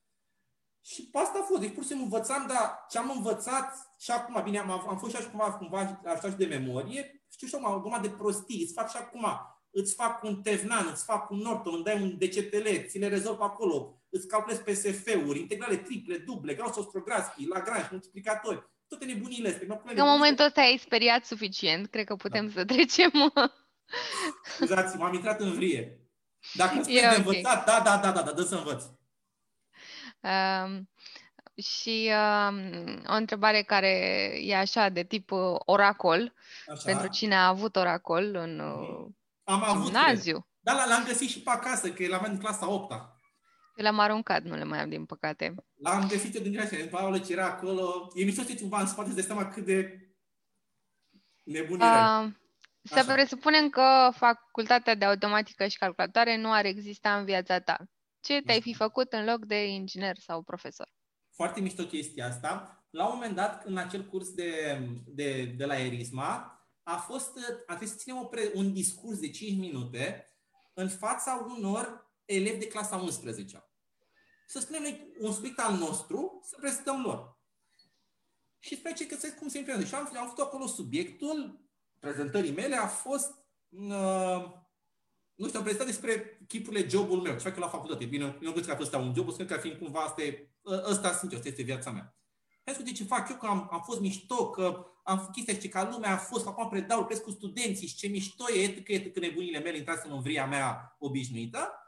Și 0.82 1.10
pe 1.10 1.18
asta 1.18 1.40
a 1.40 1.44
fost. 1.44 1.62
Deci 1.62 1.74
pur 1.74 1.82
și 1.82 1.88
simplu 1.88 2.06
învățam, 2.06 2.48
dar 2.48 2.86
ce 2.90 2.98
am 2.98 3.12
învățat 3.16 3.94
și 3.98 4.12
acum, 4.12 4.44
bine, 4.44 4.60
am, 4.60 4.72
am 4.72 4.98
fost 4.98 5.12
și 5.12 5.18
așa 5.18 5.30
cumva, 5.30 5.54
cumva 5.54 6.02
așa 6.06 6.30
și 6.30 6.36
de 6.36 6.46
memorie, 6.46 7.24
știu 7.32 7.48
și 7.48 7.56
acum, 7.56 7.66
acum 7.66 8.02
de 8.02 8.10
prostii, 8.10 8.62
îți 8.62 8.74
fac 8.74 8.90
și 8.90 8.98
acum, 8.98 9.26
îți 9.70 9.94
fac 9.94 10.24
un 10.24 10.42
Tevnan, 10.42 10.88
îți 10.92 11.04
fac 11.04 11.30
un 11.30 11.38
Norton, 11.38 11.74
îmi 11.74 11.84
dai 11.84 12.02
un 12.02 12.18
DCTL, 12.18 12.88
ți 12.88 12.98
le 12.98 13.08
rezolv 13.08 13.42
acolo, 13.42 14.02
îți 14.10 14.28
calculez 14.28 14.58
PSF-uri, 14.58 15.40
integrale 15.40 15.78
triple, 15.78 16.18
duble, 16.18 16.56
Gauss, 16.56 16.78
Ostrogradski, 16.78 17.48
Lagrange, 17.48 17.88
multiplicatori, 17.92 18.71
toate 18.98 19.14
nebunile 19.14 19.50
astea. 19.50 19.82
În 20.04 20.10
momentul 20.10 20.46
ăsta 20.46 20.62
ai 20.62 20.78
speriat 20.78 21.26
suficient, 21.26 21.90
cred 21.90 22.06
că 22.06 22.16
putem 22.16 22.46
da. 22.46 22.52
să 22.52 22.66
trecem. 22.66 23.12
Scuzați, 24.56 24.98
m-am 24.98 25.14
intrat 25.14 25.40
în 25.40 25.54
vrie. 25.54 26.00
Dacă 26.54 26.74
îmi 26.74 26.98
okay. 26.98 27.10
de 27.10 27.16
învățat, 27.16 27.66
da, 27.66 27.82
da, 27.84 27.98
da, 27.98 28.12
da, 28.12 28.22
da, 28.22 28.32
dă 28.32 28.42
să 28.42 28.56
învăț. 28.56 28.84
Um, 30.22 30.90
și 31.64 32.12
um, 32.50 33.02
o 33.08 33.14
întrebare 33.14 33.62
care 33.62 33.90
e 34.42 34.58
așa, 34.58 34.90
de 34.90 35.04
tip 35.04 35.32
uh, 35.32 35.56
oracol, 35.66 36.34
așa. 36.72 36.82
pentru 36.86 37.08
cine 37.08 37.36
a 37.36 37.48
avut 37.48 37.76
oracol 37.76 38.36
în 38.36 38.60
uh, 38.60 39.08
Am 39.44 39.84
gimnaziu. 39.84 40.36
Avut, 40.36 40.48
da, 40.60 40.86
l-am 40.86 41.04
găsit 41.06 41.30
și 41.30 41.42
pe 41.42 41.50
acasă, 41.50 41.92
că 41.92 42.08
l-am 42.08 42.24
în 42.24 42.38
clasa 42.38 42.70
8 42.70 42.94
-a. 42.94 43.21
Eu 43.76 43.86
l-am 43.86 44.00
aruncat, 44.00 44.44
nu 44.44 44.56
le 44.56 44.64
mai 44.64 44.80
am, 44.80 44.90
din 44.90 45.06
păcate. 45.06 45.56
L-am 45.76 46.08
găsit 46.08 46.36
eu 46.36 46.42
din 46.42 46.52
grație, 46.52 46.86
Paolo 46.86 47.18
ce 47.18 47.32
era 47.32 47.46
acolo. 47.46 48.12
E 48.14 48.24
mișto 48.24 48.42
să 48.42 48.56
cumva 48.56 48.80
în 48.80 48.88
spate, 48.88 49.12
să 49.12 49.22
seama 49.22 49.48
cât 49.48 49.66
de 49.66 50.08
nebun 51.44 51.82
era. 51.82 52.20
Uh, 52.20 52.32
să 52.84 53.04
presupunem 53.14 53.70
că 53.70 54.10
facultatea 54.16 54.96
de 54.96 55.06
automatică 55.06 55.68
și 55.68 55.78
calculatoare 55.78 56.38
nu 56.38 56.54
ar 56.54 56.66
exista 56.66 57.18
în 57.18 57.26
viața 57.26 57.60
ta. 57.60 57.78
Ce 58.20 58.42
te-ai 58.42 58.62
fi 58.62 58.74
făcut 58.74 59.14
în 59.14 59.26
loc 59.26 59.46
de 59.46 59.68
inginer 59.68 60.18
sau 60.18 60.42
profesor? 60.42 60.90
Foarte 61.32 61.62
mișto 61.62 61.84
chestia 61.84 62.28
asta. 62.28 62.84
La 62.90 63.06
un 63.06 63.14
moment 63.14 63.36
dat, 63.36 63.66
în 63.66 63.78
acel 63.78 64.06
curs 64.06 64.30
de, 64.30 64.80
de, 65.06 65.44
de 65.58 65.66
la 65.66 65.80
Erisma, 65.80 66.62
a 66.84 66.98
fost, 66.98 67.38
a 67.38 67.64
trebuit 67.66 67.90
să 67.90 67.96
ținem 67.96 68.18
o 68.18 68.24
pre, 68.24 68.52
un 68.54 68.74
discurs 68.74 69.20
de 69.20 69.30
5 69.30 69.58
minute 69.58 70.26
în 70.74 70.90
fața 70.90 71.48
unor 71.58 72.11
elevi 72.26 72.58
de 72.58 72.68
clasa 72.68 72.96
11 72.96 73.64
Să 74.48 74.60
spunem 74.60 74.82
noi 74.82 75.14
un 75.20 75.34
subiect 75.34 75.60
al 75.60 75.78
nostru, 75.78 76.42
să 76.44 76.58
prezentăm 76.60 77.02
lor. 77.02 77.40
Și 78.60 78.78
spre 78.78 78.94
ce 78.94 79.06
găsesc 79.06 79.38
cum 79.38 79.48
se 79.48 79.58
implementează. 79.58 79.96
Și 79.96 80.16
am, 80.16 80.22
am 80.22 80.28
făcut 80.28 80.44
acolo 80.44 80.68
subiectul 80.68 81.70
prezentării 82.00 82.52
mele 82.52 82.76
a 82.76 82.88
fost 82.88 83.34
uh, 83.70 84.62
nu 85.42 85.48
știu, 85.48 85.60
am 85.60 85.66
prezentat 85.66 85.88
despre 85.88 86.40
chipurile 86.48 86.88
jobul 86.88 87.22
meu, 87.22 87.34
ce 87.34 87.40
fac 87.40 87.56
eu 87.56 87.62
la 87.62 87.68
facultate. 87.68 88.06
Bine, 88.06 88.24
eu 88.24 88.38
nu 88.42 88.52
cred 88.52 88.66
că 88.66 88.72
a 88.72 88.76
fost 88.76 88.94
un 88.94 89.14
job, 89.16 89.28
o 89.28 89.32
că 89.32 89.54
ar 89.54 89.60
fi 89.60 89.78
cumva, 89.78 90.00
asta, 90.00 90.22
e, 90.22 90.52
ă, 90.66 90.84
ăsta 90.90 91.14
sunt 91.14 91.32
eu, 91.32 91.38
asta 91.38 91.50
este 91.50 91.62
viața 91.62 91.92
mea. 91.92 92.16
Hai 92.66 92.74
să 92.74 92.92
ce 92.92 93.04
fac 93.04 93.30
eu, 93.30 93.36
că 93.36 93.46
am, 93.46 93.70
am 93.72 93.82
fost 93.86 94.00
mișto, 94.00 94.50
că 94.50 94.86
am 95.04 95.18
făcut 95.18 95.34
chestia 95.34 95.54
și 95.54 95.68
ca 95.68 95.90
lumea 95.92 96.14
a 96.14 96.18
fost, 96.18 96.44
că 96.44 96.50
acum 96.50 96.70
predau, 96.70 97.00
lucrez 97.00 97.20
cu 97.20 97.32
studenții 97.32 97.88
și 97.88 97.96
ce 97.96 98.08
mișto 98.08 98.52
e, 98.54 98.62
etică, 98.62 98.92
etică 98.92 99.20
nebunile 99.20 99.60
mele, 99.60 99.78
intrați 99.78 100.10
în 100.10 100.22
vria 100.22 100.46
mea 100.46 100.96
obișnuită. 101.00 101.81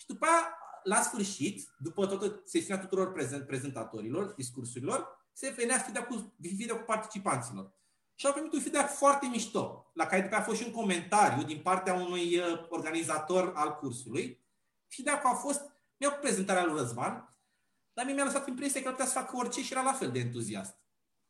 Și 0.00 0.06
după 0.06 0.26
aia, 0.26 0.58
la 0.82 1.00
sfârșit, 1.00 1.68
după 1.78 2.06
toată 2.06 2.40
sesiunea 2.44 2.82
tuturor 2.82 3.12
prezent, 3.12 3.46
prezentatorilor, 3.46 4.32
discursurilor, 4.36 5.28
se 5.32 5.54
venea 5.56 5.78
feedback 5.78 6.06
cu, 6.06 6.34
feedback 6.42 6.78
cu 6.78 6.84
participanților 6.86 7.72
și 8.14 8.26
au 8.26 8.32
primit 8.32 8.52
un 8.52 8.60
feedback 8.60 8.90
foarte 8.90 9.26
mișto, 9.26 9.90
la 9.94 10.06
care 10.06 10.22
după 10.22 10.36
a 10.36 10.40
fost 10.42 10.60
și 10.60 10.66
un 10.66 10.72
comentariu 10.72 11.42
din 11.42 11.60
partea 11.62 11.94
unui 11.94 12.38
uh, 12.38 12.66
organizator 12.68 13.52
al 13.54 13.76
cursului. 13.76 14.44
Feedback-ul 14.88 15.30
a 15.30 15.34
fost, 15.34 15.60
mi-a 15.96 16.10
prezentarea 16.10 16.64
lui 16.64 16.78
Răzvan, 16.78 17.36
dar 17.92 18.04
mie 18.04 18.14
mi-a 18.14 18.24
lăsat 18.24 18.48
impresia 18.48 18.82
că 18.82 18.90
putea 18.90 19.06
să 19.06 19.12
facă 19.12 19.36
orice 19.36 19.62
și 19.62 19.72
era 19.72 19.82
la 19.82 19.92
fel 19.92 20.10
de 20.10 20.18
entuziast. 20.18 20.78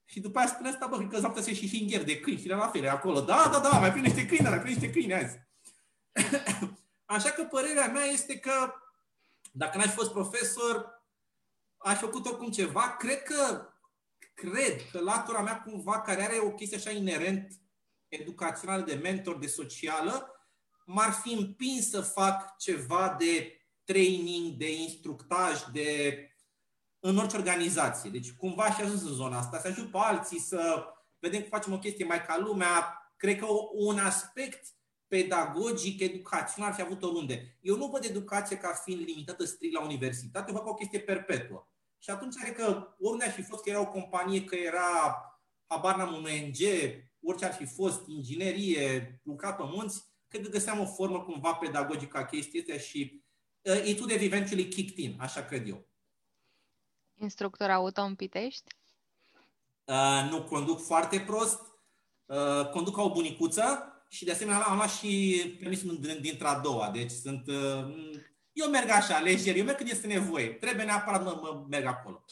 Și 0.05 0.21
după 0.21 0.39
aia 0.39 0.49
spune 0.49 0.69
asta, 0.69 0.87
bă, 0.87 1.07
că 1.07 1.19
s-ar 1.19 1.29
putea 1.29 1.43
să 1.43 1.51
și 1.51 1.69
finger 1.69 2.05
de 2.05 2.21
câini 2.21 2.41
și 2.41 2.49
era 2.49 2.57
la 2.57 2.69
fel, 2.69 2.89
acolo. 2.89 3.21
Da, 3.21 3.49
da, 3.53 3.59
da, 3.59 3.79
mai 3.79 3.93
primește 3.93 4.27
câini, 4.27 4.49
mai 4.49 4.61
primește 4.61 4.91
câini 4.91 5.15
azi. 5.15 5.39
Așa 7.11 7.31
că 7.31 7.45
părerea 7.45 7.89
mea 7.89 8.05
este 8.05 8.39
că 8.39 8.75
dacă 9.53 9.79
n-aș 9.79 9.93
fost 9.93 10.11
profesor, 10.11 11.05
aș 11.77 11.99
făcut 11.99 12.27
oricum 12.27 12.51
ceva. 12.51 12.97
Cred 12.97 13.23
că 13.23 13.69
cred 14.35 14.91
că 14.93 15.01
latura 15.01 15.43
mea 15.43 15.63
cumva, 15.63 16.01
care 16.01 16.23
are 16.23 16.39
o 16.39 16.51
chestie 16.51 16.77
așa 16.77 16.91
inerent 16.91 17.53
educațională, 18.09 18.83
de 18.83 18.95
mentor, 18.95 19.39
de 19.39 19.47
socială, 19.47 20.35
m-ar 20.85 21.13
fi 21.13 21.33
împins 21.33 21.91
să 21.91 22.01
fac 22.01 22.57
ceva 22.57 23.17
de 23.19 23.61
training, 23.85 24.57
de 24.57 24.73
instructaj, 24.73 25.63
de 25.73 26.15
în 26.99 27.19
orice 27.19 27.37
organizație. 27.37 28.11
Deci 28.11 28.33
cumva 28.33 28.75
și 28.75 28.81
ajuns 28.81 29.03
în 29.03 29.15
zona 29.15 29.39
asta, 29.39 29.59
să 29.59 29.67
ajut 29.67 29.91
pe 29.91 29.99
alții, 29.99 30.41
să 30.41 30.85
vedem 31.19 31.41
cum 31.41 31.49
facem 31.49 31.73
o 31.73 31.79
chestie 31.79 32.05
mai 32.05 32.25
ca 32.25 32.39
lumea. 32.39 33.13
Cred 33.17 33.39
că 33.39 33.47
un 33.73 33.99
aspect 33.99 34.79
pedagogic, 35.11 36.01
educațional 36.01 36.71
ar 36.71 36.77
fi 36.77 36.83
avut 36.83 37.03
oriunde. 37.03 37.59
Eu 37.61 37.77
nu 37.77 37.87
văd 37.87 38.05
educație 38.05 38.57
ca 38.57 38.73
fiind 38.73 39.05
limitată 39.07 39.45
strict 39.45 39.75
la 39.75 39.83
universitate, 39.83 40.51
eu 40.51 40.57
fac 40.57 40.67
o 40.67 40.75
chestie 40.75 41.01
perpetuă. 41.01 41.67
Și 41.99 42.11
atunci 42.11 42.35
cred 42.35 42.55
că 42.55 42.89
oriunde 42.99 43.25
ar 43.25 43.31
fi 43.31 43.43
fost, 43.43 43.63
că 43.63 43.71
era 43.71 43.81
o 43.81 43.91
companie, 43.91 44.45
că 44.45 44.55
era, 44.55 45.23
habar 45.67 45.97
n-am, 45.97 46.15
un 46.15 46.25
ONG, 46.25 46.57
orice 47.23 47.45
ar 47.45 47.53
fi 47.53 47.65
fost, 47.65 48.07
inginerie, 48.07 49.21
lucra 49.23 49.55
pe 49.55 49.63
munți, 49.67 50.05
cred 50.29 50.43
că 50.43 50.49
găseam 50.49 50.81
o 50.81 50.87
formă 50.87 51.21
cumva 51.21 51.55
pedagogică 51.55 52.19
a 52.19 52.25
chestii 52.25 52.61
astea 52.61 52.79
și 52.79 53.23
uh, 53.63 53.87
it 53.87 53.99
would 53.99 54.13
have 54.13 54.25
eventually 54.25 54.69
kicked 54.69 54.99
in, 54.99 55.17
așa 55.21 55.45
cred 55.45 55.69
eu. 55.69 55.89
Instructor 57.15 57.71
auto 57.71 58.03
în 58.03 58.15
Pitești? 58.15 58.75
Uh, 59.85 60.29
nu, 60.31 60.43
conduc 60.43 60.81
foarte 60.81 61.21
prost, 61.21 61.61
uh, 62.27 62.71
conduc 62.71 62.95
ca 62.95 63.03
o 63.03 63.13
bunicuță 63.13 63.90
și 64.13 64.25
de 64.25 64.31
asemenea 64.31 64.61
am 64.61 64.77
luat 64.77 64.91
și 64.91 65.43
permisul 65.61 66.01
dintre 66.21 66.47
a 66.47 66.59
doua, 66.59 66.91
deci 66.91 67.11
sunt 67.11 67.47
uh, 67.47 68.11
eu 68.53 68.69
merg 68.71 68.89
așa, 68.89 69.19
lejer, 69.19 69.57
eu 69.57 69.65
merg 69.65 69.77
când 69.77 69.91
este 69.91 70.07
nevoie. 70.07 70.47
Trebuie 70.47 70.85
neapărat 70.85 71.25
mă, 71.25 71.39
mă 71.43 71.65
merg 71.69 71.87
acolo. 71.87 72.25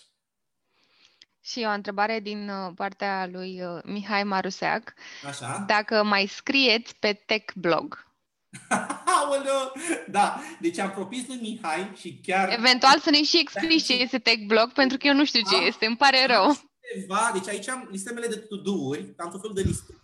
Și 1.41 1.65
o 1.67 1.71
întrebare 1.71 2.21
din 2.21 2.49
uh, 2.49 2.73
partea 2.75 3.29
lui 3.33 3.63
uh, 3.63 3.83
Mihai 3.85 4.25
Maruseac. 4.25 4.95
Așa. 5.27 5.65
Dacă 5.67 6.03
mai 6.03 6.27
scrieți 6.27 6.97
pe 6.97 7.13
tech 7.27 7.53
blog. 7.55 8.07
da, 10.07 10.41
deci 10.61 10.79
am 10.79 10.91
propus 10.91 11.27
lui 11.27 11.39
Mihai 11.41 11.93
și 11.97 12.21
chiar... 12.23 12.53
Eventual 12.53 12.99
să 12.99 13.11
ne 13.11 13.23
și 13.23 13.39
explici 13.39 13.85
ce 13.85 13.93
este 13.93 14.19
tech 14.19 14.43
blog, 14.47 14.73
pentru 14.73 14.99
că 14.99 15.07
eu 15.07 15.15
nu 15.15 15.25
știu 15.25 15.41
ce 15.51 15.57
am, 15.57 15.67
este, 15.67 15.87
îmi 15.87 15.97
pare 15.97 16.27
rău. 16.27 16.61
Ceva, 16.93 17.31
deci 17.33 17.49
aici 17.49 17.69
am 17.69 17.89
listemele 17.91 18.27
de 18.27 18.37
to-do-uri, 18.37 19.15
am 19.17 19.31
tot 19.31 19.41
felul 19.41 19.57
de 19.57 19.63
liste 19.63 19.95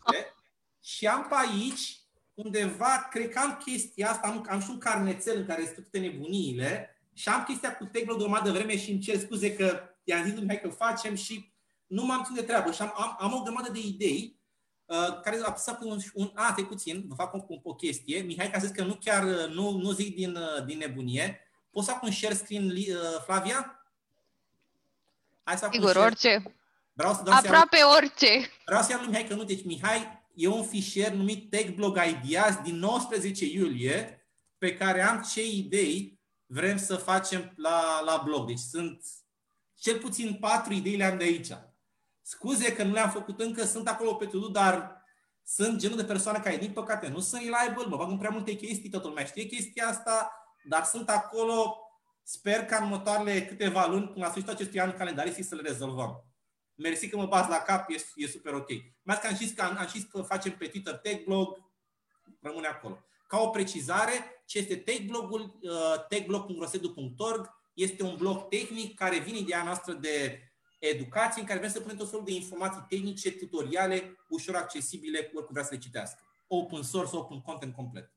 și 0.84 1.06
am 1.06 1.26
pe 1.28 1.34
aici 1.34 1.98
undeva, 2.34 3.08
cred 3.10 3.28
că 3.28 3.38
am 3.38 3.60
chestia 3.64 4.10
asta, 4.10 4.26
am, 4.26 4.46
am 4.50 4.60
și 4.60 4.70
un 4.70 4.78
carnețel 4.78 5.36
în 5.36 5.46
care 5.46 5.64
sunt 5.64 5.74
toate 5.74 6.06
nebuniile 6.06 6.98
și 7.12 7.28
am 7.28 7.44
chestia 7.44 7.76
cu 7.76 7.84
Tecno 7.84 8.16
de 8.16 8.24
o 8.24 8.40
de 8.42 8.50
vreme 8.50 8.78
și 8.78 8.90
îmi 8.90 9.00
cer 9.00 9.18
scuze 9.18 9.56
că 9.56 9.80
i-am 10.04 10.24
zis 10.24 10.32
lui 10.32 10.42
Mihai 10.42 10.60
că 10.60 10.68
facem 10.68 11.14
și 11.14 11.52
nu 11.86 12.04
m-am 12.04 12.22
ținut 12.22 12.38
de 12.38 12.46
treabă 12.46 12.72
și 12.72 12.82
am, 12.82 12.92
am, 12.96 13.16
am 13.20 13.34
o 13.34 13.42
grămadă 13.42 13.70
de 13.72 13.78
idei 13.78 14.38
uh, 14.84 15.20
care 15.22 15.40
a 15.42 15.46
apăsat 15.46 15.78
pe 15.78 15.84
un, 15.84 15.98
un 16.14 16.30
a, 16.34 16.52
te 16.52 16.62
puțin, 16.62 17.04
vă 17.08 17.14
fac 17.14 17.34
o, 17.34 17.44
o, 17.48 17.60
o 17.62 17.74
chestie. 17.74 18.20
Mihai, 18.20 18.50
ca 18.50 18.58
să 18.58 18.66
zic 18.66 18.74
că 18.74 18.84
nu 18.84 18.98
chiar, 19.04 19.24
uh, 19.24 19.54
nu, 19.54 19.70
nu 19.70 19.90
zic 19.90 20.14
din, 20.14 20.36
uh, 20.36 20.64
din 20.64 20.78
nebunie, 20.78 21.40
poți 21.70 21.86
să 21.86 21.92
fac 21.92 22.02
un 22.02 22.10
share 22.10 22.34
screen, 22.34 22.70
uh, 22.70 22.86
Flavia? 23.24 23.88
Hai 25.42 25.56
să 25.56 25.64
fac 25.64 25.72
Sigur, 25.72 25.96
orice. 25.96 26.42
Vreau 26.92 27.14
să 27.14 27.22
dau 27.22 27.34
Aproape 27.34 27.76
să 27.76 27.86
orice. 27.96 28.50
Vreau 28.64 28.82
să 28.82 28.90
iau 28.90 29.00
lui 29.00 29.08
Mihai 29.08 29.26
că 29.26 29.34
nu, 29.34 29.44
deci 29.44 29.64
Mihai 29.64 30.23
e 30.34 30.48
un 30.48 30.64
fișier 30.64 31.12
numit 31.12 31.50
TechBlog 31.50 31.98
Ideas 32.08 32.62
din 32.62 32.76
19 32.76 33.44
iulie, 33.44 34.26
pe 34.58 34.74
care 34.74 35.02
am 35.02 35.24
ce 35.32 35.46
idei 35.46 36.20
vrem 36.46 36.76
să 36.76 36.96
facem 36.96 37.52
la, 37.56 38.00
la 38.04 38.22
blog. 38.24 38.46
Deci 38.46 38.58
sunt 38.58 39.04
cel 39.74 39.98
puțin 39.98 40.36
patru 40.40 40.72
idei 40.72 40.96
le 40.96 41.04
am 41.04 41.18
de 41.18 41.24
aici. 41.24 41.50
Scuze 42.22 42.72
că 42.72 42.82
nu 42.82 42.92
le-am 42.92 43.10
făcut 43.10 43.40
încă, 43.40 43.64
sunt 43.64 43.88
acolo 43.88 44.14
pe 44.14 44.26
to 44.26 44.48
dar 44.48 45.02
sunt 45.46 45.78
genul 45.78 45.96
de 45.96 46.04
persoane 46.04 46.38
care, 46.38 46.56
din 46.56 46.72
păcate, 46.72 47.08
nu 47.08 47.20
sunt 47.20 47.42
reliable, 47.42 47.84
mă 47.86 47.96
bag 47.96 48.10
în 48.10 48.18
prea 48.18 48.30
multe 48.30 48.54
chestii, 48.54 48.90
totul 48.90 49.08
lumea 49.08 49.24
știe 49.24 49.44
chestia 49.44 49.88
asta, 49.88 50.30
dar 50.68 50.84
sunt 50.84 51.08
acolo, 51.08 51.76
sper 52.22 52.64
că 52.64 52.74
în 52.74 52.82
următoarele 52.82 53.44
câteva 53.44 53.86
luni, 53.86 54.06
până 54.06 54.24
la 54.24 54.30
sfârșitul 54.30 54.54
acestui 54.54 54.80
an 54.80 54.96
calendaristic, 54.96 55.44
să 55.44 55.54
le 55.54 55.68
rezolvăm 55.68 56.33
mersi 56.74 57.08
că 57.08 57.16
mă 57.16 57.26
bați 57.26 57.48
la 57.48 57.56
cap, 57.58 57.90
e, 57.90 57.94
e 58.14 58.26
super 58.26 58.52
ok. 58.52 58.68
Mai 59.02 59.18
că 59.20 59.26
am 59.26 59.34
zis 59.34 59.52
că, 59.52 59.62
am, 59.62 59.76
am 59.78 59.86
zis 59.86 60.04
că 60.04 60.22
facem 60.22 60.52
pe 60.52 60.66
Twitter 60.66 60.94
tech 60.94 61.24
blog, 61.24 61.58
rămâne 62.40 62.66
acolo. 62.66 63.04
Ca 63.26 63.38
o 63.40 63.48
precizare, 63.48 64.42
ce 64.46 64.58
este 64.58 64.76
tech 64.76 65.00
blogul, 65.00 65.58
uh, 65.62 66.06
techblog.rosedu.org 66.08 67.50
este 67.74 68.02
un 68.02 68.16
blog 68.16 68.48
tehnic 68.48 68.94
care 68.94 69.18
vine 69.18 69.38
ideea 69.38 69.64
noastră 69.64 69.92
de 69.92 70.42
educație, 70.78 71.40
în 71.40 71.46
care 71.46 71.58
vrem 71.58 71.70
să 71.70 71.80
punem 71.80 71.96
tot 71.96 72.10
felul 72.10 72.24
de 72.24 72.32
informații 72.32 72.84
tehnice, 72.88 73.30
tutoriale, 73.30 74.16
ușor 74.28 74.54
accesibile, 74.54 75.18
oricum 75.18 75.52
vrea 75.52 75.64
să 75.64 75.74
le 75.74 75.80
citească. 75.80 76.22
Open 76.46 76.82
source, 76.82 77.16
open 77.16 77.40
content 77.40 77.74
complet. 77.74 78.12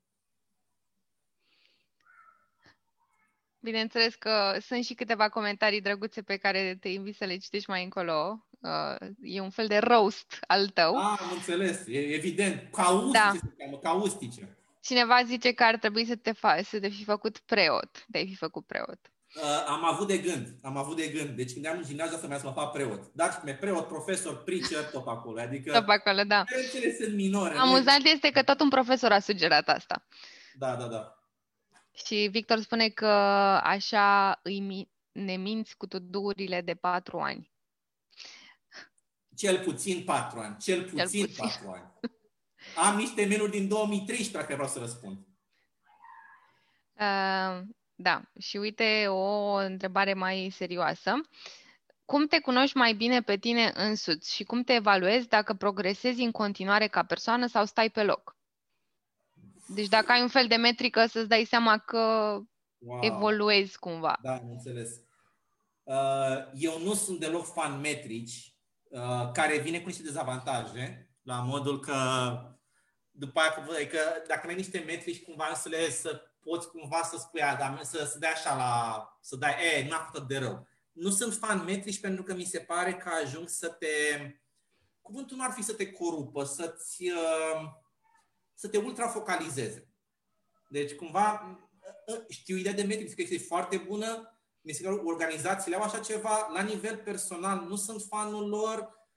Bineînțeles 3.59 4.15
că 4.15 4.57
sunt 4.61 4.83
și 4.83 4.93
câteva 4.93 5.29
comentarii 5.29 5.81
drăguțe 5.81 6.21
pe 6.21 6.37
care 6.37 6.77
te 6.79 6.89
invit 6.89 7.15
să 7.15 7.25
le 7.25 7.37
citești 7.37 7.69
mai 7.69 7.83
încolo. 7.83 8.46
Uh, 8.59 9.07
e 9.21 9.41
un 9.41 9.49
fel 9.49 9.67
de 9.67 9.77
roast 9.77 10.37
al 10.47 10.67
tău. 10.67 10.95
Ah, 10.97 11.17
am 11.19 11.31
înțeles, 11.33 11.87
e 11.87 11.97
evident. 11.97 12.71
Caustice 12.71 13.19
da. 13.19 13.31
se 13.33 13.53
cheamă, 13.57 13.77
caustice. 13.77 14.57
Cineva 14.81 15.23
zice 15.25 15.51
că 15.51 15.63
ar 15.63 15.77
trebui 15.77 16.05
să 16.05 16.15
te, 16.15 16.31
faci, 16.31 16.65
să 16.65 16.79
te 16.79 16.89
fi 16.89 17.03
făcut 17.03 17.37
preot. 17.37 18.05
Te-ai 18.11 18.27
fi 18.27 18.35
făcut 18.35 18.65
preot. 18.65 18.99
Uh, 19.35 19.65
am 19.67 19.85
avut 19.85 20.07
de 20.07 20.17
gând, 20.17 20.47
am 20.61 20.77
avut 20.77 20.95
de 20.95 21.07
gând. 21.07 21.29
Deci 21.29 21.53
când 21.53 21.65
am 21.65 21.77
în 21.77 21.83
gimnaziu 21.83 22.17
să 22.17 22.27
mă 22.27 22.37
să 22.37 22.45
mă 22.45 22.51
fac 22.51 22.71
preot. 22.71 23.11
Dar 23.13 23.41
mi 23.45 23.53
preot, 23.53 23.87
profesor, 23.87 24.43
preacher, 24.43 24.83
tot 24.93 25.07
acolo. 25.07 25.39
Adică 25.39 25.71
tot 25.71 25.87
acolo, 25.87 26.23
da. 26.23 26.43
Cele 26.71 26.95
sunt 26.99 27.15
minore. 27.15 27.57
Amuzant 27.57 28.03
deci... 28.03 28.13
este 28.13 28.29
că 28.29 28.43
tot 28.43 28.59
un 28.59 28.69
profesor 28.69 29.11
a 29.11 29.19
sugerat 29.19 29.69
asta. 29.69 30.05
Da, 30.53 30.75
da, 30.75 30.87
da. 30.87 31.17
Și 32.05 32.27
Victor 32.31 32.59
spune 32.59 32.89
că 32.89 33.07
așa 33.63 34.39
îi 34.43 34.89
ne 35.11 35.35
minți 35.35 35.77
cu 35.77 35.87
tudurile 35.87 36.61
de 36.61 36.73
patru 36.73 37.19
ani. 37.19 37.51
Cel 39.37 39.59
puțin 39.63 40.03
patru 40.03 40.39
ani. 40.39 40.57
Cel 40.57 40.83
puțin, 40.83 40.97
Cel 40.97 41.27
puțin. 41.27 41.35
patru 41.37 41.69
ani. 41.69 41.91
Am 42.75 42.97
niște 42.97 43.25
menuri 43.25 43.51
din 43.51 43.67
2013 43.67 44.31
dacă 44.31 44.53
vreau 44.53 44.69
să 44.69 44.79
răspund. 44.79 45.17
Uh, 46.93 47.61
da, 47.95 48.21
și 48.39 48.57
uite 48.57 49.05
o 49.07 49.53
întrebare 49.53 50.13
mai 50.13 50.49
serioasă. 50.55 51.13
Cum 52.05 52.27
te 52.27 52.39
cunoști 52.39 52.77
mai 52.77 52.93
bine 52.93 53.21
pe 53.21 53.37
tine 53.37 53.71
însuți 53.75 54.33
și 54.33 54.43
cum 54.43 54.63
te 54.63 54.73
evaluezi 54.73 55.27
dacă 55.27 55.53
progresezi 55.53 56.21
în 56.21 56.31
continuare 56.31 56.87
ca 56.87 57.03
persoană 57.03 57.47
sau 57.47 57.65
stai 57.65 57.89
pe 57.89 58.03
loc? 58.03 58.35
Deci 59.67 59.87
dacă 59.87 60.11
ai 60.11 60.21
un 60.21 60.27
fel 60.27 60.47
de 60.47 60.55
metrică 60.55 61.05
să-ți 61.05 61.27
dai 61.27 61.43
seama 61.43 61.77
că 61.77 61.97
wow. 62.77 62.99
evoluezi 63.01 63.79
cumva. 63.79 64.19
Da, 64.21 64.33
am 64.33 64.49
înțeles. 64.49 64.89
Uh, 65.83 66.51
eu 66.53 66.79
nu 66.79 66.93
sunt 66.93 67.19
deloc 67.19 67.45
fan 67.53 67.79
metrici, 67.79 68.31
uh, 68.31 68.56
care 69.33 69.57
vine 69.57 69.79
cu 69.79 69.87
niște 69.87 70.03
dezavantaje, 70.03 71.11
la 71.21 71.41
modul 71.41 71.79
că 71.79 71.95
după 73.11 73.39
aia, 73.39 73.87
că 73.87 73.99
dacă 74.27 74.41
nu 74.43 74.49
ai 74.49 74.55
niște 74.55 74.79
metrici, 74.79 75.23
cumva 75.23 75.53
să 75.53 75.69
le 75.69 75.89
să 75.89 76.21
poți 76.39 76.69
cumva 76.69 77.01
să 77.03 77.17
spui, 77.17 77.41
a, 77.41 77.55
dar 77.55 77.79
să, 77.83 78.05
să 78.05 78.19
dai 78.19 78.31
așa 78.31 78.55
la, 78.55 79.03
să 79.21 79.35
dai, 79.35 79.53
e, 79.75 79.87
nu 79.87 79.95
a 79.95 80.09
făcut 80.11 80.27
de 80.27 80.37
rău. 80.37 80.67
Nu 80.91 81.09
sunt 81.09 81.33
fan 81.33 81.63
metrici 81.63 81.99
pentru 81.99 82.23
că 82.23 82.33
mi 82.33 82.43
se 82.43 82.59
pare 82.59 82.93
că 82.93 83.09
ajung 83.09 83.49
să 83.49 83.67
te, 83.67 83.87
cuvântul 85.01 85.37
nu 85.37 85.43
ar 85.43 85.51
fi 85.51 85.63
să 85.63 85.73
te 85.73 85.91
corupă, 85.91 86.43
să-ți, 86.43 87.03
uh, 87.03 87.61
să 88.53 88.67
te 88.67 88.77
ultrafocalizeze. 88.77 89.91
Deci, 90.69 90.93
cumva, 90.93 91.59
uh, 92.07 92.23
știu 92.29 92.57
ideea 92.57 92.73
de 92.73 92.83
metrici, 92.83 93.15
că 93.15 93.21
este 93.21 93.37
foarte 93.37 93.77
bună, 93.77 94.36
mi 94.67 94.73
se 94.73 94.83
pare 94.83 95.01
organizațiile 95.03 95.77
au 95.77 95.83
așa 95.83 95.99
ceva, 95.99 96.49
la 96.53 96.61
nivel 96.61 96.97
personal 96.97 97.65
nu 97.67 97.75
sunt 97.75 98.01
fanul 98.01 98.47
lor, 98.47 99.07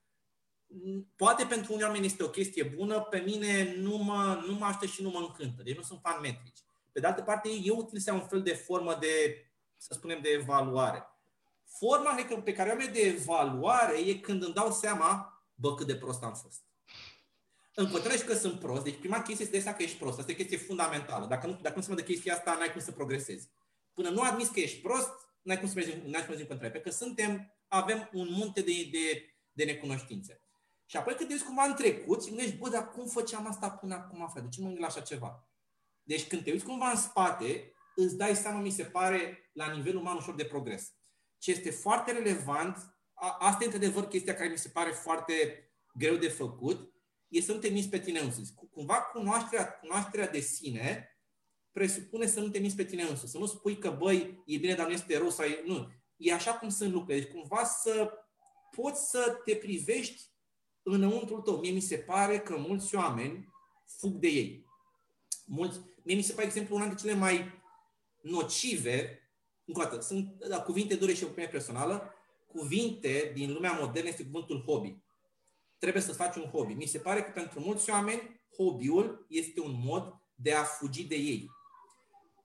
poate 1.16 1.44
pentru 1.44 1.72
unii 1.72 1.84
oameni 1.84 2.07
este 2.07 2.22
o 2.22 2.28
chestie 2.28 2.62
bună, 2.62 3.01
pe 3.01 3.18
mine 3.18 3.74
nu 3.76 3.96
mă, 3.96 4.42
nu 4.46 4.55
mă 4.55 4.64
aștept 4.64 4.92
și 4.92 5.03
nu 5.03 5.11
mă 5.11 5.18
încântă, 5.18 5.62
deci 5.62 5.76
nu 5.76 5.82
sunt 5.82 6.01
fan 6.03 6.20
metrici. 6.20 6.62
Pe 6.92 7.01
de 7.01 7.07
altă 7.07 7.22
parte, 7.22 7.48
eu 7.62 7.76
utilizez 7.76 8.14
un 8.14 8.26
fel 8.26 8.42
de 8.42 8.55
formă 8.55 8.96
de, 9.01 9.44
să 9.76 9.94
spunem, 9.94 10.20
de 10.22 10.28
evaluare. 10.28 11.05
Forma 11.78 12.14
pe 12.44 12.53
care 12.53 12.68
o 12.68 12.72
am 12.72 12.92
de 12.92 13.01
evaluare 13.01 13.98
e 13.98 14.14
când 14.14 14.42
îmi 14.42 14.55
dau 14.55 14.72
seama, 14.72 15.42
bă, 15.55 15.74
cât 15.74 15.86
de 15.86 15.96
prost 15.96 16.22
am 16.22 16.34
fost. 16.34 16.64
În 17.74 17.90
continuare 17.90 18.20
că 18.20 18.34
sunt 18.34 18.61
prost, 18.61 18.84
deci 18.84 18.98
prima 18.98 19.22
chestie 19.22 19.44
este 19.44 19.61
să 19.61 19.70
că 19.70 19.82
ești 19.82 19.98
prost. 19.98 20.18
Asta 20.18 20.30
e 20.30 20.34
o 20.34 20.36
chestie 20.36 20.57
fundamentală. 20.57 21.26
Dacă 21.26 21.46
nu, 21.46 21.59
dacă 21.62 21.76
nu 21.76 21.82
se 21.82 21.94
de 21.94 22.03
chestia 22.03 22.34
asta, 22.34 22.55
n-ai 22.55 22.72
cum 22.72 22.80
să 22.80 22.92
progresezi. 22.92 23.51
Până 23.92 24.09
nu 24.09 24.22
admiți 24.22 24.53
că 24.53 24.61
ești 24.61 24.80
prost, 24.80 25.30
n-ai 25.43 25.59
cum 25.59 25.68
să 25.68 25.74
mergi, 25.74 25.91
n-ai 25.91 26.01
cum 26.01 26.20
să 26.20 26.28
mergi 26.28 26.43
în 26.43 26.49
continuare. 26.49 26.70
Pentru 26.70 26.91
că 26.91 26.97
suntem, 26.97 27.55
avem 27.68 28.11
un 28.12 28.28
munte 28.30 28.61
de, 28.61 28.72
de, 28.93 29.34
de 29.53 29.64
necunoștințe. 29.64 30.43
Și 30.86 30.97
apoi 30.97 31.14
când 31.14 31.28
te 31.28 31.34
uiți 31.34 31.47
cumva 31.47 31.64
în 31.64 31.74
trecut 31.74 32.22
și 32.22 32.28
gândești, 32.28 32.57
bă, 32.57 32.68
dar 32.68 32.88
cum 32.88 33.07
făceam 33.07 33.47
asta 33.47 33.70
până 33.70 33.95
acum, 33.95 34.18
frate? 34.18 34.41
De 34.41 34.49
ce 34.49 34.61
mă 34.61 34.74
la 34.78 34.86
așa 34.86 35.01
ceva? 35.01 35.49
Deci 36.03 36.26
când 36.26 36.43
te 36.43 36.51
uiți 36.51 36.64
cumva 36.64 36.91
în 36.91 36.97
spate, 36.97 37.72
îți 37.95 38.16
dai 38.16 38.36
seama, 38.36 38.61
mi 38.61 38.70
se 38.70 38.84
pare, 38.84 39.51
la 39.53 39.72
nivel 39.72 39.97
uman 39.97 40.16
ușor 40.16 40.34
de 40.34 40.45
progres. 40.45 40.93
Ce 41.38 41.51
este 41.51 41.70
foarte 41.70 42.12
relevant, 42.12 42.76
a, 43.14 43.36
asta 43.41 43.62
e 43.62 43.66
într-adevăr 43.66 44.09
chestia 44.09 44.34
care 44.34 44.49
mi 44.49 44.59
se 44.59 44.68
pare 44.68 44.91
foarte 44.91 45.64
greu 45.95 46.16
de 46.16 46.28
făcut, 46.28 46.95
e 47.28 47.41
să 47.41 47.53
nu 47.53 47.59
te 47.59 47.68
minți 47.68 47.88
pe 47.88 47.99
tine 47.99 48.18
însuți. 48.18 48.55
Cumva 48.70 48.95
cunoașterea, 48.95 49.68
cunoașterea 49.68 50.28
de 50.28 50.41
sine 50.41 51.19
presupune 51.72 52.26
să 52.26 52.40
nu 52.40 52.48
te 52.48 52.58
minți 52.58 52.76
pe 52.76 52.84
tine 52.84 53.02
însuți. 53.02 53.30
Să 53.30 53.38
nu 53.38 53.46
spui 53.46 53.78
că, 53.78 53.90
băi, 53.90 54.42
e 54.46 54.56
bine, 54.56 54.74
dar 54.74 54.86
nu 54.86 54.92
este 54.92 55.18
rău 55.18 55.30
sau 55.30 55.46
e... 55.46 55.62
Nu. 55.66 55.88
E 56.16 56.32
așa 56.32 56.52
cum 56.52 56.68
sunt 56.68 56.92
lucrurile. 56.92 57.24
Deci 57.24 57.32
cumva 57.32 57.64
să 57.64 58.12
poți 58.76 59.10
să 59.10 59.40
te 59.44 59.54
privești 59.54 60.22
înăuntru 60.82 61.40
tău. 61.40 61.56
Mie 61.56 61.70
mi 61.70 61.80
se 61.80 61.96
pare 61.96 62.38
că 62.38 62.56
mulți 62.56 62.94
oameni 62.94 63.48
fug 63.98 64.14
de 64.14 64.28
ei. 64.28 64.66
Mulți, 65.46 65.80
Mie 66.02 66.16
mi 66.16 66.22
se 66.22 66.32
pare, 66.32 66.46
exemplu, 66.46 66.74
una 66.74 66.86
dintre 66.86 67.06
cele 67.06 67.18
mai 67.18 67.62
nocive, 68.22 69.20
încă 69.64 69.80
o 69.80 69.82
dată, 69.82 70.00
sunt 70.00 70.44
da, 70.48 70.62
cuvinte 70.62 70.94
dure 70.94 71.14
și 71.14 71.24
opinie 71.24 71.48
personală, 71.48 72.14
cuvinte 72.46 73.30
din 73.34 73.52
lumea 73.52 73.78
modernă 73.80 74.08
este 74.08 74.24
cuvântul 74.24 74.62
hobby. 74.66 74.96
Trebuie 75.78 76.02
să 76.02 76.12
faci 76.12 76.36
un 76.36 76.50
hobby. 76.50 76.72
Mi 76.72 76.86
se 76.86 76.98
pare 76.98 77.22
că 77.22 77.30
pentru 77.30 77.60
mulți 77.60 77.90
oameni, 77.90 78.40
hobby-ul 78.56 79.26
este 79.28 79.60
un 79.60 79.80
mod 79.84 80.14
de 80.34 80.52
a 80.52 80.62
fugi 80.62 81.06
de 81.06 81.14
ei. 81.14 81.50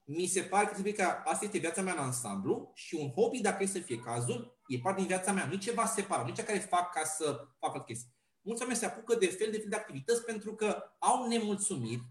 Mi 0.08 0.26
se 0.26 0.42
pare 0.42 0.66
că 0.66 0.74
trebuie 0.74 0.94
că 0.94 1.04
asta 1.04 1.46
este 1.46 1.58
viața 1.58 1.82
mea 1.82 1.94
în 1.94 2.00
ansamblu 2.00 2.72
și 2.76 2.96
un 2.96 3.12
hobby, 3.12 3.42
dacă 3.42 3.64
e 3.64 3.66
să 3.66 3.80
fie 3.80 4.00
cazul, 4.00 4.60
e 4.68 4.78
parte 4.78 5.00
din 5.00 5.08
viața 5.08 5.32
mea. 5.32 5.46
Nu 5.46 5.56
ceva 5.56 5.86
separat, 5.86 6.28
nu 6.28 6.34
cea 6.34 6.44
care 6.44 6.60
fac 6.60 6.94
ca 6.94 7.04
să 7.04 7.48
facă 7.60 7.80
chestii. 7.80 8.14
Mulți 8.42 8.62
oameni 8.62 8.80
se 8.80 8.86
apucă 8.86 9.16
de 9.16 9.28
fel 9.28 9.52
de 9.52 9.58
fel 9.58 9.70
de 9.70 9.76
activități 9.76 10.24
pentru 10.24 10.56
că 10.56 10.84
au 11.00 11.28
nemulțumiri, 11.28 12.02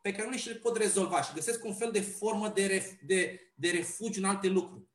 pe 0.00 0.12
care 0.12 0.28
nu 0.28 0.36
și 0.36 0.48
le 0.48 0.54
pot 0.54 0.76
rezolva 0.76 1.22
și 1.22 1.34
găsesc 1.34 1.64
un 1.64 1.74
fel 1.74 1.90
de 1.90 2.00
formă 2.00 2.48
de, 2.48 2.66
ref, 2.66 2.90
de, 3.06 3.40
de 3.54 3.70
refugiu 3.70 4.20
în 4.20 4.28
alte 4.28 4.48
lucruri. 4.48 4.90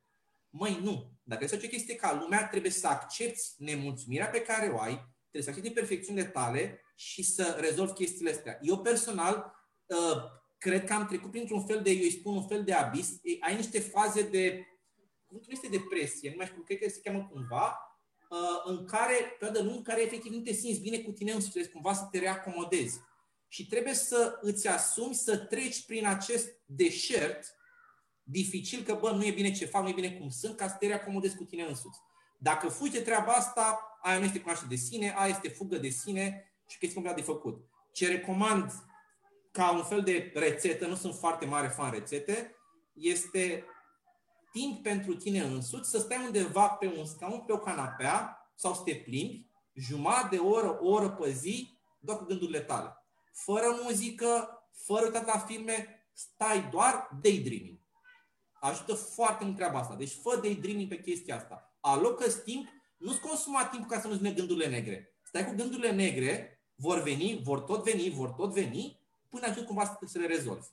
Măi, 0.50 0.80
nu. 0.82 1.12
Dacă 1.22 1.44
este 1.44 1.56
o 1.64 1.68
chestie 1.68 1.94
ca 1.94 2.18
lumea, 2.20 2.48
trebuie 2.48 2.70
să 2.70 2.86
accepti 2.86 3.42
nemulțumirea 3.56 4.26
pe 4.28 4.40
care 4.40 4.68
o 4.68 4.80
ai, 4.80 4.94
trebuie 5.30 5.42
să 5.42 5.48
accepti 5.48 5.68
imperfecțiunile 5.68 6.24
tale 6.24 6.80
și 6.96 7.22
să 7.22 7.56
rezolvi 7.60 7.92
chestiile 7.92 8.30
astea. 8.30 8.58
Eu 8.62 8.78
personal 8.78 9.52
uh, 9.86 10.22
cred 10.58 10.84
că 10.84 10.92
am 10.92 11.06
trecut 11.06 11.30
printr-un 11.30 11.66
fel 11.66 11.82
de, 11.82 11.90
eu 11.90 12.02
îi 12.02 12.10
spun 12.10 12.36
un 12.36 12.46
fel 12.46 12.64
de 12.64 12.72
abis, 12.72 13.20
ai 13.40 13.56
niște 13.56 13.80
faze 13.80 14.22
de, 14.22 14.66
nu 15.28 15.40
este 15.46 15.68
depresie, 15.68 16.30
nu 16.30 16.36
mai 16.36 16.46
știu, 16.46 16.62
cred 16.62 16.78
că 16.78 16.88
se 16.88 17.00
cheamă 17.00 17.28
cumva, 17.32 17.98
uh, 18.30 18.60
în 18.64 18.84
care, 18.84 19.36
pe 19.38 19.62
nu, 19.62 19.76
în 19.76 19.82
care 19.82 20.02
efectiv 20.02 20.32
nu 20.32 20.40
te 20.40 20.52
simți 20.52 20.80
bine 20.80 20.98
cu 20.98 21.10
tine 21.10 21.32
însuți, 21.32 21.70
cumva 21.70 21.92
să 21.92 22.08
te 22.10 22.18
reacomodezi 22.18 23.00
și 23.48 23.66
trebuie 23.66 23.94
să 23.94 24.38
îți 24.40 24.68
asumi 24.68 25.14
să 25.14 25.36
treci 25.36 25.84
prin 25.84 26.06
acest 26.06 26.48
deșert 26.66 27.56
dificil, 28.22 28.82
că 28.82 28.94
bă, 29.00 29.10
nu 29.10 29.24
e 29.24 29.30
bine 29.30 29.52
ce 29.52 29.64
fac, 29.64 29.82
nu 29.82 29.88
e 29.88 29.92
bine 29.92 30.12
cum 30.12 30.28
sunt, 30.28 30.56
ca 30.56 30.68
să 30.68 30.76
te 30.78 30.86
reacomodezi 30.86 31.36
cu 31.36 31.44
tine 31.44 31.62
însuți. 31.62 31.98
Dacă 32.38 32.68
fugi 32.68 32.92
de 32.92 33.00
treaba 33.00 33.32
asta, 33.32 33.98
aia 34.02 34.18
nu 34.18 34.24
este 34.24 34.38
cunoaștere 34.38 34.70
de 34.70 34.80
sine, 34.80 35.14
aia 35.16 35.28
este 35.28 35.48
fugă 35.48 35.76
de 35.76 35.88
sine 35.88 36.52
și 36.66 36.78
chestii 36.78 36.94
complet 36.94 37.16
de 37.16 37.22
făcut. 37.32 37.64
Ce 37.92 38.08
recomand 38.08 38.72
ca 39.58 39.70
un 39.70 39.84
fel 39.84 40.02
de 40.02 40.32
rețetă, 40.34 40.86
nu 40.86 40.94
sunt 40.94 41.14
foarte 41.14 41.46
mare 41.46 41.68
fan 41.68 41.90
rețete, 41.90 42.56
este 42.92 43.64
timp 44.52 44.82
pentru 44.82 45.14
tine 45.14 45.40
însuți 45.40 45.90
să 45.90 45.98
stai 45.98 46.24
undeva 46.24 46.68
pe 46.68 46.94
un 46.98 47.04
scaun, 47.04 47.40
pe 47.40 47.52
o 47.52 47.58
canapea 47.58 48.50
sau 48.54 48.74
să 48.74 48.80
te 48.84 48.94
plimbi, 48.94 49.46
jumătate 49.74 50.36
de 50.36 50.42
oră, 50.42 50.78
o 50.80 50.90
oră 50.90 51.10
pe 51.10 51.30
zi, 51.30 51.78
doar 52.00 52.18
cu 52.18 52.24
gândurile 52.24 52.60
tale 52.60 52.98
fără 53.44 53.78
muzică, 53.82 54.48
fără 54.84 55.04
uitat 55.04 55.26
la 55.26 55.38
filme, 55.38 56.08
stai 56.12 56.68
doar 56.70 57.08
daydreaming. 57.22 57.78
Ajută 58.60 58.94
foarte 58.94 59.44
mult 59.44 59.56
treaba 59.56 59.78
asta. 59.78 59.94
Deci 59.94 60.18
fă 60.22 60.38
daydreaming 60.42 60.88
pe 60.88 61.00
chestia 61.00 61.36
asta. 61.36 61.72
alocă 61.80 62.30
timp, 62.30 62.68
nu-ți 62.96 63.20
consuma 63.20 63.64
timp 63.64 63.88
ca 63.88 64.00
să 64.00 64.06
nu-ți 64.06 64.18
vină 64.18 64.34
gândurile 64.34 64.68
negre. 64.68 65.16
Stai 65.22 65.46
cu 65.46 65.54
gândurile 65.54 65.92
negre, 65.92 66.62
vor 66.74 67.02
veni, 67.02 67.40
vor 67.42 67.60
tot 67.60 67.84
veni, 67.84 68.10
vor 68.10 68.30
tot 68.30 68.52
veni, 68.52 69.00
până 69.28 69.46
ajung 69.46 69.66
cumva 69.66 69.98
să 70.06 70.18
le 70.18 70.26
rezolvi. 70.26 70.66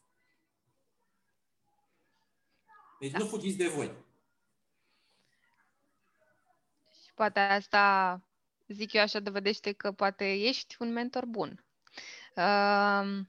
Deci 3.00 3.12
da. 3.12 3.18
nu 3.18 3.26
fugiți 3.26 3.58
de 3.58 3.68
voi. 3.68 3.92
Și 7.04 7.14
poate 7.14 7.40
asta, 7.40 8.22
zic 8.68 8.94
eu 8.94 9.02
așa, 9.02 9.20
dovedește 9.20 9.72
că 9.72 9.92
poate 9.92 10.32
ești 10.34 10.76
un 10.80 10.92
mentor 10.92 11.26
bun. 11.26 11.66
Uh, 12.36 13.26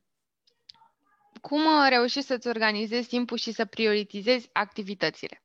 cum 1.41 1.63
reușești 1.89 2.29
să-ți 2.29 2.49
organizezi 2.49 3.09
timpul 3.09 3.37
și 3.37 3.53
să 3.53 3.65
prioritizezi 3.65 4.49
activitățile? 4.53 5.43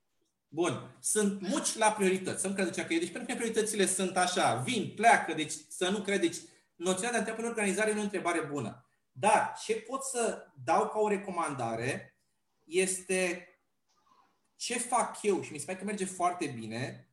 Bun. 0.48 0.98
Sunt 1.00 1.42
muci 1.42 1.76
la 1.76 1.92
priorități. 1.92 2.42
Să-mi 2.42 2.54
credeți 2.54 2.84
că 2.84 2.94
e. 2.94 3.00
Deci 3.00 3.12
pentru 3.12 3.34
că 3.34 3.40
prioritățile 3.40 3.86
sunt 3.86 4.18
așa, 4.18 4.56
vin, 4.56 4.94
pleacă, 4.96 5.34
deci 5.34 5.54
să 5.68 5.90
nu 5.90 6.02
credeți. 6.02 6.40
Deci, 6.40 6.50
noțiunea 6.76 7.10
de 7.10 7.16
a 7.16 7.20
întreba 7.20 7.42
în 7.42 7.48
organizare 7.48 7.92
nu 7.92 7.98
e 7.98 8.02
o 8.02 8.04
întrebare 8.04 8.42
bună. 8.42 8.86
Dar 9.22 9.54
ce 9.66 9.76
pot 9.76 10.04
să 10.04 10.48
dau 10.64 10.90
ca 10.90 11.00
o 11.00 11.08
recomandare 11.08 12.18
este 12.64 13.48
ce 14.56 14.78
fac 14.78 15.22
eu 15.22 15.42
și 15.42 15.52
mi 15.52 15.58
se 15.58 15.66
pare 15.66 15.78
că 15.78 15.84
merge 15.84 16.06
foarte 16.06 16.46
bine, 16.46 17.10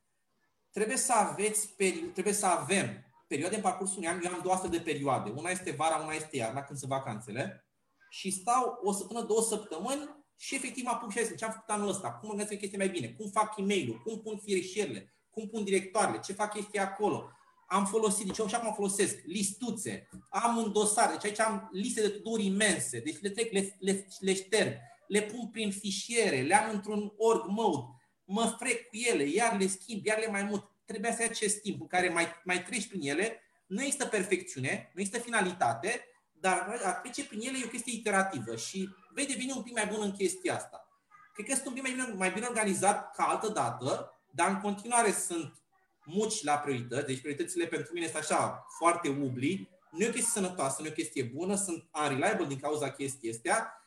trebuie 0.70 0.96
să 0.96 1.12
aveți, 1.12 1.68
peri- 1.68 2.12
trebuie 2.12 2.34
să 2.34 2.46
avem 2.46 3.04
perioade 3.26 3.56
în 3.56 3.62
parcursul 3.62 3.96
unui 3.96 4.08
an, 4.08 4.20
eu 4.24 4.32
am 4.32 4.40
două 4.42 4.54
astfel 4.54 4.70
de 4.70 4.80
perioade. 4.80 5.30
Una 5.30 5.50
este 5.50 5.70
vara, 5.70 5.96
una 5.96 6.12
este 6.12 6.36
iarna, 6.36 6.62
când 6.62 6.78
sunt 6.78 6.90
vacanțele. 6.90 7.66
Și 8.10 8.30
stau 8.30 8.80
o 8.82 8.92
săptămână, 8.92 9.26
două 9.26 9.42
săptămâni 9.42 10.26
și 10.36 10.54
efectiv 10.54 10.84
mă 10.84 10.90
apuc 10.90 11.10
și 11.10 11.24
zic 11.24 11.36
ce 11.36 11.44
am 11.44 11.52
făcut 11.52 11.70
anul 11.70 11.88
ăsta, 11.88 12.12
cum 12.12 12.28
organizez 12.28 12.58
chestii 12.58 12.78
mai 12.78 12.88
bine, 12.88 13.08
cum 13.08 13.30
fac 13.30 13.56
e 13.56 13.62
mail 13.62 14.00
cum 14.02 14.20
pun 14.20 14.38
fișierele, 14.38 15.14
cum 15.30 15.48
pun 15.48 15.64
directoarele, 15.64 16.20
ce 16.20 16.32
fac 16.32 16.52
chestii 16.52 16.78
acolo. 16.78 17.30
Am 17.70 17.86
folosit, 17.86 18.26
deci 18.26 18.38
eu 18.38 18.48
și 18.48 18.54
acum 18.54 18.74
folosesc 18.74 19.16
listuțe, 19.24 20.08
am 20.30 20.56
un 20.56 20.72
dosar, 20.72 21.10
deci 21.10 21.24
aici 21.24 21.40
am 21.40 21.68
liste 21.72 22.00
de 22.00 22.08
tuduri 22.08 22.44
imense, 22.44 23.00
deci 23.00 23.20
le 23.20 23.30
trec, 23.30 23.52
le, 23.52 23.76
le, 23.78 24.06
le 24.20 24.34
șterg, 24.34 24.76
le 25.08 25.22
pun 25.22 25.48
prin 25.48 25.72
fișiere, 25.72 26.40
le 26.40 26.54
am 26.54 26.70
într-un 26.70 27.12
org 27.16 27.44
mode, 27.46 27.86
mă 28.24 28.56
frec 28.58 28.88
cu 28.88 28.96
ele, 28.96 29.22
iar 29.22 29.58
le 29.58 29.66
schimb, 29.66 30.06
iar 30.06 30.18
le 30.18 30.26
mai 30.26 30.42
mult. 30.42 30.70
Trebuia 30.84 31.14
să 31.14 31.22
ai 31.22 31.28
acest 31.28 31.60
timp 31.60 31.80
în 31.80 31.86
care 31.86 32.08
mai, 32.08 32.26
mai 32.44 32.62
treci 32.62 32.88
prin 32.88 33.00
ele. 33.08 33.40
Nu 33.66 33.82
există 33.82 34.06
perfecțiune, 34.06 34.90
nu 34.94 35.00
există 35.00 35.22
finalitate, 35.22 36.04
dar 36.32 36.80
a 36.84 36.92
trece 36.92 37.24
prin 37.24 37.40
ele 37.40 37.58
e 37.60 37.64
o 37.64 37.68
chestie 37.68 37.92
iterativă 37.92 38.56
și 38.56 38.88
vei 39.14 39.26
deveni 39.26 39.52
un 39.56 39.62
pic 39.62 39.74
mai 39.74 39.86
bun 39.86 40.02
în 40.02 40.12
chestia 40.12 40.54
asta. 40.54 40.88
Cred 41.34 41.46
că 41.46 41.54
sunt 41.54 41.66
un 41.66 41.72
pic 41.72 41.82
mai 41.82 41.92
bine, 41.92 42.14
mai 42.16 42.30
bine 42.30 42.46
organizat 42.46 43.14
ca 43.14 43.24
altă 43.24 43.48
dată, 43.48 44.20
dar 44.30 44.50
în 44.50 44.60
continuare 44.60 45.12
sunt 45.12 45.62
muci 46.08 46.42
la 46.42 46.54
priorități, 46.54 47.06
deci 47.06 47.20
prioritățile 47.20 47.66
pentru 47.66 47.92
mine 47.92 48.06
sunt 48.06 48.16
așa 48.16 48.66
foarte 48.78 49.08
ubli, 49.08 49.68
nu 49.90 50.04
e 50.04 50.08
o 50.08 50.12
chestie 50.12 50.42
sănătoasă, 50.42 50.76
nu 50.80 50.86
e 50.86 50.90
o 50.90 50.94
chestie 50.94 51.22
bună, 51.22 51.54
sunt 51.54 51.88
unreliable 52.04 52.46
din 52.46 52.58
cauza 52.58 52.90
chestii 52.90 53.30
astea. 53.30 53.82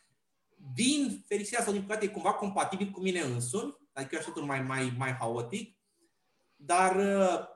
Din 0.75 1.23
fericirea 1.27 1.63
sau 1.63 1.73
din 1.73 1.81
păcate 1.81 2.05
e 2.05 2.07
cumva 2.07 2.33
compatibil 2.33 2.89
cu 2.89 3.01
mine 3.01 3.19
însumi, 3.19 3.77
adică 3.93 4.15
eu 4.15 4.21
așa 4.21 4.41
mai, 4.45 4.61
mai, 4.61 4.93
mai 4.97 5.11
haotic, 5.11 5.77
dar 6.55 6.95
uh, 6.95 7.47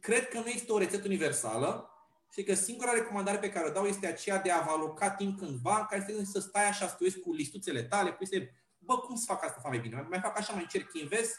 cred 0.00 0.28
că 0.28 0.38
nu 0.38 0.46
există 0.46 0.72
o 0.72 0.78
rețetă 0.78 1.06
universală 1.06 1.86
și 2.32 2.42
că 2.42 2.54
singura 2.54 2.92
recomandare 2.92 3.38
pe 3.38 3.50
care 3.50 3.68
o 3.68 3.72
dau 3.72 3.86
este 3.86 4.06
aceea 4.06 4.38
de 4.38 4.50
a 4.50 4.60
vă 4.60 4.70
aloca 4.70 5.10
timp 5.10 5.38
cândva 5.38 5.78
în 5.78 5.86
care 5.90 6.24
să 6.24 6.40
stai 6.40 6.68
așa, 6.68 6.86
să 6.86 7.18
cu 7.24 7.32
listuțele 7.32 7.82
tale, 7.82 8.12
pui 8.12 8.26
să 8.26 8.36
bă, 8.78 8.98
cum 8.98 9.16
să 9.16 9.24
fac 9.26 9.44
asta 9.44 9.68
mai 9.68 9.78
bine? 9.78 10.06
Mai 10.10 10.20
fac 10.20 10.38
așa, 10.38 10.52
mai 10.52 10.62
încerc 10.62 10.88
invers, 10.92 11.30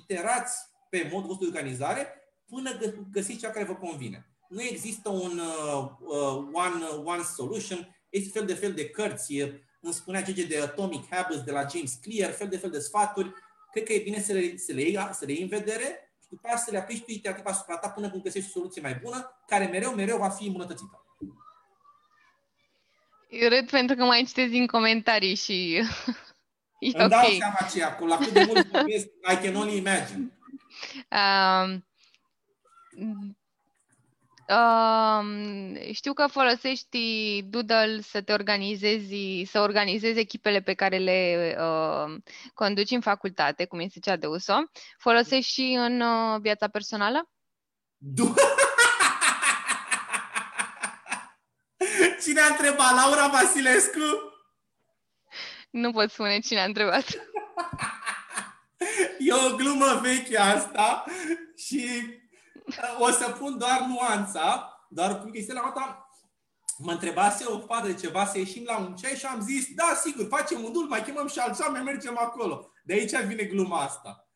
iterați 0.00 0.56
pe 0.90 1.08
modul 1.12 1.26
vostru 1.26 1.50
de 1.50 1.56
organizare 1.56 2.21
până 2.54 2.78
găsiți 3.12 3.38
cea 3.38 3.50
care 3.50 3.64
vă 3.64 3.74
convine. 3.74 4.26
Nu 4.48 4.62
există 4.62 5.08
un 5.08 5.38
uh, 5.38 5.90
uh, 6.00 6.44
one, 6.52 6.84
uh, 6.92 7.02
one 7.04 7.22
solution, 7.36 7.96
este 8.08 8.38
fel 8.38 8.46
de 8.46 8.54
fel 8.54 8.72
de 8.72 8.88
cărți, 8.88 9.34
îmi 9.80 9.92
spunea 9.92 10.22
Gege 10.22 10.44
de 10.44 10.58
Atomic 10.58 11.04
Habits 11.10 11.42
de 11.42 11.50
la 11.50 11.66
James 11.70 11.92
Clear, 11.94 12.32
fel 12.32 12.48
de 12.48 12.56
fel 12.56 12.70
de 12.70 12.78
sfaturi. 12.78 13.32
Cred 13.72 13.84
că 13.84 13.92
e 13.92 13.98
bine 13.98 14.20
să 14.20 14.32
le, 14.32 14.56
să 14.56 14.72
le, 14.72 14.80
iei, 14.80 15.08
să 15.12 15.24
le 15.24 15.32
iei 15.32 15.42
în 15.42 15.48
vedere 15.48 16.14
și 16.22 16.28
după 16.28 16.40
aceea 16.42 16.58
să 16.58 16.70
le 16.70 16.78
aplici 16.78 17.04
tu 17.04 17.10
iterativ 17.10 17.44
asupra 17.46 17.76
ta 17.76 17.88
până 17.88 18.10
când 18.10 18.22
găsești 18.22 18.48
o 18.48 18.52
soluție 18.52 18.82
mai 18.82 18.94
bună, 18.94 19.42
care 19.46 19.66
mereu, 19.66 19.94
mereu 19.94 20.18
va 20.18 20.28
fi 20.28 20.46
îmbunătățită. 20.46 21.06
Eu 23.28 23.48
râd 23.48 23.70
pentru 23.70 23.96
că 23.96 24.04
mai 24.04 24.24
citesc 24.24 24.50
din 24.50 24.66
comentarii 24.66 25.34
și 25.34 25.74
e 26.78 26.90
Îmi 26.92 26.94
okay. 26.94 27.08
dau 27.08 27.30
seama 27.38 27.68
ce 27.72 27.82
acolo, 27.84 28.10
la 28.10 28.16
cât 28.16 28.32
de 28.32 28.44
mult 28.44 28.66
vorbesc, 28.66 29.06
I 29.06 29.36
can 29.44 29.54
only 29.54 29.76
imagine. 29.76 30.32
Um, 31.10 31.84
Um, 34.48 35.76
știu 35.92 36.12
că 36.12 36.26
folosești 36.26 37.42
Doodle 37.42 38.00
să 38.00 38.20
te 38.20 38.32
organizezi, 38.32 39.44
să 39.50 39.60
organizezi 39.60 40.18
echipele 40.18 40.60
pe 40.60 40.74
care 40.74 40.98
le 40.98 41.56
uh, 41.60 42.14
conduci 42.54 42.90
în 42.90 43.00
facultate, 43.00 43.64
cum 43.64 43.80
este 43.80 43.98
cea 43.98 44.16
de 44.16 44.26
USO. 44.26 44.54
Folosești 44.98 45.52
și 45.52 45.76
în 45.78 46.00
uh, 46.00 46.40
viața 46.40 46.68
personală? 46.68 47.30
Cine 52.22 52.40
a 52.40 52.46
întrebat? 52.46 52.94
Laura 52.94 53.28
Vasilescu? 53.28 54.00
Nu 55.70 55.92
pot 55.92 56.10
spune 56.10 56.38
cine 56.38 56.60
a 56.60 56.64
întrebat. 56.64 57.06
E 59.18 59.32
o 59.32 59.56
glumă 59.56 60.00
veche 60.02 60.38
asta 60.38 61.04
și 61.56 61.88
o 62.98 63.10
să 63.10 63.36
pun 63.38 63.58
doar 63.58 63.86
nuanța, 63.88 64.76
doar 64.88 65.20
cu 65.20 65.30
chestia 65.30 65.54
la 65.54 65.60
dată 65.60 66.02
mă 66.78 66.92
întrebase 66.92 67.44
o 67.44 67.58
fată 67.58 67.86
de 67.86 67.94
ceva 67.94 68.26
să 68.26 68.38
ieșim 68.38 68.62
la 68.66 68.78
un 68.78 68.94
ceai 68.94 69.16
și 69.16 69.26
am 69.26 69.40
zis, 69.40 69.66
da, 69.74 70.00
sigur, 70.02 70.26
facem 70.28 70.64
un 70.64 70.72
dul, 70.72 70.86
mai 70.88 71.02
chemăm 71.02 71.28
și 71.28 71.38
alți 71.38 71.60
oameni, 71.60 71.84
mergem 71.84 72.18
acolo. 72.18 72.70
De 72.84 72.92
aici 72.92 73.16
vine 73.16 73.44
gluma 73.44 73.80
asta. 73.80 74.26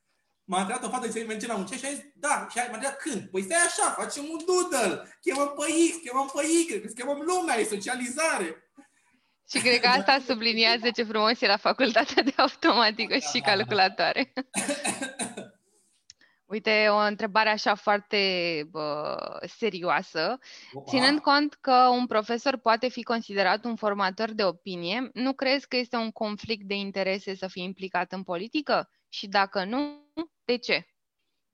M-a 0.45 0.61
întrebat 0.61 0.85
o 0.85 0.89
fată 0.89 1.11
să 1.11 1.24
mergem 1.27 1.49
la 1.49 1.57
un 1.57 1.66
ceai 1.66 1.79
și 1.79 1.87
a 1.87 1.89
zis, 1.89 2.05
da, 2.14 2.47
și 2.51 2.57
m-a 2.57 2.64
întrebat 2.64 2.97
când? 2.97 3.29
Păi 3.31 3.43
stai 3.43 3.59
așa, 3.66 3.91
facem 3.91 4.24
un 4.31 4.39
doodle, 4.47 5.18
chemăm 5.20 5.55
pe 5.57 5.64
X, 5.91 5.97
chemăm 6.03 6.31
pe 6.35 6.47
Y, 6.47 6.95
chemăm 6.95 7.20
lumea, 7.27 7.59
e 7.59 7.64
socializare. 7.64 8.70
Și 9.51 9.59
cred 9.59 9.81
că 9.81 9.87
asta 9.87 10.18
subliniază 10.27 10.91
ce 10.95 11.03
frumos 11.03 11.41
e 11.41 11.47
la 11.47 11.57
facultatea 11.57 12.22
de 12.22 12.33
automatică 12.37 13.18
și 13.18 13.41
calculatoare. 13.41 14.33
Uite, 16.47 16.86
o 16.90 16.97
întrebare 16.97 17.49
așa 17.49 17.74
foarte 17.74 18.18
bă, 18.70 19.16
serioasă. 19.59 20.38
Opa. 20.72 20.90
Ținând 20.90 21.20
cont 21.20 21.55
că 21.55 21.88
un 21.90 22.07
profesor 22.07 22.57
poate 22.57 22.88
fi 22.88 23.03
considerat 23.03 23.64
un 23.64 23.76
formator 23.76 24.32
de 24.32 24.44
opinie, 24.44 25.11
nu 25.12 25.32
crezi 25.32 25.68
că 25.68 25.76
este 25.76 25.97
un 25.97 26.11
conflict 26.11 26.66
de 26.66 26.74
interese 26.74 27.34
să 27.34 27.47
fie 27.47 27.62
implicat 27.62 28.12
în 28.12 28.22
politică? 28.22 28.90
Și 29.09 29.26
dacă 29.26 29.64
nu, 29.64 30.11
de 30.44 30.57
ce? 30.57 30.86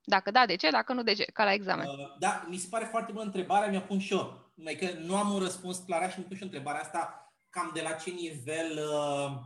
Dacă 0.05 0.31
da, 0.31 0.47
de 0.47 0.57
ce? 0.57 0.71
Dacă 0.71 0.93
nu, 0.93 1.03
de 1.03 1.13
ce? 1.13 1.25
Ca 1.25 1.45
la 1.45 1.53
examen. 1.53 1.87
Uh, 1.87 2.17
da, 2.19 2.47
mi 2.49 2.57
se 2.57 2.67
pare 2.71 2.85
foarte 2.85 3.13
bună 3.13 3.25
întrebarea, 3.25 3.71
mi-a 3.71 3.83
pun 3.83 3.99
și 3.99 4.13
eu. 4.13 4.53
Că 4.79 4.89
nu 4.99 5.17
am 5.17 5.33
un 5.33 5.39
răspuns 5.39 5.79
clar 5.79 6.13
și 6.13 6.19
mi 6.19 6.25
pun 6.25 6.37
și 6.37 6.43
întrebarea 6.43 6.81
asta 6.81 7.33
cam 7.49 7.71
de 7.75 7.83
la 7.83 7.93
ce 7.93 8.11
nivel 8.11 8.79
uh, 8.79 9.41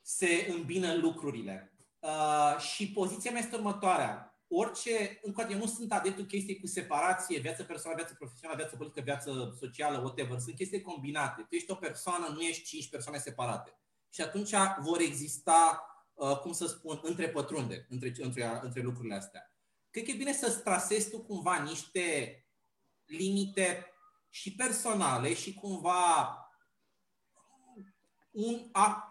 se 0.00 0.52
îmbină 0.56 0.94
lucrurile. 0.94 1.72
Uh, 1.98 2.58
și 2.58 2.92
poziția 2.92 3.30
mea 3.30 3.40
este 3.40 3.56
următoarea 3.56 4.33
orice, 4.54 5.18
încă 5.22 5.46
eu 5.50 5.58
nu 5.58 5.66
sunt 5.66 5.92
adeptul 5.92 6.24
chestii 6.24 6.60
cu 6.60 6.66
separație, 6.66 7.38
viață 7.38 7.62
personală, 7.62 7.98
viață 8.00 8.14
profesională, 8.14 8.58
viață 8.60 8.76
politică, 8.76 9.00
viață 9.04 9.56
socială, 9.60 9.98
whatever. 9.98 10.38
Sunt 10.38 10.56
chestii 10.56 10.80
combinate. 10.80 11.42
Tu 11.48 11.54
ești 11.54 11.70
o 11.70 11.74
persoană, 11.74 12.26
nu 12.28 12.40
ești 12.40 12.64
cinci 12.64 12.88
persoane 12.88 13.18
separate. 13.18 13.78
Și 14.10 14.20
atunci 14.20 14.50
vor 14.80 15.00
exista, 15.00 15.86
uh, 16.14 16.38
cum 16.38 16.52
să 16.52 16.66
spun, 16.66 17.00
între 17.02 17.28
pătrunde, 17.28 17.86
între, 17.88 18.12
între, 18.18 18.60
între 18.62 18.80
lucrurile 18.80 19.14
astea. 19.14 19.54
Cred 19.90 20.04
că 20.04 20.10
e 20.10 20.14
bine 20.16 20.32
să-ți 20.32 20.62
trasezi 20.62 21.10
tu 21.10 21.20
cumva 21.20 21.62
niște 21.62 22.38
limite 23.04 23.86
și 24.28 24.54
personale 24.54 25.34
și 25.34 25.54
cumva 25.54 26.38
un 28.30 28.68
a, 28.72 29.08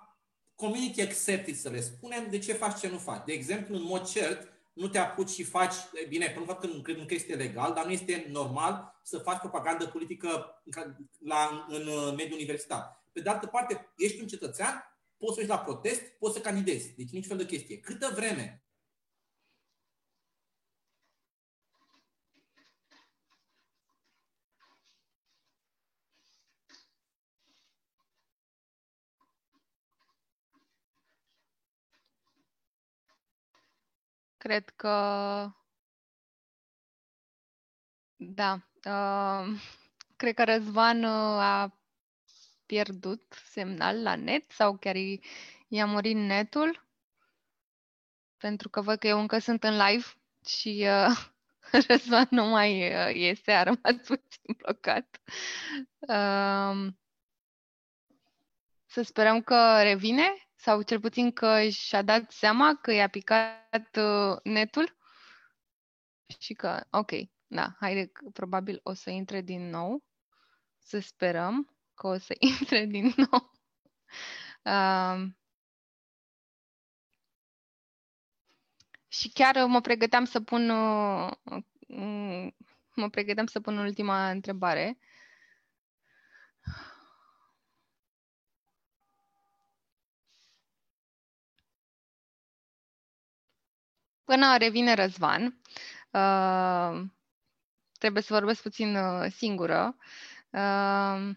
community 0.55 1.01
accepted, 1.01 1.55
să 1.55 1.69
le 1.69 1.81
spunem, 1.81 2.29
de 2.29 2.39
ce 2.39 2.53
faci 2.53 2.79
ce 2.79 2.89
nu 2.89 2.97
faci. 2.97 3.25
De 3.25 3.33
exemplu, 3.33 3.75
în 3.75 3.83
mod 3.83 4.09
cert, 4.09 4.52
nu 4.73 4.87
te 4.87 4.97
apuci 4.97 5.29
și 5.29 5.43
faci, 5.43 5.73
bine, 6.07 6.29
până 6.29 6.45
fapt 6.45 6.59
că 6.59 6.67
nu 6.67 6.81
cred 6.81 7.05
că 7.05 7.13
este 7.13 7.35
legal, 7.35 7.73
dar 7.73 7.85
nu 7.85 7.91
este 7.91 8.27
normal 8.29 8.99
să 9.03 9.17
faci 9.17 9.39
propagandă 9.39 9.87
politică 9.87 10.61
la, 11.19 11.65
în 11.69 12.15
mediul 12.15 12.37
universitar. 12.37 13.05
Pe 13.11 13.21
de 13.21 13.29
altă 13.29 13.45
parte, 13.47 13.93
ești 13.97 14.21
un 14.21 14.27
cetățean, 14.27 14.97
poți 15.17 15.33
să 15.33 15.39
ieși 15.39 15.51
la 15.51 15.59
protest, 15.59 16.01
poți 16.01 16.33
să 16.33 16.41
candidezi. 16.41 16.93
Deci 16.95 17.11
nici 17.11 17.25
fel 17.25 17.37
de 17.37 17.45
chestie. 17.45 17.79
Câtă 17.79 18.11
vreme 18.15 18.62
Cred 34.43 34.69
că 34.69 34.89
da. 38.15 38.53
Uh, 38.85 39.59
cred 40.19 40.33
că 40.33 40.43
Răzvan 40.43 41.03
uh, 41.03 41.39
a 41.39 41.79
pierdut 42.65 43.33
semnal 43.51 44.01
la 44.01 44.15
net 44.15 44.51
sau 44.51 44.77
chiar 44.77 44.95
i-a 45.67 45.85
murit 45.85 46.15
netul. 46.15 46.87
Pentru 48.37 48.69
că 48.69 48.81
văd 48.81 48.99
că 48.99 49.07
eu 49.07 49.19
încă 49.19 49.39
sunt 49.39 49.63
în 49.63 49.77
live 49.77 50.05
și 50.45 50.87
uh, 50.87 51.27
Răzvan 51.87 52.27
nu 52.29 52.45
mai 52.45 52.93
uh, 52.93 53.11
este, 53.13 53.51
a 53.51 53.63
rămas 53.63 53.95
puțin 54.07 54.55
blocat. 54.57 55.21
Uh, 55.99 56.93
să 58.85 59.01
sperăm 59.01 59.41
că 59.41 59.81
revine 59.81 60.33
sau 60.63 60.81
cel 60.81 60.99
puțin 60.99 61.31
că 61.31 61.67
și-a 61.69 62.01
dat 62.01 62.31
seama 62.31 62.75
că 62.81 62.91
i-a 62.91 63.07
picat 63.07 63.97
uh, 63.97 64.37
netul 64.43 64.97
și 66.39 66.53
că, 66.53 66.83
ok, 66.89 67.11
da, 67.47 67.75
haide, 67.79 68.11
probabil 68.33 68.79
o 68.83 68.93
să 68.93 69.09
intre 69.09 69.41
din 69.41 69.69
nou. 69.69 70.03
Să 70.79 70.99
sperăm 70.99 71.75
că 71.93 72.07
o 72.07 72.17
să 72.17 72.35
intre 72.59 72.85
din 72.85 73.13
nou. 73.15 73.51
Uh, 74.63 75.31
Și 79.07 79.29
chiar 79.29 79.65
mă 79.65 79.81
pregăteam 79.81 80.25
să 80.25 80.41
pun 80.41 80.69
uh, 80.69 81.31
mm, 81.87 82.55
mă 82.95 83.09
pregăteam 83.09 83.45
să 83.45 83.59
pun 83.59 83.77
ultima 83.77 84.29
întrebare. 84.29 84.97
Până 94.23 94.57
revine 94.57 94.93
Răzvan, 94.93 95.59
uh, 96.11 97.01
trebuie 97.99 98.23
să 98.23 98.33
vorbesc 98.33 98.61
puțin 98.61 98.95
uh, 98.95 99.31
singură. 99.31 99.95
Uh, 100.49 101.35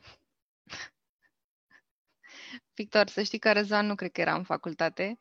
Victor, 2.74 3.08
să 3.08 3.22
știi 3.22 3.38
că 3.38 3.52
Răzvan 3.52 3.86
nu 3.86 3.94
cred 3.94 4.10
că 4.12 4.20
era 4.20 4.34
în 4.34 4.44
facultate, 4.44 5.18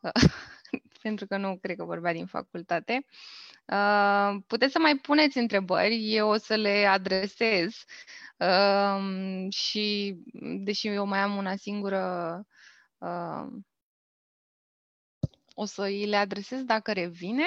uh, 0.00 0.12
pentru 1.02 1.26
că 1.26 1.36
nu 1.36 1.58
cred 1.58 1.76
că 1.76 1.84
vorbea 1.84 2.12
din 2.12 2.26
facultate. 2.26 3.06
Uh, 3.66 4.36
puteți 4.46 4.72
să 4.72 4.78
mai 4.78 4.96
puneți 4.96 5.38
întrebări, 5.38 6.14
eu 6.14 6.28
o 6.28 6.36
să 6.36 6.54
le 6.54 6.86
adresez 6.86 7.84
uh, 8.36 9.46
și, 9.52 10.16
deși 10.64 10.88
eu 10.88 11.06
mai 11.06 11.18
am 11.18 11.36
una 11.36 11.56
singură, 11.56 12.42
uh, 12.98 13.46
o 15.58 15.64
să 15.64 15.82
îi 15.82 16.06
le 16.06 16.16
adresez 16.16 16.62
dacă 16.62 16.92
revine. 16.92 17.46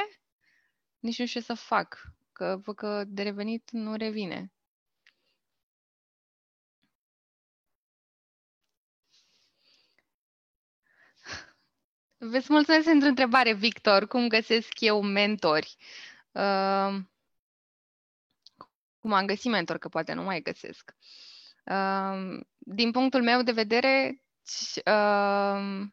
Nici 1.00 1.20
nu 1.20 1.26
știu 1.26 1.40
ce 1.40 1.46
să 1.46 1.54
fac, 1.54 2.14
că 2.32 2.60
văd 2.64 2.76
că 2.76 3.04
de 3.08 3.24
revenit 3.24 3.70
nu 3.72 3.96
revine. 3.96 4.52
Vă 12.18 12.44
mulțumesc 12.48 12.84
pentru 12.86 13.08
întrebare, 13.08 13.54
Victor. 13.54 14.08
Cum 14.08 14.28
găsesc 14.28 14.80
eu 14.80 15.02
mentori? 15.02 15.76
Uh, 16.32 16.96
cum 19.00 19.14
am 19.14 19.26
găsit 19.26 19.52
mentor, 19.52 19.78
că 19.78 19.88
poate 19.90 20.14
nu 20.14 20.24
mai 20.24 20.42
găsesc. 20.42 20.96
Uh, 21.66 22.40
din 22.58 22.92
punctul 22.92 23.24
meu 23.24 23.42
de 23.42 23.52
vedere, 23.52 24.24
uh, 24.86 25.88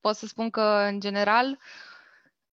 pot 0.00 0.16
să 0.16 0.26
spun 0.26 0.50
că, 0.50 0.60
în 0.62 1.00
general, 1.00 1.58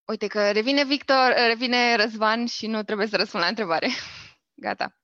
uite 0.05 0.27
că 0.27 0.51
revine 0.51 0.85
Victor, 0.85 1.33
revine 1.47 1.95
Răzvan 1.95 2.45
și 2.45 2.67
nu 2.67 2.83
trebuie 2.83 3.07
să 3.07 3.15
răspund 3.15 3.43
la 3.43 3.49
întrebare. 3.49 3.89
Gata. 4.65 4.95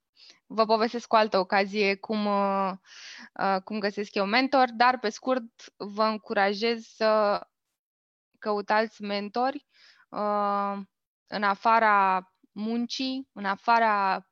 Vă 0.45 0.65
povestesc 0.65 1.07
cu 1.07 1.15
altă 1.15 1.37
ocazie 1.37 1.95
cum, 1.95 2.25
uh, 2.25 2.71
cum 3.63 3.79
găsesc 3.79 4.15
eu 4.15 4.25
mentor, 4.25 4.69
dar 4.73 4.99
pe 4.99 5.09
scurt 5.09 5.43
vă 5.77 6.03
încurajez 6.03 6.85
să 6.85 7.41
căutați 8.39 9.01
mentori 9.01 9.65
uh, 10.09 10.77
în 11.27 11.43
afara 11.43 12.25
muncii, 12.51 13.29
în 13.33 13.45
afara 13.45 14.13
mm, 14.15 14.25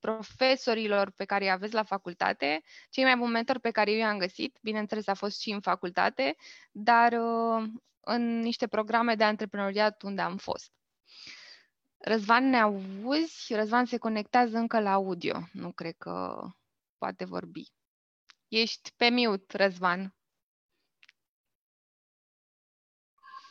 profesorilor 0.00 1.10
pe 1.10 1.24
care 1.24 1.44
îi 1.44 1.50
aveți 1.50 1.74
la 1.74 1.82
facultate. 1.82 2.62
Cei 2.90 3.04
mai 3.04 3.16
buni 3.16 3.32
mentori 3.32 3.60
pe 3.60 3.70
care 3.70 3.90
eu 3.90 3.98
i-am 3.98 4.18
găsit, 4.18 4.58
bineînțeles, 4.62 5.06
a 5.06 5.14
fost 5.14 5.40
și 5.40 5.50
în 5.50 5.60
facultate, 5.60 6.36
dar 6.72 7.12
uh, 7.12 7.64
în 8.00 8.38
niște 8.38 8.66
programe 8.66 9.14
de 9.14 9.24
antreprenoriat 9.24 10.02
unde 10.02 10.20
am 10.20 10.36
fost. 10.36 10.72
Răzvan, 11.98 12.48
ne 12.48 12.60
auzi? 12.60 13.54
Răzvan 13.54 13.84
se 13.84 13.98
conectează 13.98 14.56
încă 14.56 14.80
la 14.80 14.92
audio. 14.92 15.48
Nu 15.52 15.72
cred 15.72 15.94
că 15.98 16.46
poate 16.98 17.24
vorbi. 17.24 17.72
Ești 18.48 18.92
pe 18.96 19.10
mute, 19.10 19.56
Răzvan. 19.56 20.14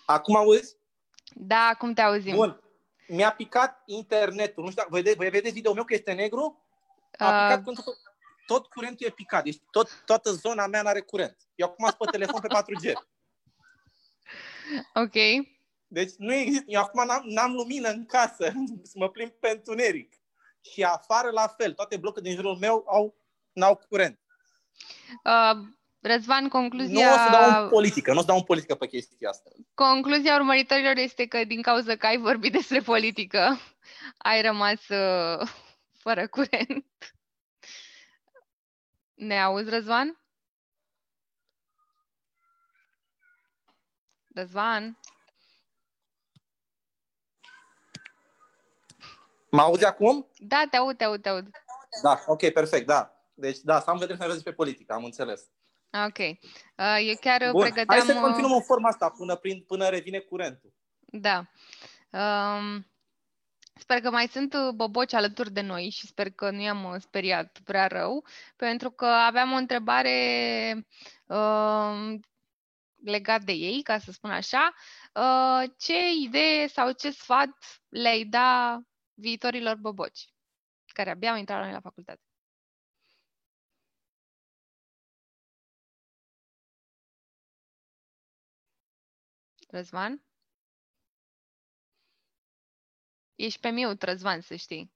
Acum 0.06 0.36
auzi? 0.36 0.78
Da, 1.36 1.68
acum 1.74 1.94
te 1.94 2.02
auzim. 2.02 2.36
Bun. 2.36 2.63
Mi-a 3.08 3.32
picat 3.32 3.82
internetul. 3.86 4.64
Nu 4.64 4.70
știu 4.70 4.82
dacă 4.82 4.96
vedeți, 4.96 5.18
vedeți 5.18 5.54
video 5.54 5.74
meu 5.74 5.84
că 5.84 5.94
este 5.94 6.14
negru? 6.14 6.66
A 7.18 7.26
uh... 7.26 7.42
picat 7.42 7.64
pentru 7.64 7.84
tot, 7.84 7.96
tot 8.46 8.68
curentul 8.68 9.08
e 9.08 9.10
picat. 9.10 9.44
Deci 9.44 9.62
tot, 9.72 10.04
toată 10.06 10.32
zona 10.32 10.68
mea 10.68 10.82
n-are 10.82 11.02
curent. 11.02 11.38
Eu 11.56 11.68
acum 11.68 11.86
sunt 11.86 11.98
pe 11.98 12.18
telefon 12.18 12.42
pe 12.42 12.48
4G. 12.58 12.92
Ok. 14.94 15.46
Deci 15.88 16.12
nu 16.18 16.34
există. 16.34 16.66
Eu 16.68 16.82
acum 16.82 17.06
n-am, 17.06 17.24
n-am 17.26 17.54
lumină 17.54 17.90
în 17.90 18.06
casă. 18.06 18.52
să 18.84 18.94
mă 19.02 19.10
plimb 19.10 19.32
pe 19.32 19.50
întuneric. 19.50 20.14
Și 20.62 20.84
afară 20.84 21.30
la 21.30 21.48
fel. 21.48 21.74
Toate 21.74 21.98
blocurile 21.98 22.30
din 22.30 22.40
jurul 22.42 22.58
meu 22.58 22.84
au, 22.88 23.16
n-au 23.52 23.82
curent. 23.90 24.20
Uh, 25.24 25.68
Răzvan, 26.06 26.50
concluzia... 26.50 27.10
Nu 27.10 27.14
o 27.14 27.18
să 27.18 27.30
dau 27.32 27.64
în 27.64 27.70
politică, 27.70 28.12
nu 28.12 28.18
o 28.18 28.22
să 28.22 28.28
dau 28.28 28.38
în 28.38 28.44
politică 28.44 28.76
pe 28.76 28.88
chestia 28.88 29.30
asta. 29.30 29.50
Concluzia 29.74 30.36
urmăritorilor 30.36 30.98
este 30.98 31.26
că 31.26 31.44
din 31.44 31.62
cauza 31.62 31.96
că 31.96 32.06
ai 32.06 32.18
vorbit 32.18 32.52
despre 32.52 32.80
politică, 32.80 33.60
ai 34.18 34.42
rămas 34.42 34.88
uh, 34.88 35.50
fără 35.98 36.28
curent. 36.28 36.86
Ne 39.14 39.42
auzi, 39.42 39.70
Răzvan? 39.70 40.22
Răzvan? 44.34 45.00
Mă 49.50 49.62
auzi 49.62 49.86
acum? 49.86 50.28
Da, 50.38 50.64
te 50.70 50.78
aud, 50.78 50.98
te 50.98 51.04
aud, 51.04 51.22
te 51.22 51.30
aud. 51.30 51.50
Da, 52.02 52.24
ok, 52.28 52.50
perfect, 52.50 52.86
da. 52.86 53.14
Deci, 53.34 53.58
da, 53.58 53.80
să 53.80 53.90
am 53.90 53.98
vedere 53.98 54.18
să 54.18 54.28
ne 54.28 54.42
pe 54.44 54.54
politică, 54.54 54.94
am 54.94 55.04
înțeles. 55.04 55.52
Ok. 55.94 56.18
Uh, 56.18 57.08
eu 57.08 57.16
chiar 57.22 57.52
Bun. 57.52 57.62
pregăteam... 57.62 58.00
Hai 58.00 58.16
să 58.16 58.22
continuăm 58.22 58.52
în 58.52 58.62
forma 58.62 58.90
asta 58.90 59.10
până, 59.10 59.36
prin, 59.36 59.64
până 59.68 59.88
revine 59.90 60.20
curentul. 60.20 60.74
Da. 61.00 61.46
Um, 62.10 62.88
sper 63.74 64.02
că 64.02 64.12
mai 64.12 64.28
sunt 64.28 64.54
uh, 64.54 64.74
boboci 64.76 65.14
alături 65.14 65.52
de 65.52 65.62
noi 65.62 65.90
și 65.90 66.08
sper 66.08 66.32
că 66.32 66.50
nu 66.50 66.62
i-am 66.62 66.84
uh, 66.84 66.96
speriat 67.00 67.60
prea 67.64 67.88
rău, 67.88 68.26
pentru 68.56 68.92
că 68.92 69.06
aveam 69.06 69.52
o 69.52 69.56
întrebare 69.56 70.18
uh, 71.28 72.14
legat 73.04 73.44
de 73.44 73.52
ei, 73.52 73.82
ca 73.82 73.98
să 73.98 74.12
spun 74.12 74.32
așa. 74.32 74.74
Uh, 75.14 75.70
ce 75.78 76.12
idee 76.22 76.68
sau 76.68 76.92
ce 76.92 77.12
sfat 77.12 77.82
le-ai 77.90 78.24
da 78.24 78.80
viitorilor 79.14 79.76
boboci 79.76 80.28
care 80.86 81.10
abia 81.10 81.32
au 81.32 81.38
intrat 81.38 81.58
la 81.58 81.64
noi 81.64 81.74
la 81.74 81.80
facultate? 81.80 82.22
Răzvan? 89.74 90.24
Ești 93.36 93.60
pe 93.60 93.70
mute, 93.70 94.06
Răzvan, 94.06 94.42
să 94.42 94.56
știi. 94.56 94.92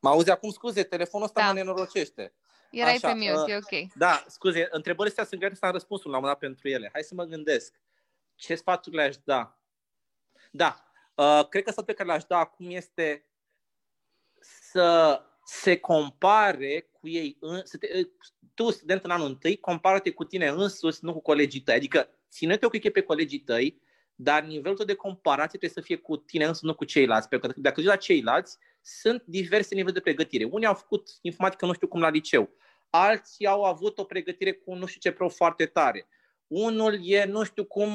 Mă 0.00 0.08
auzi 0.08 0.30
acum, 0.30 0.50
scuze, 0.50 0.82
telefonul 0.82 1.26
ăsta 1.26 1.40
da. 1.40 1.46
mă 1.46 1.52
nenorocește. 1.52 2.34
Erai 2.70 2.94
Așa, 2.94 3.08
pe 3.08 3.14
mute, 3.14 3.32
uh, 3.32 3.48
e 3.48 3.56
ok. 3.56 3.92
Da, 3.94 4.24
scuze, 4.28 4.68
întrebările 4.70 5.08
astea 5.08 5.24
sunt 5.24 5.40
grele 5.40 5.54
să 5.54 5.66
am 5.66 5.72
răspunsul 5.72 6.10
la 6.10 6.16
un 6.16 6.24
dat 6.24 6.38
pentru 6.38 6.68
ele. 6.68 6.90
Hai 6.92 7.02
să 7.02 7.14
mă 7.14 7.24
gândesc. 7.24 7.80
Ce 8.34 8.54
sfaturi 8.54 8.96
le-aș 8.96 9.16
da? 9.16 9.58
Da, 10.50 10.92
uh, 11.14 11.48
cred 11.48 11.64
că 11.64 11.70
sfatul 11.70 11.84
pe 11.84 11.94
care 11.94 12.08
le-aș 12.08 12.24
da 12.24 12.38
acum 12.38 12.70
este 12.70 13.26
să 14.40 15.20
se 15.44 15.76
compare 15.76 16.88
cu 16.92 17.08
ei, 17.08 17.36
în, 17.40 17.60
să 17.64 17.76
te, 17.76 17.86
tu, 18.54 18.70
student 18.70 19.04
în 19.04 19.10
anul 19.10 19.26
întâi, 19.26 19.56
compară-te 19.56 20.10
cu 20.10 20.24
tine 20.24 20.48
însuți, 20.48 21.04
nu 21.04 21.12
cu 21.12 21.20
colegii 21.20 21.60
tăi. 21.60 21.74
Adică 21.74 22.08
ține-te 22.30 22.66
o 22.66 22.68
pe 22.68 23.02
colegii 23.02 23.40
tăi, 23.40 23.82
dar 24.14 24.44
nivelul 24.44 24.76
tău 24.76 24.86
de 24.86 24.94
comparație 24.94 25.58
trebuie 25.58 25.70
să 25.70 25.80
fie 25.80 25.96
cu 25.96 26.16
tine 26.16 26.44
însuți, 26.44 26.64
nu 26.64 26.74
cu 26.74 26.84
ceilalți. 26.84 27.28
Pentru 27.28 27.48
că 27.48 27.60
dacă 27.60 27.80
la 27.80 27.96
ceilalți, 27.96 28.58
sunt 28.80 29.22
diverse 29.26 29.74
nivele 29.74 29.94
de 29.94 30.00
pregătire. 30.00 30.44
Unii 30.44 30.66
au 30.66 30.74
făcut 30.74 31.08
informatică 31.20 31.66
nu 31.66 31.72
știu 31.72 31.88
cum 31.88 32.00
la 32.00 32.08
liceu, 32.08 32.50
alții 32.90 33.46
au 33.46 33.64
avut 33.64 33.98
o 33.98 34.04
pregătire 34.04 34.52
cu 34.52 34.74
nu 34.74 34.86
știu 34.86 35.00
ce 35.00 35.16
prof 35.16 35.36
foarte 35.36 35.66
tare. 35.66 36.08
Unul 36.46 36.98
e 37.02 37.24
nu 37.24 37.44
știu 37.44 37.64
cum 37.64 37.90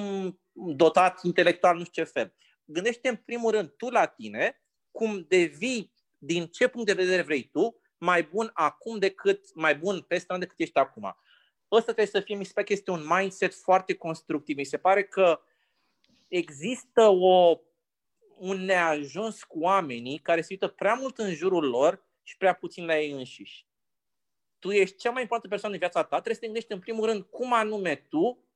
dotat 0.54 1.24
intelectual, 1.24 1.78
nu 1.78 1.84
știu 1.84 2.04
ce 2.04 2.10
fel. 2.10 2.34
Gândește 2.66 3.10
în 3.10 3.16
primul 3.16 3.52
rând 3.52 3.70
tu 3.70 3.90
la 3.90 4.06
tine, 4.06 4.62
cum 4.92 5.26
devii, 5.28 5.94
din 6.18 6.48
ce 6.48 6.68
punct 6.68 6.88
de 6.88 6.94
vedere 6.94 7.22
vrei 7.22 7.50
tu, 7.52 7.82
mai 7.98 8.24
bun 8.24 8.50
acum 8.54 9.00
decât, 9.00 9.56
mai 9.56 9.76
bun 9.76 10.02
peste 10.02 10.34
an 10.34 10.40
decât 10.40 10.60
ești 10.60 10.78
acum. 10.78 11.16
Ăsta 11.72 11.94
trebuie 11.94 12.06
să 12.06 12.20
fie, 12.20 12.36
mi 12.36 12.46
se 12.46 12.52
pare 12.54 12.66
că 12.66 12.74
este 12.74 12.92
un 12.92 13.06
mindset 13.10 13.54
foarte 13.54 13.94
constructiv. 13.94 14.58
Mi 14.58 14.64
se 14.64 14.78
pare 14.78 15.04
că 15.04 15.42
există 16.28 17.08
o, 17.08 17.60
un 18.38 18.58
neajuns 18.58 19.44
cu 19.44 19.60
oamenii 19.60 20.18
care 20.18 20.42
se 20.42 20.48
uită 20.50 20.68
prea 20.68 20.94
mult 20.94 21.18
în 21.18 21.34
jurul 21.34 21.70
lor 21.70 22.06
și 22.24 22.38
prea 22.38 22.54
puțin 22.54 22.86
la 22.86 23.00
ei 23.00 23.12
înșiși. 23.12 23.66
Tu 24.60 24.72
ești 24.72 24.98
cea 24.98 25.12
mai 25.12 25.22
importantă 25.22 25.48
persoană 25.48 25.74
în 25.74 25.80
viața 25.80 26.02
ta, 26.02 26.08
trebuie 26.10 26.34
să 26.34 26.40
te 26.40 26.46
gândești 26.46 26.72
în 26.72 26.80
primul 26.80 27.06
rând 27.06 27.24
cum 27.24 27.54
anume 27.54 27.96
tu, 27.96 28.48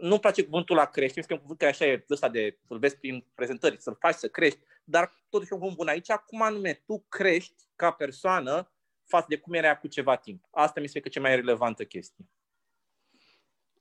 nu-mi 0.00 0.20
place 0.20 0.44
cuvântul 0.44 0.76
la 0.76 0.84
crește, 0.84 1.20
că 1.20 1.32
un 1.32 1.40
cuvânt 1.40 1.58
care 1.58 1.70
așa 1.70 1.86
e 1.86 2.04
ăsta 2.10 2.28
de 2.28 2.58
să-l 2.66 2.78
vezi 2.78 2.96
prin 2.96 3.26
prezentări, 3.34 3.80
să-l 3.80 3.96
faci 4.00 4.14
să 4.14 4.28
crești, 4.28 4.58
dar 4.90 5.12
totuși 5.28 5.52
un 5.52 5.58
cuvânt 5.58 5.76
bun 5.76 5.88
aici, 5.88 6.12
cum 6.26 6.42
anume 6.42 6.72
tu 6.86 7.04
crești 7.08 7.62
ca 7.76 7.90
persoană 7.90 8.70
față 9.06 9.26
de 9.28 9.38
cum 9.38 9.52
era 9.52 9.76
cu 9.76 9.86
ceva 9.86 10.16
timp. 10.16 10.44
Asta 10.50 10.80
mi 10.80 10.88
se 10.88 11.00
că 11.00 11.08
cea 11.08 11.20
mai 11.20 11.34
relevantă 11.34 11.84
chestie. 11.84 12.24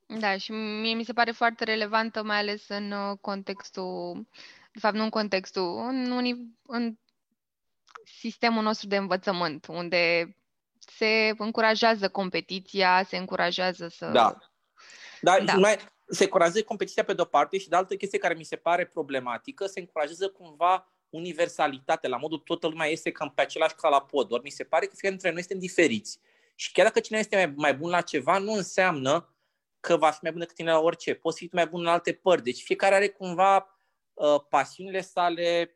Da, 0.06 0.38
și 0.38 0.52
mie 0.52 0.94
mi 0.94 1.04
se 1.04 1.14
pare 1.14 1.32
foarte 1.32 1.64
relevantă, 1.64 2.24
mai 2.24 2.38
ales 2.38 2.68
în 2.68 2.92
uh, 2.92 3.18
contextul, 3.22 4.28
de 4.72 4.80
fapt 4.80 4.96
nu 4.96 5.04
în 5.04 5.10
contextul, 5.10 5.78
în, 5.88 6.12
uni, 6.12 6.56
în 6.66 6.98
sistemul 8.04 8.64
nostru 8.64 8.88
de 8.88 8.96
învățământ, 8.96 9.66
unde 9.66 10.36
se 10.80 11.34
încurajează 11.38 12.10
competiția, 12.10 13.04
se 13.04 13.18
încurajează 13.18 13.88
să... 13.88 14.06
Da. 14.06 14.38
Da, 15.22 15.40
da. 15.40 15.54
Mai, 15.54 15.78
se 16.08 16.24
încurajează 16.24 16.64
competiția 16.64 17.04
pe 17.04 17.14
de-o 17.14 17.26
parte 17.26 17.58
și 17.58 17.70
de 17.70 17.76
altă 17.76 17.96
chestie 17.96 18.20
care 18.20 18.34
mi 18.34 18.44
se 18.44 18.56
pare 18.56 18.86
problematică, 18.86 19.66
se 19.66 19.80
încurajează 19.80 20.30
cumva 20.30 20.92
universalitate, 21.10 22.08
la 22.08 22.18
modul 22.18 22.38
toată 22.38 22.68
lumea 22.68 22.88
este 22.88 23.12
cam 23.12 23.32
pe 23.36 23.42
același 23.42 23.76
calapod, 23.76 24.32
ori 24.32 24.44
mi 24.44 24.50
se 24.50 24.64
pare 24.64 24.86
că 24.86 24.92
fiecare 24.92 25.14
dintre 25.14 25.32
noi 25.32 25.42
suntem 25.42 25.60
diferiți. 25.60 26.20
Și 26.56 26.72
chiar 26.72 26.86
dacă 26.86 27.00
cineva 27.00 27.24
este 27.24 27.36
mai, 27.36 27.54
mai 27.56 27.74
bun 27.74 27.90
la 27.90 28.02
ceva, 28.02 28.38
nu 28.38 28.52
înseamnă 28.52 29.34
că 29.80 29.98
va 29.98 30.12
fi 30.12 30.20
mai 30.22 30.32
bun 30.32 30.40
decât 30.40 30.56
tine 30.56 30.72
la 30.72 30.80
orice. 30.80 31.14
Poți 31.14 31.38
fi 31.38 31.50
mai 31.52 31.68
bun 31.68 31.82
în 31.82 31.88
alte 31.88 32.14
părți. 32.14 32.44
Deci 32.44 32.64
fiecare 32.64 32.96
are 32.96 33.08
cumva 33.08 33.80
uh, 34.14 34.42
pasiunile 34.50 35.02
sale, 35.02 35.76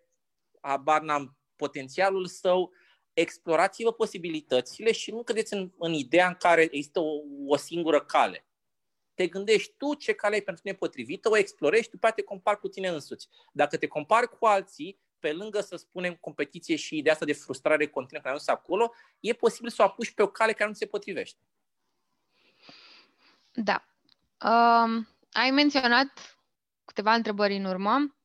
abar 0.61 1.01
n-am 1.01 1.37
potențialul 1.55 2.25
său, 2.25 2.71
explorați-vă 3.13 3.91
posibilitățile 3.91 4.91
și 4.91 5.11
nu 5.11 5.23
credeți 5.23 5.53
în, 5.53 5.71
în 5.77 5.93
ideea 5.93 6.27
în 6.27 6.33
care 6.33 6.61
există 6.61 6.99
o, 6.99 7.11
o 7.47 7.55
singură 7.55 8.01
cale. 8.01 8.45
Te 9.13 9.27
gândești 9.27 9.73
tu 9.77 9.93
ce 9.93 10.13
cale 10.13 10.35
e 10.35 10.41
pentru 10.41 10.63
tine 10.63 10.75
potrivită, 10.75 11.29
o 11.29 11.37
explorezi, 11.37 11.89
după 11.89 12.07
aceea 12.07 12.15
te 12.15 12.33
compari 12.33 12.59
cu 12.59 12.67
tine 12.67 12.87
însuți. 12.87 13.29
Dacă 13.53 13.77
te 13.77 13.87
compari 13.87 14.29
cu 14.29 14.45
alții, 14.45 14.99
pe 15.23 15.33
lângă, 15.33 15.61
să 15.61 15.75
spunem, 15.75 16.15
competiție 16.15 16.75
și 16.75 16.97
ideea 16.97 17.13
asta 17.13 17.25
de 17.25 17.33
frustrare 17.33 17.87
continuă 17.87 18.21
care 18.21 18.35
am 18.35 18.55
acolo, 18.55 18.93
e 19.19 19.33
posibil 19.33 19.69
să 19.69 19.81
o 19.81 19.85
apuci 19.85 20.11
pe 20.11 20.21
o 20.21 20.27
cale 20.27 20.53
care 20.53 20.69
nu 20.69 20.75
se 20.75 20.85
potrivește. 20.85 21.39
Da. 23.53 23.85
Um, 24.49 25.07
ai 25.31 25.51
menționat 25.51 26.37
câteva 26.85 27.13
întrebări 27.13 27.55
în 27.55 27.65
urmă, 27.65 28.15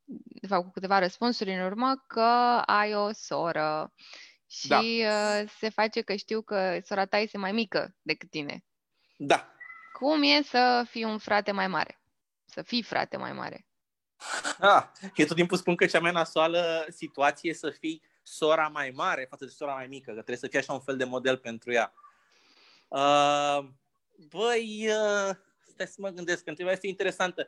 de 0.40 0.46
fapt 0.46 0.64
cu 0.64 0.70
câteva 0.70 0.98
răspunsuri 0.98 1.54
în 1.54 1.64
urmă, 1.64 2.04
că 2.06 2.20
ai 2.66 2.94
o 2.94 3.12
soră 3.12 3.92
și 4.46 4.68
da. 4.68 4.78
uh, 4.78 5.50
se 5.58 5.68
face 5.68 6.00
că 6.00 6.14
știu 6.14 6.42
că 6.42 6.80
sora 6.84 7.06
ta 7.06 7.18
este 7.18 7.38
mai 7.38 7.52
mică 7.52 7.96
decât 8.02 8.30
tine. 8.30 8.64
Da. 9.16 9.52
Cum 9.92 10.22
e 10.22 10.42
să 10.42 10.86
fii 10.88 11.04
un 11.04 11.18
frate 11.18 11.52
mai 11.52 11.68
mare? 11.68 12.00
Să 12.44 12.62
fii 12.62 12.82
frate 12.82 13.16
mai 13.16 13.32
mare? 13.32 13.67
Ah, 14.60 14.82
eu 15.16 15.26
tot 15.26 15.36
timpul 15.36 15.56
spun 15.56 15.76
că 15.76 15.86
cea 15.86 16.00
mai 16.00 16.12
nasoală 16.12 16.86
situație 16.88 17.50
e 17.50 17.54
să 17.54 17.70
fii 17.70 18.02
sora 18.22 18.68
mai 18.68 18.92
mare 18.94 19.26
față 19.30 19.44
de 19.44 19.50
sora 19.50 19.74
mai 19.74 19.86
mică, 19.86 20.06
că 20.06 20.12
trebuie 20.12 20.36
să 20.36 20.46
fie 20.46 20.58
așa 20.58 20.72
un 20.72 20.80
fel 20.80 20.96
de 20.96 21.04
model 21.04 21.36
pentru 21.36 21.72
ea. 21.72 21.92
Uh, 22.88 23.64
băi, 24.28 24.88
uh, 24.88 25.34
stai 25.66 25.86
să 25.86 25.96
mă 25.96 26.08
gândesc, 26.08 26.42
că 26.42 26.48
întrebarea 26.48 26.76
este 26.76 26.86
interesantă. 26.86 27.46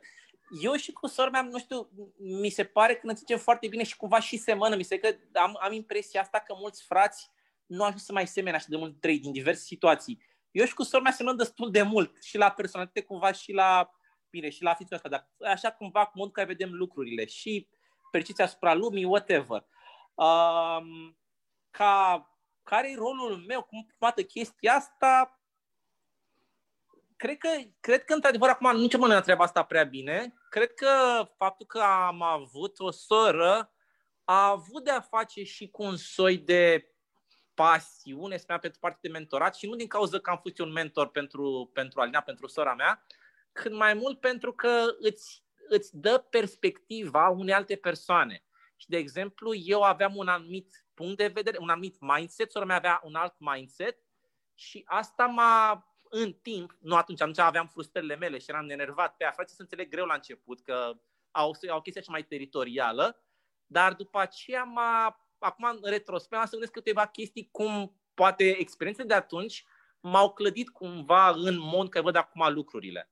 Eu 0.61 0.75
și 0.75 0.91
cu 0.91 1.07
sora 1.07 1.29
mea, 1.29 1.41
nu 1.41 1.59
știu, 1.59 1.89
mi 2.17 2.49
se 2.49 2.63
pare 2.63 2.93
că 2.93 2.99
ne 3.03 3.09
înțelegem 3.09 3.37
foarte 3.37 3.67
bine 3.67 3.83
și 3.83 3.97
cumva 3.97 4.19
și 4.19 4.37
semănă. 4.37 4.75
Mi 4.75 4.83
se 4.83 4.97
că 4.97 5.15
am, 5.33 5.57
am 5.61 5.73
impresia 5.73 6.21
asta 6.21 6.43
că 6.47 6.55
mulți 6.59 6.83
frați 6.83 7.29
nu 7.65 7.83
ajung 7.83 7.99
să 7.99 8.11
mai 8.11 8.27
semene 8.27 8.55
așa 8.55 8.65
de 8.69 8.77
mult 8.77 8.99
trei 8.99 9.19
din 9.19 9.31
diverse 9.31 9.61
situații. 9.61 10.21
Eu 10.51 10.65
și 10.65 10.73
cu 10.73 10.83
sora 10.83 11.03
mea 11.03 11.11
semănăm 11.11 11.37
destul 11.37 11.71
de 11.71 11.81
mult 11.81 12.23
și 12.23 12.37
la 12.37 12.51
personalitate 12.51 13.01
cumva 13.01 13.31
și 13.31 13.51
la 13.51 13.91
bine, 14.31 14.49
și 14.49 14.63
la 14.63 14.73
fițul 14.73 14.95
ăsta, 14.95 15.09
dar 15.09 15.27
așa 15.51 15.71
cumva 15.71 16.05
cu 16.05 16.11
modul 16.15 16.31
care 16.31 16.47
vedem 16.47 16.73
lucrurile 16.73 17.25
și 17.25 17.67
percepția 18.11 18.45
asupra 18.45 18.73
lumii, 18.73 19.03
whatever. 19.03 19.65
Um, 20.13 21.17
ca, 21.71 22.25
care 22.63 22.91
e 22.91 22.95
rolul 22.95 23.43
meu, 23.47 23.63
cum 23.63 23.93
poate 23.97 24.23
chestia 24.23 24.73
asta? 24.73 25.39
Cred 27.15 27.37
că, 27.37 27.49
cred 27.79 28.03
că 28.03 28.13
într-adevăr, 28.13 28.49
acum 28.49 28.77
nu 28.77 28.87
ce 28.87 28.97
mă 28.97 29.07
întreb 29.07 29.41
asta 29.41 29.63
prea 29.63 29.83
bine, 29.83 30.33
cred 30.49 30.73
că 30.73 31.23
faptul 31.37 31.65
că 31.65 31.79
am 31.79 32.21
avut 32.21 32.79
o 32.79 32.91
soră 32.91 33.73
a 34.23 34.49
avut 34.49 34.83
de 34.83 34.89
a 34.89 35.01
face 35.01 35.43
și 35.43 35.69
cu 35.69 35.83
un 35.83 35.95
soi 35.95 36.37
de 36.37 36.91
pasiune, 37.53 38.37
spunea, 38.37 38.59
pentru 38.59 38.79
partea 38.79 38.99
de 39.01 39.09
mentorat 39.09 39.55
și 39.55 39.67
nu 39.67 39.75
din 39.75 39.87
cauza 39.87 40.19
că 40.19 40.29
am 40.29 40.39
fost 40.41 40.59
un 40.59 40.71
mentor 40.71 41.07
pentru, 41.07 41.69
pentru 41.73 42.01
Alina, 42.01 42.21
pentru 42.21 42.47
sora 42.47 42.73
mea, 42.73 43.05
cât 43.51 43.73
mai 43.73 43.93
mult 43.93 44.19
pentru 44.19 44.53
că 44.53 44.85
îți, 44.99 45.43
îți 45.69 45.97
dă 45.97 46.17
perspectiva 46.29 47.29
unei 47.29 47.53
alte 47.53 47.75
persoane. 47.75 48.43
Și, 48.75 48.89
de 48.89 48.97
exemplu, 48.97 49.53
eu 49.53 49.81
aveam 49.81 50.15
un 50.15 50.27
anumit 50.27 50.85
punct 50.93 51.17
de 51.17 51.27
vedere, 51.27 51.57
un 51.59 51.69
anumit 51.69 51.95
mindset, 51.99 52.51
sora 52.51 52.65
mea 52.65 52.75
avea 52.75 53.01
un 53.03 53.15
alt 53.15 53.35
mindset 53.37 53.97
și 54.53 54.83
asta 54.85 55.25
m-a, 55.25 55.87
în 56.09 56.33
timp, 56.33 56.77
nu 56.79 56.95
atunci, 56.95 57.21
atunci 57.21 57.37
aveam 57.37 57.67
frustrările 57.67 58.15
mele 58.15 58.37
și 58.37 58.49
eram 58.49 58.69
enervat 58.69 59.15
pe 59.15 59.23
ea, 59.23 59.31
frate, 59.31 59.53
să 59.53 59.61
înțeleg 59.61 59.89
greu 59.89 60.05
la 60.05 60.13
început, 60.13 60.61
că 60.61 60.99
au, 61.31 61.55
au 61.69 61.81
chestia 61.81 62.01
cea 62.01 62.11
mai 62.11 62.23
teritorială, 62.23 63.23
dar 63.65 63.93
după 63.93 64.19
aceea 64.19 64.63
m-a, 64.63 65.25
acum 65.39 65.79
în 65.81 65.89
retrospect, 65.89 66.41
am 66.41 66.45
să 66.45 66.51
gândesc 66.51 66.71
câteva 66.71 67.07
chestii 67.07 67.49
cum 67.51 68.01
poate 68.13 68.43
experiențele 68.43 69.07
de 69.07 69.13
atunci 69.13 69.65
m-au 69.99 70.33
clădit 70.33 70.69
cumva 70.69 71.29
în 71.29 71.59
mod 71.59 71.89
că 71.89 72.01
văd 72.01 72.15
acum 72.15 72.53
lucrurile. 72.53 73.11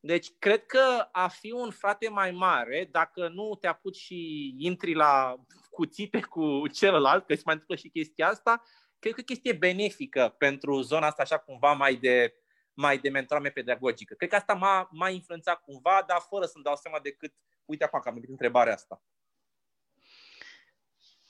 Deci, 0.00 0.30
cred 0.38 0.66
că 0.66 1.08
a 1.12 1.28
fi 1.28 1.52
un 1.52 1.70
frate 1.70 2.08
mai 2.08 2.30
mare, 2.30 2.88
dacă 2.90 3.28
nu 3.28 3.54
te 3.60 3.66
apuci 3.66 3.96
și 3.96 4.54
intri 4.58 4.94
la 4.94 5.36
cuțite 5.70 6.20
cu 6.20 6.68
celălalt, 6.68 7.26
că 7.26 7.34
se 7.34 7.42
mai 7.44 7.54
întâmplă 7.54 7.76
și 7.76 7.88
chestia 7.88 8.28
asta, 8.28 8.62
cred 8.98 9.14
că 9.14 9.20
chestie 9.20 9.52
benefică 9.52 10.34
pentru 10.38 10.80
zona 10.80 11.06
asta 11.06 11.22
așa 11.22 11.38
cumva 11.38 11.72
mai 11.72 11.94
de, 11.94 12.34
mai 12.72 12.98
de 12.98 13.08
mentorame 13.08 13.48
pedagogică. 13.48 14.14
Cred 14.14 14.28
că 14.28 14.36
asta 14.36 14.54
m-a, 14.54 14.88
m-a 14.92 15.08
influențat 15.08 15.62
cumva, 15.62 16.04
dar 16.06 16.18
fără 16.28 16.46
să-mi 16.46 16.64
dau 16.64 16.76
seama 16.76 17.00
decât, 17.00 17.34
uite 17.64 17.84
acum 17.84 18.00
că 18.00 18.08
am 18.08 18.14
venit 18.14 18.30
întrebarea 18.30 18.72
asta. 18.72 19.02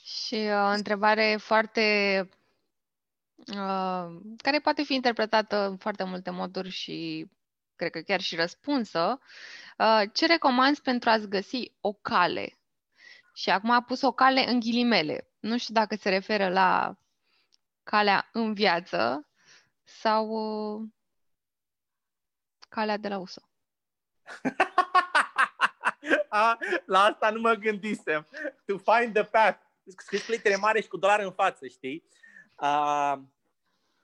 Și 0.02 0.34
uh, 0.34 0.70
o 0.70 0.72
întrebare 0.72 1.36
foarte 1.40 2.28
uh, 3.36 4.20
care 4.36 4.60
poate 4.62 4.82
fi 4.82 4.94
interpretată 4.94 5.56
în 5.56 5.76
foarte 5.76 6.05
multe 6.05 6.30
moduri 6.30 6.68
și 6.68 7.28
cred 7.81 7.93
că 7.93 8.01
chiar 8.01 8.20
și 8.20 8.36
răspunsă, 8.36 9.20
uh, 9.78 10.02
ce 10.12 10.27
recomanzi 10.27 10.82
pentru 10.82 11.11
a-ți 11.11 11.28
găsi 11.28 11.73
o 11.81 11.93
cale? 11.93 12.59
Și 13.35 13.51
acum 13.51 13.70
a 13.70 13.82
pus 13.82 14.02
o 14.02 14.12
cale 14.12 14.48
în 14.48 14.61
ghilimele. 14.61 15.28
Nu 15.39 15.59
știu 15.59 15.74
dacă 15.74 15.97
se 15.97 16.09
referă 16.09 16.48
la 16.48 16.97
calea 17.82 18.28
în 18.32 18.55
viață 18.55 19.28
sau 19.85 20.28
uh, 20.28 20.89
calea 22.69 22.97
de 22.97 23.09
la 23.09 23.19
USO. 23.19 23.40
a, 26.28 26.59
la 26.86 27.02
asta 27.02 27.31
nu 27.31 27.40
mă 27.40 27.52
gândisem. 27.52 28.27
To 28.66 28.78
find 28.78 29.15
the 29.15 29.24
path. 29.24 29.62
Scris 29.97 30.24
cu 30.24 30.31
litere 30.31 30.57
mare 30.57 30.81
și 30.81 30.89
cu 30.89 30.97
dolar 30.97 31.20
în 31.20 31.32
față, 31.32 31.66
știi? 31.66 32.05
Uh, 32.57 33.15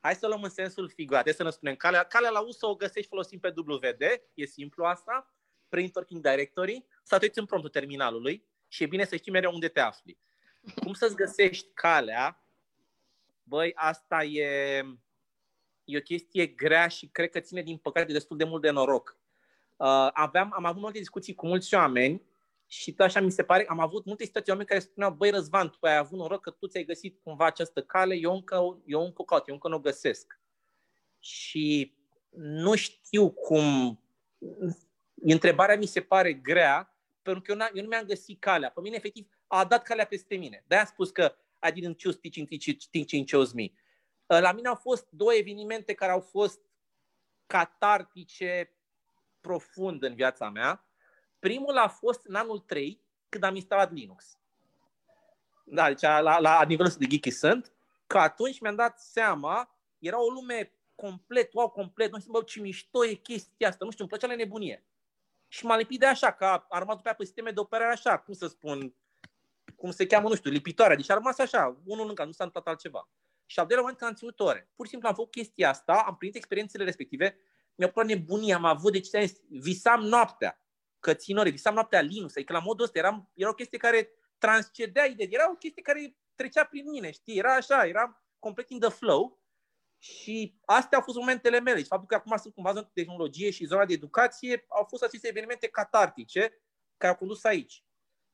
Hai 0.07 0.15
să 0.15 0.27
luăm 0.27 0.43
în 0.43 0.51
sensul 0.51 0.89
figurat. 0.89 1.23
Hai 1.23 1.33
să 1.33 1.43
ne 1.43 1.51
spunem, 1.51 1.75
calea, 1.75 2.03
calea 2.03 2.31
la 2.31 2.41
USO 2.41 2.69
o 2.69 2.75
găsești 2.75 3.09
folosind 3.09 3.41
pe 3.41 3.53
WD, 3.57 4.03
e 4.35 4.45
simplu 4.45 4.85
asta, 4.85 5.35
prin 5.69 5.91
Talking 5.91 6.29
Directory, 6.29 6.85
să 7.03 7.19
te 7.19 7.31
în 7.35 7.45
promptul 7.45 7.71
terminalului 7.71 8.47
și 8.69 8.83
e 8.83 8.87
bine 8.87 9.05
să 9.05 9.17
știi 9.17 9.33
mereu 9.33 9.53
unde 9.53 9.69
te 9.69 9.81
afli. 9.81 10.19
Cum 10.83 10.93
să-ți 10.93 11.15
găsești 11.15 11.69
calea, 11.75 12.45
băi, 13.43 13.73
asta 13.75 14.25
e, 14.25 14.83
e 15.85 15.97
o 15.97 16.01
chestie 16.01 16.47
grea 16.47 16.89
și 16.89 17.07
cred 17.07 17.31
că 17.31 17.41
ține 17.41 17.63
din 17.63 17.77
păcate 17.77 18.13
destul 18.13 18.37
de 18.37 18.45
mult 18.45 18.63
de 18.63 18.71
noroc. 18.71 19.19
Uh, 19.77 20.09
aveam, 20.13 20.53
am 20.55 20.65
avut 20.65 20.83
multe 20.83 20.99
discuții 20.99 21.35
cu 21.35 21.47
mulți 21.47 21.75
oameni 21.75 22.23
și 22.67 22.95
așa 22.99 23.21
mi 23.21 23.31
se 23.31 23.45
pare, 23.45 23.67
am 23.69 23.81
avut 23.81 24.05
multe 24.05 24.25
situații 24.25 24.51
oameni 24.51 24.69
care 24.69 24.81
spuneau, 24.81 25.13
băi 25.13 25.31
Răzvan, 25.31 25.71
tu 25.71 25.79
ai 25.81 25.97
avut 25.97 26.19
noroc 26.19 26.41
că 26.41 26.51
tu 26.51 26.67
ți-ai 26.67 26.85
găsit 26.85 27.21
cumva 27.23 27.47
această 27.47 27.83
cale, 27.83 28.15
eu 28.15 28.33
încă, 28.33 28.83
eu 28.87 29.05
încă 29.05 29.23
caut, 29.23 29.49
eu 29.49 29.55
încă 29.55 29.69
nu 29.69 29.77
o 29.77 29.81
găsesc. 29.81 30.41
Și 31.19 31.97
nu 32.37 32.75
știu 32.75 33.31
cum, 33.31 34.01
întrebarea 35.15 35.77
mi 35.77 35.87
se 35.87 36.01
pare 36.01 36.33
grea, 36.33 36.97
pentru 37.23 37.43
că 37.43 37.53
eu, 37.53 37.69
eu 37.75 37.83
nu 37.83 37.89
mi-am 37.89 38.05
găsit 38.05 38.41
calea. 38.41 38.71
Pe 38.71 38.81
mine, 38.81 38.97
efectiv, 38.97 39.29
a 39.47 39.65
dat 39.65 39.83
calea 39.83 40.07
peste 40.07 40.37
mine. 40.37 40.65
De-aia 40.67 40.83
am 40.83 40.91
spus 40.93 41.11
că 41.11 41.37
I 41.69 41.73
didn't 41.73 42.03
choose 42.03 42.19
teaching, 42.19 42.49
teaching 42.91 43.31
chose 43.31 43.53
me. 43.55 43.71
La 44.27 44.53
mine 44.53 44.69
au 44.69 44.75
fost 44.75 45.07
două 45.11 45.35
evenimente 45.35 45.95
care 45.95 46.13
au 46.13 46.21
fost 46.21 46.61
catartice 47.47 48.77
profund 49.41 50.03
în 50.03 50.15
viața 50.15 50.51
mea. 50.51 50.86
Primul 51.47 51.77
a 51.77 51.89
fost 51.89 52.25
în 52.25 52.35
anul 52.35 52.59
3, 52.59 53.01
când 53.29 53.43
am 53.45 53.55
instalat 53.55 53.93
Linux. 53.93 54.39
Da, 55.65 55.87
deci 55.87 56.01
la, 56.01 56.39
la 56.39 56.65
nivelul 56.69 56.93
de 56.99 57.07
geeky 57.07 57.31
sunt, 57.31 57.73
că 58.07 58.19
atunci 58.19 58.61
mi-am 58.61 58.75
dat 58.75 59.01
seama, 59.01 59.77
era 59.99 60.23
o 60.23 60.29
lume 60.31 60.73
complet, 60.95 61.53
wow, 61.53 61.69
complet, 61.69 62.13
nu 62.13 62.19
știu, 62.19 62.33
bă, 62.33 62.43
ce 62.43 62.61
mișto 62.61 63.07
e 63.07 63.15
chestia 63.15 63.69
asta, 63.69 63.85
nu 63.85 63.91
știu, 63.91 64.05
îmi 64.05 64.13
plăcea 64.13 64.27
la 64.27 64.39
nebunie. 64.39 64.85
Și 65.49 65.67
m-a 65.67 65.77
lipit 65.77 65.99
de 65.99 66.07
așa, 66.07 66.33
că 66.33 66.45
a 66.45 66.79
rămas 66.79 66.97
după 66.97 67.11
pe 67.11 67.25
sisteme 67.25 67.51
de 67.51 67.61
operare 67.61 67.93
așa, 67.93 68.19
cum 68.19 68.35
să 68.35 68.47
spun, 68.47 68.95
cum 69.77 69.91
se 69.91 70.07
cheamă, 70.07 70.29
nu 70.29 70.35
știu, 70.35 70.51
lipitoarea. 70.51 70.97
Deci 70.97 71.11
a 71.11 71.15
rămas 71.15 71.39
așa, 71.39 71.81
unul 71.85 72.09
încă, 72.09 72.25
nu 72.25 72.33
s-a 72.33 72.45
întâmplat 72.45 72.75
altceva. 72.75 73.09
Și 73.47 73.59
al 73.59 73.67
doilea 73.67 73.83
moment 73.83 74.01
că 74.01 74.07
am 74.07 74.15
ținut 74.15 74.41
ore. 74.41 74.71
Pur 74.75 74.85
și 74.85 74.91
simplu 74.91 75.09
am 75.09 75.15
făcut 75.15 75.31
chestia 75.31 75.69
asta, 75.69 76.05
am 76.07 76.17
primit 76.17 76.35
experiențele 76.35 76.85
respective, 76.85 77.39
mi-a 77.75 77.91
plăcut 77.91 78.11
nebunie, 78.11 78.55
am 78.55 78.65
avut, 78.65 78.93
deci 78.93 79.09
visam 79.49 80.01
noaptea, 80.01 80.61
căținore, 81.07 81.51
visam 81.51 81.75
noaptea 81.75 82.01
Linux, 82.01 82.37
adică 82.37 82.53
la 82.53 82.59
modul 82.59 82.85
ăsta 82.85 82.99
eram, 82.99 83.31
era 83.35 83.51
o 83.51 83.55
chestie 83.55 83.79
care 83.79 84.11
transcedea 84.39 85.05
ideea, 85.05 85.29
era 85.33 85.51
o 85.51 85.55
chestie 85.55 85.83
care 85.83 86.17
trecea 86.35 86.65
prin 86.65 86.91
mine, 86.91 87.11
știi, 87.11 87.39
era 87.39 87.55
așa, 87.55 87.87
eram 87.87 88.23
complet 88.39 88.71
in 88.71 88.79
the 88.79 88.89
flow 88.89 89.41
și 89.99 90.59
astea 90.65 90.99
au 90.99 91.05
fost 91.05 91.17
momentele 91.17 91.61
mele. 91.61 91.79
Și 91.79 91.87
faptul 91.87 92.07
că 92.07 92.15
acum 92.15 92.37
sunt 92.37 92.55
cumva 92.55 92.73
zona 92.73 92.85
de 92.85 93.01
tehnologie 93.01 93.51
și 93.51 93.65
zona 93.65 93.85
de 93.85 93.93
educație 93.93 94.65
au 94.69 94.85
fost 94.85 95.03
aceste 95.03 95.29
evenimente 95.29 95.69
catartice 95.69 96.41
care 96.97 97.13
au 97.13 97.19
condus 97.19 97.45
aici. 97.45 97.85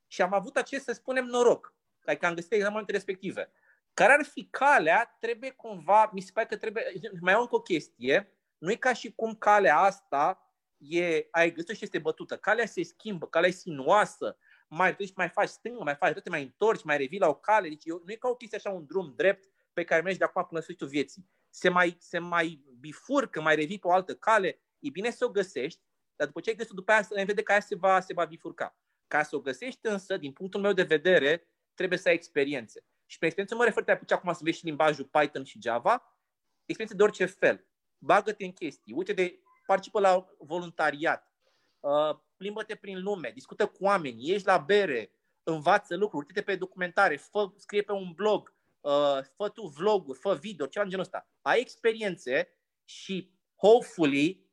Și 0.07 0.23
am 0.23 0.33
avut 0.33 0.57
acest, 0.57 0.85
să 0.85 0.93
spunem, 0.93 1.25
noroc, 1.25 1.75
că 2.19 2.27
am 2.27 2.35
găsit 2.35 2.53
examenele 2.53 2.93
respective. 2.93 3.53
Care 3.95 4.13
ar 4.13 4.25
fi 4.25 4.49
calea, 4.51 5.17
trebuie 5.21 5.51
cumva, 5.51 6.11
mi 6.13 6.21
se 6.21 6.31
pare 6.35 6.47
că 6.47 6.57
trebuie, 6.57 6.85
mai 7.21 7.33
au 7.33 7.41
încă 7.41 7.55
o 7.55 7.61
chestie, 7.61 8.33
nu 8.59 8.71
e 8.71 8.77
ca 8.77 8.93
și 8.93 9.13
cum 9.15 9.35
calea 9.35 9.79
asta 9.79 10.52
e, 10.89 11.29
ai 11.31 11.53
găsit 11.53 11.77
și 11.77 11.85
este 11.85 11.99
bătută. 11.99 12.37
Calea 12.37 12.67
se 12.67 12.83
schimbă, 12.83 13.27
calea 13.27 13.49
e 13.49 13.53
sinuoasă, 13.53 14.37
mai 14.69 14.95
duci, 14.95 15.15
mai 15.15 15.29
faci 15.29 15.49
stângă, 15.49 15.83
mai 15.83 15.95
faci 15.95 16.21
te 16.23 16.31
mai 16.31 16.43
întorci, 16.43 16.83
mai 16.83 16.97
revii 16.97 17.19
la 17.19 17.29
o 17.29 17.35
cale. 17.35 17.69
Deci 17.69 17.85
eu, 17.85 18.03
nu 18.05 18.13
e 18.13 18.15
ca 18.17 18.29
o 18.29 18.35
chestie 18.35 18.59
așa, 18.59 18.71
un 18.71 18.87
drum 18.87 19.13
drept 19.17 19.51
pe 19.73 19.85
care 19.85 20.03
mergi 20.03 20.19
de 20.19 20.25
acum 20.25 20.43
până 20.43 20.55
la 20.55 20.61
sfârșitul 20.61 20.89
vieții. 20.89 21.31
Se 21.51 21.69
mai, 21.69 21.97
se 21.99 22.19
mai 22.19 22.65
bifurcă, 22.81 23.41
mai 23.41 23.55
revii 23.55 23.79
pe 23.79 23.87
o 23.87 23.93
altă 23.93 24.15
cale. 24.15 24.61
E 24.79 24.91
bine 24.91 25.11
să 25.11 25.25
o 25.25 25.31
găsești, 25.31 25.81
dar 26.17 26.27
după 26.27 26.41
ce 26.41 26.51
ai 26.51 26.57
găsit 26.57 26.73
după 26.73 26.93
aia, 26.93 27.07
în 27.11 27.25
vede 27.25 27.43
că 27.43 27.53
aia 27.53 27.61
se 27.61 27.75
va, 27.75 28.01
se 28.01 28.13
va 28.13 28.25
bifurca. 28.25 28.77
Ca 29.07 29.23
să 29.23 29.37
o 29.37 29.41
găsești 29.41 29.81
însă, 29.83 30.17
din 30.17 30.33
punctul 30.33 30.61
meu 30.61 30.73
de 30.73 30.83
vedere, 30.83 31.49
trebuie 31.75 31.99
să 31.99 32.09
ai 32.09 32.15
experiențe. 32.15 32.85
Și 33.07 33.19
pe 33.19 33.25
experiență 33.25 33.57
mă 33.57 33.65
refer, 33.65 33.85
te 33.85 33.91
apuci 33.91 34.13
acum 34.13 34.33
să 34.33 34.41
vezi 34.43 34.59
și 34.59 34.65
limbajul 34.65 35.05
Python 35.05 35.45
și 35.45 35.59
Java, 35.63 36.17
experiențe 36.65 36.97
de 36.97 37.03
orice 37.03 37.25
fel. 37.25 37.67
Bagă-te 37.99 38.45
în 38.45 38.53
chestii, 38.53 38.93
uite 38.93 39.13
de, 39.13 39.43
participă 39.73 40.01
la 40.01 40.27
voluntariat, 40.39 41.33
uh, 41.81 42.19
plimbă-te 42.37 42.75
prin 42.75 43.03
lume, 43.03 43.31
discută 43.35 43.67
cu 43.67 43.85
oameni, 43.85 44.29
ieși 44.29 44.47
la 44.47 44.59
bere, 44.59 45.13
învață 45.43 45.97
lucruri, 45.97 46.27
uite-te 46.27 46.47
pe 46.47 46.57
documentare, 46.57 47.17
fă, 47.17 47.51
scrie 47.57 47.83
pe 47.83 47.93
un 47.93 48.13
blog, 48.13 48.55
uh, 48.81 49.19
fă 49.37 49.49
tu 49.49 49.67
vloguri, 49.67 50.19
fă 50.19 50.35
video, 50.35 50.67
ceva 50.67 50.85
în 50.85 50.91
genul 50.91 51.05
ăsta. 51.05 51.29
Ai 51.43 51.61
experiențe 51.61 52.49
și 52.85 53.31
hopefully 53.57 54.47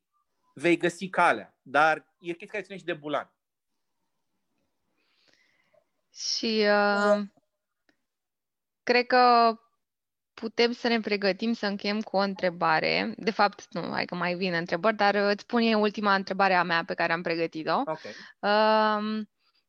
vei 0.54 0.76
găsi 0.76 1.08
calea, 1.08 1.58
dar 1.62 1.96
e 2.18 2.32
chestia 2.32 2.48
care 2.48 2.62
ține 2.62 2.78
și 2.78 2.84
de 2.84 2.94
bulan. 2.94 3.32
Și 6.12 6.66
uh, 6.68 7.22
cred 8.82 9.06
că 9.06 9.54
putem 10.40 10.72
să 10.72 10.88
ne 10.88 11.00
pregătim 11.00 11.52
să 11.52 11.66
încheiem 11.66 12.00
cu 12.00 12.16
o 12.16 12.20
întrebare. 12.20 13.14
De 13.16 13.30
fapt, 13.30 13.66
nu, 13.70 13.90
hai 13.92 14.04
că 14.04 14.14
mai 14.14 14.34
vin 14.34 14.52
întrebări, 14.52 14.96
dar 14.96 15.14
îți 15.14 15.42
spun 15.42 15.62
eu 15.62 15.80
ultima 15.80 16.14
întrebare 16.14 16.54
a 16.54 16.62
mea 16.62 16.84
pe 16.84 16.94
care 16.94 17.12
am 17.12 17.22
pregătit-o. 17.22 17.82
Okay. 17.84 18.12
Uh, 18.38 19.26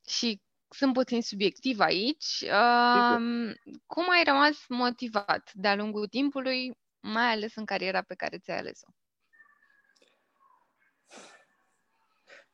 și 0.08 0.42
sunt 0.70 0.94
puțin 0.94 1.22
subiectiv 1.22 1.80
aici. 1.80 2.42
Uh, 2.42 3.54
cum 3.86 4.10
ai 4.10 4.24
rămas 4.26 4.66
motivat 4.68 5.52
de-a 5.54 5.76
lungul 5.76 6.08
timpului, 6.08 6.72
mai 7.00 7.32
ales 7.32 7.56
în 7.56 7.66
cariera 7.66 8.02
pe 8.02 8.16
care 8.16 8.38
ți-ai 8.38 8.58
ales-o? 8.58 8.88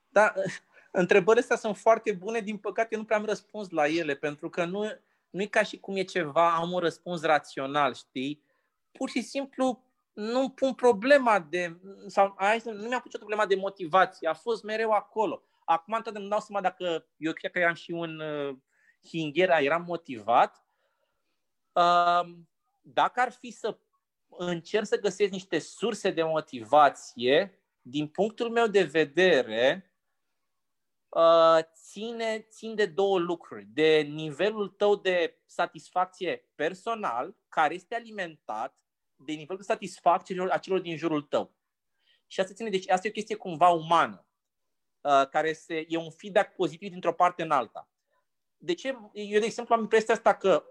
Da, 0.07 0.33
întrebările 0.91 1.41
astea 1.41 1.55
sunt 1.57 1.77
foarte 1.77 2.11
bune, 2.11 2.39
din 2.39 2.57
păcate 2.57 2.95
nu 2.95 3.05
prea 3.05 3.17
am 3.17 3.25
răspuns 3.25 3.69
la 3.69 3.87
ele, 3.87 4.15
pentru 4.15 4.49
că 4.49 4.65
nu, 4.65 5.01
nu 5.29 5.41
e 5.41 5.45
ca 5.45 5.63
și 5.63 5.79
cum 5.79 5.95
e 5.95 6.03
ceva, 6.03 6.55
am 6.55 6.71
un 6.71 6.79
răspuns 6.79 7.21
rațional, 7.21 7.93
știi? 7.93 8.43
Pur 8.91 9.09
și 9.09 9.21
simplu 9.21 9.83
nu 10.13 10.49
pun 10.49 10.73
problema 10.73 11.39
de, 11.39 11.79
sau 12.07 12.35
hai, 12.37 12.61
nu 12.65 12.87
mi-a 12.87 12.99
pus 12.99 13.11
problema 13.11 13.45
de 13.45 13.55
motivație, 13.55 14.27
a 14.27 14.33
fost 14.33 14.63
mereu 14.63 14.91
acolo. 14.91 15.43
Acum, 15.65 15.93
întotdeauna 15.93 16.19
îmi 16.19 16.29
dau 16.29 16.39
seama 16.39 16.61
dacă 16.61 17.07
eu 17.17 17.33
cred 17.33 17.51
că 17.51 17.59
eram 17.59 17.73
și 17.73 17.91
un 17.91 18.19
uh, 18.19 18.55
hinghera, 19.07 19.59
eram 19.59 19.83
motivat. 19.87 20.65
Uh, 21.73 22.21
dacă 22.81 23.19
ar 23.19 23.31
fi 23.31 23.51
să 23.51 23.77
încerc 24.27 24.85
să 24.85 24.99
găsesc 24.99 25.31
niște 25.31 25.59
surse 25.59 26.11
de 26.11 26.23
motivație, 26.23 27.59
din 27.81 28.07
punctul 28.07 28.49
meu 28.49 28.67
de 28.67 28.83
vedere, 28.83 29.83
uh, 29.83 29.86
ține, 31.73 32.39
țin 32.49 32.75
de 32.75 32.85
două 32.85 33.19
lucruri. 33.19 33.65
De 33.73 33.97
nivelul 33.97 34.67
tău 34.67 34.95
de 34.95 35.37
satisfacție 35.45 36.49
personal, 36.55 37.35
care 37.49 37.73
este 37.73 37.95
alimentat 37.95 38.77
de 39.15 39.31
nivelul 39.31 39.57
de 39.57 39.73
satisfacție 39.73 40.47
a 40.49 40.57
celor 40.57 40.79
din 40.79 40.97
jurul 40.97 41.21
tău. 41.21 41.55
Și 42.27 42.39
asta 42.39 42.53
ține, 42.53 42.69
deci 42.69 42.89
asta 42.89 43.07
e 43.07 43.09
o 43.09 43.13
chestie 43.13 43.35
cumva 43.35 43.69
umană, 43.69 44.25
uh, 45.01 45.27
care 45.29 45.53
se, 45.53 45.85
e 45.87 45.97
un 45.97 46.11
feedback 46.11 46.55
pozitiv 46.55 46.91
dintr-o 46.91 47.13
parte 47.13 47.43
în 47.43 47.51
alta. 47.51 47.89
De 48.57 48.73
ce? 48.73 48.87
Eu, 49.13 49.39
de 49.39 49.45
exemplu, 49.45 49.75
am 49.75 49.81
impresia 49.81 50.13
asta 50.13 50.35
că 50.35 50.63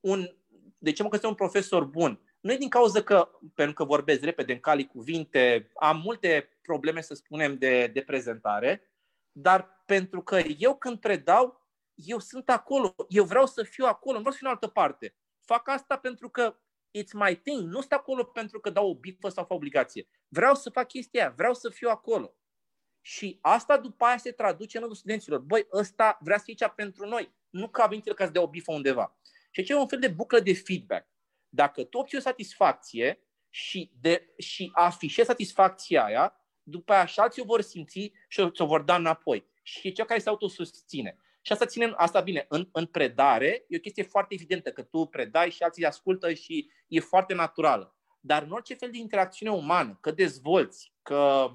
un, 0.00 0.36
de 0.78 0.92
ce 0.92 1.02
mă 1.02 1.08
găsesc 1.08 1.28
un 1.28 1.34
profesor 1.34 1.84
bun? 1.84 2.20
Nu 2.40 2.52
e 2.52 2.56
din 2.56 2.68
cauza 2.68 3.02
că, 3.02 3.30
pentru 3.54 3.74
că 3.74 3.84
vorbesc 3.84 4.22
repede, 4.22 4.52
în 4.52 4.60
cali 4.60 4.86
cuvinte, 4.86 5.70
am 5.74 6.00
multe 6.00 6.58
probleme, 6.62 7.00
să 7.00 7.14
spunem, 7.14 7.58
de, 7.58 7.86
de 7.86 8.02
prezentare, 8.02 8.87
dar 9.40 9.82
pentru 9.86 10.22
că 10.22 10.38
eu 10.58 10.76
când 10.76 11.00
predau, 11.00 11.66
eu 11.94 12.18
sunt 12.18 12.50
acolo, 12.50 12.94
eu 13.08 13.24
vreau 13.24 13.46
să 13.46 13.62
fiu 13.62 13.84
acolo, 13.84 14.14
nu 14.14 14.18
vreau 14.18 14.32
să 14.32 14.38
fiu 14.38 14.46
în 14.46 14.52
altă 14.52 14.68
parte. 14.68 15.16
Fac 15.44 15.68
asta 15.68 15.98
pentru 15.98 16.28
că 16.28 16.60
it's 16.98 17.12
my 17.12 17.36
thing, 17.36 17.62
nu 17.62 17.80
sunt 17.80 17.92
acolo 17.92 18.24
pentru 18.24 18.60
că 18.60 18.70
dau 18.70 18.88
o 18.88 18.94
bifă 18.94 19.28
sau 19.28 19.44
fac 19.44 19.56
obligație. 19.56 20.08
Vreau 20.28 20.54
să 20.54 20.70
fac 20.70 20.88
chestia 20.88 21.20
aia, 21.20 21.34
vreau 21.36 21.54
să 21.54 21.68
fiu 21.68 21.88
acolo. 21.88 22.36
Și 23.00 23.38
asta 23.40 23.78
după 23.78 24.04
aia 24.04 24.16
se 24.16 24.32
traduce 24.32 24.76
în 24.76 24.80
rândul 24.82 24.98
studenților. 24.98 25.40
Băi, 25.40 25.66
ăsta 25.72 26.18
vrea 26.20 26.36
să 26.36 26.42
fie 26.44 26.54
aici 26.60 26.72
pentru 26.74 27.06
noi, 27.06 27.34
nu 27.48 27.68
ca 27.68 27.86
venit 27.86 28.12
ca 28.12 28.24
să 28.24 28.30
dea 28.30 28.42
o 28.42 28.48
bifă 28.48 28.72
undeva. 28.72 29.18
Și 29.50 29.60
aici 29.60 29.68
e 29.68 29.74
un 29.74 29.88
fel 29.88 29.98
de 29.98 30.08
buclă 30.08 30.40
de 30.40 30.54
feedback. 30.54 31.08
Dacă 31.48 31.84
tu 31.84 31.98
obții 31.98 32.18
o 32.18 32.20
satisfacție 32.20 33.22
și, 33.50 33.92
de, 34.00 34.34
și 34.38 34.70
afișezi 34.72 35.28
satisfacția 35.28 36.04
aia, 36.04 36.47
după 36.70 36.92
aia 36.92 37.04
și 37.04 37.20
alții 37.20 37.42
o 37.42 37.44
vor 37.44 37.60
simți 37.60 38.12
și 38.28 38.40
o 38.40 38.66
vor 38.66 38.82
da 38.82 38.94
înapoi. 38.94 39.46
Și 39.62 39.88
e 39.88 39.90
cea 39.90 40.04
care 40.04 40.20
se 40.20 40.28
autosusține. 40.28 41.18
Și 41.40 41.52
asta 41.52 41.66
ține, 41.66 41.92
asta 41.96 42.20
bine, 42.20 42.46
în, 42.48 42.68
în 42.72 42.86
predare 42.86 43.64
e 43.68 43.76
o 43.76 43.80
chestie 43.80 44.02
foarte 44.02 44.34
evidentă, 44.34 44.72
că 44.72 44.82
tu 44.82 45.06
predai 45.06 45.50
și 45.50 45.62
alții 45.62 45.84
ascultă 45.84 46.32
și 46.32 46.70
e 46.88 47.00
foarte 47.00 47.34
naturală. 47.34 47.96
Dar 48.20 48.42
în 48.42 48.50
orice 48.50 48.74
fel 48.74 48.90
de 48.90 48.98
interacțiune 48.98 49.52
umană, 49.52 49.98
că 50.00 50.10
dezvolți, 50.10 50.92
că 51.02 51.50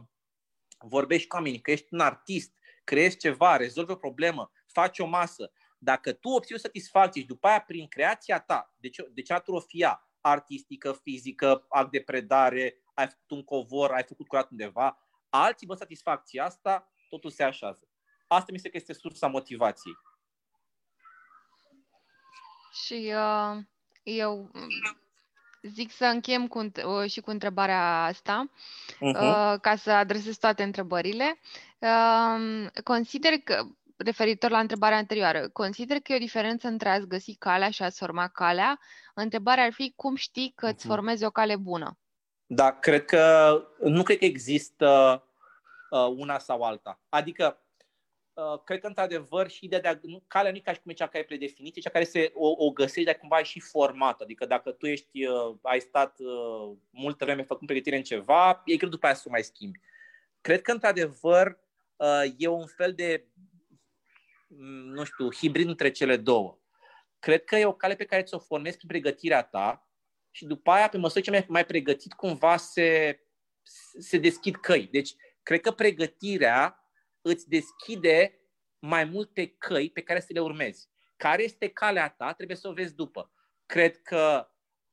vorbești 0.77 1.27
cu 1.27 1.35
oamenii, 1.35 1.61
că 1.61 1.71
ești 1.71 1.93
un 1.93 1.99
artist, 1.99 2.53
creezi 2.83 3.17
ceva, 3.17 3.55
rezolvi 3.55 3.91
o 3.91 3.95
problemă, 3.95 4.51
faci 4.67 4.99
o 4.99 5.05
masă, 5.05 5.51
dacă 5.77 6.11
tu 6.11 6.29
obții 6.29 6.55
o 6.55 6.57
satisfacție 6.57 7.21
și 7.21 7.27
după 7.27 7.47
aia 7.47 7.61
prin 7.61 7.87
creația 7.87 8.39
ta, 8.39 8.75
deci, 8.77 8.97
deci 9.13 9.31
atrofia 9.31 10.07
artistică, 10.21 10.99
fizică, 11.01 11.65
act 11.69 11.91
de 11.91 11.99
predare, 11.99 12.77
ai 12.93 13.07
făcut 13.07 13.31
un 13.31 13.43
covor, 13.43 13.91
ai 13.91 14.03
făcut 14.03 14.27
curat 14.27 14.51
undeva, 14.51 15.02
alții 15.35 15.67
vă 15.67 15.75
satisfacția 15.75 16.45
asta, 16.45 16.91
totul 17.09 17.29
se 17.29 17.43
așează. 17.43 17.87
Asta 18.27 18.51
mi 18.51 18.59
se 18.59 18.69
că 18.69 18.77
este 18.77 18.93
sursa 18.93 19.27
motivației. 19.27 19.93
Și 22.85 23.13
uh, 23.15 23.63
eu 24.03 24.51
zic 25.61 25.91
să 25.91 26.05
închem 26.05 26.47
cu, 26.47 26.59
uh, 26.59 27.09
și 27.11 27.21
cu 27.21 27.29
întrebarea 27.29 28.03
asta, 28.03 28.51
uh-huh. 28.95 29.21
uh, 29.21 29.59
ca 29.61 29.75
să 29.75 29.91
adresez 29.91 30.37
toate 30.37 30.63
întrebările. 30.63 31.39
Uh, 31.79 32.67
consider 32.83 33.31
că, 33.43 33.67
referitor 33.97 34.49
la 34.49 34.59
întrebarea 34.59 34.97
anterioară, 34.97 35.49
consider 35.49 35.99
că 35.99 36.11
e 36.11 36.15
o 36.15 36.19
diferență 36.19 36.67
între 36.67 36.89
a-ți 36.89 37.07
găsi 37.07 37.35
calea 37.35 37.69
și 37.69 37.83
a-ți 37.83 37.97
forma 37.97 38.27
calea. 38.27 38.79
Întrebarea 39.13 39.63
ar 39.63 39.73
fi 39.73 39.93
cum 39.95 40.15
știi 40.15 40.53
că 40.55 40.67
îți 40.67 40.85
uh-huh. 40.85 40.87
formezi 40.87 41.25
o 41.25 41.29
cale 41.29 41.55
bună? 41.55 41.97
Da, 42.55 42.79
cred 42.79 43.05
că 43.05 43.61
nu 43.79 44.03
cred 44.03 44.17
că 44.17 44.25
există 44.25 45.23
uh, 45.89 46.07
una 46.17 46.39
sau 46.39 46.61
alta. 46.61 46.99
Adică 47.09 47.63
Uh, 48.33 48.59
cred 48.63 48.79
că 48.79 48.87
într-adevăr 48.87 49.49
și 49.49 49.65
ideea 49.65 49.81
de 49.81 49.87
a, 49.87 49.99
nu, 50.01 50.23
calea 50.27 50.51
nu 50.51 50.57
e 50.57 50.59
ca 50.59 50.73
și 50.73 50.79
cum 50.79 50.91
e 50.91 50.93
cea 50.93 51.07
care 51.07 51.23
e 51.23 51.25
predefinită, 51.25 51.79
cea 51.79 51.89
care 51.89 52.03
se, 52.03 52.31
o, 52.35 52.65
o 52.65 52.71
găsești, 52.71 53.03
dar 53.03 53.15
cumva 53.15 53.39
e 53.39 53.43
și 53.43 53.59
formată. 53.59 54.23
Adică 54.23 54.45
dacă 54.45 54.71
tu 54.71 54.85
ești, 54.85 55.25
uh, 55.25 55.55
ai 55.61 55.79
stat 55.79 56.19
uh, 56.19 56.75
multă 56.89 57.25
vreme 57.25 57.43
făcând 57.43 57.69
pregătire 57.69 57.95
în 57.95 58.03
ceva, 58.03 58.61
e 58.65 58.75
greu 58.75 58.89
după 58.89 59.05
aia 59.05 59.15
să 59.15 59.23
o 59.27 59.29
mai 59.29 59.43
schimbi. 59.43 59.79
Cred 60.41 60.61
că 60.61 60.71
într-adevăr 60.71 61.59
uh, 61.95 62.33
e 62.37 62.47
un 62.47 62.67
fel 62.67 62.93
de, 62.93 63.25
mm, 64.47 64.91
nu 64.93 65.03
știu, 65.03 65.33
hibrid 65.33 65.67
între 65.67 65.91
cele 65.91 66.17
două. 66.17 66.57
Cred 67.19 67.43
că 67.43 67.55
e 67.55 67.65
o 67.65 67.73
cale 67.73 67.95
pe 67.95 68.05
care 68.05 68.21
ți-o 68.23 68.39
formezi 68.39 68.77
prin 68.77 68.89
pregătirea 68.89 69.43
ta 69.43 69.87
și 70.35 70.45
după 70.45 70.71
aia, 70.71 70.89
pe 70.89 70.97
măsură 70.97 71.19
ce 71.19 71.29
mai, 71.29 71.45
mai 71.47 71.65
pregătit, 71.65 72.13
cumva 72.13 72.57
se, 72.57 73.19
se 73.99 74.17
deschid 74.17 74.55
căi. 74.55 74.87
Deci, 74.91 75.15
cred 75.43 75.61
că 75.61 75.71
pregătirea 75.71 76.89
îți 77.21 77.49
deschide 77.49 78.39
mai 78.79 79.03
multe 79.03 79.47
căi 79.47 79.89
pe 79.89 80.01
care 80.01 80.19
să 80.19 80.27
le 80.29 80.39
urmezi. 80.39 80.89
Care 81.17 81.43
este 81.43 81.67
calea 81.69 82.09
ta, 82.09 82.33
trebuie 82.33 82.57
să 82.57 82.67
o 82.67 82.73
vezi 82.73 82.95
după. 82.95 83.31
Cred 83.65 84.01
că 84.01 84.47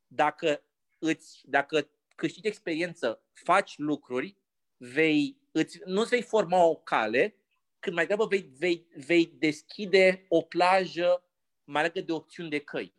dacă, 0.07 0.63
îți, 0.99 1.41
dacă 1.45 1.91
câștigi 2.15 2.47
experiență, 2.47 3.23
faci 3.33 3.79
lucruri, 3.79 4.37
vei, 4.77 5.41
îți, 5.53 5.81
nu 5.85 6.03
vei 6.03 6.23
forma 6.23 6.65
o 6.65 6.77
cale, 6.77 7.35
cât 7.79 7.93
mai 7.93 8.07
degrabă 8.07 8.27
vei, 8.27 8.51
vei, 8.59 8.87
vei 9.07 9.27
deschide 9.27 10.25
o 10.29 10.41
plajă 10.43 11.25
mai 11.65 11.83
largă 11.83 12.01
de 12.01 12.13
opțiuni 12.13 12.51
de 12.51 12.59
căi, 12.59 12.95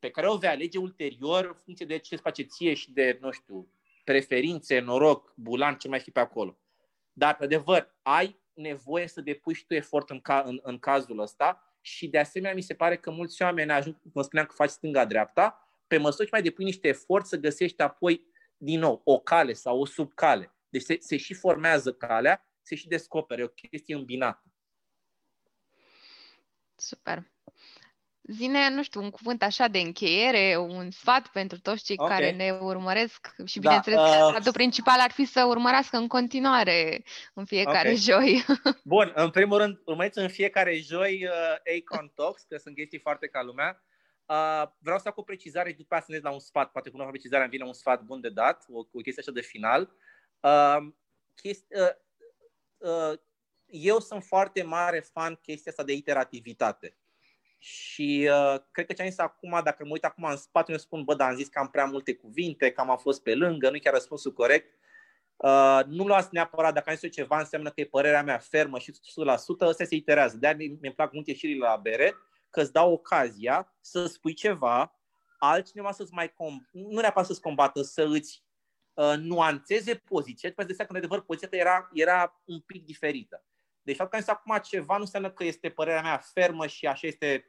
pe 0.00 0.10
care 0.10 0.28
o 0.28 0.36
vei 0.36 0.48
alege 0.48 0.78
ulterior 0.78 1.44
în 1.44 1.54
funcție 1.64 1.86
de 1.86 1.96
ce 1.96 2.14
îți 2.14 2.22
place 2.22 2.42
ție 2.42 2.74
și 2.74 2.92
de, 2.92 3.18
nu 3.20 3.30
știu, 3.30 3.72
preferințe, 4.04 4.78
noroc, 4.78 5.32
bulan, 5.36 5.76
ce 5.76 5.88
mai 5.88 6.00
fi 6.00 6.10
pe 6.10 6.20
acolo. 6.20 6.58
Dar, 7.12 7.36
pe 7.36 7.44
adevăr, 7.44 7.94
ai 8.02 8.40
nevoie 8.54 9.06
să 9.06 9.20
depuși 9.20 9.60
și 9.60 9.66
tu 9.66 9.74
efort 9.74 10.10
în, 10.10 10.20
ca, 10.20 10.42
în, 10.46 10.58
în 10.62 10.78
cazul 10.78 11.18
ăsta 11.18 11.74
și, 11.80 12.08
de 12.08 12.18
asemenea, 12.18 12.54
mi 12.54 12.60
se 12.60 12.74
pare 12.74 12.96
că 12.96 13.10
mulți 13.10 13.42
oameni 13.42 13.70
ajung, 13.70 13.96
cum 14.12 14.22
spuneam, 14.22 14.46
că 14.46 14.54
faci 14.54 14.70
stânga-dreapta, 14.70 15.68
pe 15.86 15.96
măsură 15.96 16.24
ce 16.24 16.30
mai 16.32 16.42
depui 16.42 16.64
niște 16.64 16.88
efort 16.88 17.26
să 17.26 17.36
găsești 17.36 17.82
apoi, 17.82 18.28
din 18.56 18.78
nou, 18.78 19.00
o 19.04 19.18
cale 19.18 19.52
sau 19.52 19.80
o 19.80 19.86
subcale. 19.86 20.54
Deci 20.68 20.82
se, 20.82 20.96
se 21.00 21.16
și 21.16 21.34
formează 21.34 21.92
calea, 21.92 22.44
se 22.62 22.74
și 22.74 22.88
descopere, 22.88 23.42
o 23.42 23.48
chestie 23.48 23.94
îmbinată. 23.94 24.44
Super. 26.74 27.30
Zine, 28.30 28.70
nu 28.70 28.82
știu, 28.82 29.02
un 29.02 29.10
cuvânt 29.10 29.42
așa 29.42 29.68
de 29.68 29.78
încheiere, 29.78 30.56
un 30.56 30.90
sfat 30.90 31.28
pentru 31.28 31.60
toți 31.60 31.84
cei 31.84 31.96
okay. 31.98 32.16
care 32.16 32.30
ne 32.30 32.50
urmăresc 32.60 33.34
și, 33.44 33.58
da, 33.58 33.60
bineînțeles, 33.60 33.98
da, 33.98 34.26
uh... 34.26 34.30
sfatul 34.30 34.52
principal 34.52 35.00
ar 35.00 35.10
fi 35.10 35.24
să 35.24 35.44
urmărească 35.44 35.96
în 35.96 36.06
continuare 36.06 37.02
în 37.34 37.44
fiecare 37.44 37.88
okay. 37.88 37.96
joi. 37.96 38.44
Bun, 38.84 39.12
în 39.14 39.30
primul 39.30 39.58
rând, 39.58 39.80
urmăriți 39.84 40.18
în 40.18 40.28
fiecare 40.28 40.76
joi 40.76 41.24
uh, 41.24 41.78
Acon 41.78 42.12
Talks, 42.14 42.42
că 42.42 42.56
sunt 42.56 42.74
chestii 42.74 42.98
foarte 42.98 43.26
ca 43.26 43.42
lumea. 43.42 43.84
Uh, 44.26 44.62
vreau 44.78 44.98
să 44.98 45.04
fac 45.04 45.16
o 45.16 45.22
precizare 45.22 45.70
și 45.70 45.76
după 45.76 45.94
aceea 45.94 46.06
să 46.06 46.12
ne 46.12 46.28
la 46.28 46.34
un 46.34 46.40
sfat. 46.40 46.70
Poate 46.70 46.90
cu 46.90 47.00
o 47.00 47.04
precizare 47.04 47.42
îmi 47.42 47.52
vine 47.52 47.64
un 47.64 47.72
sfat 47.72 48.02
bun 48.02 48.20
de 48.20 48.28
dat, 48.28 48.64
o, 48.68 48.78
o 48.78 49.00
chestie 49.02 49.22
așa 49.22 49.32
de 49.32 49.40
final. 49.40 49.90
Uh, 50.40 50.92
chesti, 51.34 51.66
uh, 51.74 51.90
uh, 52.78 53.18
eu 53.66 54.00
sunt 54.00 54.24
foarte 54.24 54.62
mare 54.62 55.00
fan 55.00 55.34
chestia 55.34 55.70
asta 55.70 55.84
de 55.84 55.92
iterativitate. 55.92 56.94
Și 57.62 58.28
uh, 58.30 58.60
cred 58.70 58.86
că 58.86 58.92
ce 58.92 59.02
am 59.02 59.08
zis 59.08 59.18
acum, 59.18 59.60
dacă 59.64 59.84
mă 59.84 59.90
uit 59.92 60.04
acum 60.04 60.24
în 60.24 60.36
spate, 60.36 60.70
îmi 60.70 60.80
spun, 60.80 61.04
bă, 61.04 61.14
dar 61.14 61.28
am 61.28 61.36
zis 61.36 61.48
că 61.48 61.58
am 61.58 61.68
prea 61.68 61.84
multe 61.84 62.14
cuvinte, 62.14 62.70
că 62.70 62.80
am 62.80 62.96
fost 62.96 63.22
pe 63.22 63.34
lângă, 63.34 63.70
nu 63.70 63.78
chiar 63.78 63.92
răspunsul 63.92 64.32
corect. 64.32 64.78
Uh, 65.36 65.80
nu 65.86 66.06
luați 66.06 66.28
neapărat, 66.32 66.74
dacă 66.74 66.88
am 66.88 66.94
zis 66.94 67.04
eu 67.04 67.10
ceva, 67.10 67.38
înseamnă 67.38 67.70
că 67.70 67.80
e 67.80 67.84
părerea 67.84 68.22
mea 68.22 68.38
fermă 68.38 68.78
și 68.78 68.92
100%, 68.92 68.96
ăsta 69.60 69.84
se 69.84 69.94
iterează. 69.94 70.36
De-aia 70.36 70.56
mi-mi 70.56 70.94
plac 70.94 71.12
mult 71.12 71.26
ieșirile 71.26 71.66
la 71.66 71.76
bere, 71.76 72.14
că 72.50 72.60
îți 72.60 72.72
dau 72.72 72.92
ocazia 72.92 73.76
să 73.80 74.06
spui 74.06 74.34
ceva, 74.34 75.00
altcineva 75.38 75.92
să-ți 75.92 76.12
mai, 76.12 76.28
com- 76.28 76.70
nu 76.72 77.00
neapărat 77.00 77.26
să-ți 77.26 77.40
combată, 77.40 77.82
să 77.82 78.02
îți 78.02 78.44
uh, 78.92 79.14
nuanțeze 79.16 79.94
poziția, 79.94 80.52
pentru 80.52 80.76
că 80.76 80.82
de 80.82 80.88
că, 80.88 80.96
adevăr, 80.96 81.24
poziția 81.24 81.58
era, 81.58 81.90
era 81.92 82.42
un 82.44 82.60
pic 82.60 82.84
diferită. 82.84 83.44
Deci 83.82 83.96
faptul 83.96 84.08
că 84.08 84.16
am 84.16 84.22
zis 84.22 84.30
acum 84.30 84.70
ceva 84.70 84.94
nu 84.94 85.00
înseamnă 85.00 85.30
că 85.30 85.44
este 85.44 85.68
părerea 85.68 86.02
mea 86.02 86.18
fermă 86.18 86.66
și 86.66 86.86
așa 86.86 87.06
este 87.06 87.44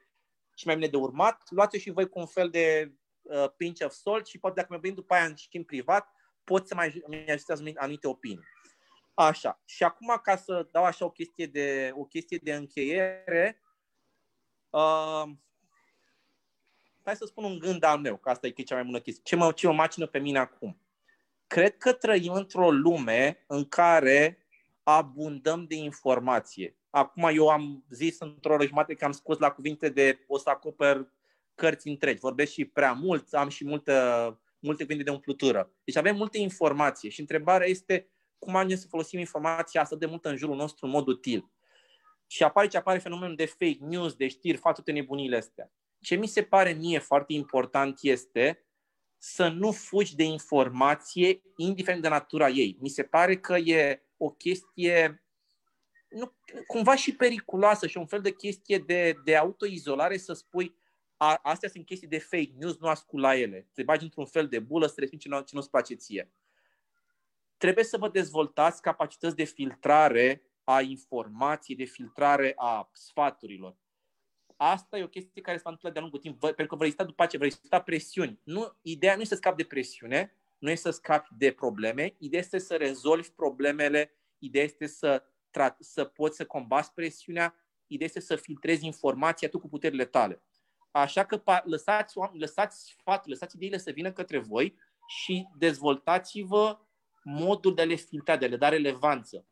și 0.62 0.68
mai 0.68 0.76
bine 0.76 0.88
de 0.88 0.98
urmat. 0.98 1.44
Luați-o 1.50 1.80
și 1.80 1.92
voi 1.92 2.10
cu 2.10 2.20
un 2.20 2.26
fel 2.26 2.50
de 2.50 2.92
uh, 3.22 3.50
pinch 3.58 3.86
of 3.86 3.92
salt 3.92 4.28
și 4.28 4.40
poate 4.40 4.60
dacă 4.60 4.74
mă 4.74 4.80
vin 4.80 4.94
după 4.94 5.14
aia 5.14 5.26
în 5.26 5.36
schimb 5.36 5.66
privat, 5.66 6.08
pot 6.44 6.68
să 6.68 6.76
mai 6.76 7.04
mi 7.08 7.26
ajustați 7.30 7.74
anumite 7.76 8.08
opinii. 8.08 8.48
Așa. 9.14 9.62
Și 9.66 9.84
acum, 9.84 10.20
ca 10.24 10.36
să 10.36 10.68
dau 10.72 10.84
așa 10.84 11.06
o 11.06 11.10
chestie 11.10 11.46
de, 11.46 11.92
o 11.96 12.04
chestie 12.04 12.40
de 12.44 12.54
încheiere, 12.54 13.62
uh, 14.70 15.24
hai 17.04 17.16
să 17.16 17.26
spun 17.26 17.44
un 17.44 17.60
gând 17.60 17.84
al 17.84 18.00
meu, 18.00 18.18
că 18.18 18.30
asta 18.30 18.48
e 18.48 18.52
cea 18.52 18.76
mai 18.76 18.84
bună 18.84 19.00
chestie. 19.00 19.24
Ce 19.24 19.36
mă, 19.36 19.52
ce 19.52 19.68
mă 19.68 19.74
macină 19.74 20.06
pe 20.06 20.20
mine 20.20 20.40
acum? 20.40 20.82
Cred 21.48 21.78
că 21.78 21.94
trăim 21.94 22.34
într-o 22.34 22.72
lume 22.72 23.44
în 23.48 23.66
care 23.66 24.46
abundăm 24.84 25.66
de 25.66 25.76
informație. 25.76 26.76
Acum 26.92 27.30
eu 27.34 27.48
am 27.48 27.86
zis 27.90 28.20
într-o 28.20 28.54
oră 28.54 28.66
jumătate 28.66 28.94
că 28.94 29.06
am 29.06 29.12
scos 29.12 29.38
la 29.38 29.52
cuvinte 29.52 29.90
de 29.90 30.24
o 30.28 30.38
să 30.38 30.50
acoper 30.50 31.08
cărți 31.56 31.88
întregi. 31.88 32.20
Vorbesc 32.20 32.52
și 32.52 32.66
prea 32.66 32.92
mult, 32.94 33.34
am 33.34 33.50
și 33.50 33.66
multă, 33.66 34.40
multe 34.60 34.84
cuvinte 34.84 35.04
de 35.04 35.12
umplutură. 35.12 35.72
Deci 35.84 35.96
avem 35.96 36.16
multe 36.16 36.38
informație 36.38 37.10
și 37.10 37.20
întrebarea 37.20 37.68
este 37.68 38.10
cum 38.40 38.56
ajungem 38.56 38.78
să 38.78 38.88
folosim 38.88 39.20
informația 39.20 39.82
asta 39.82 39.96
de 39.96 40.06
mult 40.06 40.26
în 40.26 40.36
jurul 40.36 40.56
nostru 40.56 40.86
în 40.86 40.92
mod 40.92 41.08
util. 41.08 41.52
Și 42.28 42.44
apare 42.44 42.68
ce 42.68 42.78
apare 42.78 43.00
fenomenul 43.00 43.36
de 43.36 43.46
fake 43.46 43.78
news, 43.80 44.14
de 44.14 44.28
știri, 44.28 44.58
fac 44.58 44.74
toate 44.74 44.92
nebunile 44.92 45.38
astea. 45.38 45.72
Ce 46.00 46.16
mi 46.16 46.28
se 46.28 46.44
pare 46.44 46.72
mie 46.72 47.00
foarte 47.00 47.34
important 47.34 48.00
este 48.02 48.66
să 49.18 49.48
nu 49.48 49.72
fugi 49.72 50.16
de 50.16 50.24
informație, 50.24 51.42
indiferent 51.56 52.02
de 52.02 52.08
natura 52.08 52.50
ei. 52.50 52.78
Mi 52.80 52.90
se 52.90 53.04
pare 53.04 53.38
că 53.38 53.58
e 53.58 54.04
o 54.18 54.30
chestie 54.30 55.21
nu, 56.12 56.34
cumva 56.68 56.96
și 56.96 57.16
periculoasă 57.16 57.88
și 57.88 57.98
un 57.98 58.06
fel 58.06 58.22
de 58.22 58.32
chestie 58.32 58.78
de, 58.78 59.16
de 59.24 59.36
autoizolare 59.36 60.18
să 60.18 60.34
spui 60.34 60.76
a, 61.18 61.40
astea 61.44 61.70
sunt 61.70 61.86
chestii 61.86 62.08
de 62.08 62.20
fake 62.20 62.54
news, 62.58 62.78
nu 62.78 62.88
ascult 62.88 63.22
la 63.22 63.36
ele. 63.36 63.70
Te 63.74 63.84
bagi 63.84 64.04
într-un 64.04 64.26
fel 64.26 64.48
de 64.48 64.60
bulă 64.60 64.88
să 64.88 64.96
respingi 64.98 65.28
ce, 65.28 65.36
nu, 65.36 65.42
ce 65.42 65.56
nu-ți 65.56 65.70
place 65.70 65.94
ție. 65.94 66.32
Trebuie 67.58 67.84
să 67.84 67.98
vă 67.98 68.10
dezvoltați 68.10 68.82
capacități 68.82 69.36
de 69.36 69.44
filtrare 69.44 70.44
a 70.64 70.82
informației, 70.82 71.78
de 71.78 71.84
filtrare 71.84 72.54
a 72.56 72.90
sfaturilor. 72.94 73.78
Asta 74.56 74.98
e 74.98 75.04
o 75.04 75.08
chestie 75.08 75.42
care 75.42 75.58
se 75.58 75.64
va 75.64 75.70
întâmpla 75.70 75.94
de-a 75.94 76.02
lungul 76.02 76.20
timp, 76.20 76.40
pentru 76.40 76.66
că 76.66 76.76
vă 76.76 76.82
rezista 76.82 77.04
după 77.04 77.24
aceea, 77.24 77.42
vă 77.42 77.48
rezista 77.48 77.82
presiuni. 77.82 78.40
Nu, 78.44 78.78
ideea 78.82 79.16
nu 79.16 79.22
este 79.22 79.34
să 79.34 79.40
scapi 79.42 79.58
de 79.58 79.68
presiune, 79.68 80.36
nu 80.58 80.70
este 80.70 80.92
să 80.92 80.96
scapi 80.98 81.30
de 81.38 81.52
probleme, 81.52 82.16
ideea 82.18 82.42
este 82.42 82.58
să 82.58 82.76
rezolvi 82.76 83.30
problemele, 83.30 84.12
ideea 84.38 84.64
este 84.64 84.88
să, 84.88 85.24
tra- 85.52 85.78
să 85.80 86.04
poți 86.04 86.36
să 86.36 86.46
combați 86.46 86.94
presiunea, 86.94 87.56
ideea 87.88 88.10
este 88.14 88.20
să 88.20 88.36
filtrezi 88.36 88.86
informația 88.86 89.50
tu 89.50 89.60
cu 89.60 89.68
puterile 89.68 90.06
tale. 90.06 90.44
Așa 90.92 91.26
că 91.26 91.42
lăsați, 91.64 92.16
lăsați 92.34 92.96
sfatul, 93.00 93.30
lăsați 93.30 93.56
ideile 93.56 93.78
să 93.78 93.92
vină 93.92 94.12
către 94.12 94.38
voi 94.40 94.78
și 95.08 95.48
dezvoltați-vă 95.58 96.80
modul 97.24 97.76
de 97.76 97.82
a 97.82 97.86
le 97.86 97.96
filtra, 97.96 98.38
de 98.38 98.46
a 98.46 98.48
le 98.48 98.58
da 98.58 98.70
relevanță. 98.70 99.46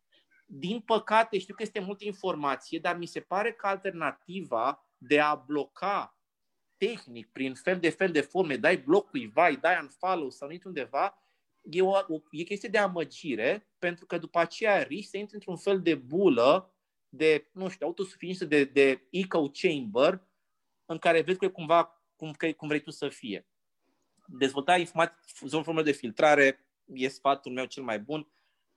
Din 0.45 0.79
păcate, 0.79 1.37
știu 1.37 1.55
că 1.55 1.63
este 1.63 1.79
multă 1.79 2.05
informație, 2.05 2.79
dar 2.79 2.97
mi 2.97 3.05
se 3.05 3.19
pare 3.19 3.53
că 3.53 3.67
alternativa 3.67 4.89
de 4.97 5.19
a 5.19 5.35
bloca 5.35 6.17
tehnic, 6.77 7.31
prin 7.31 7.53
fel 7.53 7.79
de 7.79 7.89
fel 7.89 8.11
de 8.11 8.21
forme, 8.21 8.57
dai 8.57 8.77
bloc 8.77 9.09
cuiva, 9.09 9.47
îi 9.47 9.57
dai 9.57 9.79
unfollow 9.81 10.29
sau 10.29 10.49
undeva, 10.65 11.17
e 11.69 11.81
o, 11.81 11.89
o 11.89 12.21
e 12.31 12.43
chestie 12.43 12.69
de 12.69 12.77
amăgire, 12.77 13.67
pentru 13.79 14.05
că 14.05 14.17
după 14.17 14.39
aceea 14.39 14.83
risc 14.83 15.09
să 15.09 15.17
intri 15.17 15.35
într-un 15.35 15.57
fel 15.57 15.81
de 15.81 15.95
bulă 15.95 16.73
de, 17.09 17.49
nu 17.51 17.69
știu, 17.69 17.85
autosuficiență 17.85 18.45
de, 18.45 18.63
de 18.63 19.07
echo 19.11 19.49
chamber, 19.49 20.27
în 20.85 20.97
care 20.97 21.21
vezi 21.21 21.39
că 21.39 21.45
e 21.45 21.49
cumva 21.49 22.03
cum, 22.15 22.31
că, 22.31 22.51
cum 22.51 22.67
vrei 22.67 22.81
tu 22.81 22.91
să 22.91 23.09
fie. 23.09 23.47
Dezvolta 24.25 24.77
informații, 24.77 25.47
zonă 25.47 25.81
de 25.81 25.91
filtrare, 25.91 26.65
e 26.85 27.07
sfatul 27.07 27.51
meu 27.51 27.65
cel 27.65 27.83
mai 27.83 27.99
bun. 27.99 28.31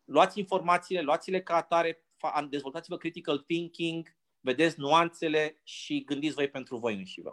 Luați 0.04 0.38
informațiile, 0.38 1.00
luați-le 1.00 1.42
ca 1.42 1.56
atare, 1.56 2.04
dezvoltați-vă 2.48 2.96
critical 2.96 3.38
thinking, 3.38 4.16
vedeți 4.40 4.80
nuanțele 4.80 5.60
și 5.62 6.04
gândiți 6.04 6.34
voi 6.34 6.48
pentru 6.48 6.76
voi 6.76 6.94
înși 6.94 7.20
vă. 7.20 7.32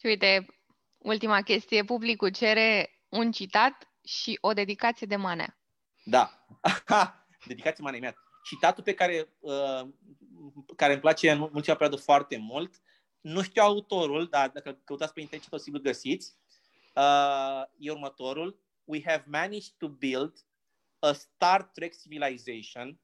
Și 0.00 0.06
uite, 0.06 0.46
ultima 0.98 1.42
chestie, 1.42 1.84
publicul 1.84 2.30
cere 2.30 2.90
un 3.08 3.32
citat 3.32 3.93
și 4.04 4.38
o 4.40 4.52
dedicație 4.52 5.06
de 5.06 5.16
manea. 5.16 5.58
Da, 6.04 6.46
dedicație 7.46 7.84
manea 7.84 8.00
mea. 8.00 8.16
Citatul 8.42 8.84
pe 8.84 8.94
care, 8.94 9.36
uh, 9.40 9.88
care 10.76 10.92
îmi 10.92 11.00
place 11.00 11.30
în 11.30 11.40
ultima 11.40 11.76
perioadă 11.76 11.96
foarte 11.96 12.36
mult, 12.36 12.82
nu 13.20 13.42
știu 13.42 13.62
autorul, 13.62 14.26
dar 14.26 14.50
dacă 14.50 14.80
căutați 14.84 15.12
pe 15.12 15.20
internet 15.20 15.52
o 15.52 15.56
sigur 15.56 15.80
găsiți, 15.80 16.36
uh, 16.94 17.62
e 17.78 17.90
următorul. 17.90 18.62
We 18.84 19.02
have 19.04 19.24
managed 19.26 19.72
to 19.78 19.88
build 19.88 20.46
a 20.98 21.12
Star 21.12 21.62
Trek 21.62 21.94
civilization 22.00 23.00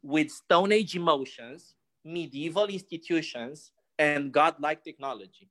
with 0.00 0.30
Stone 0.30 0.74
Age 0.74 0.98
emotions, 0.98 1.76
medieval 2.00 2.68
institutions, 2.68 3.72
and 3.94 4.30
godlike 4.30 4.80
technology. 4.82 5.50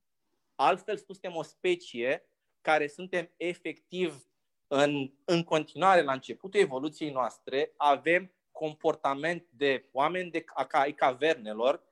Altfel 0.54 0.96
spus, 0.96 1.18
suntem 1.18 1.36
o 1.36 1.42
specie 1.42 2.28
care 2.60 2.86
suntem 2.86 3.34
efectiv 3.36 4.27
în, 4.68 5.12
în 5.24 5.42
continuare 5.42 6.02
la 6.02 6.12
începutul 6.12 6.60
evoluției 6.60 7.10
noastre, 7.10 7.72
avem 7.76 8.32
comportament 8.52 9.46
de 9.50 9.88
oameni 9.92 10.30
de 10.30 10.40
ca 10.40 10.78
ai 10.78 10.92
cavernelor, 10.92 11.82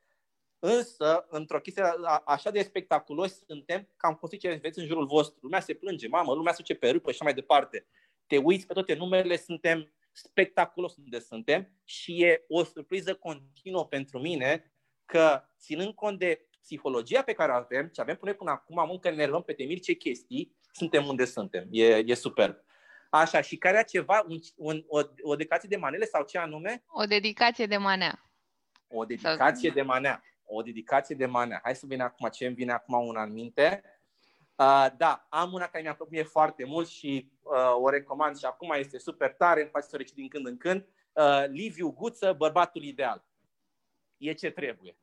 însă, 0.59 1.27
într-o 1.29 1.61
chestie 1.61 1.83
așa 2.25 2.51
de 2.51 2.63
spectaculos 2.63 3.45
suntem 3.47 3.89
că 3.97 4.07
am 4.07 4.15
construit 4.15 4.43
ce 4.43 4.59
veți 4.63 4.79
în 4.79 4.87
jurul 4.87 5.07
vostru. 5.07 5.39
Lumea 5.43 5.61
se 5.61 5.75
plânge, 5.75 6.09
mamă, 6.09 6.35
lumea 6.35 6.53
se 6.53 6.59
duce 6.63 6.75
pe 6.75 6.91
râpă 6.91 7.11
și 7.11 7.15
așa 7.15 7.25
mai 7.25 7.35
departe. 7.35 7.87
Te 8.27 8.37
uiți 8.37 8.67
pe 8.67 8.73
toate 8.73 8.95
numele, 8.95 9.37
suntem 9.37 9.93
spectaculos 10.13 10.97
unde 10.97 11.19
suntem 11.19 11.73
și 11.85 12.23
e 12.23 12.45
o 12.49 12.65
surpriză 12.65 13.15
continuă 13.15 13.87
pentru 13.87 14.19
mine 14.19 14.73
că, 15.05 15.43
ținând 15.59 15.95
cont 15.95 16.19
de 16.19 16.49
psihologia 16.61 17.23
pe 17.23 17.33
care 17.33 17.53
o 17.53 17.55
avem, 17.55 17.89
ce 17.89 18.01
avem 18.01 18.17
până, 18.17 18.35
până 18.35 18.51
acum, 18.51 18.79
am 18.79 18.91
încă 18.91 19.11
ne 19.11 19.27
pe 19.27 19.53
temiri 19.53 19.81
ce 19.81 19.93
chestii, 19.93 20.57
suntem 20.73 21.07
unde 21.07 21.25
suntem. 21.25 21.69
E, 21.71 21.85
e 21.85 22.15
super. 22.15 22.65
Așa, 23.21 23.41
și 23.41 23.57
care 23.57 23.79
a 23.79 23.83
ceva, 23.83 24.25
un, 24.29 24.39
un, 24.57 24.85
o, 24.87 25.01
o 25.23 25.35
dedicație 25.37 25.69
de 25.69 25.77
manele 25.77 26.05
sau 26.05 26.25
ce 26.25 26.39
anume? 26.39 26.85
O 26.87 27.05
dedicație 27.05 27.67
de 27.67 27.77
manea. 27.77 28.31
O 28.89 29.05
dedicație 29.05 29.71
de 29.71 29.83
manea. 29.83 30.23
O 30.45 30.63
dedicație 30.63 31.15
de 31.15 31.27
manea. 31.27 31.61
Hai 31.63 31.77
să 31.77 31.87
vină 31.87 32.05
acum 32.05 32.29
ce 32.29 32.47
îmi 32.47 32.55
vine 32.55 32.73
acum 32.73 33.07
una 33.07 33.23
în 33.23 33.33
minte. 33.33 33.83
Uh, 34.57 34.87
da, 34.97 35.27
am 35.29 35.53
una 35.53 35.67
care 35.67 35.83
mi-a 35.83 35.95
plăcut 35.95 36.13
mie 36.13 36.23
foarte 36.23 36.65
mult 36.65 36.89
și 36.89 37.31
uh, 37.43 37.75
o 37.75 37.89
recomand 37.91 38.37
și 38.37 38.45
acum 38.45 38.71
este 38.71 38.99
super 38.99 39.33
tare, 39.33 39.61
îmi 39.61 39.71
face 39.71 39.87
să 39.87 39.95
o 39.95 39.99
recit 39.99 40.15
din 40.15 40.29
când 40.29 40.47
în 40.47 40.57
când. 40.57 40.87
Uh, 41.13 41.45
Liviu 41.47 41.91
Guță, 41.91 42.33
Bărbatul 42.33 42.83
Ideal. 42.83 43.25
E 44.17 44.33
ce 44.33 44.51
trebuie. 44.51 44.97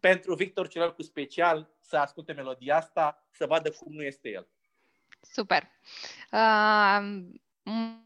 Pentru 0.00 0.34
Victor 0.34 0.68
celor 0.68 0.94
cu 0.94 1.02
special 1.02 1.70
să 1.80 1.96
asculte 1.96 2.32
melodia 2.32 2.76
asta, 2.76 3.26
să 3.30 3.46
vadă 3.46 3.70
cum 3.70 3.92
nu 3.92 4.02
este 4.02 4.28
el. 4.28 4.48
Super. 5.20 5.70
Uh, 6.32 7.00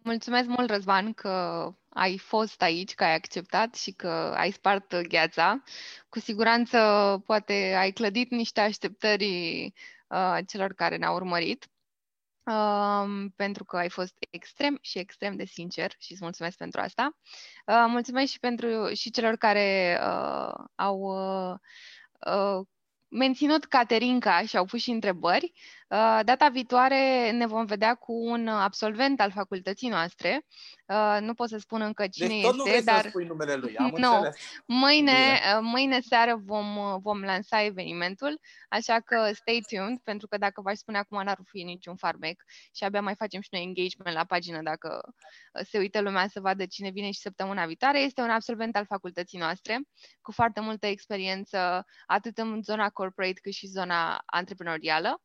mulțumesc 0.03 0.49
mult, 0.49 0.71
Răzvan, 0.71 1.13
că 1.13 1.69
ai 1.89 2.19
fost 2.19 2.63
aici, 2.63 2.95
că 2.95 3.05
ai 3.05 3.15
acceptat 3.15 3.75
și 3.75 3.91
că 3.93 4.09
ai 4.37 4.51
spart 4.51 5.01
gheața. 5.01 5.63
Cu 6.09 6.19
siguranță, 6.19 6.79
poate 7.27 7.75
ai 7.79 7.93
clădit 7.93 8.31
niște 8.31 8.61
așteptări 8.61 9.65
uh, 10.09 10.39
celor 10.47 10.73
care 10.73 10.97
ne-au 10.97 11.15
urmărit. 11.15 11.69
Uh, 12.45 13.31
pentru 13.37 13.65
că 13.65 13.77
ai 13.77 13.89
fost 13.89 14.15
extrem 14.31 14.79
și 14.81 14.99
extrem 14.99 15.37
de 15.37 15.45
sincer 15.45 15.93
și 15.99 16.13
îți 16.13 16.23
mulțumesc 16.23 16.57
pentru 16.57 16.81
asta. 16.81 17.17
Uh, 17.67 17.85
mulțumesc 17.89 18.33
și 18.33 18.39
pentru 18.39 18.93
și 18.95 19.11
celor 19.11 19.37
care 19.37 19.99
uh, 20.01 20.65
au 20.75 20.99
uh, 20.99 21.55
uh, 22.27 22.67
menținut 23.09 23.65
Caterinca 23.65 24.43
și 24.47 24.57
au 24.57 24.65
pus 24.65 24.81
și 24.83 24.91
întrebări. 24.91 25.53
Uh, 25.95 26.21
data 26.25 26.49
viitoare 26.49 27.31
ne 27.31 27.47
vom 27.47 27.65
vedea 27.65 27.95
cu 27.95 28.13
un 28.13 28.49
absolvent 28.49 29.21
al 29.21 29.31
facultății 29.31 29.89
noastre. 29.89 30.47
Uh, 30.87 31.17
nu 31.21 31.35
pot 31.35 31.49
să 31.49 31.59
spun 31.59 31.81
încă 31.81 32.07
cine 32.07 32.29
deci 32.29 32.43
tot 32.43 32.55
nu 32.55 32.65
dar... 32.85 33.03
să 33.03 33.09
spui 33.09 33.25
numele 33.25 33.55
lui, 33.55 33.77
am 33.77 33.93
no. 33.97 34.15
înțeles. 34.15 34.37
Mâine, 34.67 35.13
uh, 35.13 35.59
mâine 35.61 36.01
seară 36.01 36.41
vom, 36.45 36.99
vom 37.01 37.21
lansa 37.21 37.63
evenimentul, 37.63 38.41
așa 38.69 39.01
că 39.01 39.31
stay 39.33 39.61
tuned, 39.69 39.99
pentru 39.99 40.27
că 40.27 40.39
dacă 40.39 40.61
v-aș 40.61 40.77
spune 40.77 40.99
acum 40.99 41.23
n-ar 41.23 41.39
fi 41.45 41.63
niciun 41.63 41.97
farmec 41.97 42.43
și 42.73 42.85
abia 42.85 43.01
mai 43.01 43.15
facem 43.15 43.41
și 43.41 43.49
noi 43.51 43.63
engagement 43.63 44.17
la 44.17 44.25
pagină 44.25 44.63
dacă 44.63 45.01
se 45.71 45.79
uită 45.79 46.01
lumea 46.01 46.29
să 46.29 46.41
vadă 46.41 46.67
cine 46.67 46.91
vine 46.91 47.11
și 47.11 47.21
săptămâna 47.21 47.67
viitoare. 47.67 48.01
Este 48.01 48.21
un 48.21 48.31
absolvent 48.31 48.77
al 48.77 48.87
facultății 48.87 49.39
noastre, 49.39 49.81
cu 50.21 50.33
foarte 50.33 50.61
multă 50.61 50.87
experiență, 50.87 51.85
atât 52.07 52.39
în 52.39 52.63
zona 52.63 52.91
corporate 52.91 53.41
cât 53.43 53.53
și 53.53 53.67
zona 53.67 54.23
antreprenorială 54.27 55.23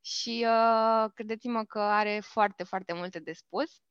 și 0.00 0.46
uh, 0.48 1.10
credeți-mă 1.14 1.64
că 1.64 1.78
are 1.78 2.20
foarte, 2.22 2.62
foarte 2.62 2.92
multe 2.92 3.18
de 3.18 3.32
spus. 3.32 3.82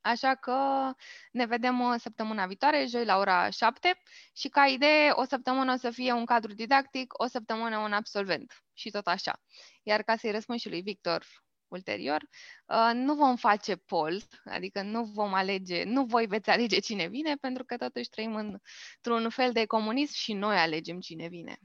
Așa 0.00 0.34
că 0.34 0.90
ne 1.32 1.46
vedem 1.46 1.80
uh, 1.80 1.94
săptămâna 1.98 2.46
viitoare, 2.46 2.86
joi 2.86 3.04
la 3.04 3.16
ora 3.18 3.50
7 3.50 4.00
și 4.34 4.48
ca 4.48 4.66
idee 4.66 5.10
o 5.10 5.24
săptămână 5.24 5.72
o 5.72 5.76
să 5.76 5.90
fie 5.90 6.12
un 6.12 6.24
cadru 6.24 6.52
didactic, 6.52 7.12
o 7.16 7.26
săptămână 7.26 7.78
un 7.78 7.92
absolvent 7.92 8.62
și 8.72 8.90
tot 8.90 9.06
așa. 9.06 9.42
Iar 9.82 10.02
ca 10.02 10.16
să-i 10.16 10.30
răspund 10.30 10.58
și 10.58 10.68
lui 10.68 10.82
Victor 10.82 11.26
ulterior, 11.68 12.28
uh, 12.66 12.90
nu 12.94 13.14
vom 13.14 13.36
face 13.36 13.76
poll, 13.76 14.22
adică 14.44 14.82
nu 14.82 15.04
vom 15.04 15.34
alege, 15.34 15.84
nu 15.84 16.04
voi 16.04 16.26
veți 16.26 16.50
alege 16.50 16.78
cine 16.78 17.06
vine, 17.06 17.34
pentru 17.36 17.64
că 17.64 17.76
totuși 17.76 18.08
trăim 18.08 18.34
într-un 18.34 19.30
fel 19.30 19.52
de 19.52 19.66
comunism 19.66 20.14
și 20.14 20.32
noi 20.32 20.56
alegem 20.56 21.00
cine 21.00 21.28
vine. 21.28 21.58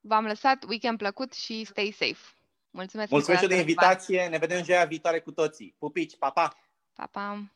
V-am 0.00 0.26
lăsat 0.26 0.64
weekend 0.68 0.98
plăcut 0.98 1.32
și 1.32 1.64
stay 1.64 1.90
safe. 1.90 2.34
Mulțumesc! 2.70 3.10
Mulțumesc 3.10 3.46
de 3.46 3.58
invitație, 3.58 4.28
ne 4.28 4.38
vedem 4.38 4.64
joia 4.64 4.84
viitoare 4.84 5.20
cu 5.20 5.32
toții. 5.32 5.74
Pupici, 5.78 6.16
pa, 6.16 6.30
pa! 6.30 6.56
Pa, 6.94 7.06
pa! 7.06 7.50